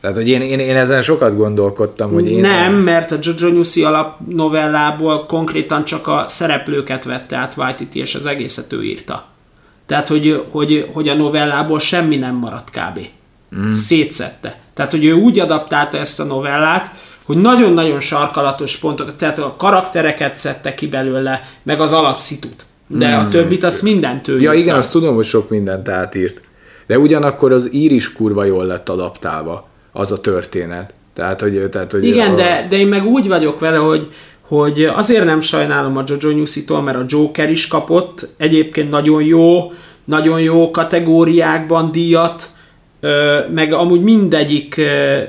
Tehát, 0.02 0.16
hogy 0.16 0.28
én, 0.28 0.40
én, 0.40 0.58
én 0.58 0.76
ezen 0.76 1.02
sokat 1.02 1.36
gondolkodtam, 1.36 2.12
hogy 2.12 2.30
én... 2.30 2.40
Nem, 2.40 2.74
mert 2.74 3.10
a 3.10 3.18
Jojo 3.20 3.52
Newsy 3.52 3.84
alapnovellából 3.84 5.26
konkrétan 5.26 5.84
csak 5.84 6.06
a 6.06 6.24
szereplőket 6.28 7.04
vette 7.04 7.36
át 7.36 7.56
Waititi, 7.56 7.98
és 7.98 8.14
az 8.14 8.26
egészet 8.26 8.72
ő 8.72 8.82
írta. 8.82 9.24
Tehát, 9.86 10.08
hogy, 10.08 10.44
hogy, 10.50 10.88
hogy 10.92 11.08
a 11.08 11.14
novellából 11.14 11.80
semmi 11.80 12.16
nem 12.16 12.34
maradt 12.34 12.70
kb. 12.70 13.00
Mm. 13.56 13.70
Szétszette. 13.70 14.60
Tehát, 14.74 14.90
hogy 14.90 15.04
ő 15.04 15.12
úgy 15.12 15.38
adaptálta 15.38 15.98
ezt 15.98 16.20
a 16.20 16.24
novellát, 16.24 16.90
hogy 17.24 17.36
nagyon-nagyon 17.36 18.00
sarkalatos 18.00 18.76
pontokat, 18.76 19.14
tehát 19.14 19.38
a 19.38 19.54
karaktereket 19.58 20.36
szedte 20.36 20.74
ki 20.74 20.86
belőle, 20.86 21.40
meg 21.62 21.80
az 21.80 21.92
alapszitut. 21.92 22.66
De 22.86 23.16
mm. 23.16 23.18
a 23.18 23.28
többit 23.28 23.64
azt 23.64 23.82
mindent 23.82 24.28
ő 24.28 24.40
Ja 24.40 24.52
igen, 24.52 24.76
azt 24.76 24.92
tudom, 24.92 25.14
hogy 25.14 25.24
sok 25.24 25.48
mindent 25.48 25.88
átírt. 25.88 26.42
De 26.86 26.98
ugyanakkor 26.98 27.52
az 27.52 27.74
ír 27.74 27.92
is 27.92 28.12
kurva 28.12 28.44
jól 28.44 28.66
lett 28.66 28.88
adaptálva, 28.88 29.68
az 29.92 30.12
a 30.12 30.20
történet. 30.20 30.94
Tehát, 31.14 31.40
hogy, 31.40 31.68
tehát, 31.70 31.92
hogy 31.92 32.04
Igen, 32.04 32.30
a... 32.30 32.34
de, 32.34 32.66
de 32.70 32.76
én 32.76 32.86
meg 32.86 33.06
úgy 33.06 33.28
vagyok 33.28 33.58
vele, 33.58 33.76
hogy, 33.76 34.12
hogy 34.40 34.84
azért 34.84 35.24
nem 35.24 35.40
sajnálom 35.40 35.96
a 35.96 36.04
Jojo 36.06 36.36
Newsy-tól, 36.36 36.82
mert 36.82 36.98
a 36.98 37.04
Joker 37.06 37.50
is 37.50 37.66
kapott 37.66 38.28
egyébként 38.36 38.90
nagyon 38.90 39.22
jó, 39.22 39.72
nagyon 40.04 40.40
jó 40.40 40.70
kategóriákban 40.70 41.92
díjat, 41.92 42.50
meg 43.54 43.72
amúgy 43.72 44.02
mindegyik, 44.02 44.80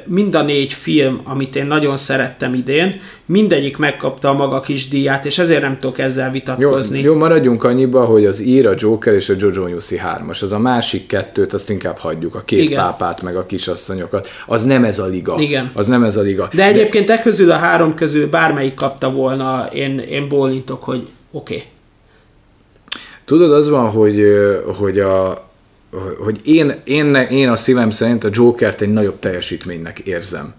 mind 0.05 0.35
a 0.35 0.43
négy 0.43 0.73
film, 0.73 1.21
amit 1.23 1.55
én 1.55 1.65
nagyon 1.65 1.97
szerettem 1.97 2.53
idén, 2.53 2.99
mindegyik 3.25 3.77
megkapta 3.77 4.29
a 4.29 4.33
maga 4.33 4.59
kis 4.59 4.87
díját, 4.87 5.25
és 5.25 5.37
ezért 5.37 5.61
nem 5.61 5.77
tudok 5.77 5.99
ezzel 5.99 6.31
vitatkozni. 6.31 6.99
Jó, 6.99 7.11
jó 7.11 7.17
maradjunk 7.17 7.63
annyiba, 7.63 8.05
hogy 8.05 8.25
az 8.25 8.41
ír, 8.41 8.67
a 8.67 8.73
Joker 8.77 9.13
és 9.13 9.29
a 9.29 9.33
Jojo 9.37 9.67
Newsy 9.67 10.01
3-as, 10.05 10.41
az 10.41 10.51
a 10.51 10.59
másik 10.59 11.07
kettőt, 11.07 11.53
azt 11.53 11.69
inkább 11.69 11.97
hagyjuk, 11.97 12.35
a 12.35 12.41
két 12.41 12.61
Igen. 12.61 12.79
pápát, 12.79 13.21
meg 13.21 13.35
a 13.35 13.45
kisasszonyokat. 13.45 14.27
Az 14.47 14.63
nem 14.63 14.83
ez 14.83 14.99
a 14.99 15.05
liga. 15.05 15.35
Igen. 15.39 15.71
Az 15.73 15.87
nem 15.87 16.03
ez 16.03 16.15
a 16.15 16.21
liga. 16.21 16.49
De 16.53 16.65
egyébként 16.65 17.09
e 17.09 17.19
közül 17.19 17.51
a 17.51 17.55
három 17.55 17.93
közül 17.93 18.29
bármelyik 18.29 18.73
kapta 18.73 19.11
volna, 19.11 19.69
én, 19.73 19.99
én 19.99 20.27
bólintok, 20.27 20.83
hogy 20.83 21.07
oké. 21.31 21.55
Okay. 21.55 21.67
Tudod, 23.25 23.51
az 23.51 23.69
van, 23.69 23.89
hogy, 23.89 24.21
hogy 24.77 24.99
a, 24.99 25.51
hogy 26.23 26.39
én, 26.43 26.73
én, 26.83 27.15
én 27.15 27.49
a 27.49 27.55
szívem 27.55 27.89
szerint 27.89 28.23
a 28.23 28.29
Jokert 28.31 28.81
egy 28.81 28.91
nagyobb 28.91 29.19
teljesítménynek 29.19 29.99
érzem. 29.99 30.53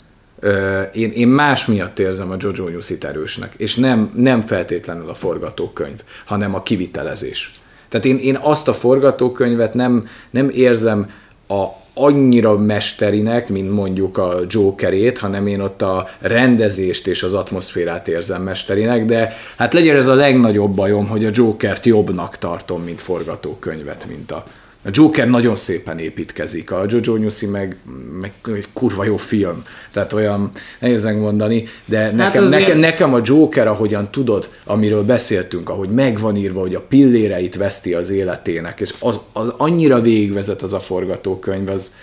Én, 0.92 1.10
én 1.10 1.28
más 1.28 1.66
miatt 1.66 1.98
érzem 1.98 2.30
a 2.30 2.36
Jojo 2.38 2.68
Newsit 2.68 3.04
erősnek, 3.04 3.54
és 3.56 3.74
nem, 3.74 4.12
nem 4.14 4.40
feltétlenül 4.40 5.08
a 5.08 5.14
forgatókönyv, 5.14 6.00
hanem 6.24 6.54
a 6.54 6.62
kivitelezés. 6.62 7.50
Tehát 7.88 8.06
én, 8.06 8.18
én 8.18 8.38
azt 8.40 8.68
a 8.68 8.74
forgatókönyvet 8.74 9.74
nem, 9.74 10.08
nem 10.30 10.48
érzem 10.48 11.10
a 11.48 11.64
annyira 11.94 12.58
mesterinek, 12.58 13.48
mint 13.48 13.70
mondjuk 13.70 14.18
a 14.18 14.40
Jokerét, 14.48 15.18
hanem 15.18 15.46
én 15.46 15.60
ott 15.60 15.82
a 15.82 16.08
rendezést 16.18 17.06
és 17.06 17.22
az 17.22 17.32
atmoszférát 17.32 18.08
érzem 18.08 18.42
mesterinek, 18.42 19.04
de 19.04 19.32
hát 19.56 19.72
legyen 19.72 19.96
ez 19.96 20.06
a 20.06 20.14
legnagyobb 20.14 20.74
bajom, 20.74 21.06
hogy 21.06 21.24
a 21.24 21.30
Jokert 21.32 21.84
jobbnak 21.84 22.38
tartom, 22.38 22.82
mint 22.82 23.00
forgatókönyvet, 23.00 24.06
mint 24.08 24.30
a, 24.30 24.44
a 24.84 24.88
Joker 24.92 25.28
nagyon 25.28 25.56
szépen 25.56 25.98
építkezik, 25.98 26.70
a 26.70 26.84
Jojo 26.88 27.16
Newsy 27.16 27.46
meg, 27.46 27.76
meg 28.20 28.32
egy 28.44 28.68
kurva 28.72 29.04
jó 29.04 29.16
film, 29.16 29.62
tehát 29.92 30.12
olyan 30.12 30.50
nehéz 30.78 31.04
mondani, 31.04 31.64
de 31.84 31.98
hát 31.98 32.12
nekem, 32.12 32.42
azért... 32.42 32.60
nekem, 32.60 32.78
nekem 32.78 33.14
a 33.14 33.20
Joker, 33.22 33.66
ahogyan 33.66 34.10
tudod, 34.10 34.48
amiről 34.64 35.04
beszéltünk, 35.04 35.68
ahogy 35.68 35.88
megvan 35.88 36.36
írva, 36.36 36.60
hogy 36.60 36.74
a 36.74 36.80
pilléreit 36.80 37.56
veszti 37.56 37.94
az 37.94 38.10
életének, 38.10 38.80
és 38.80 38.94
az, 38.98 39.20
az 39.32 39.52
annyira 39.56 40.00
végigvezet 40.00 40.62
az 40.62 40.72
a 40.72 40.80
forgatókönyv, 40.80 41.68
az 41.68 41.94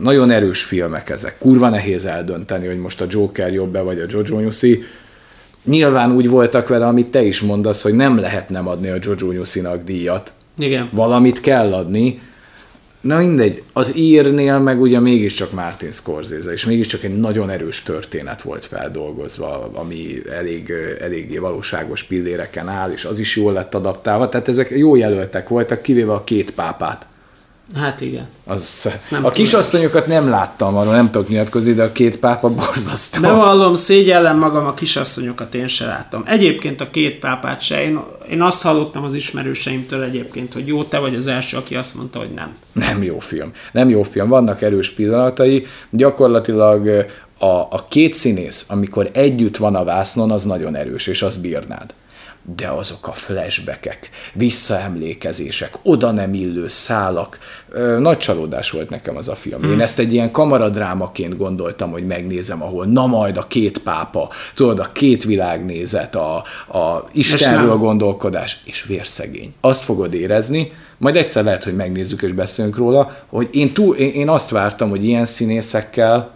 nagyon 0.00 0.30
erős 0.30 0.62
filmek 0.62 1.10
ezek. 1.10 1.38
Kurva 1.38 1.68
nehéz 1.68 2.04
eldönteni, 2.04 2.66
hogy 2.66 2.78
most 2.78 3.00
a 3.00 3.06
Joker 3.08 3.52
jobb-e, 3.52 3.80
vagy 3.80 4.00
a 4.00 4.04
Jojo 4.08 4.40
Newsy. 4.40 4.84
Nyilván 5.64 6.12
úgy 6.12 6.28
voltak 6.28 6.68
vele, 6.68 6.86
amit 6.86 7.06
te 7.06 7.22
is 7.22 7.40
mondasz, 7.40 7.82
hogy 7.82 7.94
nem 7.94 8.18
lehet 8.18 8.48
nem 8.48 8.68
adni 8.68 8.88
a 8.88 8.96
Jojo 9.00 9.32
Newsy-nak 9.32 9.82
díjat, 9.82 10.32
igen. 10.58 10.90
Valamit 10.92 11.40
kell 11.40 11.72
adni. 11.72 12.20
Na 13.00 13.16
mindegy, 13.16 13.62
az 13.72 13.96
írnél 13.96 14.58
meg 14.58 14.80
ugye 14.80 15.00
mégiscsak 15.00 15.52
Martin 15.52 15.90
Scorsese, 15.90 16.52
és 16.52 16.64
mégiscsak 16.64 17.04
egy 17.04 17.18
nagyon 17.18 17.50
erős 17.50 17.82
történet 17.82 18.42
volt 18.42 18.64
feldolgozva, 18.64 19.70
ami 19.74 20.22
elég, 20.30 20.72
eléggé 21.00 21.38
valóságos 21.38 22.02
pilléreken 22.02 22.68
áll, 22.68 22.90
és 22.90 23.04
az 23.04 23.18
is 23.18 23.36
jól 23.36 23.52
lett 23.52 23.74
adaptálva, 23.74 24.28
tehát 24.28 24.48
ezek 24.48 24.70
jó 24.70 24.96
jelöltek 24.96 25.48
voltak, 25.48 25.82
kivéve 25.82 26.12
a 26.12 26.24
két 26.24 26.50
pápát. 26.50 27.06
Hát 27.74 28.00
igen. 28.00 28.26
Az, 28.44 28.88
nem 29.10 29.24
a 29.24 29.30
kisasszonyokat 29.30 30.06
nem 30.06 30.28
láttam, 30.28 30.76
arról 30.76 30.92
nem 30.92 31.10
tudok 31.10 31.28
nyilatkozni, 31.28 31.72
de 31.72 31.82
a 31.82 31.92
két 31.92 32.18
pápa 32.18 32.48
borzasztó. 32.48 33.20
Bevallom, 33.20 33.74
szégyellem 33.74 34.38
magam, 34.38 34.66
a 34.66 34.74
kisasszonyokat 34.74 35.54
én 35.54 35.68
se 35.68 35.86
láttam. 35.86 36.22
Egyébként 36.26 36.80
a 36.80 36.90
két 36.90 37.18
pápát 37.18 37.60
se. 37.60 37.82
Én, 37.82 38.00
én 38.30 38.42
azt 38.42 38.62
hallottam 38.62 39.04
az 39.04 39.14
ismerőseimtől 39.14 40.02
egyébként, 40.02 40.52
hogy 40.52 40.66
jó, 40.66 40.84
te 40.84 40.98
vagy 40.98 41.14
az 41.14 41.26
első, 41.26 41.56
aki 41.56 41.74
azt 41.74 41.94
mondta, 41.94 42.18
hogy 42.18 42.30
nem. 42.34 42.52
Nem 42.72 43.02
jó 43.02 43.18
film. 43.18 43.50
Nem 43.72 43.88
jó 43.88 44.02
film. 44.02 44.28
Vannak 44.28 44.62
erős 44.62 44.90
pillanatai. 44.90 45.66
Gyakorlatilag 45.90 47.06
a, 47.38 47.46
a 47.46 47.86
két 47.88 48.14
színész, 48.14 48.64
amikor 48.68 49.10
együtt 49.12 49.56
van 49.56 49.74
a 49.74 49.84
vásznon, 49.84 50.30
az 50.30 50.44
nagyon 50.44 50.76
erős, 50.76 51.06
és 51.06 51.22
az 51.22 51.36
bírnád 51.36 51.94
de 52.54 52.68
azok 52.68 53.08
a 53.08 53.12
flashbackek, 53.12 54.10
visszaemlékezések, 54.32 55.78
oda 55.82 56.10
nem 56.10 56.34
illő 56.34 56.68
szálak, 56.68 57.38
nagy 57.98 58.18
csalódás 58.18 58.70
volt 58.70 58.90
nekem 58.90 59.16
az 59.16 59.28
a 59.28 59.34
film. 59.34 59.62
Én 59.62 59.70
hmm. 59.70 59.80
ezt 59.80 59.98
egy 59.98 60.12
ilyen 60.12 60.30
kamaradrámaként 60.30 61.36
gondoltam, 61.36 61.90
hogy 61.90 62.06
megnézem, 62.06 62.62
ahol 62.62 62.86
na 62.86 63.06
majd 63.06 63.36
a 63.36 63.46
két 63.46 63.78
pápa, 63.78 64.30
tudod, 64.54 64.78
a 64.78 64.92
két 64.92 65.24
világnézet, 65.24 66.14
a, 66.14 66.36
a 66.78 67.04
Istenről 67.12 67.76
gondolkodás, 67.76 68.62
és 68.64 68.82
vérszegény. 68.82 69.54
Azt 69.60 69.82
fogod 69.82 70.14
érezni, 70.14 70.72
majd 70.98 71.16
egyszer 71.16 71.44
lehet, 71.44 71.64
hogy 71.64 71.76
megnézzük 71.76 72.22
és 72.22 72.32
beszélünk 72.32 72.76
róla, 72.76 73.16
hogy 73.26 73.48
én, 73.52 73.72
túl, 73.72 73.96
én, 73.96 74.10
én 74.10 74.28
azt 74.28 74.50
vártam, 74.50 74.90
hogy 74.90 75.04
ilyen 75.04 75.24
színészekkel, 75.24 76.34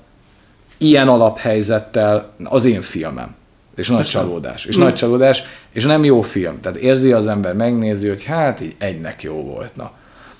ilyen 0.78 1.08
alaphelyzettel 1.08 2.32
az 2.44 2.64
én 2.64 2.82
filmem. 2.82 3.38
És 3.76 3.88
nagy 3.88 3.96
Persze. 3.96 4.12
csalódás. 4.12 4.64
És 4.64 4.78
mm. 4.78 4.82
nagy 4.82 4.94
csalódás, 4.94 5.42
és 5.72 5.84
nem 5.84 6.04
jó 6.04 6.22
film. 6.22 6.60
Tehát 6.60 6.78
érzi 6.78 7.12
az 7.12 7.26
ember, 7.26 7.54
megnézi, 7.54 8.08
hogy 8.08 8.24
hát 8.24 8.60
így 8.60 8.74
egynek 8.78 9.22
jó 9.22 9.44
volt. 9.44 9.76
Na, 9.76 9.90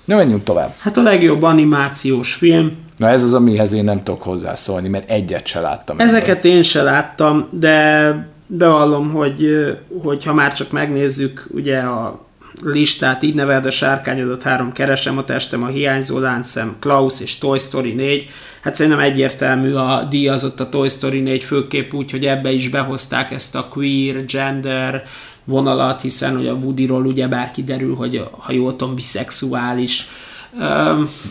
Na 0.05 0.15
menjünk 0.15 0.43
tovább. 0.43 0.73
Hát 0.79 0.97
a 0.97 1.01
legjobb 1.01 1.43
animációs 1.43 2.33
film. 2.33 2.77
Na 2.97 3.07
ez 3.07 3.23
az, 3.23 3.33
amihez 3.33 3.71
én 3.71 3.83
nem 3.83 4.03
tudok 4.03 4.21
hozzászólni, 4.21 4.87
mert 4.87 5.09
egyet 5.09 5.45
se 5.45 5.59
láttam. 5.59 5.99
Ezeket 5.99 6.45
én 6.45 6.63
se 6.63 6.83
láttam, 6.83 7.47
de 7.51 8.15
bevallom, 8.47 9.11
hogy, 9.11 9.67
hogy 10.03 10.25
ha 10.25 10.33
már 10.33 10.53
csak 10.53 10.71
megnézzük 10.71 11.45
ugye 11.53 11.79
a 11.79 12.25
listát, 12.63 13.23
így 13.23 13.33
neveld 13.33 13.65
a 13.65 13.71
sárkányodat, 13.71 14.43
három 14.43 14.71
keresem 14.71 15.17
a 15.17 15.23
testem, 15.23 15.63
a 15.63 15.67
hiányzó 15.67 16.19
láncszem, 16.19 16.75
Klaus 16.79 17.19
és 17.21 17.37
Toy 17.37 17.59
Story 17.59 17.93
4. 17.93 18.29
Hát 18.61 18.75
szerintem 18.75 19.01
egyértelmű 19.01 19.73
a 19.73 20.03
díjazott 20.09 20.59
a 20.59 20.69
Toy 20.69 20.89
Story 20.89 21.19
4 21.19 21.43
főképp 21.43 21.93
úgy, 21.93 22.11
hogy 22.11 22.25
ebbe 22.25 22.51
is 22.51 22.69
behozták 22.69 23.31
ezt 23.31 23.55
a 23.55 23.67
queer, 23.67 24.25
gender 24.25 25.03
vonalat, 25.45 26.01
hiszen 26.01 26.35
hogy 26.35 26.47
a 26.47 26.53
Woodyról 26.53 27.05
ugye 27.05 27.27
bár 27.27 27.51
kiderül, 27.51 27.95
hogy 27.95 28.23
ha 28.37 28.51
jól 28.51 28.75
tudom, 28.75 28.95
biszexuális. 28.95 30.07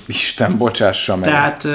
Isten, 0.07 0.59
bocsássa 0.59 1.17
meg. 1.17 1.29
Tehát, 1.29 1.69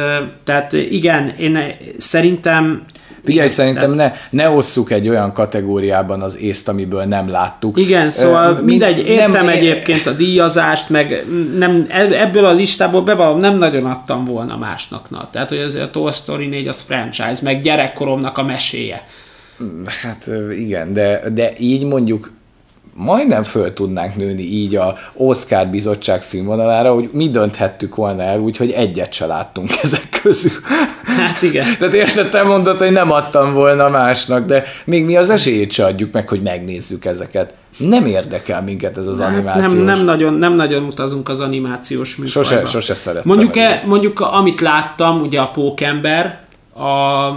tehát 0.44 0.74
igen, 0.74 1.30
én 1.30 1.60
szerintem 1.98 2.84
Figyelj, 3.24 3.48
szerintem 3.48 3.92
ne, 3.92 4.12
ne 4.30 4.50
osszuk 4.50 4.92
egy 4.92 5.10
olyan 5.10 5.34
kategóriában 5.34 6.22
az 6.22 6.38
észt, 6.38 6.68
amiből 6.68 7.04
nem 7.04 7.30
láttuk. 7.30 7.78
Igen, 7.78 8.10
szóval 8.10 8.54
uh, 8.54 8.62
mindegy, 8.62 9.08
értem 9.08 9.32
nem, 9.32 9.48
egyébként 9.48 10.08
a 10.08 10.12
díjazást, 10.12 10.90
meg 10.90 11.26
nem, 11.56 11.88
ebből 12.12 12.46
a 12.46 12.52
listából 12.52 13.02
bevallom, 13.02 13.40
nem 13.40 13.58
nagyon 13.58 13.86
adtam 13.86 14.26
volna 14.26 14.58
másnak. 14.58 15.10
Na. 15.10 15.30
Tehát, 15.32 15.50
hogy 15.50 15.58
az 15.58 15.76
a 15.76 15.92
Toy 15.92 16.12
Story 16.12 16.48
4 16.48 16.68
az 16.68 16.82
franchise, 16.82 17.40
meg 17.42 17.62
gyerekkoromnak 17.62 18.38
a 18.38 18.44
meséje. 18.44 19.08
Hát 20.02 20.30
igen, 20.58 20.94
de, 20.94 21.22
de 21.34 21.52
így 21.58 21.84
mondjuk 21.84 22.32
majdnem 22.98 23.44
föl 23.44 23.74
tudnánk 23.74 24.16
nőni 24.16 24.42
így 24.42 24.76
a 24.76 24.96
Oscar 25.14 25.68
bizottság 25.68 26.22
színvonalára, 26.22 26.94
hogy 26.94 27.10
mi 27.14 27.30
dönthettük 27.30 27.96
volna 27.96 28.22
el 28.22 28.40
úgy, 28.40 28.58
hogy 28.58 28.72
egyet 28.72 29.14
se 29.14 29.26
láttunk 29.26 29.72
ezek 29.84 30.20
közül. 30.22 30.52
Hát 31.04 31.42
igen. 31.42 31.78
Tehát 31.80 31.94
érted, 31.94 32.30
te 32.30 32.44
mondod, 32.44 32.78
hogy 32.78 32.92
nem 32.92 33.12
adtam 33.12 33.54
volna 33.54 33.90
másnak, 33.90 34.46
de 34.46 34.64
még 34.86 35.06
mi 35.06 35.16
az 35.18 35.30
esélyét 35.30 35.72
se 35.72 35.86
adjuk 35.86 36.12
meg, 36.12 36.30
hogy 36.30 36.42
megnézzük 36.42 37.06
ezeket. 37.06 37.54
Nem 37.78 38.06
érdekel 38.06 38.62
minket 38.62 38.98
ez 38.98 39.08
az 39.08 39.20
hát 39.20 39.28
animációs. 39.28 39.72
Nem, 39.72 39.84
nem, 39.84 40.04
nagyon, 40.04 40.34
nem 40.34 40.54
nagyon 40.54 40.84
utazunk 40.84 41.30
az 41.30 41.40
animációs 41.40 42.16
műfajba. 42.16 42.50
Sose, 42.50 42.66
sose 42.66 42.96
szerettem. 42.96 43.32
Mondjuk, 43.36 43.58
e, 43.58 43.84
mondjuk 43.86 44.20
amit 44.20 44.62
láttam, 44.62 45.22
ugye 45.22 45.40
a 45.40 45.48
Pókember, 45.48 46.40
a 46.76 47.30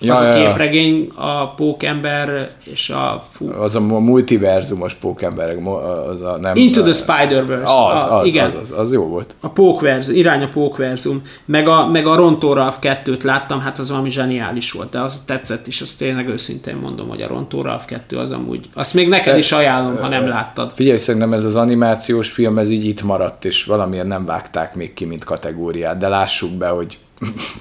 Ja, 0.00 0.14
az 0.14 0.20
a 0.20 0.38
képregény, 0.38 1.10
a 1.14 1.54
pókember 1.54 2.50
és 2.64 2.90
a... 2.90 3.24
Fú... 3.30 3.52
Az 3.52 3.74
a 3.74 3.80
multiverzumos 3.80 4.94
pókemberek, 4.94 5.66
az 6.08 6.22
a 6.22 6.38
nem... 6.40 6.56
Into 6.56 6.82
the 6.82 6.92
Spider-Verse. 6.92 7.74
Az, 7.94 8.02
a, 8.02 8.18
az, 8.18 8.26
igen. 8.26 8.46
Az, 8.46 8.54
az, 8.60 8.78
az, 8.78 8.92
jó 8.92 9.04
volt. 9.04 9.34
A 9.40 9.48
pókverzum, 9.48 10.16
irány 10.16 10.42
a 10.42 10.48
pókverzum. 10.48 11.22
Meg 11.44 11.68
a, 11.68 11.86
meg 11.86 12.06
a 12.06 12.14
Ronto 12.14 12.52
Ralph 12.52 12.76
2-t 12.80 13.22
láttam, 13.22 13.60
hát 13.60 13.78
az 13.78 13.90
valami 13.90 14.10
zseniális 14.10 14.72
volt, 14.72 14.90
de 14.90 15.00
az 15.00 15.22
tetszett 15.26 15.66
is, 15.66 15.80
azt 15.80 15.98
tényleg 15.98 16.28
őszintén 16.28 16.76
mondom, 16.76 17.08
hogy 17.08 17.22
a 17.22 17.28
Ronto 17.28 17.62
Ralph 17.62 17.84
2 17.84 18.16
az 18.16 18.32
amúgy... 18.32 18.68
Azt 18.74 18.94
még 18.94 19.08
neked 19.08 19.24
Szer... 19.24 19.38
is 19.38 19.52
ajánlom, 19.52 19.96
ha 19.96 20.08
nem 20.08 20.28
láttad. 20.28 20.72
Figyelj, 20.74 20.98
szerintem 20.98 21.32
ez 21.32 21.44
az 21.44 21.56
animációs 21.56 22.28
film, 22.28 22.58
ez 22.58 22.70
így 22.70 22.84
itt 22.84 23.02
maradt, 23.02 23.44
és 23.44 23.64
valamilyen 23.64 24.06
nem 24.06 24.24
vágták 24.24 24.74
még 24.74 24.94
ki, 24.94 25.04
mint 25.04 25.24
kategóriát, 25.24 25.98
de 25.98 26.08
lássuk 26.08 26.50
be, 26.50 26.68
hogy 26.68 26.98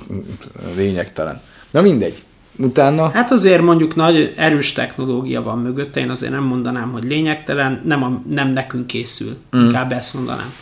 lényegtelen. 0.78 1.42
Na 1.72 1.82
mindegy. 1.82 2.24
Utána? 2.60 3.10
Hát 3.10 3.32
azért 3.32 3.62
mondjuk 3.62 3.96
nagy 3.96 4.34
erős 4.36 4.72
technológia 4.72 5.42
van 5.42 5.60
mögötte, 5.60 6.00
én 6.00 6.10
azért 6.10 6.32
nem 6.32 6.44
mondanám, 6.44 6.92
hogy 6.92 7.04
lényegtelen, 7.04 7.82
nem, 7.86 8.04
a, 8.04 8.22
nem 8.30 8.50
nekünk 8.50 8.88
készül, 8.88 9.38
mm. 9.58 9.60
inkább 9.60 9.92
ezt 9.92 10.14
mondanám. 10.14 10.54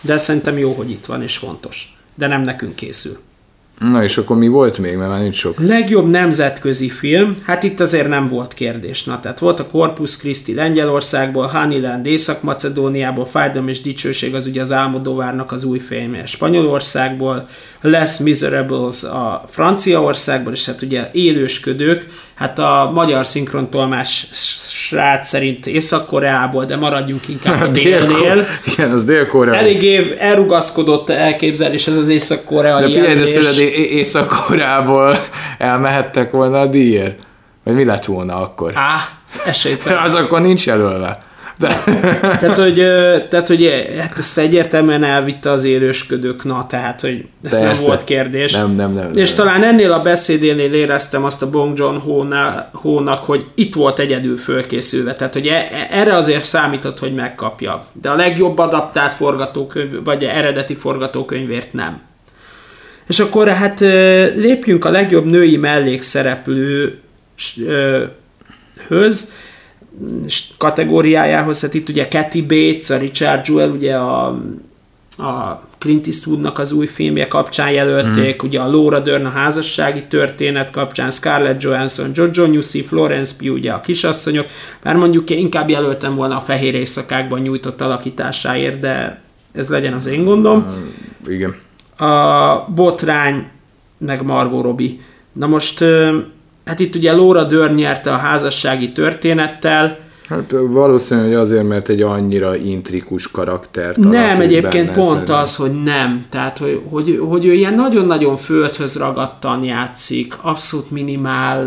De 0.00 0.18
szerintem 0.18 0.58
jó, 0.58 0.72
hogy 0.72 0.90
itt 0.90 1.06
van 1.06 1.22
és 1.22 1.36
fontos. 1.36 1.96
De 2.14 2.26
nem 2.26 2.42
nekünk 2.42 2.74
készül. 2.74 3.18
Na 3.78 4.02
és 4.02 4.18
akkor 4.18 4.36
mi 4.36 4.48
volt 4.48 4.78
még, 4.78 4.96
mert 4.96 5.10
már 5.10 5.20
nincs 5.20 5.34
sok. 5.34 5.60
Legjobb 5.60 6.10
nemzetközi 6.10 6.88
film, 6.88 7.36
hát 7.42 7.62
itt 7.62 7.80
azért 7.80 8.08
nem 8.08 8.28
volt 8.28 8.54
kérdés. 8.54 9.04
Na, 9.04 9.20
tehát 9.20 9.38
volt 9.38 9.60
a 9.60 9.66
Corpus 9.66 10.16
Christi 10.16 10.54
Lengyelországból, 10.54 11.46
Honeyland 11.46 12.06
Észak-Macedóniából, 12.06 13.26
Fájdalom 13.26 13.68
és 13.68 13.80
Dicsőség 13.80 14.34
az 14.34 14.46
ugye 14.46 14.60
az 14.60 14.72
Álmodóvárnak 14.72 15.52
az 15.52 15.64
új 15.64 15.78
filmje 15.78 16.26
Spanyolországból, 16.26 17.48
Less 17.80 18.18
Miserables 18.18 19.04
a 19.04 19.44
Franciaországból, 19.48 20.52
és 20.52 20.66
hát 20.66 20.82
ugye 20.82 21.10
élősködők, 21.12 22.06
hát 22.36 22.58
a 22.58 22.90
magyar 22.94 23.26
szinkrontolmás 23.26 24.26
srác 24.68 25.28
szerint 25.28 25.66
Észak-Koreából, 25.66 26.64
de 26.64 26.76
maradjunk 26.76 27.28
inkább 27.28 27.62
a 27.62 27.66
délnél. 27.66 28.46
Igen, 28.72 28.90
az 28.90 29.04
Dél-Korea. 29.04 29.54
Elég 29.54 30.14
elrugaszkodott 30.18 31.10
elképzelés 31.10 31.86
ez 31.86 31.96
az 31.96 32.08
Észak-Koreai 32.08 32.92
De 32.92 33.26
figyelj, 33.26 33.68
Észak-Koreából 33.72 35.16
elmehettek 35.58 36.30
volna 36.30 36.60
a 36.60 36.66
díjért? 36.66 37.18
Vagy 37.64 37.74
mi 37.74 37.84
lett 37.84 38.04
volna 38.04 38.40
akkor? 38.40 38.72
Á, 38.74 38.96
esélytelen. 39.46 40.02
az 40.06 40.14
akkor 40.14 40.40
nincs 40.40 40.66
jelölve. 40.66 41.18
De. 41.58 41.82
tehát, 42.40 42.56
hogy, 42.56 42.74
tehát, 43.28 43.48
hogy 43.48 43.86
hát 43.98 44.18
ezt 44.18 44.38
egyértelműen 44.38 45.04
elvitte 45.04 45.50
az 45.50 45.64
élősködők, 45.64 46.44
na, 46.44 46.66
tehát, 46.66 47.00
hogy 47.00 47.24
ez 47.44 47.50
Persze. 47.50 47.64
nem 47.64 47.74
volt 47.86 48.04
kérdés. 48.04 48.52
Nem, 48.52 48.74
nem, 48.74 48.92
nem. 48.92 49.16
És 49.16 49.34
nem. 49.34 49.36
talán 49.36 49.62
ennél 49.62 49.92
a 49.92 50.02
beszédénél 50.02 50.72
éreztem 50.72 51.24
azt 51.24 51.42
a 51.42 51.50
Bong 51.50 51.78
John 51.78 51.96
Ho-nak, 52.72 53.24
hogy 53.24 53.46
itt 53.54 53.74
volt 53.74 53.98
egyedül 53.98 54.36
fölkészülve, 54.36 55.14
tehát, 55.14 55.32
hogy 55.32 55.46
e, 55.46 55.54
e, 55.54 55.86
erre 55.90 56.14
azért 56.14 56.44
számított, 56.44 56.98
hogy 56.98 57.14
megkapja. 57.14 57.86
De 57.92 58.10
a 58.10 58.16
legjobb 58.16 58.58
adaptált 58.58 59.14
forgatókönyv, 59.14 60.04
vagy 60.04 60.24
eredeti 60.24 60.74
forgatókönyvért 60.74 61.72
nem. 61.72 62.00
És 63.08 63.18
akkor 63.18 63.48
hát 63.48 63.80
lépjünk 64.34 64.84
a 64.84 64.90
legjobb 64.90 65.24
női 65.24 65.56
mellékszereplő 65.56 66.98
höz, 68.88 69.32
kategóriájához, 70.58 71.60
hát 71.60 71.74
itt 71.74 71.88
ugye 71.88 72.08
Kathy 72.08 72.42
Bates, 72.42 72.90
a 72.90 72.96
Richard 72.96 73.48
Jewell, 73.48 73.70
ugye 73.70 73.94
a, 73.94 74.26
a 75.18 75.62
Clint 75.78 76.06
Eastwoodnak 76.06 76.58
az 76.58 76.72
új 76.72 76.86
filmje 76.86 77.28
kapcsán 77.28 77.70
jelölték, 77.70 78.42
mm. 78.42 78.46
ugye 78.46 78.60
a 78.60 78.70
Laura 78.70 79.00
Dern 79.00 79.24
a 79.24 79.30
házassági 79.30 80.04
történet 80.04 80.70
kapcsán, 80.70 81.10
Scarlett 81.10 81.62
Johansson, 81.62 82.10
Jojo 82.14 82.46
Newsy, 82.46 82.82
Florence 82.82 83.34
Pugh, 83.38 83.52
ugye 83.52 83.72
a 83.72 83.80
kisasszonyok, 83.80 84.46
már 84.82 84.96
mondjuk 84.96 85.30
inkább 85.30 85.68
jelöltem 85.68 86.14
volna 86.14 86.36
a 86.36 86.40
Fehér 86.40 86.74
Éjszakákban 86.74 87.40
nyújtott 87.40 87.80
alakításáért, 87.80 88.80
de 88.80 89.20
ez 89.52 89.68
legyen 89.68 89.92
az 89.92 90.06
én 90.06 90.24
gondom. 90.24 90.58
Mm, 90.58 91.32
igen. 91.32 91.54
A 92.10 92.64
Botrány, 92.74 93.46
meg 93.98 94.22
Margot 94.22 94.62
Robbie. 94.62 94.90
Na 95.32 95.46
most 95.46 95.84
hát 96.66 96.80
itt 96.80 96.94
ugye 96.94 97.12
Laura 97.12 97.44
Dern 97.44 97.74
nyerte 97.74 98.12
a 98.12 98.16
házassági 98.16 98.92
történettel, 98.92 100.04
Hát 100.28 100.54
valószínűleg 100.68 101.34
azért, 101.34 101.68
mert 101.68 101.88
egy 101.88 102.02
annyira 102.02 102.56
intrikus 102.56 103.30
karaktert 103.30 103.96
Nem, 103.96 104.40
egyébként 104.40 104.92
pont 104.92 105.08
szerint. 105.08 105.28
az, 105.28 105.56
hogy 105.56 105.82
nem. 105.82 106.26
Tehát, 106.30 106.58
hogy, 106.58 106.82
hogy, 106.88 107.20
hogy 107.28 107.46
ő 107.46 107.52
ilyen 107.52 107.74
nagyon-nagyon 107.74 108.36
földhöz 108.36 108.96
ragadtan 108.96 109.64
játszik, 109.64 110.34
abszolút 110.42 110.90
minimál 110.90 111.64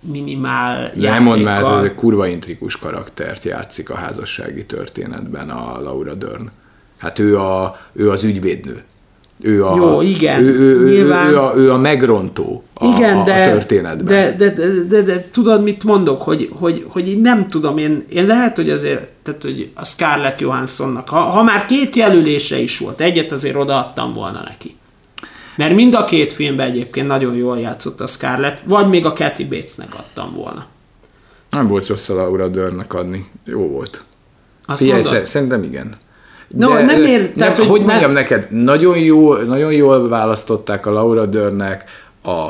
minimál 0.00 0.92
Nem 0.94 1.22
mondd 1.22 1.42
már, 1.42 1.62
hogy 1.62 1.84
egy 1.84 1.94
kurva 1.94 2.26
intrikus 2.26 2.76
karaktert 2.76 3.44
játszik 3.44 3.90
a 3.90 3.94
házassági 3.94 4.66
történetben 4.66 5.50
a 5.50 5.80
Laura 5.80 6.14
Dern. 6.14 6.48
Hát 6.98 7.18
ő, 7.18 7.38
a, 7.38 7.76
ő 7.92 8.10
az 8.10 8.24
ügyvédnő. 8.24 8.82
Ő 9.42 9.64
a, 9.64 9.76
Jó, 9.76 10.02
igen. 10.02 10.42
Ő, 10.42 10.58
ő, 10.58 10.90
nyilván... 10.90 11.26
ő, 11.26 11.30
ő, 11.30 11.38
a, 11.38 11.52
ő 11.56 11.72
a 11.72 11.76
megrontó 11.76 12.62
a, 12.74 12.86
igen, 12.86 13.18
a, 13.18 13.24
de, 13.24 13.42
a 13.42 13.50
történetben. 13.50 14.04
De, 14.04 14.34
de, 14.36 14.50
de, 14.50 14.82
de, 14.88 15.02
de, 15.02 15.28
tudod, 15.30 15.62
mit 15.62 15.84
mondok? 15.84 16.22
Hogy, 16.22 16.50
hogy, 16.58 16.84
hogy 16.88 17.08
én 17.08 17.20
nem 17.20 17.48
tudom, 17.48 17.78
én, 17.78 18.04
én 18.08 18.26
lehet, 18.26 18.56
hogy 18.56 18.70
azért, 18.70 19.08
tehát, 19.22 19.42
hogy 19.42 19.70
a 19.74 19.84
Scarlett 19.84 20.40
Johanssonnak, 20.40 21.08
ha, 21.08 21.20
ha 21.20 21.42
már 21.42 21.66
két 21.66 21.96
jelölése 21.96 22.58
is 22.58 22.78
volt, 22.78 23.00
egyet 23.00 23.32
azért 23.32 23.56
odaadtam 23.56 24.12
volna 24.12 24.42
neki. 24.42 24.76
Mert 25.56 25.74
mind 25.74 25.94
a 25.94 26.04
két 26.04 26.32
filmben 26.32 26.66
egyébként 26.66 27.06
nagyon 27.06 27.34
jól 27.34 27.58
játszott 27.58 28.00
a 28.00 28.06
Scarlett, 28.06 28.62
vagy 28.66 28.88
még 28.88 29.06
a 29.06 29.12
Kathy 29.12 29.44
Batesnek 29.44 29.94
adtam 29.94 30.34
volna. 30.34 30.66
Nem 31.50 31.66
volt 31.66 31.86
rossz 31.86 32.08
a 32.08 32.14
Laura 32.14 32.48
Dörnnek 32.48 32.94
adni. 32.94 33.26
Jó 33.44 33.68
volt. 33.68 34.04
Azt 34.66 34.82
Figyelj, 34.82 35.24
szerintem 35.24 35.62
igen. 35.62 35.96
No, 36.56 36.74
de, 36.74 36.82
nem 36.82 37.04
ér, 37.04 37.32
tehát, 37.32 37.56
hogy, 37.56 37.66
hogy 37.66 37.84
mondjam 37.84 38.12
mert... 38.12 38.30
neked, 38.30 38.50
nagyon, 38.50 38.98
jó, 38.98 39.34
nagyon 39.36 39.72
jól 39.72 40.08
választották 40.08 40.86
a 40.86 40.90
Laura 40.90 41.26
Dörnek 41.26 41.84
a 42.22 42.48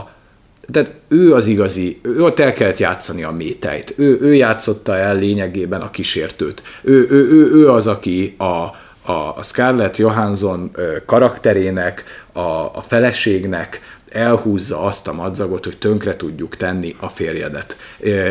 tehát 0.72 0.90
ő 1.08 1.34
az 1.34 1.46
igazi, 1.46 2.00
ő 2.02 2.22
ott 2.22 2.38
el 2.38 2.52
kellett 2.52 2.78
játszani 2.78 3.22
a 3.22 3.30
métejt. 3.30 3.94
Ő, 3.96 4.18
ő 4.20 4.34
játszotta 4.34 4.96
el 4.96 5.16
lényegében 5.16 5.80
a 5.80 5.90
kísértőt. 5.90 6.62
Ő, 6.82 7.06
ő, 7.10 7.28
ő, 7.30 7.50
ő 7.52 7.70
az, 7.70 7.86
aki 7.86 8.34
a, 8.38 8.66
a 9.04 9.42
Scarlett 9.42 9.96
Johansson 9.96 10.70
karakterének, 11.06 12.04
a, 12.32 12.40
a 12.40 12.84
feleségnek 12.86 13.80
elhúzza 14.10 14.82
azt 14.82 15.08
a 15.08 15.12
madzagot, 15.12 15.64
hogy 15.64 15.78
tönkre 15.78 16.16
tudjuk 16.16 16.56
tenni 16.56 16.96
a 17.00 17.08
férjedet. 17.08 17.76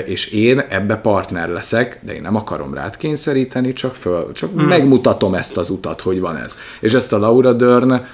És 0.06 0.28
én 0.28 0.60
ebbe 0.60 0.96
partner 0.96 1.50
leszek, 1.50 2.00
de 2.02 2.14
én 2.14 2.22
nem 2.22 2.36
akarom 2.36 2.74
rád 2.74 2.98
kényszeríteni, 2.98 3.72
csak, 3.72 3.96
föl, 3.96 4.32
csak 4.32 4.52
hmm. 4.52 4.66
megmutatom 4.66 5.34
ezt 5.34 5.58
az 5.58 5.70
utat, 5.70 6.02
hogy 6.02 6.20
van 6.20 6.38
ez. 6.38 6.58
És 6.80 6.94
ezt 6.94 7.14
a 7.14 7.18
Laura 7.18 7.54
Dern 7.54 8.06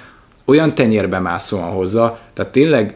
olyan 0.44 0.74
tenyérbe 0.74 1.18
mászóan 1.18 1.70
hozza, 1.70 2.18
tehát 2.32 2.52
tényleg 2.52 2.94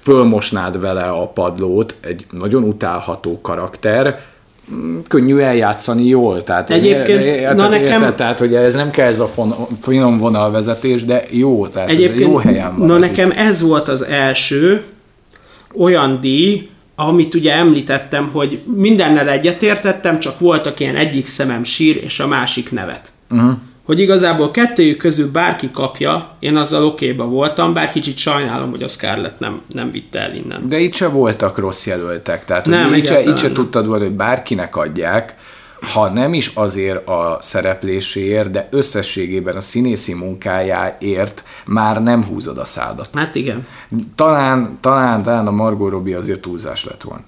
fölmosnád 0.00 0.80
vele 0.80 1.04
a 1.04 1.28
padlót, 1.28 1.94
egy 2.00 2.26
nagyon 2.30 2.62
utálható 2.62 3.40
karakter, 3.40 4.20
könnyű 5.08 5.36
eljátszani 5.36 6.06
jól. 6.06 6.44
Tehát, 6.44 6.70
Egyébként, 6.70 7.22
érted, 7.22 7.56
na 7.56 7.68
nekem... 7.68 8.00
Érted, 8.00 8.14
tehát, 8.14 8.38
hogy 8.38 8.54
ez 8.54 8.74
nem 8.74 8.90
kell 8.90 9.06
ez 9.06 9.20
a 9.20 9.26
fon, 9.26 9.54
finom 9.80 10.18
vonalvezetés, 10.18 11.04
de 11.04 11.22
jó, 11.30 11.66
tehát 11.66 11.88
Egyébként, 11.88 12.20
ez 12.20 12.26
jó 12.26 12.36
helyen 12.36 12.76
van. 12.76 12.86
Na 12.86 12.94
ez 12.94 13.00
nekem 13.00 13.30
itt. 13.30 13.36
ez 13.36 13.62
volt 13.62 13.88
az 13.88 14.04
első 14.04 14.82
olyan 15.74 16.20
díj, 16.20 16.68
amit 16.96 17.34
ugye 17.34 17.52
említettem, 17.52 18.28
hogy 18.32 18.60
mindennel 18.76 19.28
egyetértettem, 19.28 20.18
csak 20.18 20.38
voltak 20.38 20.80
ilyen 20.80 20.96
egyik 20.96 21.26
szemem 21.26 21.64
sír, 21.64 22.00
és 22.04 22.20
a 22.20 22.26
másik 22.26 22.72
nevet. 22.72 23.12
Uh-huh 23.30 23.52
hogy 23.84 24.00
igazából 24.00 24.50
kettőjük 24.50 24.98
közül 24.98 25.30
bárki 25.30 25.70
kapja, 25.70 26.36
én 26.38 26.56
azzal 26.56 26.84
okéba 26.84 27.24
voltam, 27.24 27.72
bár 27.72 27.90
kicsit 27.90 28.16
sajnálom, 28.16 28.70
hogy 28.70 28.82
a 28.82 28.88
Scarlett 28.88 29.38
nem, 29.38 29.62
nem 29.72 29.90
vitte 29.90 30.18
el 30.18 30.34
innen. 30.34 30.68
De 30.68 30.78
itt 30.78 30.94
se 30.94 31.08
voltak 31.08 31.58
rossz 31.58 31.86
jelöltek, 31.86 32.44
tehát 32.44 32.66
nem, 32.66 32.94
itt, 32.94 33.06
se, 33.06 33.20
itt 33.20 33.38
se 33.38 33.52
tudtad 33.52 33.86
volna, 33.86 34.04
hogy 34.04 34.12
bárkinek 34.12 34.76
adják, 34.76 35.36
ha 35.92 36.08
nem 36.08 36.34
is 36.34 36.50
azért 36.54 37.08
a 37.08 37.38
szerepléséért, 37.40 38.50
de 38.50 38.68
összességében 38.70 39.56
a 39.56 39.60
színészi 39.60 40.14
munkájáért 40.14 41.44
már 41.66 42.02
nem 42.02 42.24
húzod 42.24 42.58
a 42.58 42.64
szádat. 42.64 43.08
Hát 43.14 43.34
igen. 43.34 43.66
Talán, 44.14 44.78
talán, 44.80 45.22
talán 45.22 45.46
a 45.46 45.50
Margot 45.50 45.90
Robbie 45.90 46.18
azért 46.18 46.40
túlzás 46.40 46.84
lett 46.84 47.02
volna. 47.02 47.24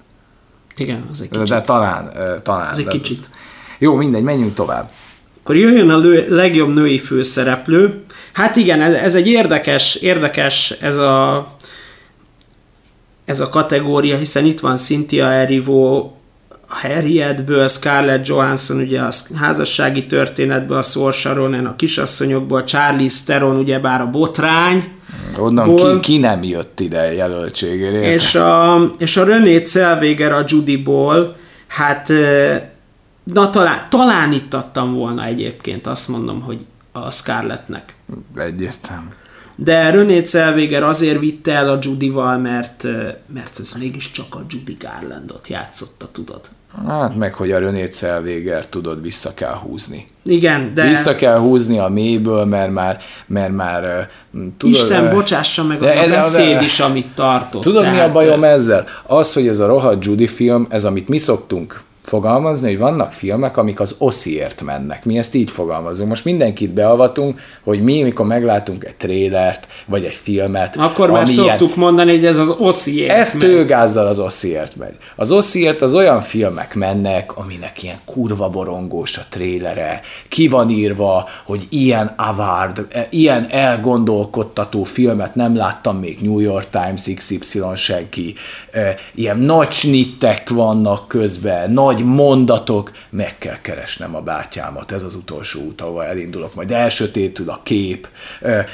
Igen, 0.75 1.07
az 1.11 1.21
egy 1.21 1.29
kicsit. 1.29 1.47
De 1.47 1.61
talán, 1.61 2.11
talán. 2.43 2.69
Az 2.69 2.77
egy 2.77 2.87
kicsit. 2.87 3.17
Az... 3.19 3.29
Jó, 3.79 3.95
mindegy, 3.95 4.23
menjünk 4.23 4.53
tovább. 4.53 4.91
Akkor 5.43 5.55
jöjjön 5.55 5.89
a 5.89 5.97
lő, 5.97 6.25
legjobb 6.29 6.73
női 6.73 6.99
főszereplő. 6.99 8.01
Hát 8.33 8.55
igen, 8.55 8.81
ez, 8.81 8.93
ez 8.93 9.15
egy 9.15 9.27
érdekes, 9.27 9.95
érdekes 9.95 10.71
ez 10.81 10.95
a, 10.95 11.47
ez 13.25 13.39
a 13.39 13.49
kategória, 13.49 14.17
hiszen 14.17 14.45
itt 14.45 14.59
van 14.59 14.77
Cynthia 14.77 15.31
Erivo, 15.31 16.11
Harrietből, 16.67 17.67
Scarlett 17.67 18.27
Johansson, 18.27 18.77
ugye 18.77 19.01
a 19.01 19.09
házassági 19.35 20.05
történetből, 20.05 20.77
a 20.77 20.81
Saoirse 20.81 21.29
a 21.29 21.75
kisasszonyokból, 21.75 22.63
Charlie 22.63 23.09
Theron, 23.25 23.55
ugye 23.55 23.79
bár 23.79 24.01
a 24.01 24.09
botrány, 24.09 24.83
Onnan 25.37 25.67
Ból- 25.67 25.99
ki, 25.99 26.11
ki 26.11 26.17
nem 26.17 26.43
jött 26.43 26.79
ide 26.79 27.13
jelöltségére. 27.13 28.13
És 28.13 28.35
a, 28.35 28.91
és 28.97 29.17
a 29.17 29.23
René 29.23 29.63
Zellweger 29.65 30.31
a 30.31 30.43
Judyból, 30.47 31.35
hát 31.67 32.11
na 33.23 33.49
talán, 33.49 33.87
talán 33.89 34.31
itt 34.31 34.53
adtam 34.53 34.93
volna 34.93 35.25
egyébként, 35.25 35.87
azt 35.87 36.07
mondom, 36.07 36.41
hogy 36.41 36.65
a 36.91 37.11
Scarlettnek. 37.11 37.95
Egyértelmű. 38.35 39.09
De 39.55 39.89
René 39.89 40.23
Zellweger 40.23 40.83
azért 40.83 41.19
vitte 41.19 41.53
el 41.53 41.69
a 41.69 41.77
Judyval, 41.81 42.37
mert, 42.37 42.83
mert 43.33 43.59
ez 43.59 43.73
mégiscsak 43.79 44.35
a 44.35 44.45
Judy 44.49 44.77
Garlandot 44.79 45.47
játszotta, 45.47 46.07
tudod. 46.11 46.41
Hát 46.87 47.15
meg, 47.15 47.33
hogy 47.33 47.51
a 47.51 47.59
René 47.59 47.89
Zellweger 47.91 48.67
tudod, 48.67 49.01
vissza 49.01 49.33
kell 49.33 49.53
húzni. 49.53 50.07
Igen, 50.25 50.73
de 50.73 50.87
Vissza 50.87 51.15
kell 51.15 51.37
húzni 51.37 51.79
a 51.79 51.87
mélyből, 51.87 52.45
mert 52.45 52.71
már, 52.71 52.99
mert 53.25 53.51
már 53.51 54.07
tudod, 54.57 54.75
Isten 54.75 55.09
bocsássa 55.09 55.63
meg 55.63 55.83
az 55.83 55.93
de 55.93 55.99
a 55.99 56.07
beszéd 56.09 56.57
de- 56.57 56.61
is, 56.61 56.79
amit 56.79 57.07
tartott. 57.15 57.61
Tudod, 57.61 57.83
mi 57.83 57.89
a 57.89 57.93
Tehát, 57.93 58.13
bajom 58.13 58.43
ezzel? 58.43 58.85
Az, 59.03 59.33
hogy 59.33 59.47
ez 59.47 59.59
a 59.59 59.65
rohadt 59.65 60.05
Judy 60.05 60.27
film, 60.27 60.65
ez 60.69 60.83
amit 60.83 61.07
mi 61.07 61.17
szoktunk 61.17 61.81
fogalmazni, 62.03 62.67
hogy 62.67 62.77
vannak 62.77 63.11
filmek, 63.11 63.57
amik 63.57 63.79
az 63.79 63.95
osziért 63.97 64.61
mennek. 64.61 65.05
Mi 65.05 65.17
ezt 65.17 65.35
így 65.35 65.49
fogalmazunk. 65.51 66.09
Most 66.09 66.25
mindenkit 66.25 66.69
beavatunk, 66.73 67.39
hogy 67.63 67.81
mi, 67.83 68.01
mikor 68.01 68.25
meglátunk 68.25 68.83
egy 68.83 68.95
trélert, 68.95 69.67
vagy 69.85 70.03
egy 70.05 70.15
filmet, 70.15 70.75
Akkor 70.77 71.11
már 71.11 71.21
ami 71.21 71.31
ilyen- 71.31 71.45
szoktuk 71.47 71.75
mondani, 71.75 72.11
hogy 72.11 72.25
ez 72.25 72.37
az 72.37 72.55
oszi 72.59 73.09
ez 73.09 73.31
tőgázzal 73.31 74.07
az 74.07 74.19
Osziért 74.19 74.75
megy. 74.75 74.95
Az 75.15 75.31
Osziért 75.31 75.81
az 75.81 75.93
olyan 75.93 76.21
filmek 76.21 76.75
mennek, 76.75 77.37
aminek 77.37 77.83
ilyen 77.83 77.99
kurva 78.05 78.49
borongós 78.49 79.17
a 79.17 79.21
trélere, 79.29 80.01
ki 80.29 80.47
van 80.47 80.69
írva, 80.69 81.27
hogy 81.45 81.67
ilyen 81.69 82.13
avard, 82.17 82.85
e, 82.91 83.07
ilyen 83.09 83.47
elgondolkodtató 83.49 84.83
filmet 84.83 85.35
nem 85.35 85.55
láttam 85.55 85.97
még 85.97 86.17
New 86.21 86.39
York 86.39 86.67
Times 86.69 87.01
XY 87.15 87.59
senki. 87.75 88.33
E, 88.71 88.95
Ilyen 89.15 89.37
nagy 89.37 89.71
snittek 89.71 90.49
vannak 90.49 91.07
közben, 91.07 91.71
nagy 91.71 91.92
mondatok, 91.99 92.91
meg 93.09 93.35
kell 93.37 93.61
keresnem 93.61 94.15
a 94.15 94.21
bátyámat, 94.21 94.91
ez 94.91 95.03
az 95.03 95.15
utolsó 95.15 95.61
út, 95.61 95.81
ahova 95.81 96.05
elindulok, 96.05 96.55
majd 96.55 96.71
elsötétül 96.71 97.49
a 97.49 97.59
kép. 97.63 98.07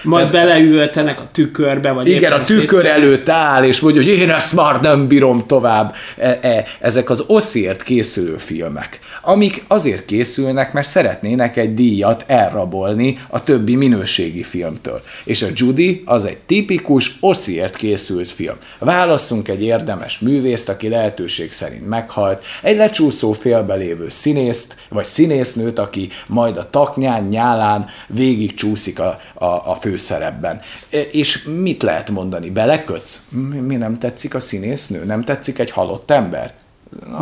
Majd 0.04 0.32
beleüvöltenek 0.32 1.20
a 1.20 1.28
tükörbe, 1.32 1.92
vagy 1.92 2.08
igen, 2.08 2.32
a 2.32 2.42
tükör 2.42 2.86
előtt 2.86 3.30
áll, 3.30 3.64
és 3.64 3.80
mondja, 3.80 4.02
hogy 4.02 4.12
én 4.12 4.30
ezt 4.30 4.54
már 4.54 4.82
nem 4.82 5.08
bírom 5.08 5.44
tovább. 5.48 5.96
E, 6.18 6.40
e, 6.42 6.66
ezek 6.80 7.10
az 7.10 7.24
oszért 7.28 7.84
készülő 7.84 8.38
filmek, 8.38 9.00
amik 9.22 9.64
azért 9.68 10.06
készülnek, 10.06 10.74
mert 10.74 10.88
szeretnének 10.88 11.58
egy 11.58 11.74
díjat 11.74 12.24
elrabolni 12.28 13.20
a 13.28 13.44
többi 13.44 13.76
minőségi 13.76 14.44
filmtől. 14.44 15.02
És 15.24 15.42
a 15.42 15.48
Judy 15.54 16.04
az 16.06 16.26
egy 16.26 16.38
tipikus 16.38 17.18
oszért 17.20 17.76
készült 17.76 18.30
film. 18.30 18.56
Válasszunk 18.80 19.48
egy 19.48 19.64
érdemes 19.64 20.20
művészt, 20.20 20.70
aki 20.70 20.90
lehetőség 20.90 21.52
szerint 21.52 21.88
meghalt, 21.88 22.44
egy 22.62 22.76
lecsúszó 23.10 23.32
félbelévő 23.32 24.10
színészt, 24.10 24.76
vagy 24.90 25.06
színésznőt, 25.06 25.80
aki 25.80 26.10
majd 26.28 26.58
a 26.58 26.70
taknyán, 26.70 27.24
nyálán 27.24 27.86
végig 28.08 28.54
csúszik 28.54 29.00
a, 29.00 29.20
a, 29.34 29.46
a 29.46 29.78
főszerepben. 29.82 30.60
E, 30.90 31.00
És 31.02 31.44
mit 31.44 31.84
lehet 31.84 32.10
mondani? 32.10 32.50
Belekötsz? 32.50 33.28
Mi, 33.68 33.76
nem 33.76 33.98
tetszik 33.98 34.36
a 34.36 34.40
színésznő? 34.40 35.04
Nem 35.06 35.24
tetszik 35.24 35.60
egy 35.60 35.72
halott 35.72 36.12
ember? 36.12 36.54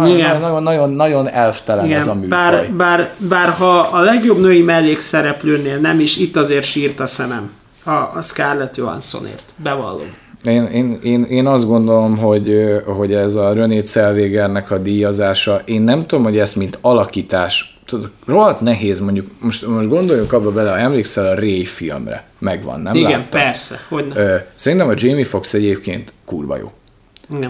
Igen. 0.06 0.42
Nagyon, 0.42 0.64
nagyon, 0.64 0.90
nagyon 0.90 1.30
elftelen 1.30 1.86
Igen, 1.86 1.98
ez 2.00 2.08
a 2.08 2.14
műfaj. 2.14 2.30
bár, 2.30 2.72
bár, 2.72 3.10
bár 3.18 3.50
ha 3.50 3.80
a 3.80 4.02
legjobb 4.02 4.40
női 4.40 4.62
mellékszereplőnél 4.62 5.78
nem 5.78 6.00
is, 6.00 6.18
itt 6.18 6.36
azért 6.36 6.66
sírt 6.66 7.00
a 7.00 7.08
szemem. 7.08 7.52
A, 7.84 7.92
a 7.92 8.22
Scarlett 8.22 8.76
Johanssonért. 8.76 9.54
Bevallom. 9.56 10.16
Én, 10.44 10.64
én, 10.64 10.98
én, 11.04 11.24
én 11.24 11.48
azt 11.48 11.68
gondolom, 11.68 12.18
hogy, 12.18 12.82
hogy 12.86 13.14
ez 13.14 13.36
a 13.36 13.54
René 13.54 13.82
Zellwegernek 13.82 14.72
a 14.72 14.78
díjazása, 14.78 15.62
én 15.66 15.82
nem 15.82 16.06
tudom, 16.06 16.24
hogy 16.24 16.38
ezt 16.38 16.56
mint 16.56 16.78
alakítás, 16.82 17.80
tudod, 17.86 18.12
rohadt 18.26 18.62
nehéz 18.62 19.00
mondjuk, 19.00 19.28
most, 19.40 19.68
most 19.68 19.88
gondoljunk 19.88 20.34
abba 20.34 20.52
bele, 20.52 20.70
ha 20.70 20.78
emlékszel 20.78 21.26
a 21.26 21.36
Ray 21.36 21.66
filmre, 21.66 22.24
megvan, 22.40 22.82
nem 22.82 22.96
Igen, 22.96 23.12
láttad? 23.12 23.28
persze. 23.28 23.80
Hogy 23.90 24.08
ne. 24.08 24.22
Ö, 24.22 24.36
szerintem 24.56 24.90
a 24.90 24.94
Jamie 24.96 25.26
Foxx 25.26 25.54
egyébként 25.54 26.14
kurva 26.26 26.58
jó. 26.58 26.72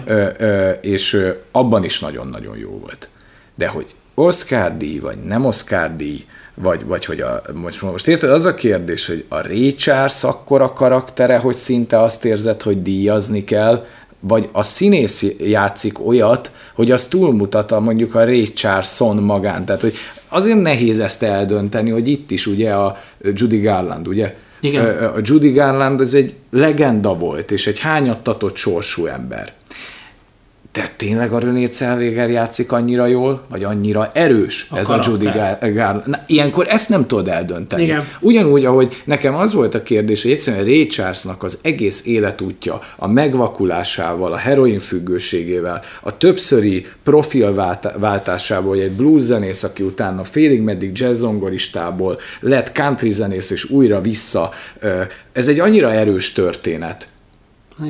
Ö, 0.04 0.28
ö, 0.38 0.70
és 0.70 1.12
ö, 1.12 1.30
abban 1.52 1.84
is 1.84 2.00
nagyon-nagyon 2.00 2.56
jó 2.56 2.78
volt. 2.78 3.10
De 3.54 3.68
hogy 3.68 3.86
Oscar 4.14 4.76
díj, 4.76 4.98
vagy 4.98 5.18
nem 5.18 5.44
Oscar 5.44 5.96
díj, 5.96 6.24
vagy, 6.62 6.84
vagy 6.86 7.04
hogy 7.04 7.20
a, 7.20 7.42
most, 7.54 7.82
most 7.82 8.08
érted, 8.08 8.30
az 8.30 8.44
a 8.44 8.54
kérdés, 8.54 9.06
hogy 9.06 9.24
a 9.28 9.40
Ray 9.40 9.74
Charles 9.74 10.24
akkora 10.24 10.72
karaktere, 10.72 11.38
hogy 11.38 11.54
szinte 11.54 12.02
azt 12.02 12.24
érzed, 12.24 12.62
hogy 12.62 12.82
díjazni 12.82 13.44
kell, 13.44 13.86
vagy 14.20 14.48
a 14.52 14.62
színész 14.62 15.24
játszik 15.38 16.06
olyat, 16.06 16.50
hogy 16.74 16.90
az 16.90 17.06
túlmutat 17.06 17.72
a 17.72 17.80
mondjuk 17.80 18.14
a 18.14 18.24
Ray 18.24 18.52
Charles-on 18.52 19.16
magán. 19.16 19.64
Tehát, 19.64 19.80
hogy 19.80 19.94
azért 20.28 20.60
nehéz 20.60 20.98
ezt 20.98 21.22
eldönteni, 21.22 21.90
hogy 21.90 22.08
itt 22.08 22.30
is 22.30 22.46
ugye 22.46 22.72
a 22.72 22.96
Judy 23.22 23.60
Garland, 23.60 24.08
ugye? 24.08 24.34
Igen. 24.60 24.84
A 25.04 25.18
Judy 25.22 25.50
Garland 25.50 26.00
ez 26.00 26.14
egy 26.14 26.34
legenda 26.50 27.14
volt, 27.14 27.50
és 27.50 27.66
egy 27.66 27.78
hányattatott 27.78 28.56
sorsú 28.56 29.06
ember. 29.06 29.52
De 30.72 30.92
tényleg 30.96 31.32
a 31.32 31.38
René 31.38 31.68
Zellweger 31.70 32.30
játszik 32.30 32.72
annyira 32.72 33.06
jól, 33.06 33.44
vagy 33.48 33.64
annyira 33.64 34.10
erős 34.14 34.66
A 34.70 34.76
ez 34.76 34.90
a 34.90 35.00
Judy 35.04 35.24
karakter. 35.24 35.58
Gar- 35.58 35.74
Garland? 35.74 36.06
Na, 36.06 36.20
ilyenkor 36.26 36.66
ezt 36.68 36.88
nem 36.88 37.06
tudod 37.06 37.28
eldönteni. 37.28 37.82
Igen. 37.82 38.04
Ugyanúgy, 38.20 38.64
ahogy 38.64 39.02
nekem 39.04 39.34
az 39.34 39.52
volt 39.52 39.74
a 39.74 39.82
kérdés, 39.82 40.22
hogy 40.22 40.30
egyszerűen 40.30 40.64
Ray 40.64 40.86
Charlesnak 40.86 41.42
az 41.42 41.58
egész 41.62 42.06
életútja 42.06 42.80
a 42.96 43.08
megvakulásával, 43.08 44.32
a 44.32 44.36
heroin 44.36 44.78
függőségével, 44.78 45.82
a 46.02 46.16
többszöri 46.16 46.86
profilváltásával, 47.02 48.68
hogy 48.68 48.80
egy 48.80 48.92
blues 48.92 49.20
zenész, 49.22 49.62
aki 49.62 49.82
utána 49.82 50.24
félig 50.24 50.60
meddig 50.60 50.98
jazz 50.98 51.18
zongoristából 51.18 52.18
lett 52.40 52.72
country 52.72 53.10
zenész, 53.10 53.50
és 53.50 53.70
újra 53.70 54.00
vissza. 54.00 54.50
Ez 55.32 55.48
egy 55.48 55.60
annyira 55.60 55.92
erős 55.92 56.32
történet, 56.32 57.06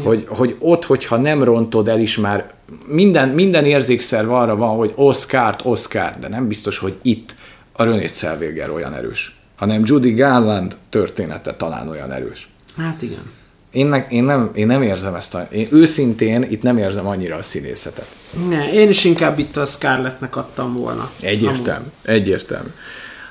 hogy, 0.05 0.26
hogy 0.28 0.57
ott, 0.59 0.84
hogyha 0.84 1.16
nem 1.16 1.43
rontod 1.43 1.89
el 1.89 2.01
is 2.01 2.16
már, 2.16 2.53
minden, 2.86 3.28
minden 3.28 3.64
érzékszerv 3.64 4.32
arra 4.32 4.57
van, 4.57 4.76
hogy 4.76 4.93
Oscar-t, 4.95 5.61
Oscar, 5.64 6.16
de 6.20 6.28
nem 6.28 6.49
biztos, 6.49 6.78
hogy 6.78 6.97
itt 7.03 7.34
a 7.72 7.84
René 7.84 8.07
Zellweger 8.07 8.70
olyan 8.70 8.95
erős, 8.95 9.36
hanem 9.57 9.82
Judy 9.84 10.12
Garland 10.12 10.76
története 10.89 11.55
talán 11.55 11.89
olyan 11.89 12.12
erős. 12.12 12.49
Hát 12.76 13.03
igen. 13.03 13.30
Én, 13.70 13.86
ne, 13.86 14.07
én, 14.09 14.24
nem, 14.24 14.51
én 14.55 14.66
nem 14.66 14.82
érzem 14.82 15.14
ezt 15.14 15.34
a... 15.34 15.47
Én 15.51 15.68
őszintén 15.70 16.43
itt 16.43 16.62
nem 16.62 16.76
érzem 16.78 17.07
annyira 17.07 17.36
a 17.36 17.43
színészetet. 17.43 18.07
Ne, 18.49 18.72
én 18.72 18.89
is 18.89 19.05
inkább 19.05 19.39
itt 19.39 19.57
a 19.57 19.64
Scarlettnek 19.64 20.36
adtam 20.36 20.74
volna. 20.74 21.11
Egyértelmű, 21.20 21.86
egyértelmű. 22.03 22.68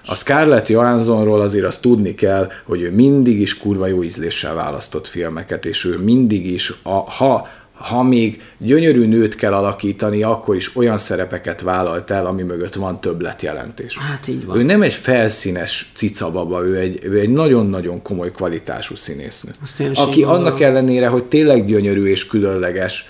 A 0.09 0.15
Scarlett 0.15 0.67
Johanssonról 0.67 1.41
azért 1.41 1.65
azt 1.65 1.81
tudni 1.81 2.15
kell, 2.15 2.49
hogy 2.65 2.81
ő 2.81 2.91
mindig 2.91 3.39
is 3.39 3.57
kurva 3.57 3.87
jó 3.87 4.03
ízléssel 4.03 4.53
választott 4.53 5.07
filmeket, 5.07 5.65
és 5.65 5.85
ő 5.85 5.97
mindig 5.97 6.51
is, 6.51 6.73
a, 6.83 7.11
ha, 7.11 7.47
ha 7.73 8.03
még 8.03 8.41
gyönyörű 8.57 9.07
nőt 9.07 9.35
kell 9.35 9.53
alakítani, 9.53 10.23
akkor 10.23 10.55
is 10.55 10.75
olyan 10.75 10.97
szerepeket 10.97 11.61
vállalt 11.61 12.11
el, 12.11 12.25
ami 12.25 12.43
mögött 12.43 12.73
van 12.73 13.01
többletjelentés. 13.01 13.97
Hát 13.97 14.27
így 14.27 14.45
van. 14.45 14.57
Ő 14.57 14.63
nem 14.63 14.81
egy 14.81 14.93
felszínes 14.93 15.91
cicababa, 15.93 16.65
ő 16.65 16.77
egy, 16.77 16.99
ő 17.03 17.19
egy 17.19 17.29
nagyon-nagyon 17.29 18.01
komoly 18.01 18.31
kvalitású 18.31 18.95
színésznő. 18.95 19.51
Azt 19.61 19.79
én 19.79 19.91
is 19.91 19.97
Aki 19.97 20.23
annak 20.23 20.61
ellenére, 20.61 21.07
hogy 21.07 21.23
tényleg 21.23 21.65
gyönyörű 21.65 22.05
és 22.05 22.27
különleges 22.27 23.05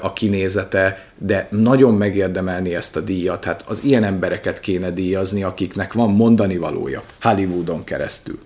a 0.00 0.12
kinézete, 0.12 1.04
de 1.18 1.48
nagyon 1.50 1.94
megérdemelni 1.94 2.74
ezt 2.74 2.96
a 2.96 3.00
díjat. 3.00 3.44
Hát 3.44 3.64
az 3.68 3.80
ilyen 3.82 4.04
embereket 4.04 4.60
kéne 4.60 4.90
díjazni, 4.90 5.42
akiknek 5.42 5.92
van 5.92 6.10
mondani 6.10 6.56
valója 6.56 7.02
Hollywoodon 7.20 7.84
keresztül. 7.84 8.38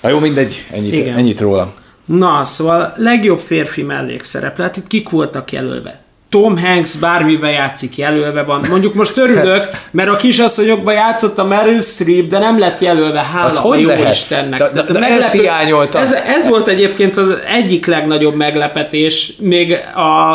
Na 0.00 0.08
jó, 0.08 0.18
mindegy, 0.18 0.66
ennyit, 0.70 0.92
Igen. 0.92 1.16
ennyit 1.16 1.40
róla. 1.40 1.74
Na, 2.04 2.44
szóval 2.44 2.92
legjobb 2.96 3.38
férfi 3.38 3.82
mellékszereplő. 3.82 4.64
Hát 4.64 4.76
itt 4.76 4.86
kik 4.86 5.08
voltak 5.08 5.52
jelölve? 5.52 6.04
Tom 6.28 6.58
Hanks 6.58 6.94
bármiben 6.96 7.50
játszik, 7.50 7.96
jelölve 7.96 8.42
van. 8.42 8.64
Mondjuk 8.70 8.94
most 8.94 9.16
örülök, 9.16 9.70
mert 9.90 10.08
a 10.08 10.16
kisasszonyokban 10.16 10.94
játszott 10.94 11.38
a 11.38 11.44
Meryl 11.44 11.80
Streep, 11.80 12.26
de 12.26 12.38
nem 12.38 12.58
lett 12.58 12.80
jelölve, 12.80 13.22
hála 13.22 13.46
Az 13.46 13.60
a 13.64 13.76
jó 13.76 13.86
lehet? 13.88 14.14
Istennek. 14.14 14.58
De- 14.58 14.82
de- 14.82 14.92
de 14.92 15.06
ezt 15.06 15.32
hiányoltam. 15.32 16.02
Ez, 16.02 16.12
ez 16.12 16.48
volt 16.48 16.66
egyébként 16.66 17.16
az 17.16 17.36
egyik 17.56 17.86
legnagyobb 17.86 18.34
meglepetés, 18.34 19.32
még 19.38 19.76
a, 19.94 20.30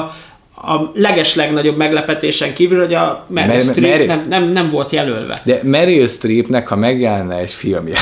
a 0.67 0.91
leges 0.93 1.35
legnagyobb 1.35 1.77
meglepetésen 1.77 2.53
kívül, 2.53 2.79
hogy 2.79 2.93
a 2.93 3.25
Meryl 3.29 3.53
Mer- 3.53 3.63
Streep 3.63 3.89
Meryl- 3.91 4.07
nem, 4.07 4.25
nem, 4.29 4.43
nem 4.51 4.69
volt 4.69 4.91
jelölve. 4.91 5.41
De 5.43 5.59
Meryl 5.63 6.07
Streepnek, 6.07 6.67
ha 6.67 6.75
megjelenne 6.75 7.35
egy 7.37 7.51
filmje, 7.51 7.97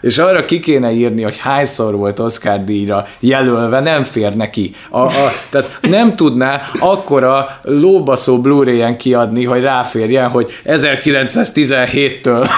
és 0.00 0.18
arra 0.18 0.44
ki 0.44 0.60
kéne 0.60 0.90
írni, 0.90 1.22
hogy 1.22 1.36
hányszor 1.36 1.94
volt 1.94 2.18
Oscar 2.18 2.64
díjra 2.64 3.06
jelölve, 3.20 3.80
nem 3.80 4.02
fér 4.02 4.34
neki. 4.34 4.74
A, 4.90 5.00
a, 5.00 5.32
tehát 5.50 5.78
nem 5.80 6.16
tudná 6.16 6.62
akkora 6.78 7.60
lóbaszó 7.62 8.40
Blu-ray-en 8.40 8.96
kiadni, 8.96 9.44
hogy 9.44 9.60
ráférjen, 9.60 10.28
hogy 10.28 10.60
1917-től. 10.64 12.48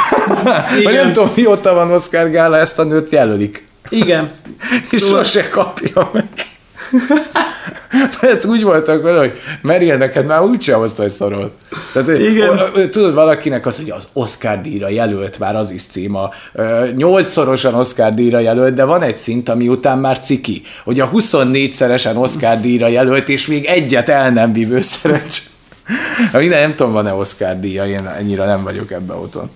Vagy 0.84 0.94
nem 0.94 1.12
tudom, 1.12 1.32
mióta 1.36 1.74
van 1.74 1.92
Oscar 1.92 2.30
gála, 2.30 2.56
ezt 2.56 2.78
a 2.78 2.82
nőt 2.82 3.10
jelölik. 3.10 3.66
Igen. 3.88 4.30
És 4.90 5.00
szóval... 5.00 5.24
sose 5.24 5.48
kapja 5.48 6.10
meg. 6.12 6.24
Tehát 8.20 8.44
úgy 8.52 8.62
voltak 8.62 9.02
vele, 9.02 9.18
hogy 9.18 9.32
Meryl, 9.62 9.96
neked 9.96 10.26
már 10.26 10.42
úgyse 10.42 10.74
hozta, 10.74 11.02
hogy 11.02 11.10
szorol. 11.10 11.52
Tehát, 11.92 12.08
Igen. 12.08 12.70
tudod, 12.90 13.14
valakinek 13.14 13.66
az, 13.66 13.76
hogy 13.76 13.90
az 13.90 14.08
Oscar 14.12 14.60
díjra 14.60 14.88
jelölt, 14.88 15.38
már 15.38 15.56
az 15.56 15.70
is 15.70 15.82
címa, 15.82 16.30
nyolcszorosan 16.96 17.74
Oscar 17.74 18.14
díjra 18.14 18.38
jelölt, 18.38 18.74
de 18.74 18.84
van 18.84 19.02
egy 19.02 19.16
szint, 19.16 19.48
ami 19.48 19.68
után 19.68 19.98
már 19.98 20.18
ciki, 20.18 20.62
hogy 20.84 21.00
a 21.00 21.10
24-szeresen 21.10 22.16
Oscar 22.16 22.60
díjra 22.60 22.88
jelölt, 22.88 23.28
és 23.28 23.46
még 23.46 23.64
egyet 23.64 24.08
el 24.08 24.30
nem 24.30 24.52
vívő 24.52 24.80
szerencs. 24.80 25.42
Minden 26.32 26.60
nem 26.60 26.74
tudom, 26.74 26.92
van-e 26.92 27.12
Oscar 27.12 27.60
díja, 27.60 27.86
én 27.86 28.06
ennyire 28.18 28.44
nem 28.44 28.62
vagyok 28.62 28.92
ebbe 28.92 29.14
otthon. 29.14 29.50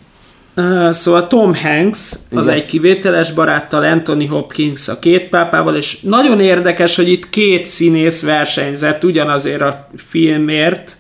Uh, 0.57 0.91
szóval 0.91 1.27
Tom 1.27 1.55
Hanks 1.55 2.13
az 2.35 2.47
Igen. 2.47 2.57
egy 2.57 2.65
kivételes 2.65 3.33
baráttal, 3.33 3.83
Anthony 3.83 4.29
Hopkins 4.29 4.89
a 4.89 4.99
két 4.99 5.29
pápával, 5.29 5.77
és 5.77 6.01
nagyon 6.01 6.41
érdekes, 6.41 6.97
hogy 6.97 7.09
itt 7.09 7.31
két 7.31 7.67
színész 7.67 8.23
versenyzett 8.23 9.05
ugyanazért 9.05 9.61
a 9.61 9.89
filmért 9.97 10.97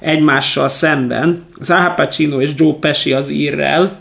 egymással 0.00 0.68
szemben. 0.68 1.46
Az 1.60 1.70
Al 1.70 1.94
Pacino 1.94 2.40
és 2.40 2.50
Joe 2.56 2.74
Pesci 2.80 3.12
az 3.12 3.30
írrel, 3.30 3.98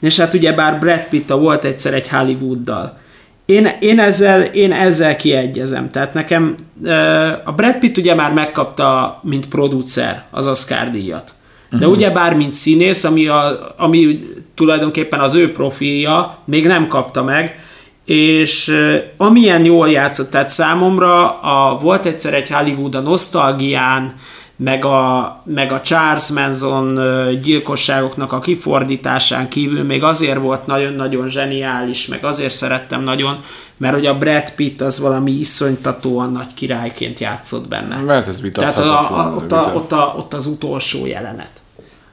és 0.00 0.18
hát 0.18 0.34
ugye 0.34 0.52
bár 0.52 0.78
Brad 0.78 1.06
Pitt 1.10 1.28
volt 1.28 1.64
egyszer 1.64 1.94
egy 1.94 2.08
Hollywooddal. 2.08 2.98
Én, 3.46 3.70
én, 3.80 4.00
ezzel, 4.00 4.42
én 4.42 4.72
ezzel 4.72 5.16
kiegyezem. 5.16 5.88
Tehát 5.88 6.14
nekem 6.14 6.54
uh, 6.82 7.32
a 7.44 7.52
Brad 7.56 7.78
Pitt 7.78 7.96
ugye 7.96 8.14
már 8.14 8.32
megkapta, 8.32 9.20
mint 9.22 9.48
producer 9.48 10.24
az 10.30 10.46
Oscar 10.46 10.90
díjat. 10.90 11.34
De 11.70 11.76
uh-huh. 11.76 11.92
ugyebár, 11.92 12.34
mint 12.34 12.52
színész, 12.52 13.04
ami, 13.04 13.26
a, 13.26 13.74
ami 13.76 14.18
tulajdonképpen 14.54 15.20
az 15.20 15.34
ő 15.34 15.52
profilja, 15.52 16.38
még 16.44 16.66
nem 16.66 16.88
kapta 16.88 17.22
meg, 17.22 17.58
és 18.04 18.76
amilyen 19.16 19.64
jól 19.64 19.90
játszott, 19.90 20.30
tehát 20.30 20.48
számomra 20.48 21.40
a, 21.40 21.78
volt 21.78 22.06
egyszer 22.06 22.34
egy 22.34 22.50
Hollywood 22.50 22.94
a 22.94 23.00
nosztalgián, 23.00 24.14
meg 24.56 24.84
a, 24.84 25.42
meg 25.44 25.72
a 25.72 25.80
Charles 25.80 26.28
Manson 26.28 27.00
gyilkosságoknak 27.42 28.32
a 28.32 28.38
kifordításán 28.38 29.48
kívül 29.48 29.82
még 29.82 30.02
azért 30.02 30.38
volt 30.38 30.66
nagyon-nagyon 30.66 31.28
zseniális, 31.28 32.06
meg 32.06 32.24
azért 32.24 32.54
szerettem 32.54 33.02
nagyon, 33.02 33.42
mert 33.76 33.94
hogy 33.94 34.06
a 34.06 34.18
Brad 34.18 34.50
Pitt 34.54 34.80
az 34.80 35.00
valami 35.00 35.30
iszonytatóan 35.30 36.32
nagy 36.32 36.54
királyként 36.54 37.20
játszott 37.20 37.68
benne. 37.68 37.96
Mert 37.96 38.28
ez 38.28 38.42
Tehát 38.52 38.78
a, 38.78 39.20
a, 39.20 39.34
ott, 39.36 39.52
a, 39.52 39.72
ott, 39.74 39.92
a, 39.92 40.14
ott 40.18 40.34
az 40.34 40.46
utolsó 40.46 41.06
jelenet. 41.06 41.50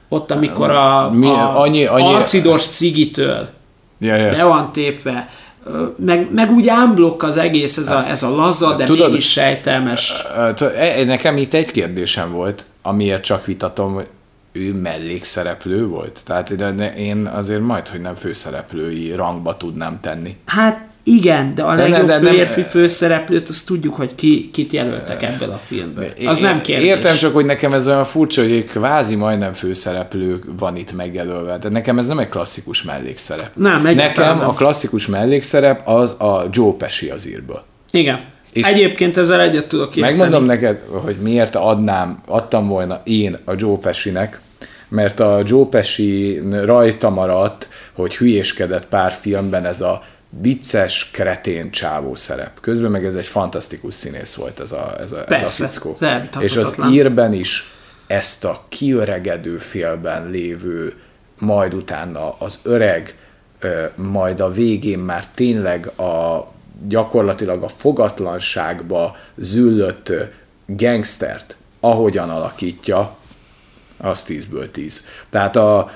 Ott, 0.08 0.30
amikor 0.30 0.70
a, 0.70 1.10
Mi, 1.10 1.26
a 1.26 1.60
annyi, 1.60 1.84
annyi... 1.84 2.14
acidos 2.14 2.66
cigitől 2.66 3.48
ja, 3.98 4.16
ja. 4.16 4.30
be 4.30 4.44
van 4.44 4.72
tépve, 4.72 5.28
meg, 5.96 6.28
meg 6.32 6.50
úgy 6.50 6.68
ámblok 6.68 7.22
az 7.22 7.36
egész, 7.36 7.76
ez 7.76 7.90
a, 7.90 8.08
ez 8.08 8.22
a 8.22 8.34
laza, 8.34 8.76
de 8.76 8.84
Tudod, 8.84 9.08
mégis 9.08 9.30
sejtelmes. 9.30 10.12
E, 10.76 11.04
nekem 11.04 11.36
itt 11.36 11.54
egy 11.54 11.70
kérdésem 11.70 12.32
volt, 12.32 12.64
amiért 12.82 13.22
csak 13.22 13.46
vitatom, 13.46 14.02
ő 14.52 14.72
mellékszereplő 14.72 15.86
volt? 15.86 16.20
Tehát 16.24 16.50
én 16.96 17.26
azért 17.26 17.60
majd, 17.60 17.88
hogy 17.88 18.00
nem 18.00 18.14
főszereplői 18.14 19.14
rangba 19.14 19.56
tudnám 19.56 20.00
tenni. 20.00 20.36
Hát 20.46 20.88
igen, 21.04 21.54
de 21.54 21.62
a 21.62 21.74
legjobb 21.74 22.06
de, 22.06 22.18
de, 22.18 22.30
férfi 22.30 22.60
nem, 22.60 22.68
főszereplőt, 22.68 23.48
azt 23.48 23.66
tudjuk, 23.66 23.94
hogy 23.94 24.14
ki, 24.14 24.50
kit 24.52 24.72
jelöltek 24.72 25.22
ebből 25.22 25.50
a 25.50 25.60
filmből. 25.66 26.06
Az 26.26 26.38
nem 26.38 26.60
kérdés. 26.60 26.86
Értem 26.86 27.16
csak, 27.16 27.34
hogy 27.34 27.44
nekem 27.44 27.72
ez 27.72 27.86
olyan 27.86 28.04
furcsa, 28.04 28.42
hogy 28.42 28.52
egy 28.52 28.64
kvázi 28.64 29.14
majdnem 29.14 29.52
főszereplő 29.52 30.40
van 30.58 30.76
itt 30.76 30.92
megjelölve. 30.92 31.46
Tehát 31.46 31.70
nekem 31.70 31.98
ez 31.98 32.06
nem 32.06 32.18
egy 32.18 32.28
klasszikus 32.28 32.82
mellékszerep. 32.82 33.50
Nem, 33.54 33.82
Nekem 33.82 34.38
nem. 34.38 34.48
a 34.48 34.52
klasszikus 34.52 35.06
mellékszerep 35.06 35.88
az 35.88 36.10
a 36.10 36.48
Joe 36.50 36.72
Pesci 36.72 37.08
az 37.08 37.28
írból. 37.28 37.64
Igen. 37.90 38.20
És 38.52 38.66
Egyébként 38.66 39.16
ezzel 39.16 39.40
egyet 39.40 39.66
tudok 39.66 39.96
érteni. 39.96 40.16
Megmondom 40.16 40.44
neked, 40.44 40.80
hogy 40.88 41.16
miért 41.16 41.54
adnám, 41.54 42.20
adtam 42.26 42.68
volna 42.68 43.00
én 43.04 43.36
a 43.44 43.52
Joe 43.56 43.76
Pesci-nek, 43.76 44.40
mert 44.88 45.20
a 45.20 45.42
Joe 45.46 45.64
Pesci 45.64 46.42
rajta 46.64 47.10
maradt, 47.10 47.68
hogy 47.92 48.16
hülyéskedett 48.16 48.86
pár 48.86 49.12
filmben 49.12 49.64
ez 49.64 49.80
a 49.80 50.02
vicces, 50.40 51.10
kretén 51.10 51.70
csávó 51.70 52.14
szerep. 52.14 52.60
Közben 52.60 52.90
meg 52.90 53.04
ez 53.04 53.14
egy 53.14 53.26
fantasztikus 53.26 53.94
színész 53.94 54.34
volt 54.34 54.60
ez 54.60 54.72
a, 54.72 54.94
ez 55.00 55.12
a, 55.12 55.24
Persze, 55.24 55.44
ez 55.44 55.60
a 55.60 55.68
fickó. 55.68 55.96
És 56.40 56.56
az 56.56 56.76
írben 56.90 57.32
is 57.32 57.70
ezt 58.06 58.44
a 58.44 58.64
kiöregedő 58.68 59.56
félben 59.56 60.30
lévő, 60.30 60.94
majd 61.38 61.74
utána 61.74 62.34
az 62.38 62.58
öreg, 62.62 63.16
majd 63.94 64.40
a 64.40 64.50
végén 64.50 64.98
már 64.98 65.26
tényleg 65.34 65.86
a 65.86 66.50
gyakorlatilag 66.88 67.62
a 67.62 67.68
fogatlanságba 67.68 69.16
züllött 69.36 70.12
gangstert, 70.66 71.56
ahogyan 71.80 72.30
alakítja, 72.30 73.16
az 73.98 74.24
10-ből 74.28 74.70
10. 74.70 75.04
Tehát 75.30 75.56
a, 75.56 75.90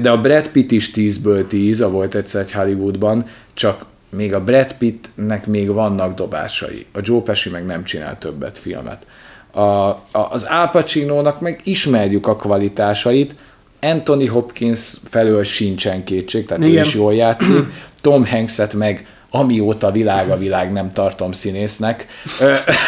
de 0.00 0.10
a 0.10 0.20
Brad 0.20 0.48
Pitt 0.48 0.70
is 0.70 0.90
10-ből 0.94 1.46
10, 1.46 1.80
a 1.80 1.90
volt 1.90 2.14
egyszer 2.14 2.40
egy 2.40 2.52
Hollywoodban, 2.52 3.24
csak 3.54 3.86
még 4.10 4.34
a 4.34 4.44
Brad 4.44 4.72
Pittnek 4.72 5.46
még 5.46 5.72
vannak 5.72 6.14
dobásai. 6.14 6.86
A 6.92 6.98
Joe 7.02 7.20
Pesci 7.20 7.50
meg 7.50 7.66
nem 7.66 7.84
csinál 7.84 8.18
többet 8.18 8.58
filmet. 8.58 9.06
A, 9.50 9.60
a, 9.60 10.00
az 10.30 10.42
Al 10.42 10.68
Pacino-nak 10.68 11.40
meg 11.40 11.60
ismerjük 11.64 12.26
a 12.26 12.36
kvalitásait, 12.36 13.34
Anthony 13.80 14.28
Hopkins 14.28 14.92
felől 15.04 15.44
sincsen 15.44 16.04
kétség, 16.04 16.46
tehát 16.46 16.64
Igen. 16.64 16.76
ő 16.76 16.80
is 16.80 16.94
jól 16.94 17.14
játszik. 17.14 17.64
Tom 18.00 18.26
Hanks-et 18.26 18.74
meg 18.74 19.06
amióta 19.38 19.90
világ 19.90 20.30
a 20.30 20.38
világ 20.38 20.72
nem 20.72 20.88
tartom 20.88 21.32
színésznek. 21.32 22.06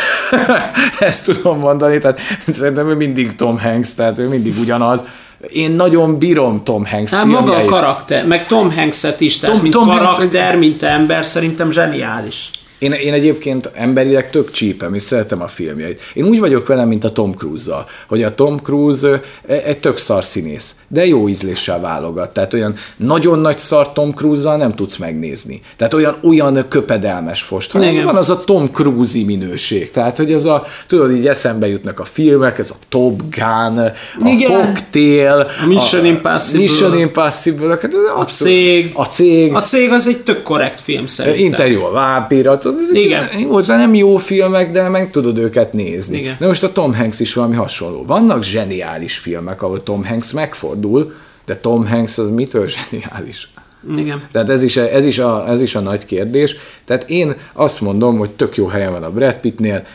Ezt 0.98 1.24
tudom 1.24 1.58
mondani, 1.58 1.98
tehát 1.98 2.20
szerintem 2.46 2.88
ő 2.88 2.94
mindig 2.94 3.36
Tom 3.36 3.58
Hanks, 3.58 3.94
tehát 3.94 4.18
ő 4.18 4.28
mindig 4.28 4.54
ugyanaz. 4.60 5.04
Én 5.48 5.70
nagyon 5.70 6.18
bírom 6.18 6.64
Tom 6.64 6.86
Hanks 6.86 7.12
Hát 7.12 7.24
maga 7.24 7.56
a 7.56 7.64
karakter, 7.64 8.26
meg 8.26 8.46
Tom 8.46 8.72
Hanks-et 8.72 9.20
is, 9.20 9.38
tehát 9.38 9.54
Tom, 9.54 9.62
mint 9.62 9.74
Tom 9.74 9.88
karakter, 9.88 10.42
Hanks... 10.42 10.58
mint 10.58 10.82
ember 10.82 11.26
szerintem 11.26 11.70
zseniális. 11.70 12.50
Én, 12.78 12.92
én 12.92 13.12
egyébként 13.12 13.70
emberileg 13.74 14.30
tök 14.30 14.50
csípem, 14.50 14.94
és 14.94 15.02
szeretem 15.02 15.42
a 15.42 15.48
filmjeit. 15.48 16.00
Én 16.14 16.24
úgy 16.24 16.40
vagyok 16.40 16.66
vele, 16.66 16.84
mint 16.84 17.04
a 17.04 17.12
Tom 17.12 17.32
Cruise-zal, 17.32 17.86
hogy 18.08 18.22
a 18.22 18.34
Tom 18.34 18.56
Cruise 18.56 19.20
egy 19.46 19.78
tök 19.78 19.98
szar 19.98 20.24
színész, 20.24 20.74
de 20.88 21.06
jó 21.06 21.28
ízléssel 21.28 21.80
válogat. 21.80 22.32
Tehát 22.32 22.54
olyan 22.54 22.74
nagyon 22.96 23.38
nagy 23.38 23.58
szar 23.58 23.92
Tom 23.92 24.10
Cruise-zal 24.10 24.56
nem 24.56 24.74
tudsz 24.74 24.96
megnézni. 24.96 25.60
Tehát 25.76 25.94
olyan, 25.94 26.16
olyan 26.22 26.68
köpedelmes 26.68 27.42
fost, 27.42 27.70
hanem 27.70 27.92
Igen. 27.92 28.04
van 28.04 28.16
az 28.16 28.30
a 28.30 28.38
Tom 28.38 28.70
Cruise-i 28.72 29.24
minőség. 29.24 29.90
Tehát, 29.90 30.16
hogy 30.16 30.32
az 30.32 30.44
a, 30.44 30.64
tudod, 30.86 31.10
így 31.12 31.26
eszembe 31.26 31.68
jutnak 31.68 32.00
a 32.00 32.04
filmek, 32.04 32.58
ez 32.58 32.70
a 32.70 32.76
Top 32.88 33.22
Gun, 33.30 33.78
a 33.78 33.92
Igen. 34.24 34.50
Cocktail, 34.50 35.46
a 35.62 35.66
Mission 35.66 36.04
a, 36.04 36.06
Impossible. 36.06 36.60
Mission 36.60 36.98
Impossible. 36.98 37.68
Hát 37.68 37.94
a 38.16 38.24
cég. 38.24 38.90
A 38.94 39.04
cég. 39.04 39.54
A 39.54 39.62
cég 39.62 39.90
az 39.90 40.08
egy 40.08 40.20
tök 40.20 40.42
korrekt 40.42 40.80
film 40.80 41.06
szerintem. 41.06 41.44
Interjú 41.44 41.82
a 41.82 41.90
vámpírat, 41.90 42.66
tudod, 42.68 42.82
ezek 42.82 42.96
Igen. 43.02 43.28
Jó, 43.38 43.60
nem 43.60 43.94
jó 43.94 44.16
filmek, 44.16 44.72
de 44.72 44.88
meg 44.88 45.10
tudod 45.10 45.38
őket 45.38 45.72
nézni. 45.72 46.18
Igen. 46.18 46.36
De 46.38 46.46
most 46.46 46.62
a 46.62 46.72
Tom 46.72 46.94
Hanks 46.94 47.20
is 47.20 47.34
valami 47.34 47.54
hasonló. 47.54 48.04
Vannak 48.06 48.42
zseniális 48.42 49.18
filmek, 49.18 49.62
ahol 49.62 49.82
Tom 49.82 50.04
Hanks 50.04 50.32
megfordul, 50.32 51.12
de 51.46 51.56
Tom 51.56 51.86
Hanks 51.86 52.18
az 52.18 52.30
mitől 52.30 52.68
zseniális? 52.90 53.48
Igen. 53.96 54.22
Tehát 54.32 54.48
ez 54.48 54.62
is, 54.62 54.76
ez, 54.76 55.04
is 55.04 55.18
a, 55.18 55.48
ez 55.48 55.60
is 55.60 55.74
a 55.74 55.80
nagy 55.80 56.04
kérdés. 56.04 56.56
Tehát 56.84 57.10
én 57.10 57.34
azt 57.52 57.80
mondom, 57.80 58.18
hogy 58.18 58.30
tök 58.30 58.56
jó 58.56 58.66
helyen 58.66 58.92
van 58.92 59.02
a 59.02 59.10
Brad 59.10 59.34
Pittnél, 59.34 59.86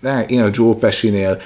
de 0.00 0.24
én 0.28 0.42
a 0.42 0.48
Joe 0.52 0.74
Pesci-nél 0.74 1.40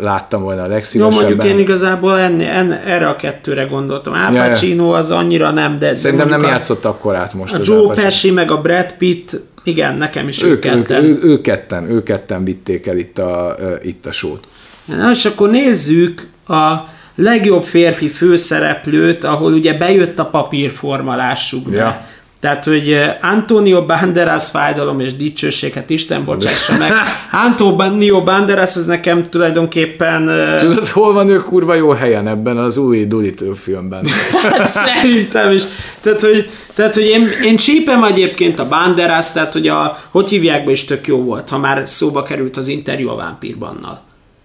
láttam 0.00 0.42
volna 0.42 0.62
a 0.62 0.66
legszívesebben. 0.66 1.20
Jó, 1.20 1.28
mondjuk 1.28 1.52
én 1.52 1.58
igazából 1.58 2.18
enni, 2.18 2.44
en, 2.44 2.72
erre 2.72 3.08
a 3.08 3.16
kettőre 3.16 3.64
gondoltam. 3.64 4.12
Al 4.12 4.48
Pacino 4.48 4.92
az 4.92 5.10
annyira 5.10 5.50
nem, 5.50 5.78
de... 5.78 5.94
Szerintem 5.94 6.28
nem 6.28 6.42
játszott 6.42 6.84
akkor 6.84 7.14
át 7.14 7.34
most. 7.34 7.54
A 7.54 7.58
Joe 7.62 7.94
Pesci 7.94 8.30
meg 8.30 8.50
a 8.50 8.60
Brad 8.60 8.92
Pitt, 8.98 9.40
igen, 9.64 9.96
nekem 9.96 10.28
is 10.28 10.42
ők, 10.42 10.50
ők 10.50 10.60
ketten. 10.60 11.04
Ők, 11.04 11.24
ők, 11.24 11.42
ketten, 11.42 11.90
ők 11.90 12.04
ketten 12.04 12.44
vitték 12.44 12.86
el 12.86 12.96
itt 12.96 13.18
a, 13.18 13.56
itt 13.82 14.06
a 14.06 14.12
sót. 14.12 14.46
Na, 14.84 15.10
és 15.10 15.24
akkor 15.24 15.50
nézzük 15.50 16.22
a 16.46 16.74
legjobb 17.14 17.62
férfi 17.62 18.08
főszereplőt, 18.08 19.24
ahol 19.24 19.52
ugye 19.52 19.74
bejött 19.74 20.18
a 20.18 20.26
papírforma, 20.26 21.16
lássuk 21.16 21.70
be. 21.70 21.76
Ja. 21.76 22.06
Tehát, 22.44 22.64
hogy 22.64 22.92
eh, 22.92 23.16
Antonio 23.20 23.84
Banderas 23.84 24.50
fájdalom 24.50 25.00
és 25.00 25.16
dicsőség, 25.16 25.72
hát 25.72 25.90
Isten 25.90 26.24
bocsássa 26.24 26.76
meg. 26.78 26.92
Antonio 27.46 28.22
Banderas 28.22 28.76
az 28.76 28.86
nekem 28.86 29.22
tulajdonképpen... 29.22 30.28
Eh, 30.28 30.56
Tudod, 30.58 30.88
hol 30.88 31.12
van 31.12 31.28
ő 31.28 31.38
kurva 31.38 31.74
jó 31.74 31.90
helyen 31.90 32.28
ebben 32.28 32.56
az 32.56 32.76
új 32.76 33.04
Dolittle 33.04 33.54
filmben? 33.54 34.06
Hát 34.42 34.68
szerintem 34.68 35.52
is. 35.52 35.62
Tehát, 36.00 36.20
hogy, 36.20 36.50
tehát, 36.74 36.94
hogy 36.94 37.04
én, 37.04 37.28
én 37.44 37.56
csípem 37.56 38.04
egyébként 38.04 38.58
a 38.58 38.68
Banderas, 38.68 39.32
tehát, 39.32 39.52
hogy 39.52 39.68
a, 39.68 39.98
hogy 40.10 40.28
hívják 40.28 40.64
be 40.64 40.70
is 40.70 40.84
tök 40.84 41.06
jó 41.06 41.22
volt, 41.22 41.48
ha 41.48 41.58
már 41.58 41.82
szóba 41.86 42.22
került 42.22 42.56
az 42.56 42.68
interjú 42.68 43.08
a 43.08 43.16
vámpírbannal. 43.16 44.02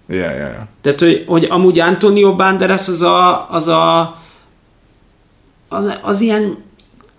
Yeah, 0.09 0.35
yeah, 0.35 0.51
yeah. 0.51 0.63
Tehát, 0.81 0.99
hogy, 0.99 1.23
hogy 1.27 1.47
amúgy 1.49 1.79
Antonio 1.79 2.35
Banderas 2.35 2.87
az 2.87 3.01
a, 3.01 3.47
az 3.49 3.67
a 3.67 4.17
az, 5.69 5.93
az 6.01 6.21
ilyen 6.21 6.67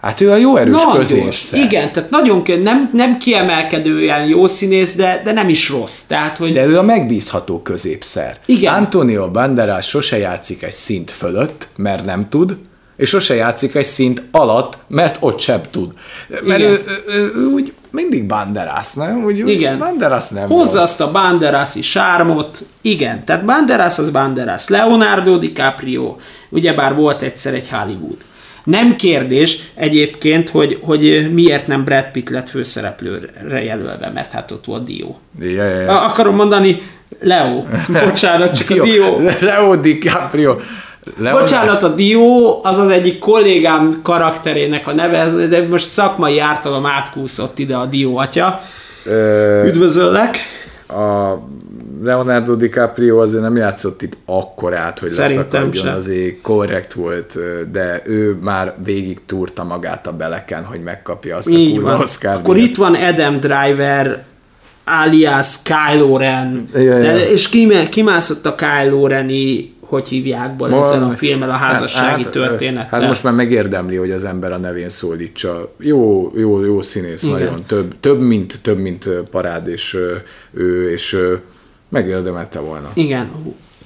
Hát 0.01 0.20
ő 0.20 0.30
a 0.30 0.36
jó 0.36 0.57
erős 0.57 0.72
Nagyon, 0.72 0.96
középszer. 0.96 1.59
igen, 1.59 1.92
tehát 1.92 2.11
nagyon 2.11 2.42
nem, 2.62 2.90
nem 2.92 3.16
kiemelkedően 3.18 4.26
jó 4.26 4.46
színész, 4.46 4.94
de, 4.94 5.20
de 5.24 5.32
nem 5.32 5.48
is 5.48 5.68
rossz. 5.68 6.01
Tehát, 6.03 6.36
hogy 6.36 6.53
De 6.53 6.66
ő 6.66 6.78
a 6.78 6.82
megbízható 6.82 7.62
középszer. 7.62 8.36
Igen. 8.46 8.74
Antonio 8.74 9.30
Banderas 9.30 9.88
sose 9.88 10.18
játszik 10.18 10.62
egy 10.62 10.72
szint 10.72 11.11
fölött, 11.11 11.68
mert 11.76 12.05
nem 12.05 12.28
tud, 12.28 12.57
és 12.96 13.09
sose 13.09 13.34
játszik 13.34 13.74
egy 13.74 13.84
szint 13.84 14.22
alatt, 14.30 14.78
mert 14.88 15.16
ott 15.20 15.38
sem 15.38 15.61
tud. 15.70 15.92
Mert 16.28 16.59
Igen. 16.61 16.70
ő, 16.70 16.84
ő, 17.09 17.32
ő, 17.36 17.46
úgy 17.46 17.72
mindig 17.90 18.26
Banderas, 18.26 18.92
nem? 18.92 19.24
Úgy 19.24 19.48
Igen. 19.48 19.78
Banderas 19.78 20.28
nem 20.28 20.48
Hozza 20.48 20.72
rossz. 20.78 20.82
azt 20.82 21.01
a 21.01 21.11
Banderasi 21.11 21.82
sármot, 21.82 22.59
igen, 22.80 23.24
tehát 23.24 23.44
Banderas 23.44 23.98
az 23.98 24.11
Banderas, 24.11 24.68
Leonardo 24.68 25.38
DiCaprio, 25.38 26.16
ugyebár 26.48 26.94
volt 26.94 27.22
egyszer 27.22 27.55
egy 27.55 27.68
Hollywood. 27.70 28.16
Nem 28.71 28.97
kérdés 28.97 29.59
egyébként, 29.75 30.49
hogy, 30.49 30.79
hogy 30.83 31.31
miért 31.33 31.66
nem 31.66 31.85
Brad 31.85 32.11
Pitt 32.12 32.29
lett 32.29 32.49
főszereplőre 32.49 33.62
jelölve, 33.64 34.11
mert 34.14 34.33
hát 34.33 34.51
ott 34.51 34.64
volt 34.64 34.85
Dio. 34.85 35.14
Ja, 35.41 35.64
ja, 35.64 36.01
Akarom 36.01 36.35
mondani 36.35 36.83
Leo. 37.21 37.64
Bocsánat, 38.05 38.57
csak 38.57 38.71
a 38.81 38.83
Dio. 38.83 39.18
Leo 39.41 39.77
DiCaprio. 39.77 40.57
Leo 41.18 41.39
Bocsánat, 41.39 41.83
a 41.83 41.89
Dio 41.89 42.61
az 42.62 42.79
az 42.79 42.89
egyik 42.89 43.18
kollégám 43.18 44.01
karakterének 44.03 44.87
a 44.87 44.93
neve, 44.93 45.47
de 45.47 45.66
most 45.68 45.91
szakmai 45.91 46.39
ártalom 46.39 46.87
átkúszott 46.87 47.59
ide 47.59 47.77
a 47.77 47.87
Dio 47.87 48.16
atya. 48.16 48.61
Ö, 49.05 49.66
Üdvözöllek! 49.66 50.39
a 50.91 51.39
Leonardo 52.03 52.55
DiCaprio 52.55 53.18
azért 53.18 53.42
nem 53.42 53.57
játszott 53.57 54.03
itt 54.03 54.16
akkorát, 54.24 54.98
hogy 54.98 55.11
leszakadjon, 55.16 55.86
azért 55.86 56.40
korrekt 56.40 56.92
volt, 56.92 57.38
de 57.72 58.03
ő 58.05 58.38
már 58.40 58.74
végig 58.84 59.18
túrta 59.26 59.64
magát 59.64 60.07
a 60.07 60.12
beleken, 60.12 60.64
hogy 60.64 60.82
megkapja 60.82 61.36
azt 61.36 61.48
a 61.48 61.51
Így 61.51 61.72
kurva 61.72 61.90
van. 61.90 62.01
Oscar 62.01 62.34
Akkor 62.34 62.57
itt 62.57 62.76
van 62.76 62.94
Adam 62.94 63.40
Driver, 63.40 64.24
alias 64.84 65.57
Kylo 65.62 66.16
Ren, 66.16 66.68
Ja, 66.72 66.80
ja. 66.80 66.98
De, 66.98 67.30
és 67.30 67.48
kimá- 67.48 67.88
kimászott 67.88 68.46
a 68.46 68.55
Kylo 68.55 69.07
Reni, 69.07 69.74
hogy 69.80 70.09
hívjákból 70.09 70.74
ezzel 70.74 71.03
a 71.03 71.11
filmmel, 71.11 71.51
a 71.51 71.53
házassági 71.53 72.22
hát, 72.22 72.32
történettel. 72.32 73.01
Hát 73.01 73.09
most 73.09 73.22
már 73.22 73.32
megérdemli, 73.32 73.96
hogy 73.96 74.11
az 74.11 74.24
ember 74.24 74.53
a 74.53 74.59
nevén 74.59 74.88
szólítsa. 74.88 75.74
Jó, 75.78 76.30
jó, 76.34 76.64
jó 76.64 76.82
színész, 76.82 77.22
Igen. 77.22 77.38
nagyon. 77.38 77.64
Több, 77.66 77.94
több, 78.01 78.20
mint, 78.20 78.59
több, 78.62 78.78
mint 78.78 79.09
parád, 79.30 79.68
és 79.68 79.96
ő, 80.53 80.90
és 80.90 81.18
megérdemelte 81.91 82.59
volna. 82.59 82.91
Igen, 82.95 83.30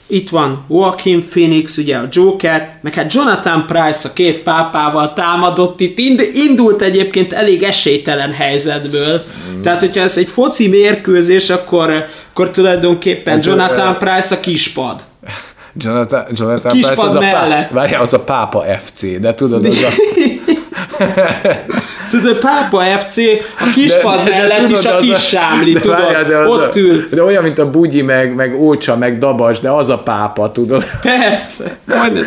itt 0.07 0.29
van 0.29 0.65
Joaquin 0.71 1.29
Phoenix, 1.29 1.77
ugye 1.77 1.97
a 1.97 2.09
Joker, 2.11 2.79
meg 2.81 2.95
hát 2.95 3.13
Jonathan 3.13 3.67
Price 3.67 4.09
a 4.09 4.13
két 4.13 4.39
pápával 4.39 5.13
támadott 5.13 5.81
itt, 5.81 5.99
Ind- 5.99 6.31
indult 6.35 6.83
egyébként 6.83 7.33
elég 7.33 7.63
esélytelen 7.63 8.33
helyzetből, 8.33 9.23
mm. 9.57 9.63
tehát 9.63 9.81
hogyha 9.81 10.01
ez 10.01 10.19
egy 10.19 10.29
foci 10.29 10.69
mérkőzés, 10.69 11.51
akkor, 11.51 12.07
akkor 12.31 12.51
tulajdonképpen 12.51 13.35
Hát, 13.35 13.45
Jonathan 13.45 13.99
Price 13.99 14.35
a 14.35 14.41
kispad. 14.41 15.05
Jonathan, 15.77 16.25
Jonathan 16.33 16.73
Kispad 16.73 16.93
Price 16.95 17.09
az 17.09 17.15
a, 17.15 17.21
mellett. 17.21 17.69
pá, 17.69 17.75
várjál, 17.75 18.01
az 18.01 18.13
a 18.13 18.21
pápa 18.21 18.65
FC, 18.79 19.21
de 19.21 19.35
tudod, 19.35 19.65
az 19.65 19.83
a, 19.83 19.89
Tudod, 22.21 22.39
Pápa 22.39 22.83
FC 22.83 23.17
a 23.59 23.71
kispad 23.73 24.29
mellett 24.29 24.69
is 24.69 24.85
a 24.85 24.97
kis 24.97 25.27
sámli, 25.29 25.73
tudod, 25.73 26.01
várjál, 26.01 26.25
de 26.25 26.39
ott 26.39 26.75
a, 26.75 26.79
ül. 26.79 27.09
De 27.11 27.23
olyan, 27.23 27.43
mint 27.43 27.59
a 27.59 27.71
Bugyi, 27.71 28.03
meg, 28.03 28.35
meg 28.35 28.61
Ócsa, 28.61 28.97
meg 28.97 29.19
Dabas, 29.19 29.61
de 29.61 29.71
az 29.71 29.89
a 29.89 29.99
pápa, 29.99 30.51
tudod. 30.53 30.85
Persze, 31.03 31.77
majd 31.85 32.27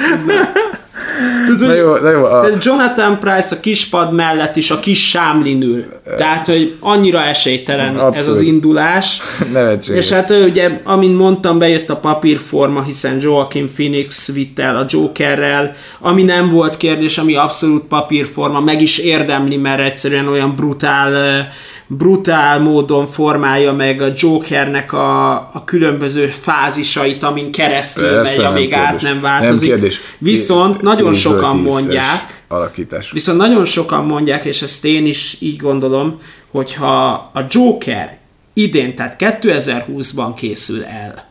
Tudod, 1.48 1.68
Na 1.68 1.74
jó, 1.74 1.95
na 1.95 2.10
jó. 2.10 2.24
A, 2.26 2.41
Tehát 2.41 2.64
Jonathan 2.64 3.20
Price 3.20 3.56
a 3.56 3.60
kispad 3.60 4.14
mellett 4.14 4.56
is 4.56 4.72
a 4.72 4.80
kis 4.80 5.10
sámlin 5.10 5.62
ül. 5.62 5.86
Tehát, 6.18 6.45
hogy 6.45 6.76
annyira 6.80 7.24
esélytelen 7.24 7.95
Abszolút. 7.95 8.16
ez 8.18 8.28
az 8.28 8.41
indulás. 8.41 9.22
Nevetséges. 9.54 10.06
És 10.06 10.12
hát 10.12 10.30
ö, 10.30 10.45
ugye, 10.45 10.82
amint 10.84 11.18
mondtam, 11.18 11.58
bejött 11.60 11.89
a 11.89 11.95
papírforma, 11.98 12.84
hiszen 12.84 13.18
Joaquin 13.22 13.70
Phoenix 13.74 14.32
vitt 14.34 14.60
el 14.60 14.78
a 14.78 14.86
Jokerrel, 14.88 15.76
ami 16.00 16.24
nem 16.24 16.50
volt 16.50 16.78
kérdés, 16.78 17.18
ami 17.18 17.36
abszolút 17.36 17.84
papírforma, 17.84 18.60
meg 18.60 18.82
is 18.82 18.98
érdemli, 18.98 19.58
mert 19.58 19.80
egyszerűen 19.82 20.28
olyan 20.28 20.56
brutál, 20.56 21.14
ö, 21.14 21.39
brutál 21.88 22.59
módon 22.59 23.07
formálja 23.07 23.73
meg 23.73 24.01
a 24.01 24.11
Jokernek 24.15 24.93
a, 24.93 25.31
a 25.35 25.63
különböző 25.65 26.25
fázisait, 26.25 27.23
amin 27.23 27.51
keresztül 27.51 28.09
Persze, 28.09 28.31
megy, 28.31 28.41
nem 28.41 28.51
amíg 28.51 28.73
át 28.73 28.83
kérdés. 28.85 29.01
nem 29.01 29.11
Nem 29.11 29.21
változik. 29.21 29.69
kérdés. 29.69 29.99
Viszont 30.17 30.81
nagyon 30.81 31.13
Évből 31.13 31.19
sokan 31.19 31.57
mondják, 31.57 32.41
Alakítás. 32.47 33.11
Viszont 33.11 33.38
nagyon 33.38 33.65
sokan 33.65 34.05
mondják, 34.05 34.45
és 34.45 34.61
ezt 34.61 34.85
én 34.85 35.05
is 35.05 35.38
így 35.39 35.57
gondolom, 35.57 36.19
hogyha 36.51 37.13
a 37.33 37.45
Joker 37.49 38.17
idén, 38.53 38.95
tehát 38.95 39.15
2020-ban 39.19 40.31
készül 40.35 40.83
el, 40.83 41.25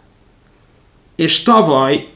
és 1.17 1.43
tavaly, 1.43 2.07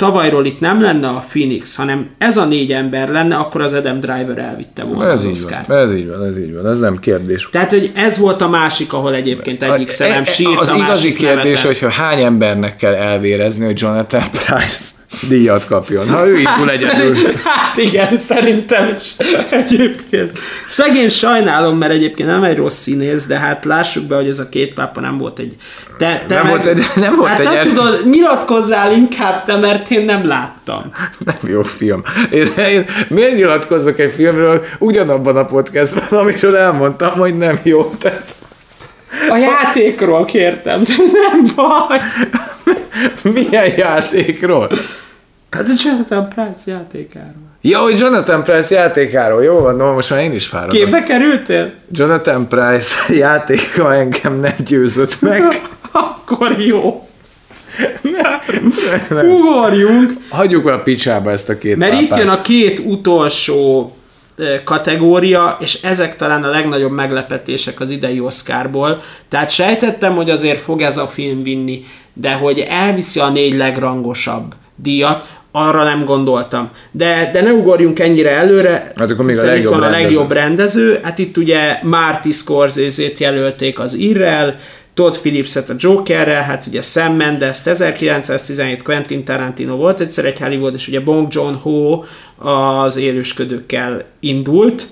tavalyról 0.00 0.46
itt 0.46 0.60
nem 0.60 0.80
lenne 0.80 1.08
a 1.08 1.24
Phoenix, 1.28 1.76
hanem 1.76 2.10
ez 2.18 2.36
a 2.36 2.44
négy 2.44 2.72
ember 2.72 3.08
lenne, 3.08 3.36
akkor 3.36 3.60
az 3.60 3.72
Adam 3.72 4.00
Driver 4.00 4.38
elvitte 4.38 4.84
volna 4.84 5.10
Ez 5.10 5.18
az 5.18 5.26
Oscar-t. 5.26 5.66
van, 5.66 5.78
ez 5.78 5.92
így 5.92 6.08
van, 6.08 6.24
ez 6.24 6.38
így 6.38 6.54
van, 6.54 6.66
ez 6.66 6.80
nem 6.80 6.98
kérdés. 6.98 7.48
Tehát, 7.52 7.70
hogy 7.70 7.90
ez 7.94 8.18
volt 8.18 8.40
a 8.40 8.48
másik, 8.48 8.92
ahol 8.92 9.14
egyébként 9.14 9.62
egyik 9.62 9.90
szemem 9.90 10.16
E- 10.16 10.20
e- 10.20 10.24
sírt, 10.24 10.60
Az 10.60 10.68
a 10.68 10.74
igazi 10.76 11.12
kérdés, 11.12 11.62
nevetett. 11.62 11.78
hogy 11.82 11.94
hány 11.94 12.22
embernek 12.22 12.76
kell 12.76 12.94
elvérezni, 12.94 13.64
hogy 13.64 13.80
Jonathan 13.80 14.22
Price 14.30 14.90
díjat 15.28 15.66
kapjon. 15.66 16.08
Ha 16.08 16.26
ő 16.26 16.38
indul 16.38 16.70
egyedül. 16.70 17.16
Hát 17.44 17.76
igen, 17.76 18.18
szerintem 18.18 18.96
is 19.00 19.14
egyébként. 19.50 20.38
Szegény 20.68 21.08
sajnálom, 21.10 21.78
mert 21.78 21.92
egyébként 21.92 22.28
nem 22.28 22.42
egy 22.42 22.56
rossz 22.56 22.76
színész, 22.80 23.26
de 23.26 23.38
hát 23.38 23.64
lássuk 23.64 24.04
be, 24.04 24.16
hogy 24.16 24.28
ez 24.28 24.38
a 24.38 24.48
két 24.48 24.72
pápa 24.72 25.00
nem 25.00 25.18
volt 25.18 25.38
egy... 25.38 25.54
Te, 25.98 26.24
te 26.28 26.34
Nem 26.34 26.42
meg, 26.42 26.52
volt 26.52 26.66
egy- 26.66 26.86
nem 26.96 27.16
volt 27.16 27.28
hát 27.28 27.38
egy 27.38 27.44
nem 27.44 27.54
erő- 27.56 27.68
tudod, 27.68 28.08
nyilatkozzál 28.10 28.92
inkább 28.92 29.44
te, 29.44 29.56
mert 29.56 29.90
én 29.90 30.04
nem 30.04 30.26
láttam. 30.26 30.92
Nem 31.18 31.36
jó 31.46 31.62
film. 31.62 32.02
Én, 32.30 32.46
én 32.56 32.84
miért 33.08 33.34
nyilatkozzak 33.34 33.98
egy 33.98 34.12
filmről 34.12 34.64
ugyanabban 34.78 35.36
a 35.36 35.44
podcastban, 35.44 36.18
amiről 36.20 36.56
elmondtam, 36.56 37.10
hogy 37.10 37.36
nem 37.36 37.58
jó. 37.62 37.94
Tehát 37.98 38.34
A 39.30 39.36
játékról 39.36 40.24
kértem, 40.24 40.82
nem 41.30 41.44
baj. 41.54 41.98
milyen 43.22 43.66
játékról? 43.76 44.70
Hát 45.50 45.68
a 45.68 45.72
Jonathan 45.84 46.28
Price 46.28 46.70
játékáról. 46.70 47.48
Ja, 47.60 47.78
hogy 47.78 47.98
Jonathan 47.98 48.42
Price 48.44 48.74
játékáról. 48.74 49.42
Jó 49.42 49.58
van, 49.58 49.76
no, 49.76 49.92
most 49.92 50.10
már 50.10 50.20
én 50.20 50.32
is 50.32 50.46
fáradok. 50.46 50.74
Képbe 50.74 51.02
kerültél? 51.02 51.72
Jonathan 51.92 52.48
Price 52.48 53.14
játéka 53.14 53.94
engem 53.94 54.38
nem 54.40 54.54
győzött 54.66 55.20
meg. 55.20 55.60
Akkor 55.92 56.60
jó. 56.60 57.08
Ugorjunk. 59.22 60.12
Hagyjuk 60.28 60.66
a 60.66 60.78
picsába 60.80 61.30
ezt 61.30 61.48
a 61.48 61.58
két 61.58 61.76
Mert 61.76 61.90
pápát. 61.92 62.06
itt 62.10 62.16
jön 62.16 62.28
a 62.28 62.42
két 62.42 62.78
utolsó 62.78 63.94
kategória, 64.64 65.56
és 65.60 65.82
ezek 65.82 66.16
talán 66.16 66.44
a 66.44 66.50
legnagyobb 66.50 66.92
meglepetések 66.92 67.80
az 67.80 67.90
idei 67.90 68.20
Oscarból. 68.20 69.02
Tehát 69.28 69.50
sejtettem, 69.50 70.14
hogy 70.14 70.30
azért 70.30 70.58
fog 70.58 70.82
ez 70.82 70.96
a 70.96 71.06
film 71.06 71.42
vinni, 71.42 71.84
de 72.12 72.32
hogy 72.32 72.66
elviszi 72.68 73.20
a 73.20 73.28
négy 73.28 73.56
legrangosabb 73.56 74.54
díjat, 74.76 75.28
arra 75.52 75.84
nem 75.84 76.04
gondoltam. 76.04 76.70
De, 76.90 77.30
de 77.32 77.42
ne 77.42 77.52
ugorjunk 77.52 77.98
ennyire 77.98 78.30
előre. 78.30 78.92
Hát 78.96 79.10
akkor 79.10 79.24
még 79.24 79.38
a 79.38 79.44
legjobb 79.44 79.72
van 79.72 79.82
a 79.82 79.84
rendező. 79.84 80.04
legjobb 80.04 80.32
rendező. 80.32 80.98
Hát 81.02 81.18
itt 81.18 81.36
ugye 81.36 81.78
Marty 81.82 82.30
Scorsese-t 82.30 83.18
jelölték 83.18 83.78
az 83.78 83.94
Irrel, 83.94 84.58
Todd 84.94 85.12
Phillips-et 85.12 85.70
a 85.70 85.74
Jokerrel, 85.78 86.42
hát 86.42 86.66
ugye 86.66 86.82
Sam 86.82 87.14
Mendes 87.16 87.66
1917 87.66 88.82
Quentin 88.82 89.24
Tarantino 89.24 89.76
volt 89.76 90.00
egyszer 90.00 90.24
egy 90.24 90.38
Hollywood, 90.38 90.74
és 90.74 90.88
ugye 90.88 91.00
Bong 91.00 91.26
Joon-ho 91.30 92.02
az 92.36 92.96
élősködőkkel 92.96 94.04
indult. 94.20 94.86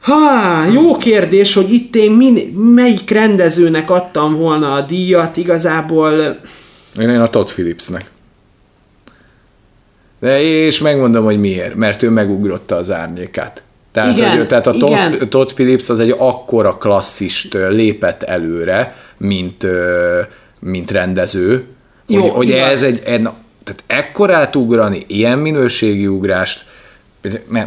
Ha, 0.00 0.64
jó 0.72 0.96
kérdés, 0.96 1.54
hogy 1.54 1.72
itt 1.72 1.96
én 1.96 2.10
min, 2.10 2.52
melyik 2.54 3.10
rendezőnek 3.10 3.90
adtam 3.90 4.36
volna 4.36 4.72
a 4.72 4.80
díjat, 4.80 5.36
igazából 5.36 6.40
Én, 6.98 7.08
én 7.08 7.20
a 7.20 7.28
Todd 7.28 7.46
Phillipsnek. 7.46 8.10
De 10.20 10.40
és 10.40 10.78
megmondom, 10.78 11.24
hogy 11.24 11.40
miért. 11.40 11.74
Mert 11.74 12.02
ő 12.02 12.10
megugrotta 12.10 12.76
az 12.76 12.90
árnyékát. 12.90 13.62
Tehát, 13.92 14.16
Igen, 14.16 14.36
hogy, 14.36 14.46
tehát 14.46 14.66
a 14.66 14.72
igen. 14.74 15.10
Todd, 15.10 15.28
Todd 15.28 15.46
Phillips 15.54 15.88
az 15.88 16.00
egy 16.00 16.14
akkora 16.18 16.76
klasszist 16.76 17.54
lépett 17.54 18.22
előre, 18.22 18.96
mint, 19.16 19.66
mint 20.60 20.90
rendező, 20.90 21.64
Jó, 22.06 22.20
hogy, 22.20 22.30
hogy 22.30 22.48
igaz. 22.48 22.70
ez 22.70 22.82
egy, 22.82 23.02
egy, 23.04 23.22
tehát 23.64 23.82
ekkorát 23.86 24.56
ugrani, 24.56 25.04
ilyen 25.06 25.38
minőségi 25.38 26.06
ugrást, 26.06 26.64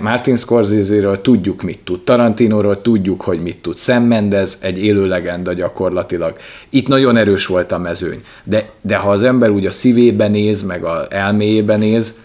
Martin 0.02 0.36
Scorsese-ről 0.36 1.22
tudjuk, 1.22 1.62
mit 1.62 1.80
tud, 1.84 2.04
Tarantinóról 2.04 2.82
tudjuk, 2.82 3.22
hogy 3.22 3.42
mit 3.42 3.58
tud, 3.58 3.78
Sam 3.78 4.04
Mendes 4.04 4.52
egy 4.60 4.84
élő 4.84 5.06
legenda 5.06 5.54
gyakorlatilag. 5.54 6.38
Itt 6.70 6.88
nagyon 6.88 7.18
erős 7.18 7.46
volt 7.46 7.72
a 7.72 7.78
mezőny, 7.78 8.22
de, 8.44 8.70
de 8.82 8.96
ha 8.96 9.10
az 9.10 9.24
ember 9.24 9.50
úgy 9.50 9.66
a 9.66 9.72
szívébe 9.72 10.28
néz, 10.28 10.64
meg 10.64 10.84
a 10.84 11.06
elméjébe 11.10 11.76
néz, 11.76 12.20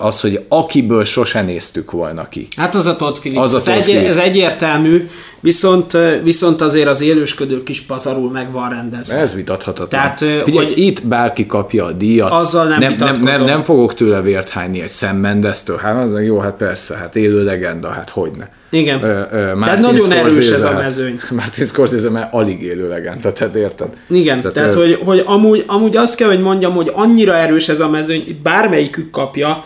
az, 0.00 0.20
hogy 0.20 0.44
akiből 0.48 1.04
sose 1.04 1.42
néztük 1.42 1.90
volna 1.90 2.28
ki. 2.28 2.48
Hát 2.56 2.74
az 2.74 2.86
a 2.86 2.96
Todd 2.96 3.14
Phillips. 3.20 3.42
Az 3.42 3.54
a 3.54 3.56
ez, 3.56 3.62
Todd 3.62 3.74
egy, 3.74 3.82
Phillips. 3.82 4.08
ez 4.08 4.16
egyértelmű, 4.16 5.08
viszont, 5.40 5.96
viszont 6.22 6.60
azért 6.60 6.88
az 6.88 7.00
élősködők 7.00 7.68
is 7.68 7.80
pazarul 7.80 8.30
meg 8.30 8.52
van 8.52 8.68
rendezve. 8.70 9.16
Ez 9.16 9.34
vitathatatlan. 9.34 9.88
Tehát, 9.88 10.18
Figyelj, 10.44 10.66
hogy- 10.66 10.78
itt 10.78 11.06
bárki 11.06 11.46
kapja 11.46 11.84
a 11.84 11.92
díjat. 11.92 12.32
Azzal 12.32 12.66
nem 12.66 12.78
nem, 12.78 12.94
nem, 12.98 13.22
nem, 13.22 13.44
nem 13.44 13.62
fogok 13.62 13.94
tőle 13.94 14.20
vért 14.20 14.48
hányni 14.48 14.82
egy 14.82 14.90
Sam 14.90 15.16
Mendes-től. 15.16 15.76
Hát 15.76 16.02
az 16.02 16.22
jó, 16.22 16.38
hát 16.38 16.54
persze, 16.54 16.96
hát 16.96 17.16
élő 17.16 17.44
legenda, 17.44 17.88
hát 17.88 18.10
hogyne. 18.10 18.50
Igen. 18.70 19.02
Ö, 19.02 19.22
ö, 19.30 19.54
Martin 19.54 19.80
nagyon 19.80 20.12
erős 20.12 20.32
Scorsese, 20.32 20.54
ez 20.54 20.62
a 20.62 20.72
mezőny. 20.72 21.20
Martin 21.36 21.64
Scorsese 21.66 22.10
már 22.10 22.28
alig 22.32 22.62
élő 22.62 22.88
legenda, 22.88 23.32
tehát 23.32 23.54
érted? 23.54 23.88
Igen, 24.08 24.38
tehát, 24.40 24.54
tehát 24.54 24.74
ö, 24.74 24.78
hogy, 24.78 25.00
hogy 25.04 25.22
amúgy, 25.26 25.64
amúgy 25.66 25.96
azt 25.96 26.14
kell, 26.16 26.28
hogy 26.28 26.40
mondjam, 26.40 26.72
hogy 26.74 26.90
annyira 26.94 27.34
erős 27.34 27.68
ez 27.68 27.80
a 27.80 27.88
mezőny, 27.88 28.40
bármelyikük 28.42 29.10
kapja, 29.10 29.64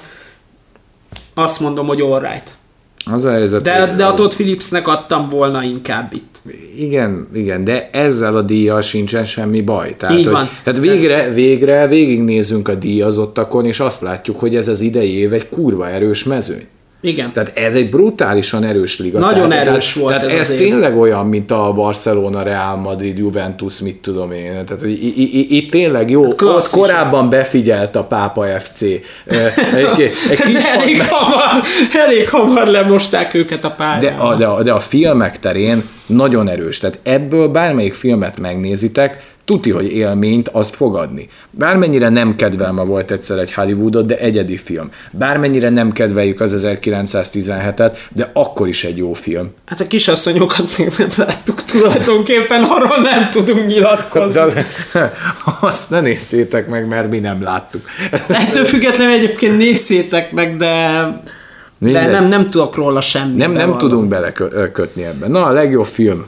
azt 1.35 1.61
mondom, 1.61 1.87
hogy 1.87 2.01
all 2.01 2.20
right. 2.20 2.57
Az 3.05 3.24
a 3.24 3.30
helyzet, 3.30 3.62
De, 3.62 3.95
de 3.97 4.05
a 4.05 4.14
Todd 4.14 4.28
Phillipsnek 4.28 4.89
adtam 4.89 5.28
volna 5.28 5.62
inkább 5.62 6.12
itt. 6.12 6.41
Igen, 6.76 7.28
igen, 7.35 7.64
de 7.64 7.91
ezzel 7.93 8.37
a 8.37 8.43
díjjal 8.43 8.80
sincsen 8.80 9.24
semmi 9.24 9.61
baj. 9.61 9.95
Tehát, 9.95 10.18
Így 10.18 10.24
hogy, 10.24 10.33
van. 10.33 10.49
Tehát 10.62 10.80
végre, 10.80 11.33
végre 11.33 11.87
végignézünk 11.87 12.68
a 12.68 12.74
díjazottakon, 12.74 13.66
és 13.66 13.80
azt 13.80 14.01
látjuk, 14.01 14.39
hogy 14.41 14.57
ez 14.57 14.68
az 14.68 14.80
idei 14.80 15.18
év 15.18 15.33
egy 15.33 15.49
kurva 15.49 15.89
erős 15.89 16.24
mezőny. 16.24 16.66
Igen. 17.05 17.33
Tehát 17.33 17.59
ez 17.59 17.75
egy 17.75 17.91
brutálisan 17.91 18.65
erős 18.65 18.99
liga. 18.99 19.19
Nagyon 19.19 19.49
tehát, 19.49 19.67
erős 19.67 19.93
tehát, 19.93 20.01
volt 20.01 20.19
tehát 20.19 20.33
ez 20.33 20.39
ez 20.39 20.51
az 20.51 20.55
év. 20.55 20.59
tényleg 20.59 20.97
olyan, 20.97 21.27
mint 21.27 21.51
a 21.51 21.73
Barcelona, 21.73 22.43
Real 22.43 22.77
Madrid, 22.77 23.19
Juventus, 23.19 23.81
mit 23.81 23.97
tudom 23.97 24.33
én. 24.33 24.65
Tehát, 24.65 24.81
hogy 24.81 24.99
itt 25.53 25.71
tényleg 25.71 26.11
jó, 26.11 26.25
ott 26.25 26.37
klasszis. 26.37 26.81
korábban 26.81 27.31
befigyelt 27.31 27.97
a 27.97 28.03
Pápa 28.03 28.45
FC. 28.45 28.81
Egy, 28.83 29.03
egy, 29.75 30.13
egy 30.31 30.41
kis 30.41 30.65
elég, 30.65 31.03
hamar, 31.09 31.63
elég 32.07 32.29
hamar 32.29 32.67
lemosták 32.67 33.35
őket 33.35 33.65
a 33.65 33.71
pályán. 33.71 34.01
de 34.01 34.09
a, 34.19 34.35
de, 34.35 34.47
a, 34.47 34.63
de 34.63 34.73
a 34.73 34.81
filmek 34.81 35.39
terén 35.39 35.89
nagyon 36.07 36.49
erős. 36.49 36.79
Tehát 36.79 36.99
ebből 37.03 37.49
bármelyik 37.49 37.95
filmet 37.95 38.39
megnézitek, 38.39 39.31
tuti, 39.53 39.71
hogy 39.71 39.93
élményt 39.93 40.49
azt 40.49 40.75
fogadni. 40.75 41.29
Bármennyire 41.51 42.09
nem 42.09 42.37
kedvel 42.37 42.73
ma 42.73 42.85
volt 42.85 43.11
egyszer 43.11 43.39
egy 43.39 43.53
Hollywoodot, 43.53 44.07
de 44.07 44.19
egyedi 44.19 44.57
film. 44.57 44.91
Bármennyire 45.11 45.69
nem 45.69 45.93
kedveljük 45.93 46.41
az 46.41 46.65
1917-et, 46.67 47.97
de 48.11 48.31
akkor 48.33 48.69
is 48.69 48.85
egy 48.85 48.97
jó 48.97 49.13
film. 49.13 49.51
Hát 49.67 49.81
a 49.81 49.87
kisasszonyokat 49.87 50.79
még 50.79 50.93
nem 50.99 51.09
láttuk 51.17 51.63
tulajdonképpen, 51.63 52.63
arról 52.65 53.03
nem 53.03 53.31
tudunk 53.31 53.67
nyilatkozni. 53.67 54.41
De 54.43 54.67
azt 55.61 55.91
ne 55.91 56.01
nézzétek 56.01 56.69
meg, 56.69 56.89
mert 56.89 57.11
mi 57.11 57.19
nem 57.19 57.43
láttuk. 57.43 57.83
Ettől 58.29 58.65
függetlenül 58.65 59.15
egyébként 59.15 59.57
nézzétek 59.57 60.33
meg, 60.33 60.57
de, 60.57 61.07
de 61.79 62.11
nem, 62.11 62.29
nem 62.29 62.47
tudok 62.47 62.75
róla 62.75 63.01
semmit. 63.01 63.37
nem, 63.37 63.51
nem 63.51 63.61
bevallom. 63.61 63.79
tudunk 63.79 64.09
belekötni 64.09 65.05
ebben. 65.05 65.31
Na, 65.31 65.45
a 65.45 65.53
legjobb 65.53 65.87
film. 65.87 66.27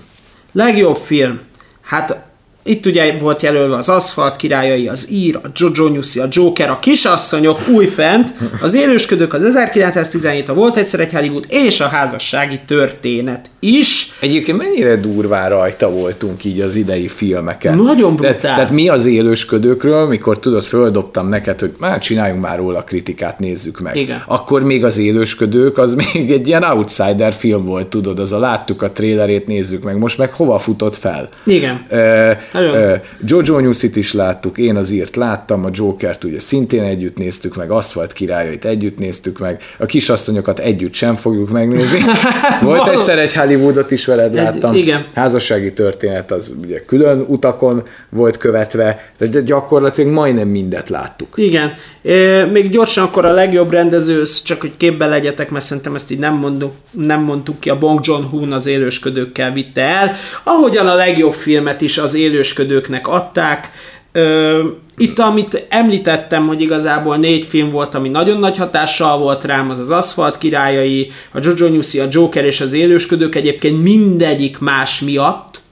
Legjobb 0.53 0.97
film. 0.97 1.41
Hát 1.83 2.33
itt 2.65 2.87
ugye 2.87 3.19
volt 3.19 3.43
jelölve 3.43 3.77
az 3.77 3.89
Aszfalt 3.89 4.37
királyai, 4.37 4.89
az 4.89 5.11
Ír, 5.11 5.37
a 5.37 5.49
Jojo 5.55 5.89
Newsy, 5.89 6.21
a 6.21 6.27
Joker, 6.31 6.71
a 6.71 6.79
Kisasszonyok, 6.79 7.69
Újfent, 7.69 8.33
az 8.61 8.75
Élősködők, 8.75 9.33
az 9.33 9.45
1917, 9.45 10.49
a 10.49 10.55
Volt 10.55 10.77
egyszer 10.77 11.01
egy 11.01 11.13
Hollywood, 11.13 11.47
és 11.49 11.81
a 11.81 11.89
házassági 11.89 12.61
történet 12.67 13.51
is. 13.65 14.13
Egyébként 14.21 14.59
mennyire 14.59 14.97
durván 14.97 15.49
rajta 15.49 15.91
voltunk 15.91 16.45
így 16.45 16.61
az 16.61 16.75
idei 16.75 17.09
filmeken. 17.09 17.77
Nagyon 17.77 18.17
brutál. 18.17 18.39
tehát 18.39 18.71
mi 18.71 18.89
az 18.89 19.07
élősködőkről, 19.07 20.07
mikor 20.07 20.39
tudod, 20.39 20.63
földobtam 20.63 21.29
neked, 21.29 21.61
hogy 21.61 21.75
már 21.79 21.99
csináljunk 21.99 22.41
már 22.41 22.59
róla 22.59 22.83
kritikát, 22.85 23.39
nézzük 23.39 23.81
meg. 23.81 23.97
Igen. 23.97 24.23
Akkor 24.27 24.63
még 24.63 24.85
az 24.85 24.99
élősködők, 24.99 25.79
az 25.79 25.95
még 26.13 26.31
egy 26.31 26.47
ilyen 26.47 26.63
outsider 26.63 27.33
film 27.33 27.65
volt, 27.65 27.87
tudod, 27.87 28.19
az 28.19 28.33
a 28.33 28.39
láttuk 28.39 28.83
a 28.83 28.91
trélerét, 28.91 29.47
nézzük 29.47 29.83
meg. 29.83 29.99
Most 29.99 30.19
meg 30.19 30.35
hova 30.35 30.59
futott 30.59 30.97
fel? 30.97 31.29
Igen. 31.45 31.85
Ö, 31.89 32.31
ö, 32.53 32.95
Jojo 33.25 33.59
Newsit 33.59 33.97
is 33.97 34.13
láttuk, 34.13 34.59
én 34.59 34.77
az 34.77 34.91
írt 34.91 35.17
láttam, 35.17 35.65
a 35.65 35.69
Jokert 35.73 36.25
ugye 36.25 36.41
szintén 36.41 36.83
együtt 36.83 37.17
néztük 37.17 37.57
meg, 37.57 37.71
Aszfalt 37.71 38.13
királyait 38.13 38.65
együtt 38.65 38.99
néztük 38.99 39.39
meg, 39.39 39.63
a 39.79 39.87
kisasszonyokat 39.87 40.59
együtt 40.59 40.93
sem 40.95 41.15
fogjuk 41.15 41.51
megnézni. 41.51 41.99
Volt 42.63 42.87
egyszer 42.87 43.19
egy 43.19 43.33
Hollywoodot 43.55 43.91
is 43.91 44.05
veled 44.07 44.35
láttam. 44.35 44.75
igen. 44.75 45.05
Házassági 45.15 45.73
történet 45.73 46.31
az 46.31 46.55
ugye 46.63 46.85
külön 46.85 47.25
utakon 47.29 47.83
volt 48.09 48.37
követve, 48.37 49.13
de 49.19 49.41
gyakorlatilag 49.41 50.13
majdnem 50.13 50.49
mindet 50.49 50.89
láttuk. 50.89 51.29
Igen. 51.37 51.75
É, 52.03 52.43
még 52.43 52.71
gyorsan 52.71 53.05
akkor 53.05 53.25
a 53.25 53.33
legjobb 53.33 53.71
rendező, 53.71 54.21
ez 54.21 54.43
csak 54.43 54.61
hogy 54.61 54.73
képbe 54.77 55.07
legyetek, 55.07 55.51
mert 55.51 55.65
szerintem 55.65 55.95
ezt 55.95 56.11
így 56.11 56.19
nem, 56.19 56.35
mondjuk, 56.35 56.73
nem 56.91 57.23
mondtuk 57.23 57.61
ki, 57.61 57.71
a 57.71 57.79
Bong 57.79 58.01
Joon-hoon 58.03 58.53
az 58.53 58.67
élősködőkkel 58.67 59.53
vitte 59.53 59.83
el. 59.83 60.13
Ahogyan 60.43 60.87
a 60.87 60.95
legjobb 60.95 61.33
filmet 61.33 61.81
is 61.81 61.99
az 61.99 62.15
élősködőknek 62.15 63.09
adták. 63.09 63.71
Ö, 64.17 64.65
itt, 64.97 65.19
amit 65.19 65.67
említettem, 65.69 66.47
hogy 66.47 66.61
igazából 66.61 67.17
négy 67.17 67.45
film 67.45 67.71
volt, 67.71 67.95
ami 67.95 68.09
nagyon 68.09 68.39
nagy 68.39 68.57
hatással 68.57 69.19
volt 69.19 69.45
rám, 69.45 69.71
az 69.71 69.79
az 69.79 69.91
Aszfalt 69.91 70.39
királyai, 70.39 71.11
a 71.33 71.39
Jojo 71.43 71.69
Newsy, 71.69 72.01
a 72.01 72.07
Joker 72.11 72.45
és 72.45 72.61
az 72.61 72.73
élősködők, 72.73 73.35
egyébként 73.35 73.83
mindegyik 73.83 74.59
más 74.59 75.01
miatt, 75.01 75.63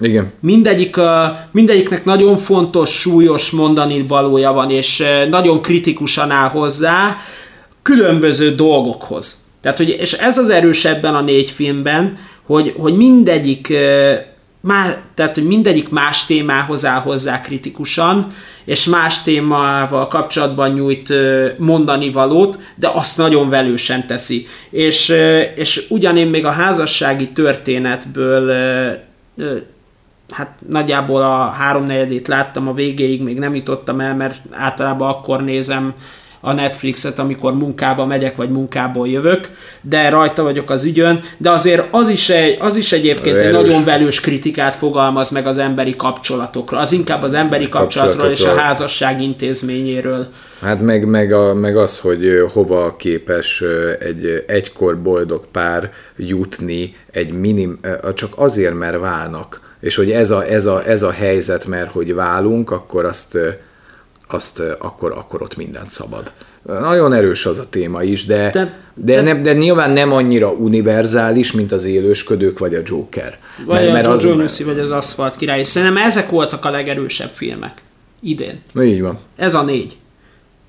Igen. 0.00 0.32
mindegyik, 0.40 0.96
mindegyiknek 1.50 2.04
nagyon 2.04 2.36
fontos, 2.36 2.90
súlyos 2.90 3.50
mondani 3.50 4.04
valója 4.08 4.52
van, 4.52 4.70
és 4.70 5.02
nagyon 5.30 5.62
kritikusan 5.62 6.30
áll 6.30 6.48
hozzá 6.48 7.16
különböző 7.82 8.54
dolgokhoz. 8.54 9.44
Tehát, 9.60 9.78
hogy, 9.78 9.96
és 10.00 10.12
ez 10.12 10.38
az 10.38 10.50
erősebben 10.50 11.14
a 11.14 11.20
négy 11.20 11.50
filmben, 11.50 12.16
hogy, 12.46 12.74
hogy 12.76 12.96
mindegyik 12.96 13.72
már, 14.60 14.98
tehát, 15.14 15.34
hogy 15.34 15.46
mindegyik 15.46 15.88
más 15.88 16.26
témához 16.26 16.86
áll 16.86 17.00
hozzá 17.00 17.40
kritikusan, 17.40 18.26
és 18.64 18.84
más 18.84 19.22
témával 19.22 20.06
kapcsolatban 20.06 20.72
nyújt 20.72 21.12
mondani 21.58 22.10
valót, 22.10 22.58
de 22.74 22.90
azt 22.94 23.16
nagyon 23.16 23.48
velősen 23.48 24.06
teszi. 24.06 24.46
És, 24.70 25.14
és 25.54 25.86
ugyanén 25.88 26.28
még 26.28 26.44
a 26.44 26.50
házassági 26.50 27.28
történetből 27.28 28.52
hát 30.30 30.54
nagyjából 30.68 31.22
a 31.22 31.48
háromnegyedét 31.48 32.28
láttam, 32.28 32.68
a 32.68 32.74
végéig 32.74 33.22
még 33.22 33.38
nem 33.38 33.54
jutottam 33.54 34.00
el, 34.00 34.16
mert 34.16 34.40
általában 34.50 35.08
akkor 35.08 35.44
nézem 35.44 35.94
a 36.40 36.52
Netflixet, 36.52 37.18
amikor 37.18 37.54
munkába 37.54 38.06
megyek, 38.06 38.36
vagy 38.36 38.50
munkából 38.50 39.08
jövök, 39.08 39.48
de 39.80 40.08
rajta 40.08 40.42
vagyok 40.42 40.70
az 40.70 40.84
ügyön, 40.84 41.20
de 41.36 41.50
azért 41.50 41.82
az 41.90 42.08
is, 42.08 42.28
egy, 42.30 42.56
az 42.60 42.76
is 42.76 42.92
egyébként 42.92 43.36
egy 43.36 43.42
Erős. 43.42 43.62
nagyon 43.62 43.84
velős 43.84 44.20
kritikát 44.20 44.74
fogalmaz 44.74 45.30
meg 45.30 45.46
az 45.46 45.58
emberi 45.58 45.96
kapcsolatokra. 45.96 46.78
Az 46.78 46.92
inkább 46.92 47.22
az 47.22 47.34
emberi 47.34 47.68
kapcsolatról 47.68 48.30
és 48.30 48.44
a 48.44 48.54
házasság 48.54 49.22
intézményéről. 49.22 50.28
Hát 50.60 50.80
meg, 50.80 51.06
meg, 51.06 51.32
a, 51.32 51.54
meg 51.54 51.76
az, 51.76 51.98
hogy 51.98 52.44
hova 52.52 52.96
képes 52.96 53.62
egy 53.98 54.44
egykor 54.46 55.02
boldog 55.02 55.46
pár 55.52 55.90
jutni 56.16 56.94
egy 57.10 57.32
minim, 57.32 57.80
csak 58.14 58.32
azért, 58.36 58.74
mert 58.74 58.98
válnak. 58.98 59.60
És 59.80 59.96
hogy 59.96 60.10
ez 60.10 60.30
a, 60.30 60.44
ez 60.46 60.66
a, 60.66 60.82
ez 60.86 61.02
a 61.02 61.10
helyzet, 61.10 61.66
mert 61.66 61.92
hogy 61.92 62.14
válunk, 62.14 62.70
akkor 62.70 63.04
azt, 63.04 63.38
azt 64.32 64.62
akkor, 64.78 65.12
akkor 65.12 65.42
ott 65.42 65.56
mindent 65.56 65.90
szabad. 65.90 66.32
Nagyon 66.62 67.12
erős 67.12 67.46
az 67.46 67.58
a 67.58 67.68
téma 67.68 68.02
is, 68.02 68.24
de, 68.26 68.50
De- 68.50 68.78
de, 68.94 69.14
de, 69.14 69.20
nem, 69.20 69.42
de 69.42 69.52
nyilván 69.52 69.90
nem 69.90 70.12
annyira 70.12 70.50
univerzális, 70.52 71.52
mint 71.52 71.72
az 71.72 71.84
élősködők 71.84 72.58
vagy 72.58 72.74
a 72.74 72.80
Joker. 72.84 73.38
Vagy 73.66 73.86
a 73.88 74.10
az- 74.10 74.22
Jojo 74.22 74.36
Newsy, 74.36 74.64
vagy 74.64 74.78
az 74.78 74.90
Aszfalt 74.90 75.36
király. 75.36 75.62
Szerintem 75.64 75.96
ezek 76.02 76.30
voltak 76.30 76.64
a 76.64 76.70
legerősebb 76.70 77.30
filmek 77.32 77.82
idén. 78.22 78.60
Na, 78.72 78.82
így 78.84 79.00
van. 79.00 79.18
Ez 79.36 79.54
a 79.54 79.62
négy. 79.62 79.96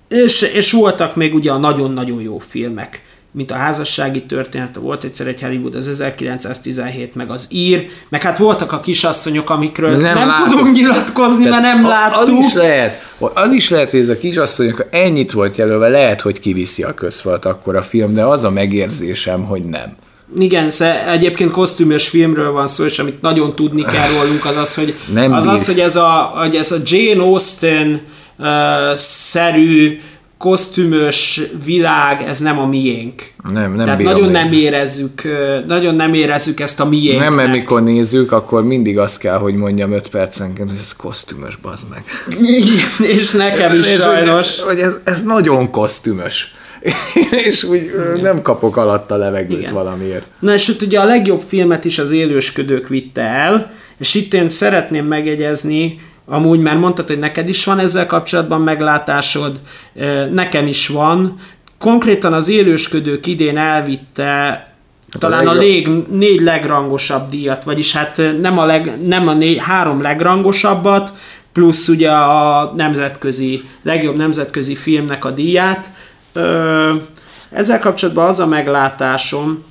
És, 0.07 0.41
és 0.41 0.71
voltak 0.71 1.15
még 1.15 1.33
ugye 1.33 1.51
a 1.51 1.57
nagyon-nagyon 1.57 2.21
jó 2.21 2.37
filmek, 2.37 3.03
mint 3.33 3.51
a 3.51 3.55
házassági 3.55 4.23
történet, 4.23 4.75
volt 4.75 5.03
egyszer 5.03 5.27
egy 5.27 5.41
Hollywood, 5.41 5.75
az 5.75 5.87
1917, 5.87 7.15
meg 7.15 7.29
az 7.29 7.47
ír, 7.49 7.87
meg 8.09 8.21
hát 8.21 8.37
voltak 8.37 8.71
a 8.71 8.79
kisasszonyok, 8.79 9.49
amikről 9.49 9.89
nem, 9.89 10.17
nem 10.17 10.27
láttuk. 10.27 10.47
tudunk 10.47 10.75
nyilatkozni, 10.75 11.49
mert 11.49 11.61
nem 11.61 11.85
a- 11.85 11.87
láttuk. 11.87 12.21
Az 12.21 12.45
is 12.45 12.53
lehet, 12.53 13.09
az 13.33 13.51
is 13.51 13.69
lehet, 13.69 13.89
hogy 13.89 13.99
ez 13.99 14.09
a 14.09 14.17
kisasszony, 14.17 14.71
ha 14.71 14.83
ennyit 14.89 15.31
volt 15.31 15.55
jelölve, 15.55 15.87
lehet, 15.87 16.21
hogy 16.21 16.39
kiviszi 16.39 16.83
a 16.83 16.93
közfalt 16.93 17.45
akkor 17.45 17.75
a 17.75 17.81
film, 17.81 18.13
de 18.13 18.23
az 18.23 18.43
a 18.43 18.49
megérzésem, 18.49 19.43
hogy 19.43 19.63
nem. 19.63 19.95
Igen, 20.39 20.69
egyébként 21.07 21.51
kosztümös 21.51 22.07
filmről 22.07 22.51
van 22.51 22.67
szó, 22.67 22.85
és 22.85 22.99
amit 22.99 23.21
nagyon 23.21 23.55
tudni 23.55 23.81
kell 23.83 24.09
rólunk, 24.09 24.45
az 24.45 24.55
az, 24.55 24.75
hogy, 24.75 24.95
Nem 25.13 25.33
az, 25.33 25.43
bír. 25.43 25.53
az, 25.53 25.65
hogy, 25.65 25.79
ez, 25.79 25.95
a, 25.95 26.31
hogy 26.35 26.55
ez 26.55 26.71
a 26.71 26.77
Jane 26.85 27.23
Austen 27.23 28.01
uh, 28.37 28.47
szerű 28.95 29.99
kosztümös 30.41 31.41
világ, 31.65 32.21
ez 32.21 32.39
nem 32.39 32.59
a 32.59 32.65
miénk. 32.65 33.21
Nem, 33.53 33.73
nem 33.75 33.85
Tehát 33.85 34.01
nagyon 34.01 34.31
nem 34.31 34.51
érezzük, 34.51 35.21
nagyon 35.67 35.95
nem 35.95 36.13
érezzük 36.13 36.59
ezt 36.59 36.79
a 36.79 36.85
miénknek. 36.85 37.27
Nem, 37.29 37.33
mert 37.37 37.51
mikor 37.51 37.83
nézzük, 37.83 38.31
akkor 38.31 38.63
mindig 38.63 38.97
azt 38.97 39.17
kell, 39.19 39.37
hogy 39.37 39.55
mondjam 39.55 39.91
5 39.91 40.07
percenként, 40.09 40.69
hogy 40.69 40.79
ez 40.81 40.95
kosztümös, 40.95 41.55
bazd 41.55 41.85
meg. 41.89 42.03
Igen, 42.41 43.17
és 43.17 43.31
nekem 43.31 43.75
is 43.79 43.87
És 43.87 43.91
hogy- 43.93 44.01
sajnos. 44.01 44.59
Hogy 44.59 44.79
ez, 44.79 44.99
ez 45.03 45.23
nagyon 45.23 45.71
kosztümös. 45.71 46.55
és 47.47 47.63
úgy 47.63 47.81
Igen. 47.83 48.19
nem 48.21 48.41
kapok 48.41 48.77
alatt 48.77 49.11
a 49.11 49.17
levegőt 49.17 49.59
Igen. 49.59 49.73
valamiért. 49.73 50.25
Na 50.39 50.53
és 50.53 50.67
itt 50.67 50.81
ugye 50.81 50.99
a 50.99 51.05
legjobb 51.05 51.41
filmet 51.47 51.85
is 51.85 51.99
az 51.99 52.11
élősködők 52.11 52.87
vitte 52.87 53.21
el, 53.21 53.71
és 53.97 54.13
itt 54.13 54.33
én 54.33 54.49
szeretném 54.49 55.05
megegyezni, 55.05 55.99
amúgy 56.25 56.59
már 56.59 56.77
mondtad, 56.77 57.07
hogy 57.07 57.19
neked 57.19 57.49
is 57.49 57.65
van 57.65 57.79
ezzel 57.79 58.05
kapcsolatban 58.05 58.61
meglátásod, 58.61 59.61
nekem 60.31 60.67
is 60.67 60.87
van. 60.87 61.39
Konkrétan 61.79 62.33
az 62.33 62.49
élősködők 62.49 63.25
idén 63.25 63.57
elvitte 63.57 64.25
hát 65.11 65.19
talán 65.19 65.47
a, 65.47 65.51
a 65.51 65.53
lég, 65.53 65.87
négy 66.09 66.41
legrangosabb 66.41 67.29
díjat, 67.29 67.63
vagyis 67.63 67.93
hát 67.93 68.21
nem 68.41 68.57
a, 68.57 68.65
leg, 68.65 69.07
nem 69.07 69.27
a 69.27 69.33
négy, 69.33 69.57
három 69.57 70.01
legrangosabbat, 70.01 71.13
plusz 71.53 71.87
ugye 71.87 72.11
a 72.11 72.73
nemzetközi, 72.75 73.63
legjobb 73.81 74.15
nemzetközi 74.15 74.75
filmnek 74.75 75.25
a 75.25 75.31
díját. 75.31 75.89
Ezzel 77.51 77.79
kapcsolatban 77.79 78.27
az 78.27 78.39
a 78.39 78.47
meglátásom, 78.47 79.63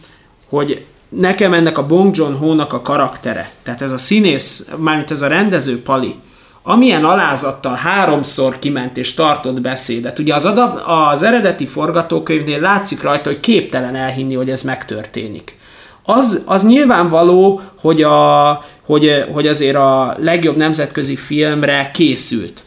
hogy 0.49 0.85
nekem 1.09 1.53
ennek 1.53 1.79
a 1.79 1.87
Bong 1.87 2.17
Joon-ho-nak 2.17 2.73
a 2.73 2.83
karaktere, 2.83 3.51
tehát 3.63 3.83
ez 3.83 3.93
a 3.93 3.99
színész, 3.99 4.69
mármint 4.77 5.11
ez 5.11 5.23
a 5.23 5.29
rendező 5.29 5.83
Pali, 5.83 6.15
amilyen 6.63 7.05
alázattal 7.05 7.75
háromszor 7.75 8.59
kiment 8.59 8.97
és 8.97 9.15
tartott 9.15 9.61
beszédet. 9.61 10.19
Ugye 10.19 10.35
az, 10.35 10.45
adab, 10.45 10.81
az 10.87 11.23
eredeti 11.23 11.67
forgatókönyvnél 11.67 12.61
látszik 12.61 13.03
rajta, 13.03 13.29
hogy 13.29 13.41
képtelen 13.41 13.95
elhinni, 13.97 14.35
hogy 14.35 14.51
ez 14.51 14.63
megtörténik. 14.63 15.59
Az, 16.03 16.43
az 16.47 16.65
nyilvánvaló, 16.65 17.61
hogy, 17.81 18.03
a, 18.03 18.65
hogy, 18.83 19.25
hogy 19.33 19.47
azért 19.47 19.77
a 19.77 20.17
legjobb 20.19 20.57
nemzetközi 20.57 21.17
filmre 21.17 21.91
készült. 21.95 22.63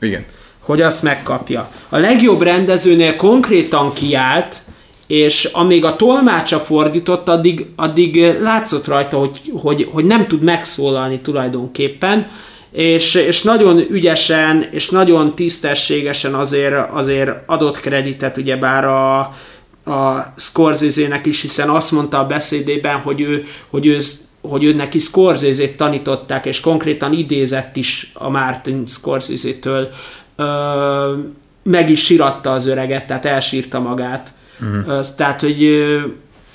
Igen. 0.00 0.24
Hogy 0.60 0.80
azt 0.82 1.02
megkapja. 1.02 1.70
A 1.88 1.96
legjobb 1.96 2.42
rendezőnél 2.42 3.16
konkrétan 3.16 3.92
kiállt, 3.92 4.62
és 5.06 5.44
amíg 5.44 5.84
a 5.84 5.96
tolmácsa 5.96 6.60
fordított, 6.60 7.28
addig, 7.28 7.66
addig 7.76 8.36
látszott 8.40 8.86
rajta, 8.86 9.18
hogy, 9.18 9.40
hogy, 9.62 9.88
hogy 9.92 10.04
nem 10.04 10.26
tud 10.26 10.42
megszólalni 10.42 11.20
tulajdonképpen, 11.20 12.28
és, 12.74 13.14
és 13.14 13.42
nagyon 13.42 13.78
ügyesen, 13.90 14.68
és 14.70 14.88
nagyon 14.88 15.34
tisztességesen 15.34 16.34
azért, 16.34 16.90
azért 16.90 17.30
adott 17.46 17.80
kreditet 17.80 18.36
ugyebár 18.36 18.84
a, 18.84 19.18
a 19.84 20.32
Scorsese-nek 20.36 21.26
is, 21.26 21.40
hiszen 21.40 21.68
azt 21.68 21.92
mondta 21.92 22.18
a 22.18 22.26
beszédében, 22.26 22.96
hogy 22.96 23.20
ő, 23.20 23.44
hogy 23.70 23.86
ő 23.86 24.00
hogy 24.40 24.64
ő 24.64 24.74
neki 24.74 24.98
Scorsese-t 24.98 25.76
tanították, 25.76 26.46
és 26.46 26.60
konkrétan 26.60 27.12
idézett 27.12 27.76
is 27.76 28.10
a 28.14 28.28
Martin 28.28 28.86
Scorsese-től, 28.86 29.88
ö, 30.36 31.12
meg 31.62 31.90
is 31.90 32.04
siratta 32.04 32.52
az 32.52 32.66
öreget, 32.66 33.06
tehát 33.06 33.26
elsírta 33.26 33.80
magát. 33.80 34.32
Uh-huh. 34.60 35.04
Tehát, 35.16 35.40
hogy 35.40 35.62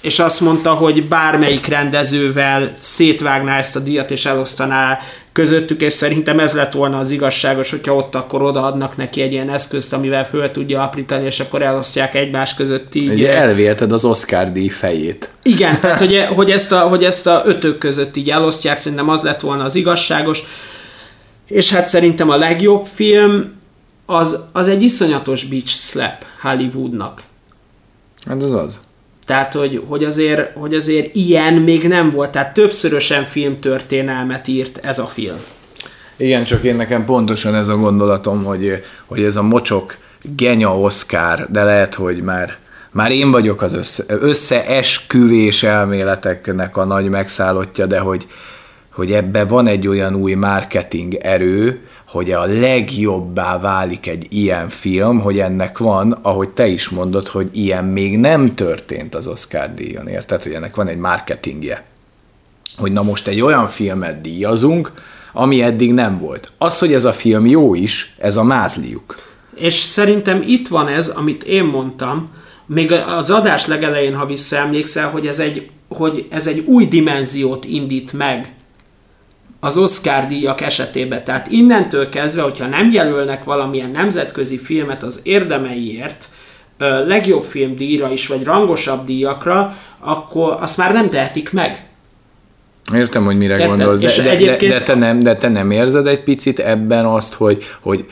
és 0.02 0.20
azt 0.20 0.42
mondta, 0.42 0.74
hogy 0.74 1.08
bármelyik 1.08 1.66
rendezővel 1.66 2.74
szétvágná 2.80 3.58
ezt 3.58 3.76
a 3.76 3.80
díjat 3.80 4.12
és 4.12 4.26
elosztaná 4.26 5.00
közöttük, 5.40 5.82
és 5.82 5.94
szerintem 5.94 6.40
ez 6.40 6.54
lett 6.54 6.74
volna 6.74 6.98
az 6.98 7.12
igazságos, 7.12 7.70
hogyha 7.70 7.96
ott 7.96 8.16
akkor 8.16 8.42
odaadnak 8.42 8.98
neki 8.98 9.22
egy 9.22 9.32
ilyen 9.32 9.50
eszközt, 9.50 9.94
amivel 9.94 10.28
föl 10.28 10.52
tudja 10.52 10.84
aprítani, 10.84 11.26
és 11.26 11.40
akkor 11.40 11.62
elosztják 11.62 12.16
egymás 12.16 12.54
között 12.54 12.96
így. 12.96 13.12
Ugye 13.12 13.34
elvélted 13.34 13.92
az 13.92 14.06
Oscar 14.06 14.52
díj 14.52 14.68
fejét. 14.68 15.30
Igen, 15.44 15.80
tehát 15.82 15.98
hogy, 15.98 16.26
hogy, 16.30 16.52
ezt 16.52 16.72
a, 16.72 16.80
hogy 16.80 17.04
ezt 17.04 17.28
a 17.28 17.44
ötök 17.46 17.78
között 17.78 18.16
így 18.16 18.30
elosztják, 18.30 18.78
szerintem 18.78 19.10
az 19.10 19.22
lett 19.22 19.40
volna 19.40 19.64
az 19.64 19.76
igazságos. 19.76 20.44
És 21.48 21.74
hát 21.74 21.88
szerintem 21.88 22.30
a 22.30 22.38
legjobb 22.38 22.86
film 22.94 23.52
az, 24.06 24.44
az 24.52 24.68
egy 24.68 24.82
iszonyatos 24.82 25.44
beach 25.46 25.68
slap 25.68 26.26
Hollywoodnak. 26.42 27.22
Hát 28.26 28.44
az 28.44 28.52
az. 28.52 28.80
Tehát, 29.30 29.54
hogy, 29.54 29.84
hogy, 29.88 30.04
azért, 30.04 30.58
hogy 30.58 30.74
azért 30.74 31.16
ilyen 31.16 31.54
még 31.54 31.88
nem 31.88 32.10
volt, 32.10 32.32
tehát 32.32 32.54
többszörösen 32.54 33.24
filmtörténelmet 33.24 34.48
írt 34.48 34.80
ez 34.86 35.00
a 35.00 35.06
film. 35.06 35.38
Igen, 36.18 36.44
csak 36.44 36.64
én 36.64 36.76
nekem 36.76 37.06
pontosan 37.06 37.56
ez 37.56 37.68
a 37.68 37.78
gondolatom, 37.78 38.44
hogy, 38.44 38.84
hogy 39.06 39.24
ez 39.24 39.36
a 39.36 39.42
mocsok 39.42 39.98
genya 40.36 40.80
Oscar, 40.80 41.48
de 41.52 41.64
lehet, 41.64 41.94
hogy 41.94 42.22
már, 42.22 42.58
már 42.92 43.12
én 43.12 43.32
vagyok 43.32 43.62
az 43.62 43.74
össze, 43.74 44.04
összeesküvés 44.08 45.64
elméleteknek 45.64 46.78
a 46.78 46.86
nagy 46.86 47.10
megszállottja, 47.10 47.86
de 47.86 48.00
hogy, 48.00 48.28
hogy 48.90 49.12
ebbe 49.12 49.44
van 49.44 49.68
egy 49.68 49.88
olyan 49.88 50.16
új 50.16 50.34
marketing 50.34 51.14
erő, 51.14 51.88
hogy 52.10 52.32
a 52.32 52.46
legjobbá 52.46 53.60
válik 53.60 54.08
egy 54.08 54.26
ilyen 54.30 54.70
film, 54.70 55.20
hogy 55.20 55.40
ennek 55.40 55.78
van, 55.78 56.12
ahogy 56.12 56.50
te 56.50 56.68
is 56.68 56.90
mondod, 56.90 57.28
hogy 57.28 57.50
ilyen 57.52 57.86
még 57.86 58.18
nem 58.18 58.56
történt 58.56 59.16
az 59.16 59.28
Oscar 59.28 59.74
díjon, 59.74 60.08
érted? 60.08 60.44
Hogy 60.44 60.52
ennek 60.52 60.76
van 60.76 60.88
egy 60.88 60.98
marketingje. 60.98 61.84
Hogy 62.78 62.92
na 62.92 63.04
most 63.04 63.28
egy 63.28 63.42
olyan 63.42 63.68
filmet 63.68 64.22
díjazunk, 64.22 64.92
ami 65.34 65.62
eddig 65.62 65.94
nem 65.94 66.20
volt. 66.20 66.52
Az, 66.58 66.80
hogy 66.80 66.94
ez 66.94 67.06
a 67.06 67.14
film 67.14 67.46
jó 67.46 67.76
is, 67.76 68.16
ez 68.18 68.38
a 68.38 68.44
mázliuk. 68.44 69.16
És 69.56 69.74
szerintem 69.74 70.44
itt 70.48 70.68
van 70.68 70.88
ez, 70.88 71.08
amit 71.08 71.44
én 71.44 71.64
mondtam, 71.64 72.30
még 72.66 72.92
az 72.92 73.30
adás 73.30 73.66
legelején, 73.66 74.16
ha 74.16 74.26
visszaemlékszel, 74.26 75.10
hogy 75.10 75.28
ez 75.28 75.40
egy, 75.40 75.70
hogy 75.88 76.28
ez 76.30 76.48
egy 76.48 76.60
új 76.60 76.86
dimenziót 76.86 77.66
indít 77.66 78.14
meg 78.14 78.54
az 79.60 79.78
Oscar 79.78 80.28
díjak 80.28 80.62
esetében. 80.62 81.24
Tehát 81.24 81.48
innentől 81.48 82.10
kezdve, 82.10 82.42
hogyha 82.42 82.68
nem 82.68 82.92
jelölnek 82.92 83.44
valamilyen 83.44 83.90
nemzetközi 83.90 84.58
filmet 84.58 85.04
az 85.04 85.20
érdemeiért, 85.24 86.30
legjobb 87.08 87.44
film 87.44 87.76
díjra 87.76 88.12
is, 88.12 88.28
vagy 88.28 88.44
rangosabb 88.44 89.06
díjakra, 89.06 89.74
akkor 90.00 90.58
azt 90.60 90.78
már 90.78 90.94
nem 90.94 91.10
tehetik 91.10 91.52
meg. 91.52 91.88
Értem, 92.94 93.26
hogy 93.26 93.38
mire 93.38 93.54
Értem? 93.54 93.68
gondolsz, 93.68 94.00
de, 94.00 94.24
de, 94.24 94.30
egyébként... 94.30 94.72
de, 94.72 94.78
de, 94.78 94.84
te 94.84 94.96
nem, 94.96 95.20
de 95.20 95.36
te 95.36 95.48
nem 95.48 95.72
érzed 95.72 96.08
egy 96.08 96.24
picit 96.24 96.60
ebben 96.60 97.06
azt, 97.06 97.34
hogy, 97.34 97.64
hogy 97.80 98.06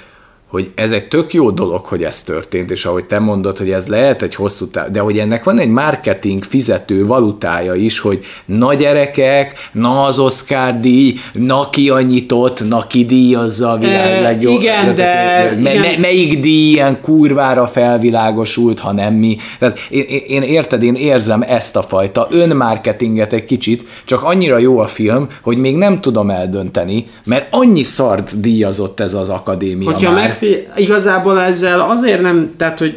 hogy 0.49 0.72
ez 0.76 0.91
egy 0.91 1.07
tök 1.07 1.34
jó 1.34 1.52
dolog, 1.52 1.86
hogy 1.86 2.03
ez 2.03 2.24
történt, 2.24 2.72
és 2.72 2.86
ahogy 2.86 3.06
te 3.06 3.19
mondod, 3.19 3.57
hogy 3.57 3.72
ez 3.72 3.88
lehet 3.88 4.22
egy 4.22 4.36
hosszú 4.36 4.68
táv, 4.68 4.90
de 4.90 4.99
hogy 4.99 5.18
ennek 5.19 5.44
van 5.44 5.60
egy 5.60 5.69
marketing 5.69 6.44
fizető 6.44 7.06
valutája 7.06 7.74
is, 7.74 7.99
hogy 7.99 8.19
na 8.45 8.74
gyerekek, 8.74 9.69
na 9.72 10.03
az 10.03 10.19
Oscar 10.19 10.80
díj, 10.80 11.14
na 11.34 11.69
ki 11.69 11.90
a 11.90 12.02
nyitott, 12.02 12.68
na 12.68 12.88
ki 12.88 13.06
díjazza 13.06 13.72
a 13.72 13.78
világ 13.78 14.22
legjobb. 14.22 14.60
Igen, 14.60 14.95
de... 14.95 15.56
Me, 15.61 15.69
igen. 15.69 15.82
Me, 15.82 15.98
melyik 15.98 16.40
díj 16.40 16.72
ilyen 16.72 17.02
kurvára 17.02 17.68
felvilágosult, 17.68 18.80
ha 18.80 18.91
nem 18.91 19.14
mi. 19.14 19.38
Tehát 19.60 19.80
én, 19.90 20.22
én 20.28 20.41
érted, 20.41 20.84
én 20.84 20.95
érzem 20.95 21.41
ezt 21.41 21.76
a 21.76 21.82
fajta 21.82 22.28
önmarketinget 22.30 23.34
egy 23.34 23.45
kicsit, 23.45 23.88
csak 24.06 24.24
annyira 24.24 24.57
jó 24.57 24.80
a 24.80 24.88
film, 24.88 25.28
hogy 25.41 25.57
még 25.57 25.76
nem 25.76 26.02
tudom 26.02 26.30
eldönteni, 26.30 27.06
mert 27.26 27.48
annyi 27.49 27.84
szart 27.84 28.40
díjazott 28.40 28.99
ez 28.99 29.14
az 29.14 29.30
akadémia 29.30 29.91
Hogyha 29.91 30.11
már. 30.11 30.36
Meg 30.39 30.72
igazából 30.76 31.41
ezzel 31.41 31.81
azért 31.81 32.22
nem, 32.22 32.53
tehát 32.57 32.80
hogy 32.80 32.95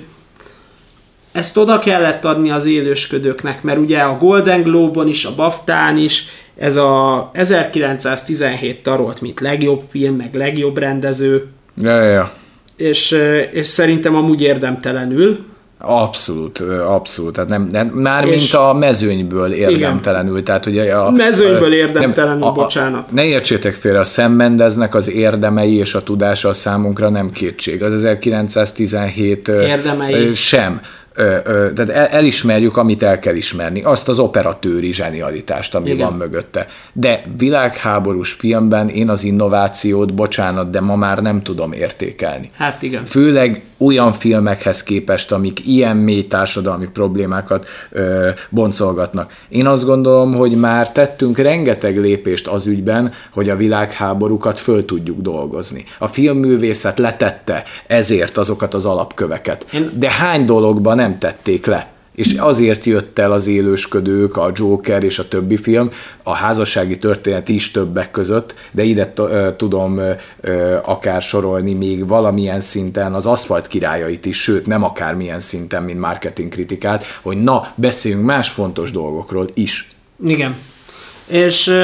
ezt 1.32 1.56
oda 1.56 1.78
kellett 1.78 2.24
adni 2.24 2.50
az 2.50 2.66
élősködőknek, 2.66 3.62
mert 3.62 3.78
ugye 3.78 3.98
a 3.98 4.18
Golden 4.18 4.62
Globe-on 4.62 5.08
is, 5.08 5.24
a 5.24 5.34
BAFTA-n 5.34 5.96
is 5.96 6.24
ez 6.56 6.76
a 6.76 7.30
1917 7.32 8.82
tarolt, 8.82 9.20
mint 9.20 9.40
legjobb 9.40 9.82
film, 9.90 10.16
meg 10.16 10.34
legjobb 10.34 10.78
rendező. 10.78 11.46
Ja, 11.82 12.02
ja, 12.02 12.10
ja. 12.10 12.32
És, 12.76 13.16
és 13.52 13.66
szerintem 13.66 14.16
amúgy 14.16 14.42
érdemtelenül. 14.42 15.44
Abszolút, 15.82 16.58
abszolút. 16.86 17.32
Tehát 17.32 17.50
nem, 17.50 17.66
nem, 17.70 17.86
már 17.86 18.24
és 18.24 18.36
mint 18.36 18.52
a 18.52 18.72
mezőnyből 18.72 19.52
érdemtelenül. 19.52 20.32
Igen. 20.32 20.44
Tehát 20.44 20.66
ugye 20.66 20.94
a, 20.94 21.10
mezőnyből 21.10 21.72
érdemtelenül, 21.72 22.38
nem, 22.38 22.48
a, 22.48 22.52
bocsánat. 22.52 23.12
Ne 23.12 23.24
értsétek 23.24 23.74
félre, 23.74 23.98
a 23.98 24.04
szemmendeznek 24.04 24.94
az 24.94 25.10
érdemei 25.10 25.76
és 25.76 25.94
a 25.94 26.02
tudása 26.02 26.48
a 26.48 26.52
számunkra 26.52 27.08
nem 27.08 27.30
kétség. 27.30 27.82
Az 27.82 27.92
1917 27.92 29.48
érdemei. 29.48 30.34
sem 30.34 30.80
tehát 31.74 31.88
el, 31.88 32.06
elismerjük, 32.06 32.76
amit 32.76 33.02
el 33.02 33.18
kell 33.18 33.34
ismerni, 33.34 33.82
azt 33.82 34.08
az 34.08 34.18
operatőri 34.18 34.92
zsenialitást, 34.92 35.74
ami 35.74 35.90
Igen. 35.90 36.08
van 36.08 36.16
mögötte. 36.16 36.66
De 36.92 37.22
világháborús 37.36 38.32
filmben 38.32 38.88
én 38.88 39.08
az 39.08 39.24
innovációt, 39.24 40.14
bocsánat, 40.14 40.70
de 40.70 40.80
ma 40.80 40.96
már 40.96 41.18
nem 41.18 41.42
tudom 41.42 41.72
értékelni. 41.72 42.50
Hát 42.56 42.82
igen. 42.82 43.04
Főleg 43.04 43.62
olyan 43.78 44.12
filmekhez 44.12 44.82
képest, 44.82 45.32
amik 45.32 45.66
ilyen 45.66 45.96
mély 45.96 46.26
társadalmi 46.26 46.86
problémákat 46.86 47.66
ö, 47.90 48.28
boncolgatnak. 48.50 49.32
Én 49.48 49.66
azt 49.66 49.84
gondolom, 49.84 50.34
hogy 50.34 50.52
már 50.52 50.92
tettünk 50.92 51.38
rengeteg 51.38 51.98
lépést 51.98 52.46
az 52.46 52.66
ügyben, 52.66 53.12
hogy 53.30 53.48
a 53.48 53.56
világháborúkat 53.56 54.58
föl 54.58 54.84
tudjuk 54.84 55.20
dolgozni. 55.20 55.84
A 55.98 56.06
filmművészet 56.06 56.98
letette 56.98 57.62
ezért 57.86 58.36
azokat 58.36 58.74
az 58.74 58.84
alapköveket. 58.84 59.66
De 59.92 60.10
hány 60.10 60.44
dologban 60.44 60.96
nem 60.96 61.09
tették 61.18 61.66
le? 61.66 61.90
és 62.20 62.32
azért 62.32 62.84
jött 62.84 63.18
el 63.18 63.32
az 63.32 63.46
élősködők, 63.46 64.36
a 64.36 64.50
Joker 64.54 65.02
és 65.02 65.18
a 65.18 65.28
többi 65.28 65.56
film, 65.56 65.90
a 66.22 66.34
házassági 66.34 66.98
történet 66.98 67.48
is 67.48 67.70
többek 67.70 68.10
között, 68.10 68.54
de 68.70 68.82
ide 68.82 69.12
tudom 69.56 70.00
akár 70.82 71.22
sorolni 71.22 71.74
még 71.74 72.06
valamilyen 72.06 72.60
szinten 72.60 73.14
az 73.14 73.26
aszfalt 73.26 73.66
királyait 73.66 74.26
is, 74.26 74.42
sőt 74.42 74.66
nem 74.66 74.84
akármilyen 74.84 75.40
szinten, 75.40 75.82
mint 75.82 76.00
marketing 76.00 76.52
kritikát, 76.52 77.04
hogy 77.22 77.42
na, 77.42 77.72
beszéljünk 77.74 78.24
más 78.24 78.48
fontos 78.48 78.90
dolgokról 78.90 79.48
is. 79.54 79.88
Igen. 80.26 80.56
És, 81.26 81.74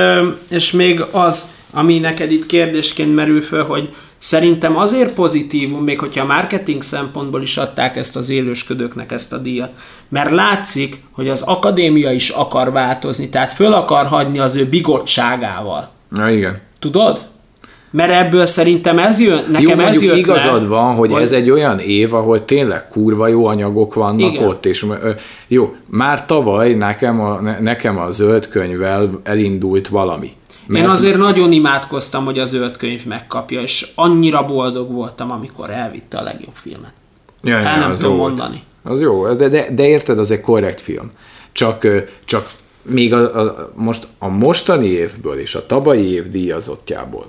és 0.51 0.71
még 0.71 1.01
az, 1.11 1.55
ami 1.71 1.99
neked 1.99 2.33
itt 2.33 2.47
kérdésként 2.47 3.15
merül 3.15 3.43
föl, 3.43 3.63
hogy 3.65 3.95
Szerintem 4.19 4.77
azért 4.77 5.15
pozitívum, 5.15 5.85
még 5.85 5.99
hogyha 5.99 6.23
a 6.23 6.27
marketing 6.27 6.83
szempontból 6.83 7.43
is 7.43 7.57
adták 7.57 7.97
ezt 7.97 8.17
az 8.17 8.29
élősködőknek 8.29 9.13
ezt 9.13 9.33
a 9.33 9.39
díjat, 9.39 9.71
mert 10.09 10.31
látszik, 10.31 10.97
hogy 11.13 11.29
az 11.29 11.43
akadémia 11.43 12.13
is 12.13 12.29
akar 12.29 12.73
változni, 12.73 13.29
tehát 13.29 13.53
föl 13.53 13.73
akar 13.73 14.07
hagyni 14.07 14.39
az 14.39 14.57
ő 14.57 14.65
bigottságával. 14.65 15.89
Na 16.09 16.31
igen. 16.31 16.61
Tudod? 16.79 17.27
Mert 17.91 18.13
ebből 18.13 18.47
szerintem 18.47 18.99
ez 18.99 19.21
jön, 19.21 19.45
nekem 19.51 19.81
jó, 19.81 19.87
ez 19.87 20.03
jött 20.03 20.17
igazad 20.17 20.63
le, 20.63 20.69
van, 20.69 20.95
hogy, 20.95 21.13
hogy 21.13 21.23
ez 21.23 21.33
egy 21.33 21.51
olyan 21.51 21.79
év, 21.79 22.15
ahol 22.15 22.45
tényleg 22.45 22.89
kurva 22.89 23.29
jó 23.29 23.47
anyagok 23.47 23.95
vannak 23.95 24.33
Igen. 24.33 24.45
ott, 24.45 24.67
és 24.67 24.87
jó, 25.49 25.75
már 25.87 26.27
tavaly 26.27 26.75
nekem 26.75 27.21
a, 27.21 27.41
nekem 27.61 27.99
a 27.99 28.11
zöld 28.11 28.49
könyvvel 28.49 29.11
elindult 29.25 29.89
valami. 29.89 30.29
Mert... 30.67 30.85
Én 30.85 30.91
azért 30.91 31.17
nagyon 31.17 31.53
imádkoztam, 31.53 32.25
hogy 32.25 32.39
a 32.39 32.45
zöld 32.45 32.77
könyv 32.77 33.07
megkapja, 33.07 33.61
és 33.61 33.93
annyira 33.95 34.45
boldog 34.45 34.93
voltam, 34.93 35.31
amikor 35.31 35.71
elvitte 35.71 36.19
a 36.19 36.23
legjobb 36.23 36.55
filmet. 36.55 36.93
Ja, 37.43 37.57
El 37.57 37.79
nem 37.79 37.95
tudom 37.95 38.17
mondani. 38.17 38.63
Az 38.83 39.01
jó, 39.01 39.33
de, 39.35 39.49
de, 39.49 39.67
de 39.71 39.87
érted, 39.87 40.19
az 40.19 40.31
egy 40.31 40.41
korrekt 40.41 40.81
film. 40.81 41.11
Csak, 41.53 41.87
csak 42.25 42.51
még 42.83 43.15
a, 43.15 43.41
a, 43.41 43.73
most 43.75 44.07
a 44.19 44.29
mostani 44.29 44.87
évből 44.87 45.39
és 45.39 45.55
a 45.55 45.67
tavalyi 45.67 46.13
év 46.13 46.29
díjazottjából 46.29 47.27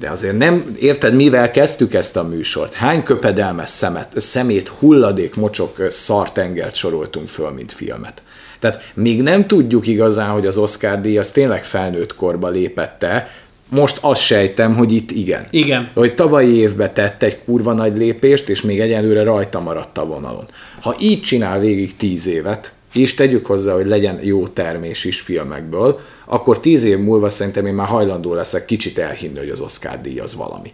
de 0.00 0.10
azért 0.10 0.38
nem, 0.38 0.76
érted, 0.78 1.14
mivel 1.14 1.50
kezdtük 1.50 1.94
ezt 1.94 2.16
a 2.16 2.22
műsort? 2.22 2.72
Hány 2.72 3.02
köpedelmes 3.02 3.70
szemet, 3.70 4.20
szemét, 4.20 4.68
hulladék, 4.68 5.34
mocsok, 5.34 5.86
szartengert 5.90 6.74
soroltunk 6.74 7.28
föl, 7.28 7.50
mint 7.50 7.72
filmet? 7.72 8.22
Tehát 8.60 8.92
még 8.94 9.22
nem 9.22 9.46
tudjuk 9.46 9.86
igazán, 9.86 10.30
hogy 10.30 10.46
az 10.46 10.56
Oscar 10.56 11.00
díj 11.00 11.18
az 11.18 11.30
tényleg 11.30 11.64
felnőtt 11.64 12.14
korba 12.14 12.48
lépette, 12.48 13.28
most 13.68 13.98
azt 14.00 14.20
sejtem, 14.20 14.74
hogy 14.76 14.92
itt 14.92 15.10
igen. 15.10 15.46
Igen. 15.50 15.90
Hogy 15.94 16.14
tavalyi 16.14 16.54
évben 16.54 16.94
tett 16.94 17.22
egy 17.22 17.38
kurva 17.44 17.72
nagy 17.72 17.96
lépést, 17.96 18.48
és 18.48 18.62
még 18.62 18.80
egyelőre 18.80 19.22
rajta 19.22 19.60
maradt 19.60 19.98
a 19.98 20.04
vonalon. 20.06 20.44
Ha 20.80 20.96
így 21.00 21.20
csinál 21.22 21.60
végig 21.60 21.96
tíz 21.96 22.26
évet, 22.26 22.72
és 22.92 23.14
tegyük 23.14 23.46
hozzá, 23.46 23.74
hogy 23.74 23.86
legyen 23.86 24.18
jó 24.22 24.48
termés 24.48 25.04
is 25.04 25.20
filmekből, 25.20 26.00
akkor 26.24 26.60
tíz 26.60 26.84
év 26.84 26.98
múlva 26.98 27.28
szerintem 27.28 27.66
én 27.66 27.74
már 27.74 27.86
hajlandó 27.86 28.34
leszek 28.34 28.64
kicsit 28.64 28.98
elhinni, 28.98 29.38
hogy 29.38 29.48
az 29.48 29.60
Oscar 29.60 30.00
díj 30.00 30.18
az 30.18 30.34
valami. 30.34 30.72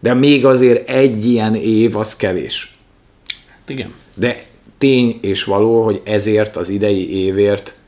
De 0.00 0.14
még 0.14 0.46
azért 0.46 0.88
egy 0.88 1.26
ilyen 1.26 1.54
év 1.54 1.96
az 1.96 2.16
kevés. 2.16 2.76
Hát 3.48 3.68
igen. 3.68 3.94
De 4.14 4.42
tény 4.78 5.18
és 5.22 5.44
való, 5.44 5.82
hogy 5.82 6.00
ezért 6.04 6.56
az 6.56 6.68
idei 6.68 7.24
évért 7.24 7.78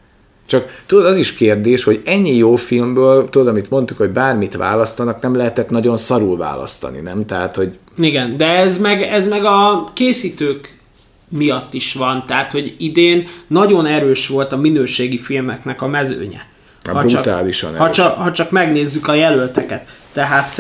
csak 0.51 0.83
tudod, 0.87 1.07
az 1.07 1.17
is 1.17 1.33
kérdés, 1.35 1.85
hogy 1.85 2.01
ennyi 2.05 2.37
jó 2.37 2.57
filmből, 2.57 3.29
tudod, 3.29 3.49
amit 3.49 3.71
mondtuk, 3.71 3.97
hogy 3.97 4.11
bármit 4.11 4.57
választanak, 4.57 5.21
nem 5.21 5.37
lehetett 5.37 5.71
nagyon 5.71 5.97
szarul 5.97 6.37
választani, 6.37 7.01
nem? 7.01 7.27
Tehát, 7.27 7.57
hogy... 7.57 7.79
Igen, 7.99 8.37
de 8.37 8.47
ez 8.47 8.79
meg, 8.79 9.03
ez 9.03 9.29
meg 9.29 9.45
a 9.45 9.91
készítők 9.95 10.69
miatt 11.29 11.75
is 11.75 11.93
van, 11.93 12.25
tehát, 12.27 12.53
hogy 12.53 12.75
idén 12.79 13.29
nagyon 13.47 13.87
erős 13.87 14.27
volt 14.27 14.53
a 14.53 14.57
minőségi 14.57 15.19
filmeknek 15.19 15.83
a 15.83 15.87
mezőnye. 15.87 16.47
Ha 16.85 17.01
brutálisan 17.01 17.71
csak, 17.71 17.81
ha, 17.81 17.91
csak, 17.91 18.17
ha 18.17 18.33
csak 18.33 18.51
megnézzük 18.51 19.09
a 19.09 19.15
jelölteket. 19.15 19.89
Tehát... 20.13 20.59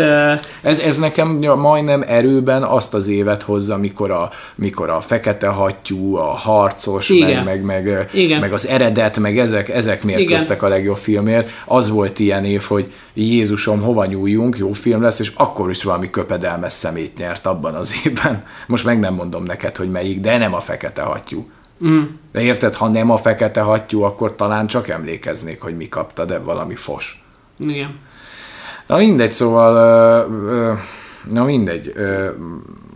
Ez, 0.62 0.78
ez 0.78 0.98
nekem 0.98 1.28
majdnem 1.58 2.04
erőben 2.06 2.62
azt 2.62 2.94
az 2.94 3.08
évet 3.08 3.42
hozza, 3.42 3.76
mikor 3.76 4.10
a, 4.10 4.30
mikor 4.54 4.90
a 4.90 5.00
fekete 5.00 5.46
hattyú, 5.46 6.16
a 6.16 6.30
harcos, 6.30 7.08
Igen. 7.08 7.44
meg, 7.44 7.64
meg, 7.64 7.84
meg, 7.84 8.08
Igen. 8.12 8.40
meg 8.40 8.52
az 8.52 8.66
eredet, 8.66 9.18
meg 9.18 9.38
ezek, 9.38 9.68
ezek 9.68 10.02
mérkőztek 10.02 10.62
a 10.62 10.68
legjobb 10.68 10.96
filmért. 10.96 11.50
Az 11.64 11.88
volt 11.88 12.18
ilyen 12.18 12.44
év, 12.44 12.62
hogy 12.62 12.92
Jézusom, 13.14 13.80
hova 13.80 14.04
nyúljunk, 14.04 14.58
jó 14.58 14.72
film 14.72 15.02
lesz, 15.02 15.18
és 15.18 15.32
akkor 15.36 15.70
is 15.70 15.82
valami 15.82 16.10
köpedelmes 16.10 16.72
szemét 16.72 17.18
nyert 17.18 17.46
abban 17.46 17.74
az 17.74 17.94
évben. 18.04 18.42
Most 18.66 18.84
meg 18.84 18.98
nem 18.98 19.14
mondom 19.14 19.42
neked, 19.42 19.76
hogy 19.76 19.90
melyik, 19.90 20.20
de 20.20 20.36
nem 20.36 20.54
a 20.54 20.60
fekete 20.60 21.02
hattyú. 21.02 21.50
Mm. 21.86 22.02
De 22.32 22.40
érted, 22.40 22.74
ha 22.74 22.88
nem 22.88 23.10
a 23.10 23.16
fekete 23.16 23.60
hattyú, 23.60 24.02
akkor 24.02 24.36
talán 24.36 24.66
csak 24.66 24.88
emlékeznék, 24.88 25.60
hogy 25.60 25.76
mi 25.76 25.88
kapta, 25.88 26.24
de 26.24 26.38
valami 26.38 26.74
fos. 26.74 27.24
Igen. 27.58 27.98
Na 28.90 28.96
mindegy, 28.96 29.32
szóval, 29.32 29.72
na 31.30 31.44
mindegy, 31.44 31.92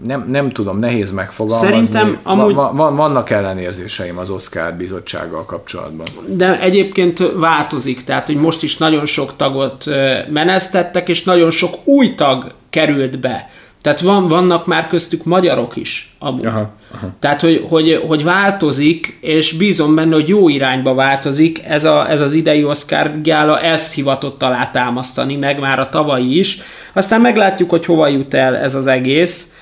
nem, 0.05 0.27
nem 0.29 0.51
tudom, 0.51 0.79
nehéz 0.79 1.11
megfogalmazni. 1.11 1.69
Szerintem 1.69 2.19
amúgy... 2.23 2.55
Va, 2.55 2.73
van, 2.73 2.97
vannak 2.97 3.31
ellenérzéseim 3.31 4.19
az 4.19 4.31
Oscar 4.31 4.73
bizottsággal 4.73 5.45
kapcsolatban. 5.45 6.07
De 6.27 6.61
egyébként 6.61 7.33
változik, 7.37 8.05
tehát 8.05 8.27
hogy 8.27 8.37
most 8.37 8.63
is 8.63 8.77
nagyon 8.77 9.07
sok 9.07 9.37
tagot 9.37 9.85
menesztettek, 10.31 11.09
és 11.09 11.25
nagyon 11.25 11.51
sok 11.51 11.75
új 11.85 12.15
tag 12.15 12.53
került 12.71 13.21
be. 13.21 13.51
Tehát 13.85 14.01
van, 14.01 14.29
vannak 14.29 14.67
már 14.67 14.87
köztük 14.87 15.25
magyarok 15.25 15.77
is. 15.77 16.15
Amúgy. 16.19 16.47
Aha, 16.47 16.75
aha. 16.95 17.09
Tehát, 17.19 17.41
hogy, 17.41 17.67
hogy, 17.69 18.03
hogy 18.07 18.25
változik, 18.25 19.19
és 19.21 19.53
bízom 19.53 19.95
benne, 19.95 20.15
hogy 20.15 20.29
jó 20.29 20.49
irányba 20.49 20.95
változik. 20.95 21.65
Ez, 21.65 21.85
a, 21.85 22.11
ez 22.11 22.21
az 22.21 22.33
idei 22.33 22.65
Oscar 22.65 23.21
gála 23.23 23.61
ezt 23.61 23.95
hivatott 23.95 24.43
alátámasztani, 24.43 25.37
meg 25.37 25.59
már 25.59 25.79
a 25.79 25.89
tavalyi 25.89 26.39
is. 26.39 26.59
Aztán 26.93 27.21
meglátjuk, 27.21 27.71
hogy 27.71 27.85
hova 27.85 28.09
jut 28.09 28.35
el 28.35 28.57
ez 28.57 28.75
az 28.75 28.87
egész. 28.87 29.55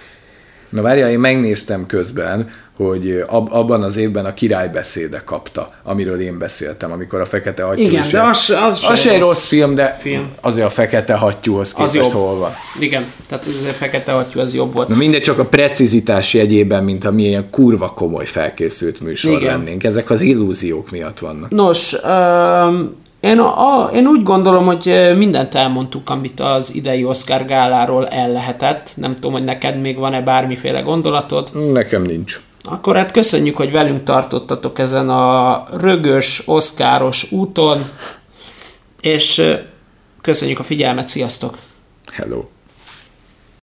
Na 0.68 0.82
várjál, 0.82 1.10
én 1.10 1.20
megnéztem 1.20 1.86
közben, 1.86 2.48
hogy 2.86 3.24
ab, 3.26 3.48
abban 3.52 3.82
az 3.82 3.96
évben 3.96 4.24
a 4.24 4.34
királybeszéde 4.34 5.22
kapta, 5.24 5.72
amiről 5.82 6.20
én 6.20 6.38
beszéltem, 6.38 6.92
amikor 6.92 7.20
a 7.20 7.24
Fekete 7.24 7.62
Hattyú 7.62 7.82
Igen, 7.82 8.04
de 8.10 8.22
az, 8.22 8.54
az, 8.68 8.84
az 8.88 9.00
se 9.00 9.12
egy 9.12 9.20
rossz 9.20 9.46
film, 9.46 9.74
de 9.74 9.98
film. 10.00 10.30
azért 10.40 10.66
a 10.66 10.70
Fekete 10.70 11.14
Hattyúhoz 11.14 11.72
képest 11.72 11.96
az 11.96 12.12
hol 12.12 12.38
van. 12.38 12.50
Igen, 12.78 13.04
tehát 13.28 13.46
az 13.46 13.66
a 13.68 13.72
Fekete 13.72 14.12
Hattyú 14.12 14.40
az 14.40 14.54
jobb 14.54 14.72
volt. 14.72 14.88
Na 14.88 14.96
mindegy, 14.96 15.22
csak 15.22 15.38
a 15.38 15.44
precizitás 15.44 16.34
jegyében, 16.34 16.84
mint 16.84 17.04
a 17.04 17.10
milyen 17.10 17.50
kurva 17.50 17.88
komoly 17.88 18.26
felkészült 18.26 19.00
műsor 19.00 19.40
Igen. 19.40 19.56
lennénk. 19.56 19.84
Ezek 19.84 20.10
az 20.10 20.20
illúziók 20.20 20.90
miatt 20.90 21.18
vannak. 21.18 21.50
Nos, 21.50 21.92
um, 21.92 23.00
én, 23.22 23.38
a, 23.38 23.90
én 23.94 24.06
úgy 24.06 24.22
gondolom, 24.22 24.64
hogy 24.64 25.12
mindent 25.16 25.54
elmondtuk, 25.54 26.10
amit 26.10 26.40
az 26.40 26.74
idei 26.74 27.04
Oscar 27.04 27.46
gáláról 27.46 28.08
el 28.08 28.32
lehetett. 28.32 28.90
Nem 28.94 29.14
tudom, 29.14 29.32
hogy 29.32 29.44
neked 29.44 29.80
még 29.80 29.96
van-e 29.96 30.20
bármiféle 30.20 30.80
gondolatod? 30.80 31.72
Nekem 31.72 32.02
nincs. 32.02 32.40
Akkor 32.64 32.96
hát 32.96 33.10
köszönjük, 33.10 33.56
hogy 33.56 33.72
velünk 33.72 34.02
tartottatok 34.02 34.78
ezen 34.78 35.08
a 35.10 35.64
rögös, 35.80 36.42
oszkáros 36.46 37.32
úton, 37.32 37.84
és 39.00 39.42
köszönjük 40.20 40.58
a 40.58 40.64
figyelmet, 40.64 41.08
sziasztok! 41.08 41.58
Hello! 42.12 42.44